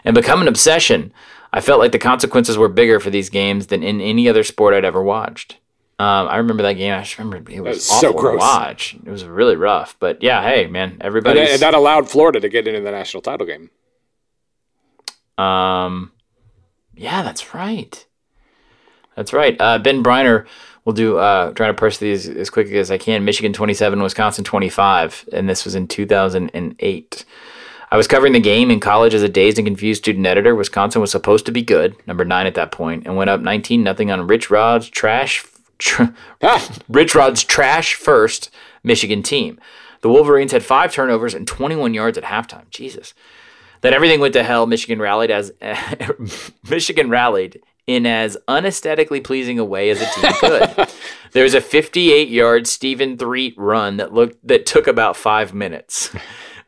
and 0.05 0.15
become 0.15 0.41
an 0.41 0.49
obsession. 0.49 1.13
I 1.53 1.61
felt 1.61 1.81
like 1.81 1.93
the 1.93 1.99
consequences 1.99 2.57
were 2.57 2.69
bigger 2.69 3.01
for 3.01 3.11
these 3.11 3.29
games 3.29 3.67
than 3.69 3.83
in 3.83 4.01
any 4.01 4.29
other 4.29 4.45
sport 4.45 4.73
I'd 4.75 4.85
ever 4.85 5.03
watched. 5.03 5.59
Um, 5.99 6.29
I 6.29 6.37
remember 6.39 6.63
that 6.63 6.75
game. 6.75 6.95
I 6.95 7.01
just 7.03 7.19
remember 7.19 7.51
it 7.53 7.61
was, 7.61 7.77
was 7.77 7.91
awful 7.91 8.01
so 8.01 8.13
gross. 8.19 8.33
to 8.35 8.39
watch. 8.39 8.97
It 9.05 9.11
was 9.11 9.25
really 9.25 9.57
rough. 9.57 9.97
But 9.99 10.23
yeah, 10.23 10.43
hey 10.43 10.67
man, 10.67 10.93
And, 10.93 11.03
everybody. 11.03 11.41
and 11.41 11.61
that 11.61 11.75
allowed 11.75 12.09
Florida 12.09 12.41
to 12.41 12.49
get 12.49 12.67
into 12.67 12.81
the 12.81 12.91
national 12.91 13.21
title 13.21 13.47
game. 13.47 13.69
Um, 15.37 16.13
yeah, 17.01 17.23
that's 17.23 17.55
right. 17.55 18.07
That's 19.17 19.33
right. 19.33 19.57
Uh, 19.61 19.79
ben 19.79 20.03
Briner 20.03 20.47
will 20.85 20.93
do. 20.93 21.19
Uh, 21.19 21.53
trying 21.53 21.71
to 21.71 21.79
push 21.79 21.97
these 21.97 22.29
as 22.29 22.51
quickly 22.51 22.79
as 22.79 22.91
I 22.91 22.99
can. 22.99 23.25
Michigan 23.25 23.53
twenty 23.53 23.75
seven, 23.75 24.03
Wisconsin 24.03 24.45
twenty 24.45 24.69
five, 24.69 25.29
and 25.33 25.49
this 25.49 25.65
was 25.65 25.75
in 25.75 25.89
two 25.89 26.07
thousand 26.07 26.51
and 26.55 26.77
eight. 26.81 27.25
I 27.91 27.97
was 27.97 28.07
covering 28.07 28.35
the 28.35 28.41
game 28.41 28.71
in 28.71 28.79
college 28.79 29.15
as 29.15 29.23
a 29.23 29.29
dazed 29.29 29.59
and 29.59 29.67
confused 29.67 30.03
student 30.05 30.27
editor. 30.27 30.55
Wisconsin 30.55 31.01
was 31.01 31.11
supposed 31.11 31.45
to 31.47 31.53
be 31.53 31.63
good, 31.63 31.97
number 32.07 32.25
nine 32.25 32.47
at 32.47 32.55
that 32.55 32.71
point, 32.71 33.05
and 33.07 33.17
went 33.17 33.31
up 33.31 33.41
nineteen 33.41 33.83
nothing 33.83 34.11
on 34.11 34.27
Rich 34.27 34.51
Rod's 34.51 34.89
trash. 34.89 35.45
Tr- 35.79 36.05
Ah, 36.43 36.69
Rich 36.89 37.15
Rod's 37.15 37.43
trash 37.43 37.95
first 37.95 38.51
Michigan 38.85 39.23
team. 39.23 39.59
The 40.03 40.09
Wolverines 40.09 40.53
had 40.53 40.65
five 40.65 40.93
turnovers 40.93 41.35
and 41.35 41.47
21 41.47 41.93
yards 41.93 42.17
at 42.17 42.25
halftime. 42.25 42.71
Jesus. 42.71 43.13
Then 43.81 43.95
everything 43.95 44.21
went 44.21 44.35
to 44.35 44.43
hell. 44.43 44.67
Michigan 44.67 45.01
rallied 45.01 45.31
as 45.31 45.53
Michigan 46.69 47.11
rallied 47.11 47.61
in 47.87 48.07
as 48.07 48.37
unesthetically 48.47 49.21
pleasing 49.21 49.59
a 49.59 49.65
way 49.65 49.91
as 49.91 50.01
a 50.01 50.07
team 50.07 50.33
could. 50.35 50.89
there 51.33 51.43
was 51.43 51.55
a 51.55 51.61
58-yard 51.61 52.67
Stephen 52.67 53.17
Threet 53.17 53.55
run 53.57 53.97
that 53.97 54.13
looked 54.13 54.47
that 54.47 54.67
took 54.67 54.87
about 54.87 55.17
five 55.17 55.55
minutes. 55.55 56.15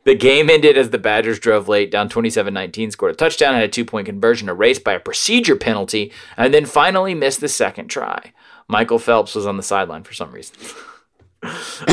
The 0.05 0.15
game 0.15 0.49
ended 0.49 0.77
as 0.77 0.89
the 0.89 0.97
Badgers 0.97 1.39
drove 1.39 1.69
late, 1.69 1.89
down 1.89 2.09
27-19, 2.09 2.91
scored 2.91 3.13
a 3.13 3.15
touchdown, 3.15 3.53
had 3.53 3.63
a 3.63 3.69
two-point 3.69 4.05
conversion 4.05 4.49
erased 4.49 4.83
by 4.83 4.91
a 4.91 4.99
procedure 4.99 5.55
penalty, 5.55 6.11
and 6.35 6.53
then 6.53 6.65
finally 6.65 7.15
missed 7.15 7.39
the 7.39 7.47
second 7.47 7.87
try. 7.87 8.33
Michael 8.67 8.99
Phelps 8.99 9.33
was 9.33 9.47
on 9.47 9.55
the 9.55 9.63
sideline 9.63 10.03
for 10.03 10.13
some 10.13 10.31
reason. 10.31 10.57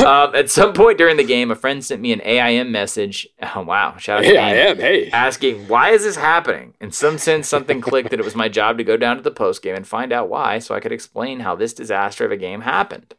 um, 0.05 0.35
at 0.35 0.49
some 0.49 0.73
point 0.73 0.97
during 0.97 1.17
the 1.17 1.23
game, 1.23 1.51
a 1.51 1.55
friend 1.55 1.83
sent 1.83 2.01
me 2.01 2.11
an 2.11 2.21
AIM 2.23 2.71
message. 2.71 3.27
Oh, 3.55 3.61
wow. 3.61 3.97
Shout 3.97 4.19
out 4.19 4.23
to 4.23 4.35
AIM. 4.35 4.77
Hey, 4.77 5.11
asking 5.11 5.67
why 5.67 5.89
is 5.89 6.03
this 6.03 6.15
happening 6.15 6.73
in 6.81 6.91
some 6.91 7.17
sense 7.17 7.47
something 7.47 7.81
clicked 7.81 8.09
that 8.09 8.19
it 8.19 8.25
was 8.25 8.35
my 8.35 8.49
job 8.49 8.77
to 8.77 8.83
go 8.83 8.97
down 8.97 9.15
to 9.15 9.21
the 9.21 9.31
post 9.31 9.61
game 9.61 9.75
and 9.75 9.87
find 9.87 10.11
out 10.11 10.29
why 10.29 10.59
so 10.59 10.75
i 10.75 10.79
could 10.79 10.91
explain 10.91 11.39
how 11.39 11.55
this 11.55 11.73
disaster 11.73 12.25
of 12.25 12.31
a 12.31 12.37
game 12.37 12.61
happened 12.61 13.13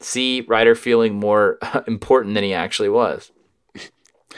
see 0.00 0.42
ryder 0.42 0.74
feeling 0.74 1.14
more 1.14 1.58
important 1.86 2.34
than 2.34 2.44
he 2.44 2.54
actually 2.54 2.88
was 2.88 3.32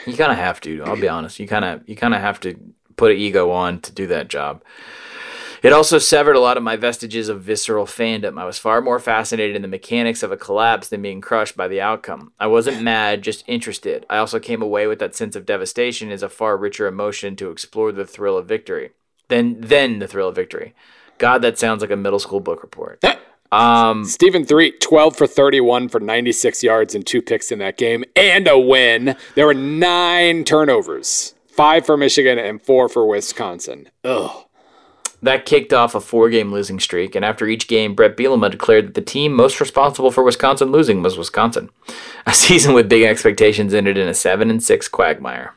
you 0.05 0.15
kind 0.15 0.31
of 0.31 0.37
have 0.37 0.59
to 0.61 0.83
i'll 0.83 0.99
be 0.99 1.07
honest 1.07 1.39
you 1.39 1.47
kind 1.47 1.65
of 1.65 1.87
you 1.87 1.95
kind 1.95 2.13
of 2.13 2.21
have 2.21 2.39
to 2.39 2.55
put 2.95 3.11
an 3.11 3.17
ego 3.17 3.51
on 3.51 3.79
to 3.79 3.91
do 3.91 4.07
that 4.07 4.27
job 4.27 4.63
it 5.63 5.73
also 5.73 5.97
severed 5.97 6.35
a 6.35 6.41
lot 6.41 6.57
of 6.57 6.63
my 6.63 6.75
vestiges 6.75 7.29
of 7.29 7.41
visceral 7.41 7.85
fandom. 7.85 8.37
I 8.37 8.45
was 8.45 8.59
far 8.59 8.81
more 8.81 8.99
fascinated 8.99 9.55
in 9.55 9.61
the 9.61 9.67
mechanics 9.67 10.21
of 10.21 10.31
a 10.31 10.37
collapse 10.37 10.89
than 10.89 11.01
being 11.01 11.21
crushed 11.21 11.55
by 11.55 11.67
the 11.67 11.81
outcome. 11.81 12.33
I 12.39 12.47
wasn't 12.47 12.83
mad, 12.83 13.23
just 13.23 13.43
interested. 13.47 14.05
I 14.09 14.17
also 14.17 14.39
came 14.39 14.61
away 14.61 14.87
with 14.87 14.99
that 14.99 15.15
sense 15.15 15.35
of 15.35 15.45
devastation 15.45 16.11
as 16.11 16.21
a 16.21 16.29
far 16.29 16.57
richer 16.57 16.85
emotion 16.85 17.35
to 17.37 17.49
explore 17.49 17.91
the 17.93 18.05
thrill 18.05 18.37
of 18.37 18.45
victory. 18.45 18.91
Then, 19.29 19.61
then 19.61 19.99
the 19.99 20.07
thrill 20.07 20.27
of 20.27 20.35
victory. 20.35 20.75
God, 21.17 21.41
that 21.43 21.57
sounds 21.57 21.81
like 21.81 21.91
a 21.91 21.95
middle 21.95 22.19
school 22.19 22.41
book 22.41 22.61
report. 22.61 23.01
Um, 23.53 24.03
Stephen 24.03 24.45
Threet, 24.45 24.81
12 24.81 25.15
for 25.15 25.27
31 25.27 25.89
for 25.89 25.99
96 25.99 26.63
yards 26.63 26.95
and 26.95 27.05
two 27.05 27.21
picks 27.21 27.51
in 27.51 27.59
that 27.59 27.77
game 27.77 28.03
and 28.15 28.47
a 28.47 28.57
win. 28.57 29.15
There 29.35 29.45
were 29.45 29.53
nine 29.53 30.43
turnovers, 30.43 31.35
five 31.47 31.85
for 31.85 31.95
Michigan 31.95 32.39
and 32.39 32.59
four 32.59 32.89
for 32.89 33.07
Wisconsin. 33.07 33.89
Ugh. 34.03 34.42
That 35.23 35.45
kicked 35.45 35.71
off 35.71 35.95
a 35.95 36.01
four 36.01 36.29
game 36.29 36.51
losing 36.51 36.81
streak, 36.81 37.15
and 37.15 37.23
after 37.23 37.47
each 37.47 37.69
game, 37.69 37.95
Bret 37.95 38.17
Bielema 38.17 38.51
declared 38.51 38.87
that 38.87 38.93
the 38.93 39.01
team 39.01 39.31
most 39.31 39.61
responsible 39.61 40.11
for 40.11 40.21
Wisconsin 40.21 40.69
losing 40.69 41.01
was 41.01 41.17
Wisconsin. 41.17 41.69
A 42.25 42.33
season 42.33 42.73
with 42.73 42.87
big 42.89 43.03
expectations 43.03 43.73
ended 43.73 43.97
in 43.97 44.07
a 44.07 44.13
7 44.13 44.49
and 44.49 44.63
6 44.63 44.87
quagmire. 44.87 45.55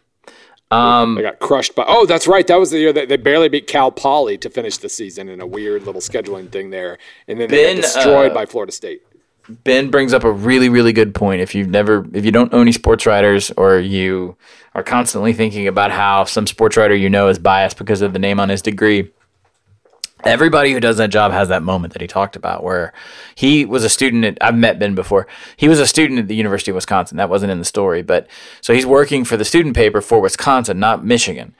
Um, 0.70 1.14
They 1.14 1.22
got 1.22 1.38
crushed 1.38 1.74
by. 1.76 1.84
Oh, 1.86 2.06
that's 2.06 2.26
right. 2.26 2.46
That 2.46 2.58
was 2.58 2.70
the 2.70 2.78
year 2.78 2.92
that 2.92 3.08
they 3.08 3.16
barely 3.16 3.48
beat 3.48 3.66
Cal 3.68 3.92
Poly 3.92 4.36
to 4.38 4.50
finish 4.50 4.78
the 4.78 4.88
season 4.88 5.28
in 5.28 5.40
a 5.40 5.46
weird 5.46 5.84
little 5.84 6.00
scheduling 6.00 6.50
thing 6.50 6.70
there, 6.70 6.98
and 7.28 7.40
then 7.40 7.48
they 7.48 7.56
Ben, 7.56 7.76
got 7.76 7.82
destroyed 7.82 8.32
uh, 8.32 8.34
by 8.34 8.46
Florida 8.46 8.72
State. 8.72 9.02
Ben 9.48 9.90
brings 9.90 10.12
up 10.12 10.24
a 10.24 10.30
really, 10.30 10.68
really 10.68 10.92
good 10.92 11.14
point. 11.14 11.40
If 11.40 11.54
you've 11.54 11.68
never, 11.68 12.06
if 12.12 12.24
you 12.24 12.32
don't 12.32 12.52
know 12.52 12.60
any 12.60 12.72
sports 12.72 13.06
writers, 13.06 13.52
or 13.56 13.78
you 13.78 14.36
are 14.74 14.82
constantly 14.82 15.32
thinking 15.32 15.68
about 15.68 15.92
how 15.92 16.24
some 16.24 16.46
sports 16.46 16.76
writer 16.76 16.96
you 16.96 17.10
know 17.10 17.28
is 17.28 17.38
biased 17.38 17.78
because 17.78 18.02
of 18.02 18.12
the 18.12 18.18
name 18.18 18.40
on 18.40 18.48
his 18.48 18.62
degree, 18.62 19.10
everybody 20.24 20.72
who 20.72 20.80
does 20.80 20.96
that 20.96 21.10
job 21.10 21.32
has 21.32 21.48
that 21.48 21.62
moment 21.62 21.92
that 21.92 22.02
he 22.02 22.08
talked 22.08 22.36
about 22.36 22.64
where 22.64 22.92
he 23.34 23.64
was 23.64 23.84
a 23.84 23.88
student 23.88 24.24
at, 24.24 24.38
I've 24.40 24.56
met 24.56 24.78
Ben 24.78 24.94
before. 24.94 25.26
He 25.56 25.68
was 25.68 25.80
a 25.80 25.86
student 25.86 26.18
at 26.18 26.28
the 26.28 26.34
University 26.34 26.70
of 26.70 26.74
Wisconsin. 26.74 27.16
That 27.16 27.30
wasn't 27.30 27.52
in 27.52 27.58
the 27.58 27.64
story, 27.64 28.02
but 28.02 28.26
so 28.60 28.72
he's 28.72 28.86
working 28.86 29.24
for 29.24 29.36
the 29.36 29.44
student 29.44 29.76
paper 29.76 30.00
for 30.00 30.20
Wisconsin, 30.20 30.78
not 30.78 31.04
Michigan. 31.04 31.54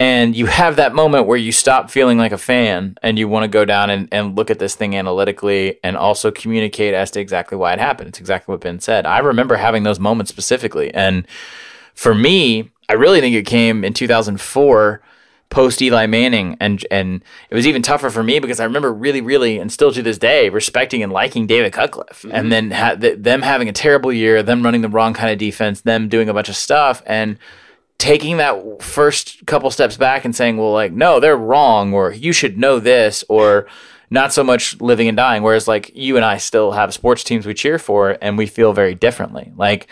And 0.00 0.36
you 0.36 0.46
have 0.46 0.76
that 0.76 0.94
moment 0.94 1.26
where 1.26 1.36
you 1.36 1.50
stop 1.50 1.90
feeling 1.90 2.18
like 2.18 2.30
a 2.30 2.38
fan 2.38 2.96
and 3.02 3.18
you 3.18 3.26
want 3.26 3.42
to 3.42 3.48
go 3.48 3.64
down 3.64 3.90
and, 3.90 4.08
and 4.12 4.36
look 4.36 4.48
at 4.48 4.60
this 4.60 4.76
thing 4.76 4.94
analytically 4.94 5.80
and 5.82 5.96
also 5.96 6.30
communicate 6.30 6.94
as 6.94 7.10
to 7.12 7.20
exactly 7.20 7.58
why 7.58 7.72
it 7.72 7.80
happened. 7.80 8.10
It's 8.10 8.20
exactly 8.20 8.52
what 8.52 8.60
Ben 8.60 8.78
said. 8.78 9.06
I 9.06 9.18
remember 9.18 9.56
having 9.56 9.82
those 9.82 9.98
moments 9.98 10.30
specifically. 10.30 10.94
And 10.94 11.26
for 11.94 12.14
me, 12.14 12.70
I 12.88 12.92
really 12.92 13.20
think 13.20 13.34
it 13.34 13.44
came 13.44 13.84
in 13.84 13.92
2004 13.92 15.02
post 15.50 15.80
Eli 15.80 16.06
Manning, 16.06 16.56
and 16.60 16.84
and 16.90 17.22
it 17.50 17.54
was 17.54 17.66
even 17.66 17.82
tougher 17.82 18.10
for 18.10 18.22
me 18.22 18.38
because 18.38 18.60
I 18.60 18.64
remember 18.64 18.92
really, 18.92 19.20
really, 19.20 19.58
and 19.58 19.72
still 19.72 19.92
to 19.92 20.02
this 20.02 20.18
day, 20.18 20.48
respecting 20.48 21.02
and 21.02 21.12
liking 21.12 21.46
David 21.46 21.72
Cutcliffe, 21.72 22.24
and 22.24 22.32
mm-hmm. 22.32 22.48
then 22.48 22.70
ha- 22.70 22.94
th- 22.94 23.18
them 23.18 23.42
having 23.42 23.68
a 23.68 23.72
terrible 23.72 24.12
year, 24.12 24.42
them 24.42 24.62
running 24.62 24.82
the 24.82 24.88
wrong 24.88 25.14
kind 25.14 25.32
of 25.32 25.38
defense, 25.38 25.80
them 25.80 26.08
doing 26.08 26.28
a 26.28 26.34
bunch 26.34 26.48
of 26.48 26.56
stuff, 26.56 27.02
and 27.06 27.38
taking 27.98 28.36
that 28.36 28.82
first 28.82 29.44
couple 29.46 29.70
steps 29.70 29.96
back 29.96 30.24
and 30.24 30.34
saying, 30.34 30.56
well, 30.56 30.72
like, 30.72 30.92
no, 30.92 31.18
they're 31.18 31.36
wrong, 31.36 31.92
or 31.92 32.12
you 32.12 32.32
should 32.32 32.56
know 32.56 32.78
this, 32.78 33.24
or 33.28 33.66
not 34.10 34.32
so 34.32 34.44
much 34.44 34.80
living 34.80 35.08
and 35.08 35.16
dying. 35.16 35.42
Whereas, 35.42 35.66
like, 35.66 35.90
you 35.94 36.16
and 36.16 36.24
I 36.24 36.36
still 36.36 36.72
have 36.72 36.94
sports 36.94 37.24
teams 37.24 37.44
we 37.44 37.54
cheer 37.54 37.78
for, 37.78 38.16
and 38.22 38.38
we 38.38 38.46
feel 38.46 38.72
very 38.72 38.94
differently. 38.94 39.52
Like, 39.56 39.88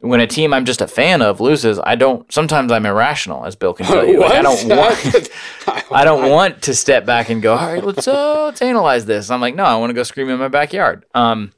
when 0.00 0.20
a 0.20 0.26
team 0.26 0.52
I'm 0.52 0.64
just 0.64 0.80
a 0.80 0.88
fan 0.88 1.22
of 1.22 1.40
loses, 1.40 1.78
I 1.84 1.94
don't. 1.94 2.30
Sometimes 2.32 2.72
I'm 2.72 2.86
irrational, 2.86 3.44
as 3.44 3.54
Bill 3.54 3.74
can 3.74 3.86
tell 3.86 4.06
you. 4.06 4.20
Like, 4.20 4.32
I 4.32 4.42
don't 4.42 4.68
want. 4.76 5.30
I 5.92 6.04
don't 6.04 6.30
want 6.30 6.62
to 6.62 6.74
step 6.74 7.04
back 7.06 7.28
and 7.30 7.42
go. 7.42 7.54
All 7.54 7.66
right, 7.72 7.84
let's 7.84 8.08
uh, 8.08 8.46
let's 8.46 8.62
analyze 8.62 9.06
this. 9.06 9.30
I'm 9.30 9.40
like, 9.40 9.54
no, 9.54 9.64
I 9.64 9.76
want 9.76 9.90
to 9.90 9.94
go 9.94 10.02
scream 10.02 10.28
in 10.28 10.38
my 10.38 10.48
backyard. 10.48 11.04
Um, 11.14 11.52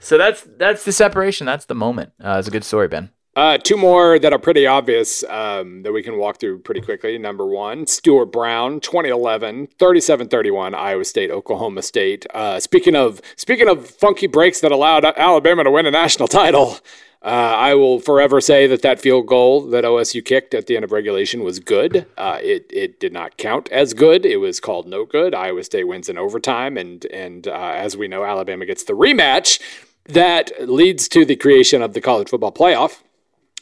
so 0.00 0.18
that's 0.18 0.46
that's 0.58 0.84
the 0.84 0.92
separation. 0.92 1.46
That's 1.46 1.64
the 1.64 1.74
moment. 1.74 2.12
Uh, 2.22 2.36
it's 2.38 2.48
a 2.48 2.50
good 2.50 2.64
story, 2.64 2.88
Ben. 2.88 3.10
Uh, 3.36 3.58
two 3.58 3.76
more 3.76 4.18
that 4.18 4.32
are 4.32 4.38
pretty 4.38 4.66
obvious 4.66 5.22
um, 5.24 5.82
that 5.82 5.92
we 5.92 6.02
can 6.02 6.16
walk 6.16 6.40
through 6.40 6.58
pretty 6.58 6.80
quickly. 6.80 7.18
Number 7.18 7.44
one, 7.44 7.86
Stuart 7.86 8.32
Brown, 8.32 8.80
2011, 8.80 9.66
37-31, 9.78 10.74
Iowa 10.74 11.04
State, 11.04 11.30
Oklahoma 11.30 11.82
State. 11.82 12.24
Uh, 12.32 12.58
speaking 12.60 12.96
of 12.96 13.20
speaking 13.36 13.68
of 13.68 13.86
funky 13.90 14.26
breaks 14.26 14.60
that 14.60 14.72
allowed 14.72 15.04
Alabama 15.04 15.64
to 15.64 15.70
win 15.70 15.84
a 15.84 15.90
national 15.90 16.28
title, 16.28 16.78
uh, 17.22 17.28
I 17.28 17.74
will 17.74 17.98
forever 17.98 18.40
say 18.40 18.66
that 18.66 18.82
that 18.82 19.00
field 19.00 19.26
goal 19.26 19.62
that 19.68 19.84
OSU 19.84 20.24
kicked 20.24 20.54
at 20.54 20.66
the 20.66 20.76
end 20.76 20.84
of 20.84 20.92
regulation 20.92 21.42
was 21.42 21.58
good. 21.58 22.06
Uh, 22.16 22.38
it 22.42 22.70
it 22.70 23.00
did 23.00 23.12
not 23.12 23.36
count 23.36 23.68
as 23.70 23.94
good. 23.94 24.24
It 24.24 24.36
was 24.36 24.60
called 24.60 24.86
no 24.86 25.04
good. 25.04 25.34
Iowa 25.34 25.64
State 25.64 25.88
wins 25.88 26.08
in 26.08 26.18
overtime, 26.18 26.76
and 26.76 27.04
and 27.06 27.48
uh, 27.48 27.72
as 27.74 27.96
we 27.96 28.06
know, 28.06 28.24
Alabama 28.24 28.66
gets 28.66 28.84
the 28.84 28.92
rematch. 28.92 29.60
That 30.04 30.52
leads 30.68 31.08
to 31.08 31.24
the 31.24 31.34
creation 31.34 31.82
of 31.82 31.94
the 31.94 32.00
college 32.00 32.28
football 32.28 32.52
playoff. 32.52 33.02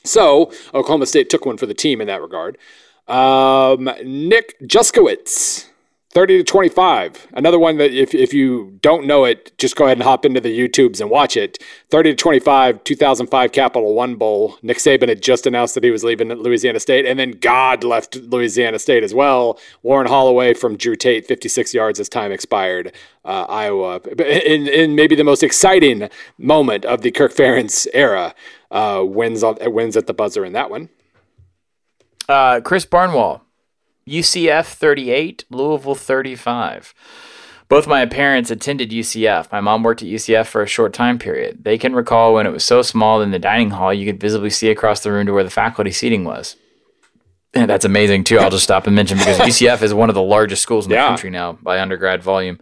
So 0.04 0.52
Oklahoma 0.74 1.06
State 1.06 1.30
took 1.30 1.46
one 1.46 1.56
for 1.56 1.66
the 1.66 1.74
team 1.74 2.00
in 2.00 2.06
that 2.08 2.20
regard. 2.20 2.58
Um, 3.08 3.88
Nick 4.04 4.58
Juskowitz, 4.60 5.66
30 6.14 6.38
to 6.38 6.44
25. 6.44 7.26
Another 7.32 7.58
one 7.58 7.76
that 7.78 7.92
if, 7.92 8.14
if 8.14 8.32
you 8.32 8.78
don't 8.80 9.04
know 9.04 9.24
it, 9.24 9.52
just 9.58 9.74
go 9.74 9.84
ahead 9.84 9.96
and 9.96 10.04
hop 10.04 10.24
into 10.24 10.40
the 10.40 10.56
YouTubes 10.56 11.00
and 11.00 11.10
watch 11.10 11.36
it. 11.36 11.58
30 11.90 12.12
to 12.12 12.16
25, 12.16 12.84
2005 12.84 13.52
Capital 13.52 13.94
One 13.94 14.14
Bowl. 14.14 14.56
Nick 14.62 14.78
Saban 14.78 15.08
had 15.08 15.20
just 15.20 15.44
announced 15.44 15.74
that 15.74 15.82
he 15.82 15.90
was 15.90 16.04
leaving 16.04 16.28
Louisiana 16.28 16.78
State, 16.78 17.04
and 17.04 17.18
then 17.18 17.32
God 17.32 17.82
left 17.82 18.14
Louisiana 18.14 18.78
State 18.78 19.02
as 19.02 19.12
well. 19.12 19.58
Warren 19.82 20.06
Holloway 20.06 20.54
from 20.54 20.76
Drew 20.76 20.94
Tate, 20.94 21.26
56 21.26 21.74
yards 21.74 21.98
as 21.98 22.08
time 22.08 22.30
expired. 22.30 22.94
Uh, 23.24 23.46
Iowa, 23.48 24.00
in, 24.18 24.68
in 24.68 24.94
maybe 24.94 25.16
the 25.16 25.24
most 25.24 25.42
exciting 25.42 26.08
moment 26.38 26.84
of 26.84 27.00
the 27.00 27.10
Kirk 27.10 27.34
Ferentz 27.34 27.88
era, 27.92 28.34
uh, 28.70 29.02
wins, 29.04 29.42
wins 29.62 29.96
at 29.96 30.06
the 30.06 30.14
buzzer 30.14 30.44
in 30.44 30.52
that 30.52 30.70
one. 30.70 30.90
Uh, 32.28 32.60
Chris 32.60 32.84
Barnwell 32.84 33.43
UCF 34.08 34.66
38, 34.66 35.44
Louisville 35.50 35.94
35. 35.94 36.94
Both 37.68 37.86
my 37.86 38.04
parents 38.04 38.50
attended 38.50 38.90
UCF. 38.90 39.50
My 39.50 39.60
mom 39.60 39.82
worked 39.82 40.02
at 40.02 40.08
UCF 40.08 40.46
for 40.46 40.62
a 40.62 40.66
short 40.66 40.92
time 40.92 41.18
period. 41.18 41.64
They 41.64 41.78
can 41.78 41.94
recall 41.94 42.34
when 42.34 42.46
it 42.46 42.50
was 42.50 42.64
so 42.64 42.82
small 42.82 43.22
in 43.22 43.30
the 43.30 43.38
dining 43.38 43.70
hall 43.70 43.94
you 43.94 44.04
could 44.04 44.20
visibly 44.20 44.50
see 44.50 44.70
across 44.70 45.00
the 45.00 45.10
room 45.10 45.26
to 45.26 45.32
where 45.32 45.44
the 45.44 45.50
faculty 45.50 45.90
seating 45.90 46.24
was. 46.24 46.56
And 47.54 47.70
that's 47.70 47.84
amazing 47.84 48.24
too. 48.24 48.38
I'll 48.38 48.50
just 48.50 48.64
stop 48.64 48.86
and 48.86 48.94
mention 48.94 49.16
because 49.16 49.38
UCF 49.40 49.80
is 49.82 49.94
one 49.94 50.10
of 50.10 50.14
the 50.14 50.22
largest 50.22 50.62
schools 50.62 50.84
in 50.84 50.90
the 50.90 50.96
yeah. 50.96 51.08
country 51.08 51.30
now 51.30 51.52
by 51.52 51.80
undergrad 51.80 52.22
volume. 52.22 52.60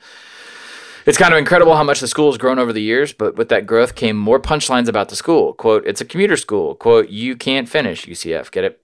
It's 1.05 1.19
kind 1.19 1.33
of 1.33 1.39
incredible 1.39 1.75
how 1.75 1.83
much 1.83 1.99
the 1.99 2.07
school 2.07 2.31
has 2.31 2.39
grown 2.39 2.61
over 2.61 2.73
the 2.73 2.83
years, 2.83 3.13
but 3.13 3.35
with 3.35 3.49
that 3.49 3.67
growth 3.67 3.97
came 3.97 4.17
more 4.17 4.39
punchlines 4.39 4.87
about 4.87 5.09
the 5.09 5.17
school. 5.17 5.53
Quote, 5.55 5.85
it's 5.85 6.01
a 6.01 6.05
commuter 6.05 6.37
school. 6.37 6.77
Quote, 6.77 7.09
you 7.09 7.35
can't 7.35 7.69
finish 7.69 8.07
UCF. 8.07 8.53
Get 8.53 8.63
it? 8.63 8.82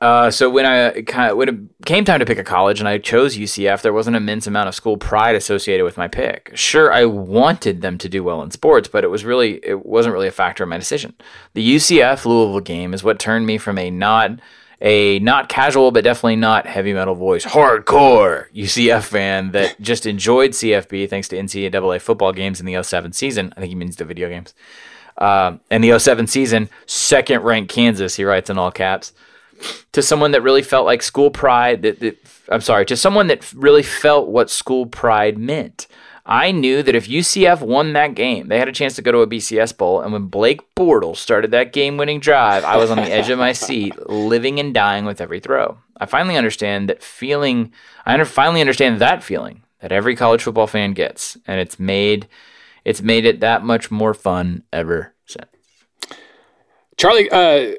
Uh, 0.00 0.30
so 0.30 0.48
when 0.48 0.64
I 0.64 1.02
kind 1.02 1.32
of 1.32 1.36
when 1.36 1.48
it 1.48 1.84
came 1.84 2.04
time 2.04 2.20
to 2.20 2.26
pick 2.26 2.38
a 2.38 2.44
college 2.44 2.78
and 2.78 2.88
I 2.88 2.98
chose 2.98 3.36
UCF, 3.36 3.82
there 3.82 3.92
was 3.92 4.06
an 4.06 4.14
immense 4.14 4.46
amount 4.46 4.68
of 4.68 4.74
school 4.74 4.96
pride 4.96 5.34
associated 5.34 5.82
with 5.82 5.96
my 5.96 6.06
pick. 6.06 6.52
Sure, 6.54 6.92
I 6.92 7.06
wanted 7.06 7.82
them 7.82 7.98
to 7.98 8.08
do 8.08 8.22
well 8.22 8.42
in 8.42 8.52
sports, 8.52 8.88
but 8.88 9.02
it 9.02 9.08
was 9.08 9.24
really 9.24 9.54
it 9.64 9.84
wasn't 9.84 10.12
really 10.12 10.28
a 10.28 10.32
factor 10.32 10.62
in 10.62 10.68
my 10.68 10.78
decision. 10.78 11.14
The 11.54 11.76
UCF 11.76 12.24
Louisville 12.24 12.60
game 12.60 12.94
is 12.94 13.02
what 13.02 13.18
turned 13.18 13.46
me 13.46 13.58
from 13.58 13.78
a 13.78 13.90
not 13.90 14.38
a 14.80 15.18
not 15.20 15.48
casual 15.48 15.90
but 15.90 16.04
definitely 16.04 16.36
not 16.36 16.66
heavy 16.66 16.92
metal 16.92 17.14
voice 17.14 17.44
hardcore 17.44 18.52
UCF 18.52 19.04
fan 19.04 19.52
that 19.52 19.80
just 19.80 20.06
enjoyed 20.06 20.52
CFB 20.52 21.08
thanks 21.08 21.28
to 21.28 21.36
NCAA 21.36 22.00
football 22.00 22.32
games 22.32 22.60
in 22.60 22.66
the 22.66 22.80
07 22.80 23.12
season. 23.12 23.52
I 23.56 23.60
think 23.60 23.70
he 23.70 23.76
means 23.76 23.96
the 23.96 24.04
video 24.04 24.28
games. 24.28 24.54
Uh, 25.18 25.58
in 25.70 25.82
the 25.82 25.98
07 25.98 26.28
season, 26.28 26.68
second 26.86 27.42
ranked 27.42 27.72
Kansas, 27.72 28.16
he 28.16 28.24
writes 28.24 28.48
in 28.48 28.56
all 28.56 28.70
caps 28.70 29.12
to 29.92 30.02
someone 30.02 30.32
that 30.32 30.42
really 30.42 30.62
felt 30.62 30.86
like 30.86 31.02
school 31.02 31.30
pride 31.30 31.82
that, 31.82 32.00
that, 32.00 32.18
I'm 32.48 32.60
sorry, 32.60 32.86
to 32.86 32.96
someone 32.96 33.26
that 33.28 33.52
really 33.52 33.82
felt 33.82 34.28
what 34.28 34.50
school 34.50 34.86
pride 34.86 35.38
meant. 35.38 35.86
I 36.24 36.52
knew 36.52 36.84
that 36.84 36.94
if 36.94 37.08
UCF 37.08 37.62
won 37.62 37.94
that 37.94 38.14
game, 38.14 38.46
they 38.46 38.58
had 38.58 38.68
a 38.68 38.72
chance 38.72 38.94
to 38.94 39.02
go 39.02 39.10
to 39.10 39.18
a 39.18 39.26
BCS 39.26 39.76
bowl. 39.76 40.00
And 40.00 40.12
when 40.12 40.26
Blake 40.26 40.60
Bortles 40.76 41.16
started 41.16 41.50
that 41.50 41.72
game-winning 41.72 42.20
drive, 42.20 42.62
I 42.64 42.76
was 42.76 42.90
on 42.90 42.96
the 42.96 43.12
edge 43.12 43.28
of 43.28 43.40
my 43.40 43.52
seat, 43.66 44.08
living 44.08 44.60
and 44.60 44.72
dying 44.72 45.04
with 45.04 45.20
every 45.20 45.40
throw. 45.40 45.78
I 45.96 46.06
finally 46.06 46.36
understand 46.36 46.88
that 46.88 47.02
feeling. 47.02 47.72
I 48.06 48.22
finally 48.22 48.60
understand 48.60 49.00
that 49.00 49.24
feeling 49.24 49.62
that 49.80 49.90
every 49.90 50.14
college 50.14 50.42
football 50.42 50.68
fan 50.68 50.92
gets, 50.92 51.36
and 51.46 51.60
it's 51.60 51.78
made 51.78 52.28
it's 52.84 53.02
made 53.02 53.24
it 53.24 53.40
that 53.40 53.64
much 53.64 53.90
more 53.90 54.14
fun 54.14 54.64
ever 54.72 55.14
since. 55.26 55.46
Charlie, 56.96 57.30
uh, 57.30 57.74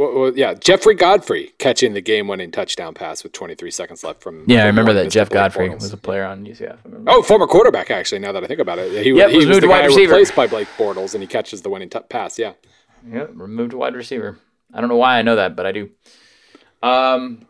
well, 0.00 0.18
well, 0.18 0.32
yeah, 0.34 0.54
Jeffrey 0.54 0.94
Godfrey 0.94 1.52
catching 1.58 1.92
the 1.92 2.00
game-winning 2.00 2.50
touchdown 2.50 2.94
pass 2.94 3.22
with 3.22 3.32
23 3.32 3.70
seconds 3.70 4.02
left 4.02 4.22
from. 4.22 4.44
Yeah, 4.46 4.62
I 4.62 4.66
remember 4.66 4.94
that 4.94 5.10
Jeff 5.10 5.28
Godfrey 5.28 5.68
was 5.68 5.92
a 5.92 5.98
player 5.98 6.24
on 6.24 6.46
UCF. 6.46 6.78
Oh, 7.06 7.22
former 7.22 7.46
quarterback 7.46 7.90
actually. 7.90 8.20
Now 8.20 8.32
that 8.32 8.42
I 8.42 8.46
think 8.46 8.60
about 8.60 8.78
it, 8.78 9.04
he, 9.04 9.12
yep, 9.12 9.28
he 9.28 9.36
was, 9.36 9.46
was 9.46 9.60
the 9.60 9.68
guy 9.68 9.84
receiver. 9.84 10.12
replaced 10.12 10.34
by 10.34 10.46
Blake 10.46 10.68
Bortles, 10.78 11.12
and 11.12 11.22
he 11.22 11.26
catches 11.26 11.60
the 11.60 11.68
winning 11.68 11.90
t- 11.90 11.98
pass. 12.08 12.38
Yeah. 12.38 12.54
Yeah, 13.06 13.26
removed 13.32 13.74
wide 13.74 13.94
receiver. 13.94 14.38
I 14.72 14.80
don't 14.80 14.88
know 14.88 14.96
why 14.96 15.18
I 15.18 15.22
know 15.22 15.36
that, 15.36 15.54
but 15.54 15.66
I 15.66 15.72
do. 15.72 15.90
Um, 16.82 17.46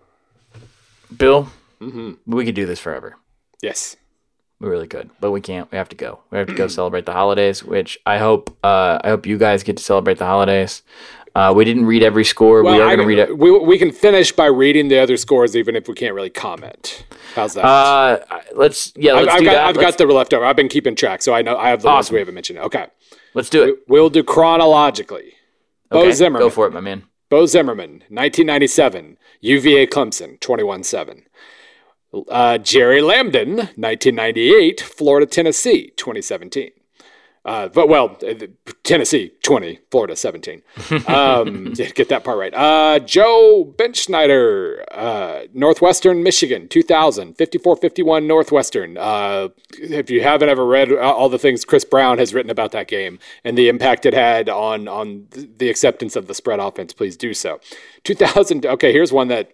Bill, 1.17 1.49
mm-hmm. 1.81 2.15
we 2.27 2.45
could 2.45 2.57
do 2.57 2.67
this 2.67 2.81
forever. 2.81 3.17
Yes. 3.63 3.97
We 4.59 4.69
really 4.69 4.89
could, 4.89 5.09
but 5.21 5.31
we 5.31 5.41
can't. 5.41 5.71
We 5.73 5.79
have 5.79 5.89
to 5.89 5.97
go. 5.97 6.21
We 6.31 6.39
have 6.39 6.49
to 6.49 6.55
go 6.55 6.69
celebrate 6.69 7.07
the 7.07 7.13
holidays, 7.13 7.65
which 7.65 7.99
I 8.05 8.19
hope. 8.19 8.57
Uh, 8.63 8.99
I 9.03 9.09
hope 9.09 9.25
you 9.25 9.39
guys 9.39 9.63
get 9.63 9.79
to 9.79 9.83
celebrate 9.83 10.19
the 10.19 10.27
holidays. 10.27 10.83
Uh, 11.35 11.53
we 11.55 11.65
didn't 11.65 11.87
read 11.87 12.03
every 12.03 12.25
score. 12.25 12.63
Well, 12.63 12.75
we 12.75 12.81
are 12.81 12.87
going 12.87 12.99
to 12.99 13.05
read 13.07 13.19
it. 13.19 13.39
We, 13.39 13.57
we 13.59 13.79
can 13.79 13.93
finish 13.93 14.33
by 14.33 14.47
reading 14.47 14.89
the 14.89 14.99
other 14.99 15.17
scores, 15.17 15.57
even 15.57 15.77
if 15.77 15.87
we 15.89 15.95
can't 15.95 16.15
really 16.15 16.31
comment. 16.31 17.05
How's 17.35 17.55
that? 17.55 17.65
Uh, 17.65 18.19
let's 18.55 18.93
yeah. 18.97 19.15
Let's 19.15 19.33
I've, 19.33 19.39
do 19.39 19.45
got. 19.45 19.57
I've 19.57 19.77
got 19.77 19.99
the 19.99 20.07
leftover. 20.07 20.45
I've 20.45 20.57
been 20.57 20.69
keeping 20.69 20.97
track, 20.97 21.23
so 21.23 21.33
I 21.33 21.43
know 21.43 21.57
I 21.57 21.71
have 21.71 21.83
the 21.83 21.89
awesome. 21.89 21.97
ones 21.97 22.13
we 22.13 22.19
haven't 22.19 22.35
mentioned. 22.35 22.59
It. 22.59 22.63
Okay, 22.63 22.87
let's 23.35 23.49
do 23.49 23.63
it. 23.63 23.79
We, 23.87 24.01
will 24.01 24.11
do 24.11 24.25
chronologically. 24.25 25.35
Okay, 25.93 26.09
Bo 26.09 26.11
Zimmerman. 26.11 26.47
Go 26.47 26.51
for 26.51 26.67
it, 26.67 26.73
my 26.73 26.81
man. 26.81 27.05
Bo 27.29 27.47
Zimmerman, 27.47 28.03
1997, 28.09 29.17
UVA 29.41 29.87
Clemson, 29.87 30.37
21-7. 30.41 31.23
Uh, 32.29 32.59
Jerry 32.59 33.01
Lambden, 33.01 33.57
1998, 33.77 34.81
Florida 34.81 35.27
Tennessee, 35.27 35.93
2017. 35.97 36.73
Uh, 37.43 37.69
but 37.69 37.89
well, 37.89 38.19
uh, 38.27 38.35
Tennessee 38.83 39.33
20, 39.43 39.81
Florida 39.91 40.17
17. 40.17 40.63
Um, 41.11 41.73
get 41.73 42.09
that 42.11 42.25
part 42.25 42.39
right. 42.39 42.55
Uh, 42.55 42.99
Joe 43.01 43.75
Benschneider, 43.77 44.85
uh, 44.93 45.41
Northwestern 45.53 46.23
Michigan 46.23 46.69
2000, 46.69 47.35
54 47.35 47.77
51 47.77 48.27
Northwestern. 48.27 48.97
Uh, 48.97 49.49
if 49.73 50.11
you 50.11 50.23
haven't 50.23 50.49
ever 50.49 50.65
read 50.65 50.93
all 50.93 51.29
the 51.29 51.39
things 51.39 51.65
Chris 51.65 51.85
Brown 51.85 52.19
has 52.19 52.33
written 52.33 52.51
about 52.51 52.73
that 52.73 52.87
game 52.87 53.19
and 53.45 53.57
the 53.57 53.69
impact 53.69 54.07
it 54.07 54.15
had 54.15 54.49
on, 54.49 54.89
on 54.89 55.27
the 55.31 55.69
acceptance 55.69 56.17
of 56.17 56.27
the 56.27 56.35
spread 56.35 56.61
offense, 56.61 56.93
please 56.93 57.17
do 57.17 57.35
so. 57.35 57.61
2000, 58.05 58.67
okay, 58.67 58.93
here's 58.93 59.13
one 59.13 59.29
that 59.29 59.53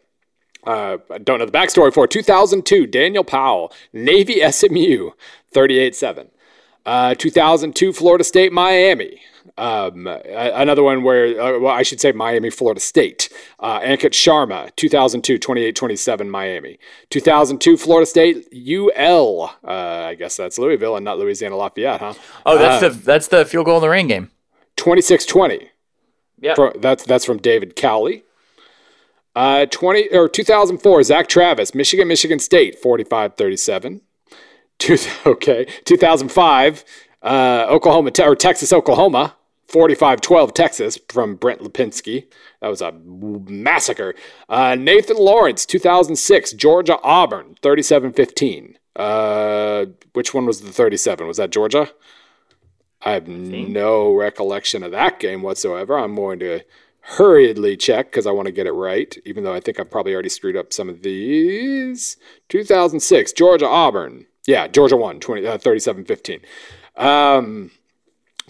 uh, 0.66 0.98
I 1.10 1.18
don't 1.18 1.38
know 1.38 1.46
the 1.46 1.52
backstory 1.52 1.94
for 1.94 2.06
2002, 2.06 2.86
Daniel 2.86 3.24
Powell, 3.24 3.72
Navy 3.92 4.40
SMU, 4.50 5.10
38 5.52 5.94
7. 5.94 6.30
Uh, 6.86 7.14
2002, 7.16 7.92
Florida 7.92 8.24
State, 8.24 8.52
Miami. 8.52 9.20
Um, 9.58 10.06
another 10.06 10.82
one 10.82 11.02
where, 11.02 11.40
uh, 11.40 11.58
well, 11.58 11.72
I 11.72 11.82
should 11.82 12.00
say 12.00 12.12
Miami, 12.12 12.50
Florida 12.50 12.80
State. 12.80 13.28
Uh, 13.58 13.80
Ankit 13.80 14.12
Sharma, 14.12 14.74
2002, 14.76 15.38
28 15.38 15.74
27, 15.74 16.30
Miami. 16.30 16.78
2002, 17.10 17.76
Florida 17.76 18.06
State, 18.06 18.46
UL. 18.54 19.54
Uh, 19.64 19.70
I 19.70 20.14
guess 20.14 20.36
that's 20.36 20.58
Louisville 20.58 20.96
and 20.96 21.04
not 21.04 21.18
Louisiana 21.18 21.56
Lafayette, 21.56 22.00
huh? 22.00 22.14
Oh, 22.44 22.58
that's 22.58 22.82
uh, 22.82 22.88
the 22.90 22.94
that's 22.94 23.28
the 23.28 23.44
field 23.44 23.66
goal 23.66 23.76
in 23.76 23.82
the 23.82 23.88
rain 23.88 24.08
game. 24.08 24.30
26 24.76 25.26
20. 25.26 25.70
Yeah. 26.38 26.54
That's, 26.76 27.04
that's 27.04 27.24
from 27.24 27.38
David 27.38 27.76
Cowley. 27.76 28.24
Uh, 29.34 29.66
20 29.66 30.08
or 30.10 30.28
2004, 30.28 31.02
Zach 31.02 31.28
Travis, 31.28 31.74
Michigan, 31.74 32.08
Michigan 32.08 32.38
State, 32.38 32.78
45 32.78 33.34
37. 33.34 34.02
Two, 34.78 34.96
okay, 35.26 35.66
2005, 35.84 36.84
uh, 37.22 37.66
Oklahoma 37.68 38.10
or 38.20 38.36
Texas, 38.36 38.72
Oklahoma, 38.72 39.36
45-12 39.68 40.54
Texas 40.54 40.98
from 41.08 41.34
Brent 41.34 41.60
Lipinski. 41.60 42.26
That 42.60 42.68
was 42.68 42.80
a 42.80 42.92
massacre. 42.92 44.14
Uh, 44.48 44.76
Nathan 44.76 45.16
Lawrence, 45.16 45.66
2006, 45.66 46.52
Georgia 46.52 46.98
Auburn, 47.02 47.56
37-15. 47.62 48.76
Uh, 48.94 49.86
which 50.12 50.32
one 50.32 50.46
was 50.46 50.62
the 50.62 50.72
37? 50.72 51.26
Was 51.26 51.36
that 51.36 51.50
Georgia? 51.50 51.90
I 53.02 53.12
have 53.12 53.28
no 53.28 54.12
recollection 54.14 54.82
of 54.82 54.92
that 54.92 55.20
game 55.20 55.42
whatsoever. 55.42 55.98
I'm 55.98 56.14
going 56.14 56.38
to 56.40 56.60
hurriedly 57.00 57.76
check 57.76 58.10
because 58.10 58.26
I 58.26 58.32
want 58.32 58.46
to 58.46 58.52
get 58.52 58.66
it 58.66 58.72
right, 58.72 59.16
even 59.24 59.44
though 59.44 59.54
I 59.54 59.60
think 59.60 59.78
I've 59.78 59.90
probably 59.90 60.12
already 60.12 60.28
screwed 60.28 60.56
up 60.56 60.72
some 60.72 60.88
of 60.88 61.02
these. 61.02 62.16
2006, 62.48 63.32
Georgia 63.32 63.66
Auburn. 63.68 64.26
Yeah, 64.46 64.68
Georgia 64.68 64.96
won 64.96 65.20
20, 65.20 65.46
uh, 65.46 65.58
37-15. 65.58 66.40
Um, 66.96 67.70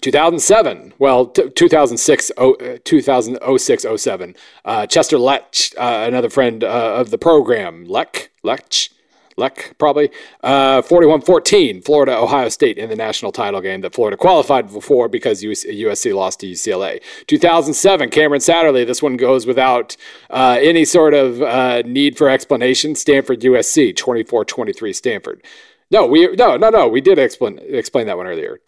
2007, 0.01 0.93
well, 0.99 1.25
t- 1.25 1.49
2006, 1.49 2.31
oh, 2.37 2.53
uh, 2.55 2.77
2006, 2.83 3.85
07. 3.95 4.35
Uh, 4.63 4.85
Chester 4.85 5.17
Lech, 5.17 5.71
uh, 5.77 6.05
another 6.07 6.29
friend 6.29 6.63
uh, 6.63 6.95
of 6.95 7.09
the 7.09 7.17
program, 7.17 7.85
Lech, 7.85 8.29
Lech, 8.43 8.89
Lech, 9.37 9.75
probably. 9.77 10.09
Uh, 10.43 10.81
41 10.83 11.21
14, 11.21 11.81
Florida, 11.81 12.17
Ohio 12.17 12.49
State 12.49 12.77
in 12.77 12.89
the 12.89 12.95
national 12.95 13.31
title 13.31 13.61
game 13.61 13.81
that 13.81 13.93
Florida 13.93 14.17
qualified 14.17 14.69
for 14.69 15.07
because 15.07 15.43
USC 15.43 16.13
lost 16.15 16.39
to 16.41 16.47
UCLA. 16.47 17.01
2007, 17.27 18.09
Cameron 18.09 18.41
Satterlee. 18.41 18.85
This 18.85 19.01
one 19.01 19.15
goes 19.17 19.45
without 19.45 19.95
uh, 20.29 20.57
any 20.59 20.85
sort 20.85 21.13
of 21.13 21.41
uh, 21.41 21.81
need 21.85 22.17
for 22.17 22.29
explanation. 22.29 22.95
Stanford, 22.95 23.41
USC, 23.41 23.95
24 23.95 24.45
23, 24.45 24.93
Stanford. 24.93 25.43
No, 25.89 26.05
we 26.05 26.27
no 26.35 26.57
no 26.57 26.69
no. 26.69 26.87
We 26.87 27.01
did 27.01 27.17
explain 27.17 27.59
explain 27.61 28.07
that 28.07 28.17
one 28.17 28.27
earlier. 28.27 28.59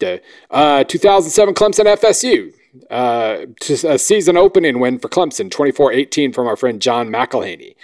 Uh, 0.50 0.84
2007 0.84 1.54
Clemson 1.54 1.84
FSU. 1.84 2.54
Uh, 2.88 3.46
a 3.88 3.98
season 3.98 4.36
opening 4.36 4.78
win 4.78 4.98
for 5.00 5.08
Clemson, 5.08 5.50
24-18 5.50 6.32
from 6.32 6.46
our 6.46 6.54
friend 6.56 6.80
John 6.80 7.08
McElhaney. 7.08 7.74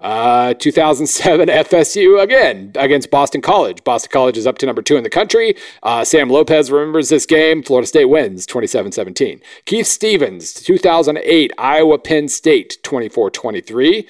Uh, 0.00 0.52
2007 0.54 1.48
FSU 1.48 2.20
again 2.20 2.72
against 2.74 3.08
Boston 3.08 3.40
College. 3.40 3.84
Boston 3.84 4.10
College 4.10 4.36
is 4.36 4.48
up 4.48 4.58
to 4.58 4.66
number 4.66 4.82
two 4.82 4.96
in 4.96 5.04
the 5.04 5.10
country. 5.10 5.54
Uh, 5.84 6.04
Sam 6.04 6.28
Lopez 6.28 6.72
remembers 6.72 7.08
this 7.08 7.24
game. 7.24 7.62
Florida 7.62 7.86
State 7.86 8.06
wins 8.06 8.44
27 8.44 8.90
17. 8.90 9.40
Keith 9.64 9.86
Stevens, 9.86 10.52
2008 10.54 11.52
Iowa 11.56 11.98
Penn 11.98 12.26
State 12.26 12.78
24 12.82 13.30
23. 13.30 14.08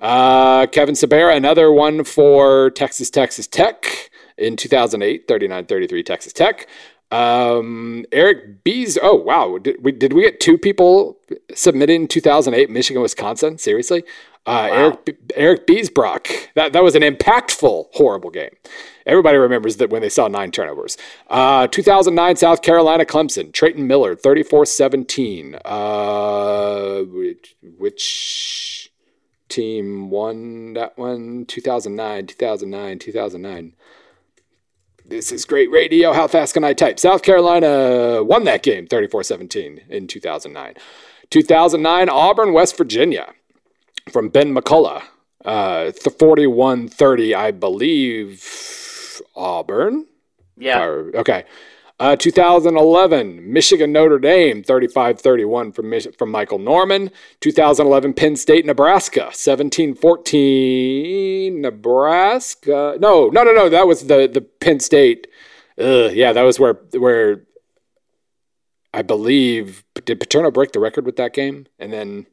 Uh, 0.00 0.66
Kevin 0.68 0.94
Sabera, 0.94 1.36
another 1.36 1.70
one 1.70 2.02
for 2.02 2.70
Texas 2.70 3.10
Texas 3.10 3.46
Tech 3.46 4.10
in 4.38 4.56
2008 4.56 5.28
39 5.28 5.66
33 5.66 6.02
Texas 6.02 6.32
Tech. 6.32 6.66
Um, 7.10 8.04
Eric 8.10 8.64
Bees. 8.64 8.98
Oh 9.00 9.14
wow, 9.14 9.58
did 9.58 9.82
we 9.82 9.92
did 9.92 10.12
we 10.12 10.22
get 10.22 10.40
two 10.40 10.58
people 10.58 11.16
submitted 11.54 11.92
in 11.92 12.08
2008 12.08 12.68
Michigan 12.68 13.00
Wisconsin? 13.00 13.58
Seriously, 13.58 14.02
uh, 14.44 14.68
wow. 14.70 14.74
Eric 14.74 15.18
Eric 15.36 15.66
Beesbrock. 15.66 16.48
That 16.54 16.72
that 16.72 16.82
was 16.82 16.96
an 16.96 17.02
impactful, 17.02 17.86
horrible 17.92 18.30
game. 18.30 18.50
Everybody 19.06 19.38
remembers 19.38 19.76
that 19.76 19.90
when 19.90 20.02
they 20.02 20.08
saw 20.08 20.26
nine 20.26 20.50
turnovers. 20.50 20.98
Uh, 21.28 21.68
2009 21.68 22.36
South 22.36 22.60
Carolina 22.60 23.04
Clemson. 23.04 23.52
Trayton 23.52 23.86
Miller, 23.86 24.16
34-17. 24.16 25.60
Uh, 25.64 27.04
which, 27.04 27.56
which 27.78 28.92
team 29.48 30.10
won 30.10 30.72
that 30.74 30.98
one? 30.98 31.46
2009, 31.46 32.26
2009, 32.26 32.98
2009. 32.98 33.72
This 35.08 35.30
is 35.30 35.44
great 35.44 35.70
radio. 35.70 36.12
How 36.12 36.26
fast 36.26 36.54
can 36.54 36.64
I 36.64 36.72
type? 36.72 36.98
South 36.98 37.22
Carolina 37.22 38.24
won 38.24 38.42
that 38.44 38.64
game 38.64 38.88
34 38.88 39.22
17 39.22 39.82
in 39.88 40.08
2009. 40.08 40.74
2009, 41.30 42.08
Auburn, 42.08 42.52
West 42.52 42.76
Virginia 42.76 43.32
from 44.10 44.28
Ben 44.30 44.52
McCullough. 44.52 45.04
Uh, 45.44 45.92
41 45.92 46.88
30, 46.88 47.34
I 47.36 47.52
believe, 47.52 49.22
Auburn. 49.36 50.06
Yeah. 50.56 50.80
okay. 51.14 51.44
Uh, 51.98 52.14
2011, 52.14 53.50
Michigan 53.50 53.90
Notre 53.90 54.18
Dame, 54.18 54.62
35 54.62 55.18
31 55.18 55.72
from, 55.72 55.94
from 56.18 56.30
Michael 56.30 56.58
Norman. 56.58 57.10
2011, 57.40 58.12
Penn 58.12 58.36
State 58.36 58.66
Nebraska, 58.66 59.30
17 59.32 59.94
14. 59.94 61.60
Nebraska. 61.62 62.96
No, 63.00 63.28
no, 63.28 63.44
no, 63.44 63.52
no. 63.52 63.70
That 63.70 63.86
was 63.86 64.08
the, 64.08 64.28
the 64.30 64.42
Penn 64.42 64.78
State. 64.80 65.26
Ugh, 65.78 66.12
yeah, 66.12 66.34
that 66.34 66.42
was 66.42 66.60
where, 66.60 66.74
where 66.98 67.44
I 68.92 69.00
believe, 69.00 69.82
did 70.04 70.20
Paterno 70.20 70.50
break 70.50 70.72
the 70.72 70.80
record 70.80 71.06
with 71.06 71.16
that 71.16 71.32
game? 71.32 71.66
And 71.78 71.94
then 71.94 72.26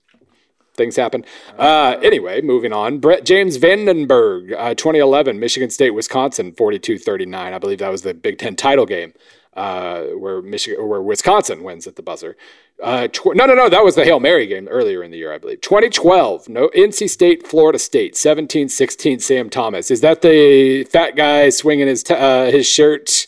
things 0.75 0.97
happen. 0.97 1.23
Uh, 1.57 1.95
anyway, 2.03 2.41
moving 2.41 2.73
on. 2.73 2.99
Brett 2.99 3.23
James 3.23 3.57
Vandenberg, 3.57 4.53
uh, 4.57 4.75
2011, 4.75 5.39
Michigan 5.39 5.69
State, 5.69 5.91
Wisconsin, 5.91 6.51
42 6.51 6.97
39. 6.97 7.53
I 7.53 7.57
believe 7.59 7.77
that 7.77 7.91
was 7.91 8.01
the 8.01 8.13
Big 8.13 8.39
Ten 8.39 8.57
title 8.57 8.85
game 8.85 9.13
uh, 9.55 10.03
where 10.03 10.41
Michigan 10.41 10.79
or 10.79 10.87
where 10.87 11.01
Wisconsin 11.01 11.63
wins 11.63 11.87
at 11.87 11.95
the 11.95 12.01
buzzer. 12.01 12.35
Uh, 12.81 13.07
tw- 13.07 13.35
no, 13.35 13.45
no, 13.45 13.53
no, 13.53 13.69
that 13.69 13.83
was 13.83 13.95
the 13.95 14.03
Hail 14.03 14.19
Mary 14.19 14.47
game 14.47 14.67
earlier 14.67 15.03
in 15.03 15.11
the 15.11 15.17
year, 15.17 15.31
I 15.33 15.37
believe. 15.37 15.61
2012, 15.61 16.49
no 16.49 16.69
NC 16.69 17.09
State, 17.09 17.45
Florida 17.45 17.79
State, 17.79 18.15
17-16, 18.15 19.21
Sam 19.21 19.49
Thomas. 19.49 19.91
Is 19.91 20.01
that 20.01 20.21
the 20.21 20.83
fat 20.85 21.15
guy 21.15 21.49
swinging 21.49 21.87
his 21.87 22.03
t- 22.03 22.13
uh, 22.13 22.45
his 22.51 22.67
shirt? 22.67 23.27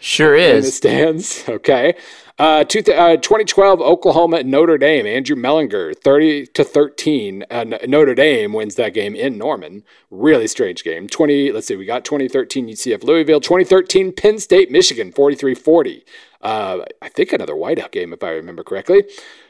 Sure 0.00 0.34
is. 0.34 0.56
In 0.56 0.62
the 0.62 0.70
stands. 0.70 1.44
Okay. 1.48 1.94
Uh, 2.36 2.64
two, 2.64 2.80
uh, 2.92 3.16
2012 3.16 3.80
Oklahoma 3.80 4.42
Notre 4.42 4.76
Dame. 4.76 5.06
Andrew 5.06 5.36
Mellinger, 5.36 5.96
30 5.96 6.46
to 6.46 6.64
13. 6.64 7.44
Uh, 7.48 7.62
Notre 7.86 8.16
Dame 8.16 8.52
wins 8.52 8.74
that 8.74 8.92
game 8.92 9.14
in 9.14 9.38
Norman. 9.38 9.84
Really 10.10 10.48
strange 10.48 10.82
game. 10.82 11.06
20. 11.06 11.52
Let's 11.52 11.68
see. 11.68 11.76
We 11.76 11.86
got 11.86 12.04
2013 12.04 12.66
UCF 12.66 13.04
Louisville. 13.04 13.40
2013 13.40 14.12
Penn 14.12 14.40
State 14.40 14.72
Michigan, 14.72 15.12
43-40. 15.12 16.02
Uh, 16.42 16.78
I 17.00 17.08
think 17.08 17.32
another 17.32 17.54
whiteout 17.54 17.92
game 17.92 18.12
if 18.12 18.24
I 18.24 18.30
remember 18.30 18.64
correctly. 18.64 19.04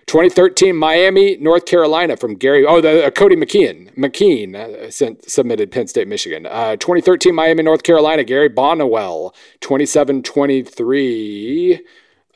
2013 0.07 0.77
Miami 0.77 1.39
North 1.39 1.65
Carolina 1.65 2.19
from 2.19 2.35
Gary. 2.35 2.67
Oh, 2.67 2.83
the 2.83 3.07
uh, 3.07 3.11
Cody 3.11 3.35
McKeon. 3.35 3.97
McKean 3.97 4.55
uh, 4.55 4.91
sent, 4.91 5.27
submitted 5.29 5.73
Penn 5.73 5.89
State 5.89 6.07
Michigan. 6.07 6.45
Uh, 6.45 6.77
2013 6.77 7.35
Miami 7.35 7.63
North 7.63 7.83
Carolina 7.83 8.25
Gary 8.25 8.51
Bonnewell. 8.51 9.35
27-23. 9.63 11.81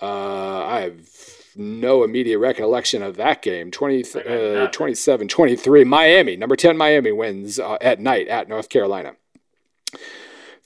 Uh, 0.01 0.65
I 0.65 0.81
have 0.81 1.09
no 1.57 2.05
immediate 2.05 2.39
recollection 2.39 3.03
of 3.03 3.16
that 3.16 3.43
game. 3.43 3.70
20, 3.70 4.05
uh, 4.15 4.66
27 4.69 5.29
23. 5.29 5.85
Miami, 5.85 6.37
number 6.37 6.57
10 6.57 6.77
Miami 6.77 7.12
wins 7.12 7.59
uh, 7.59 7.79
at 7.81 8.01
night 8.01 8.29
at 8.29 8.49
North 8.49 8.69
Carolina. 8.69 9.15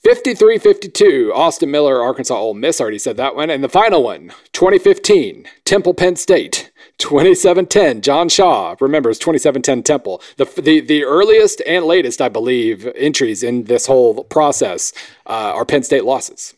53 0.03 0.57
52, 0.57 1.31
Austin 1.33 1.71
Miller, 1.71 2.01
Arkansas 2.01 2.35
Ole 2.35 2.53
Miss. 2.53 2.81
Already 2.81 2.99
said 2.99 3.15
that 3.17 3.35
one. 3.35 3.49
And 3.49 3.63
the 3.63 3.69
final 3.69 4.03
one, 4.03 4.33
2015, 4.51 5.47
Temple 5.65 5.93
Penn 5.93 6.15
State. 6.15 6.71
2710, 6.99 8.01
John 8.01 8.29
Shaw 8.29 8.75
remembers 8.79 9.17
2710 9.17 9.83
Temple. 9.83 10.21
The, 10.37 10.45
the, 10.61 10.79
the 10.79 11.03
earliest 11.03 11.61
and 11.65 11.85
latest, 11.85 12.21
I 12.21 12.29
believe, 12.29 12.87
entries 12.95 13.43
in 13.43 13.63
this 13.63 13.87
whole 13.87 14.23
process 14.25 14.93
uh, 15.25 15.53
are 15.55 15.65
Penn 15.65 15.83
State 15.83 16.05
losses. 16.05 16.53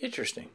Interesting. 0.00 0.50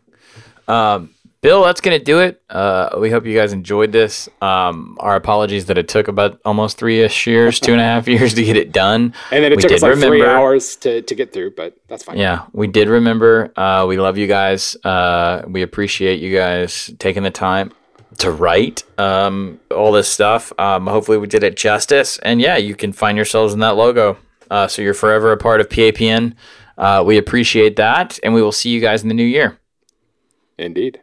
Um, 0.68 1.11
Bill, 1.41 1.64
that's 1.64 1.81
going 1.81 1.98
to 1.98 2.03
do 2.03 2.19
it. 2.19 2.41
Uh, 2.49 2.98
we 2.99 3.11
hope 3.11 3.26
you 3.26 3.35
guys 3.38 3.53
enjoyed 3.53 3.91
this. 3.91 4.27
Um, 4.41 4.98
our 4.99 5.15
apologies 5.15 5.68
that 5.68 5.77
it 5.77 5.88
took 5.88 6.07
about 6.07 6.41
almost 6.44 6.77
three 6.77 7.02
ish 7.02 7.27
years, 7.27 7.60
two 7.60 7.73
and 7.73 7.80
a 7.80 7.84
half 7.84 8.07
years 8.07 8.34
to 8.34 8.44
get 8.44 8.57
it 8.57 8.72
done. 8.72 9.14
And 9.31 9.44
then 9.44 9.53
it 9.53 9.57
we 9.57 9.61
took 9.61 9.72
us 9.72 9.84
like 9.84 9.91
remember, 9.91 10.18
three 10.18 10.26
hours 10.26 10.76
to, 10.77 11.03
to 11.03 11.15
get 11.15 11.34
through, 11.34 11.52
but 11.52 11.77
that's 11.88 12.03
fine. 12.03 12.18
Yeah, 12.18 12.48
we 12.53 12.65
did 12.65 12.89
remember. 12.89 13.53
Uh, 13.56 13.85
we 13.88 13.98
love 13.98 14.18
you 14.18 14.26
guys. 14.26 14.76
Uh, 14.84 15.44
we 15.48 15.61
appreciate 15.61 16.19
you 16.19 16.35
guys 16.35 16.91
taking 16.98 17.22
the 17.22 17.31
time 17.31 17.72
to 18.18 18.31
write 18.31 18.84
um, 18.99 19.60
all 19.69 19.91
this 19.91 20.10
stuff. 20.10 20.52
Um, 20.60 20.88
hopefully, 20.88 21.19
we 21.19 21.27
did 21.27 21.44
it 21.44 21.56
justice. 21.56 22.18
And 22.19 22.41
yeah, 22.41 22.57
you 22.57 22.73
can 22.76 22.94
find 22.94 23.15
yourselves 23.15 23.53
in 23.53 23.60
that 23.60 23.76
logo. 23.76 24.18
Uh, 24.49 24.68
so 24.68 24.81
you're 24.81 24.95
forever 24.95 25.31
a 25.31 25.38
part 25.38 25.61
of 25.61 25.69
PAPN. 25.69 26.34
Uh, 26.80 27.03
we 27.06 27.18
appreciate 27.18 27.76
that. 27.76 28.18
And 28.23 28.34
we 28.34 28.41
will 28.41 28.52
see 28.52 28.69
you 28.69 28.81
guys 28.81 29.03
in 29.03 29.07
the 29.07 29.14
new 29.14 29.23
year. 29.23 29.60
Indeed. 30.57 31.01